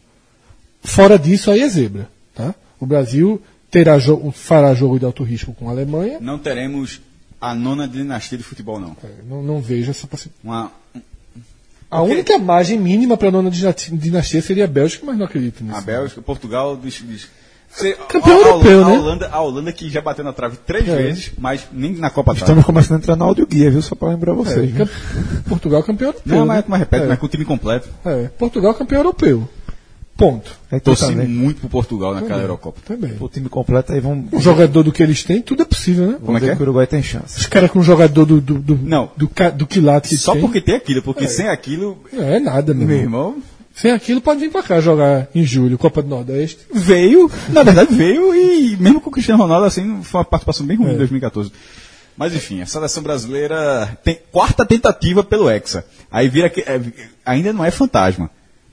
Fora 0.83 1.17
disso, 1.19 1.51
aí 1.51 1.61
é 1.61 1.67
zebra. 1.69 2.07
Tá? 2.33 2.55
O 2.79 2.85
Brasil 2.85 3.41
terá 3.69 3.97
fará 4.33 4.73
jogo 4.73 4.97
de 4.99 5.05
alto 5.05 5.23
risco 5.23 5.53
com 5.53 5.67
a 5.67 5.71
Alemanha. 5.71 6.17
Não 6.21 6.37
teremos 6.39 7.01
a 7.41 7.53
nona 7.53 7.87
dinastia 7.87 8.37
de 8.37 8.43
futebol, 8.43 8.79
não. 8.79 8.95
Não, 9.27 9.41
não 9.43 9.61
vejo 9.61 9.91
essa 9.91 10.07
possibilidade. 10.07 10.43
Uma, 10.47 10.71
A 11.91 12.01
Ok. 12.01 12.13
única 12.13 12.37
margem 12.37 12.79
mínima 12.79 13.15
para 13.17 13.27
a 13.29 13.31
nona 13.31 13.49
dinasti- 13.51 13.95
dinastia 13.95 14.41
seria 14.41 14.63
a 14.65 14.67
Bélgica, 14.67 15.05
mas 15.05 15.17
não 15.17 15.25
acredito 15.25 15.63
nisso. 15.63 15.75
a 15.77 15.81
Bélgica, 15.81 16.21
Portugal. 16.21 16.75
Diz, 16.77 17.01
diz, 17.07 17.27
Você- 17.75 17.93
Campeão 18.07 18.37
a- 18.37 18.43
a- 18.43 18.47
europeu, 18.47 18.83
a 18.83 18.89
né? 18.89 18.97
Holanda, 18.99 19.29
a 19.31 19.41
Holanda 19.41 19.71
que 19.73 19.89
já 19.89 20.01
bateu 20.01 20.23
na 20.23 20.31
trave 20.33 20.57
três 20.65 20.87
É. 20.87 20.95
vezes, 20.95 21.31
mas 21.37 21.67
nem 21.73 21.93
na 21.93 22.09
Copa 22.09 22.33
tá. 22.33 22.39
Estamos 22.39 22.63
começando 22.65 22.93
a 22.93 22.97
entrar 22.99 23.15
na 23.15 23.25
audioguia, 23.25 23.69
viu? 23.69 23.81
Só 23.81 23.95
pra 23.95 24.09
lembrar 24.09 24.31
É, 24.31 24.35
vocês. 24.35 24.73
cam- 24.75 24.87
Portugal 25.49 25.83
campeão 25.83 26.09
europeu. 26.09 26.35
Não, 26.37 26.45
né? 26.45 26.53
mas, 26.55 26.65
mas 26.67 26.79
repete, 26.79 27.03
é. 27.03 27.07
mas 27.07 27.19
com 27.19 27.25
o 27.25 27.29
time 27.29 27.43
completo. 27.45 27.89
É, 28.05 28.29
Portugal 28.37 28.73
campeão 28.73 28.99
europeu. 28.99 29.47
Ponto. 30.17 30.49
É 30.71 30.79
Torci 30.79 31.07
também. 31.07 31.27
muito 31.27 31.59
pro 31.59 31.67
Portugal 31.69 32.13
naquela 32.15 32.41
Eurocopa. 32.41 32.79
Também. 32.87 33.13
O 33.19 33.27
time 33.27 33.49
completo 33.49 33.91
aí 33.91 33.99
vamos. 33.99 34.31
O 34.31 34.39
jogador 34.39 34.81
do 34.81 34.89
que 34.93 35.03
eles 35.03 35.25
têm, 35.25 35.41
tudo 35.41 35.63
é 35.63 35.65
possível, 35.65 36.07
né? 36.07 36.17
Como 36.25 36.37
é 36.37 36.39
que 36.39 36.49
é? 36.49 36.55
que 36.55 36.61
o 36.61 36.63
Uruguai 36.63 36.87
tem 36.87 37.03
chance. 37.03 37.37
Os 37.37 37.47
caras 37.47 37.69
com 37.69 37.79
o 37.79 37.83
jogador 37.83 38.25
do, 38.25 38.39
do, 38.39 38.53
do, 38.59 38.79
Não. 38.81 39.11
do, 39.17 39.27
ca- 39.27 39.49
do 39.49 39.67
quilate 39.67 40.07
que 40.07 40.15
Só 40.17 40.31
tem, 40.31 40.39
porque 40.41 40.61
tem 40.61 40.75
aquilo, 40.75 41.01
porque 41.01 41.27
sem 41.27 41.49
aquilo, 41.49 41.97
é 42.13 42.39
nada, 42.39 42.73
meu, 42.73 42.87
meu 42.87 42.95
irmão. 42.97 43.27
irmão, 43.31 43.43
Sem 43.75 43.91
aquilo, 43.91 44.21
pode 44.21 44.39
vir 44.39 44.49
pra 44.51 44.63
cá 44.63 44.79
jogar 44.79 45.27
em 45.35 45.43
julho, 45.43 45.77
Copa 45.77 46.01
do 46.01 46.07
Nordeste. 46.07 46.59
veio, 46.73 47.29
na 47.49 47.61
verdade 47.61 47.93
veio 47.93 48.33
e 48.33 48.77
mesmo 48.77 49.01
com 49.01 49.09
o 49.09 49.11
Cristiano 49.13 49.41
Ronaldo 49.43 49.65
assim, 49.65 50.01
foi 50.01 50.19
uma 50.19 50.25
participação 50.25 50.65
bem 50.65 50.77
ruim 50.77 50.91
É. 50.91 50.93
em 50.93 50.97
2014. 50.97 51.51
Mas 52.17 52.33
enfim, 52.33 52.61
a 52.61 52.65
seleção 52.65 53.03
brasileira 53.03 53.97
tem 54.03 54.17
quarta 54.31 54.65
tentativa 54.65 55.21
pelo 55.23 55.49
Hexa. 55.49 55.85
Aí 56.09 56.29
vira 56.29 56.49
que 56.49 56.61
é, 56.61 56.79
ainda 57.25 57.51
não 57.51 57.65
é 57.65 57.69
fantasma. 57.71 58.29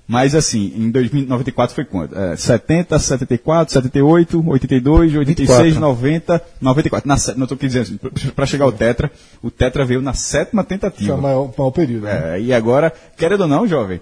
Mas 0.06 0.34
assim, 0.34 0.72
em 0.76 0.90
2094 0.90 1.74
foi 1.74 1.84
quanto? 1.84 2.16
É, 2.16 2.36
70, 2.36 2.96
74, 2.98 3.72
78, 3.72 4.44
82, 4.48 5.16
86, 5.16 5.58
24. 5.74 5.80
90, 5.80 6.42
94. 6.60 7.08
Na, 7.08 7.16
não 7.36 7.44
estou 7.44 7.58
dizendo 7.58 7.82
assim, 7.82 8.30
para 8.30 8.46
chegar 8.46 8.64
ao 8.66 8.72
Tetra, 8.72 9.10
o 9.42 9.50
Tetra 9.50 9.84
veio 9.84 10.02
na 10.02 10.12
sétima 10.14 10.62
Que 10.64 10.74
é 10.74 10.78
tentativa. 10.78 11.14
o 11.16 11.20
maior, 11.22 11.52
maior 11.56 11.70
período. 11.72 12.04
né? 12.04 12.36
É, 12.36 12.40
e 12.40 12.52
agora, 12.52 12.92
querendo 13.16 13.42
ou 13.42 13.48
não, 13.48 13.66
jovem, 13.66 14.00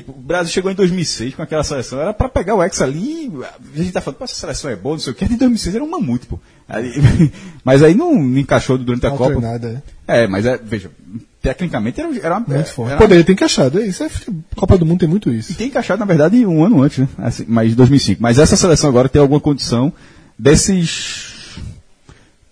tipo, 0.00 0.12
o 0.12 0.20
Brasil 0.20 0.52
chegou 0.52 0.70
em 0.70 0.74
2006 0.74 1.34
com 1.34 1.42
aquela 1.42 1.62
seleção, 1.64 2.00
era 2.00 2.12
pra 2.12 2.28
pegar 2.28 2.54
o 2.54 2.62
Hexa 2.62 2.84
ali, 2.84 3.30
a 3.74 3.76
gente 3.78 3.92
tá 3.92 4.00
falando, 4.00 4.18
pô, 4.18 4.24
essa 4.24 4.34
seleção 4.34 4.70
é 4.70 4.76
boa, 4.76 4.94
não 4.96 5.00
sei 5.00 5.12
o 5.12 5.16
que, 5.16 5.24
em 5.24 5.36
2006 5.36 5.74
era 5.76 5.84
um 5.84 5.90
mamute, 5.90 6.26
pô. 6.26 6.38
Aí- 6.68 6.92
mas 7.64 7.82
aí 7.82 7.94
não, 7.94 8.14
não 8.14 8.38
encaixou 8.38 8.76
durante 8.78 9.06
a 9.06 9.10
Mal 9.10 9.18
Copa. 9.18 9.30
treinada, 9.32 9.82
É, 10.06 10.26
mas 10.26 10.44
é, 10.46 10.56
veja, 10.56 10.90
tecnicamente 11.40 12.00
era, 12.00 12.08
era 12.18 12.38
uma... 12.38 12.46
Muito 12.46 12.70
forte. 12.72 12.90
era- 12.92 13.00
Poderia 13.00 13.22
ter 13.24 13.32
encaixado. 13.32 13.80
É 13.80 13.86
isso 13.86 14.02
é. 14.02 14.10
Copa 14.56 14.76
do 14.78 14.84
Mundo 14.86 15.00
tem 15.00 15.08
muito 15.08 15.30
isso. 15.30 15.52
e 15.52 15.54
tem 15.54 15.68
encaixado, 15.68 16.00
na 16.00 16.06
verdade, 16.06 16.44
um 16.46 16.64
ano 16.64 16.82
antes, 16.82 16.98
né? 16.98 17.08
Assim, 17.18 17.44
mas 17.46 17.74
2005. 17.74 18.22
Mas 18.22 18.38
essa 18.38 18.56
seleção 18.56 18.88
agora 18.90 19.08
tem 19.08 19.20
alguma 19.20 19.40
condição 19.40 19.92
desses... 20.38 21.32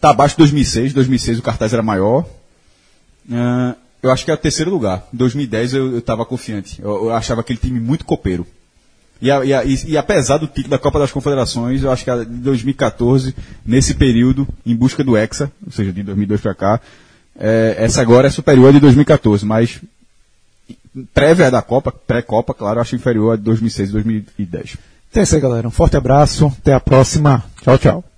Tá 0.01 0.11
abaixo 0.11 0.35
de 0.35 0.39
2006, 0.39 0.93
2006 0.93 1.39
o 1.39 1.43
cartaz 1.43 1.73
era 1.73 1.83
maior. 1.83 2.27
Ah, 3.31 3.77
eu 4.03 4.11
acho 4.11 4.25
que 4.25 4.31
é 4.31 4.35
o 4.35 4.39
terceiro 4.39 4.71
lugar. 4.71 5.07
Em 5.13 5.17
2010 5.17 5.75
eu 5.75 5.99
estava 5.99 6.25
confiante. 6.25 6.81
Eu, 6.83 7.05
eu 7.07 7.13
achava 7.15 7.41
aquele 7.41 7.59
time 7.59 7.79
muito 7.81 8.05
copeiro. 8.05 8.47
E, 9.21 9.31
a- 9.31 9.45
e 9.45 9.55
a- 9.55 9.65
e- 9.65 9.97
apesar 9.97 10.39
do 10.39 10.49
título 10.49 10.71
da 10.71 10.79
Copa 10.79 10.99
das 10.99 11.13
Confederações, 11.13 11.83
eu 11.83 11.93
acho 11.93 12.05
que 12.05 12.11
de 12.25 12.25
2014, 12.41 13.35
nesse 13.65 13.95
período, 13.95 14.47
em 14.67 14.75
busca 14.75 15.05
do 15.05 15.17
Hexa, 15.17 15.51
ou 15.65 15.71
seja, 15.73 15.93
de 15.93 16.03
2002 16.03 16.41
para 16.41 16.55
cá, 16.55 16.81
é, 17.39 17.77
essa 17.79 18.01
agora 18.03 18.27
é 18.27 18.31
superior 18.31 18.71
à 18.71 18.73
de 18.73 18.81
2014, 18.81 19.47
mas 19.47 19.81
prévia 21.15 21.51
da 21.51 21.63
Copa, 21.63 21.93
pré-Copa, 21.93 22.53
claro, 22.53 22.79
eu 22.79 22.83
acho 22.83 22.97
inferior 22.97 23.35
a 23.35 23.37
de 23.37 23.43
2006 23.43 23.89
e 23.91 23.93
2010. 23.93 24.77
Então 25.11 25.21
é 25.21 25.25
isso 25.25 25.35
aí, 25.37 25.41
galera. 25.41 25.69
Um 25.69 25.71
forte 25.71 25.97
abraço. 25.97 26.47
Até 26.61 26.73
a 26.75 26.81
próxima. 26.81 27.45
Tchau, 27.63 27.79
tchau. 27.79 28.12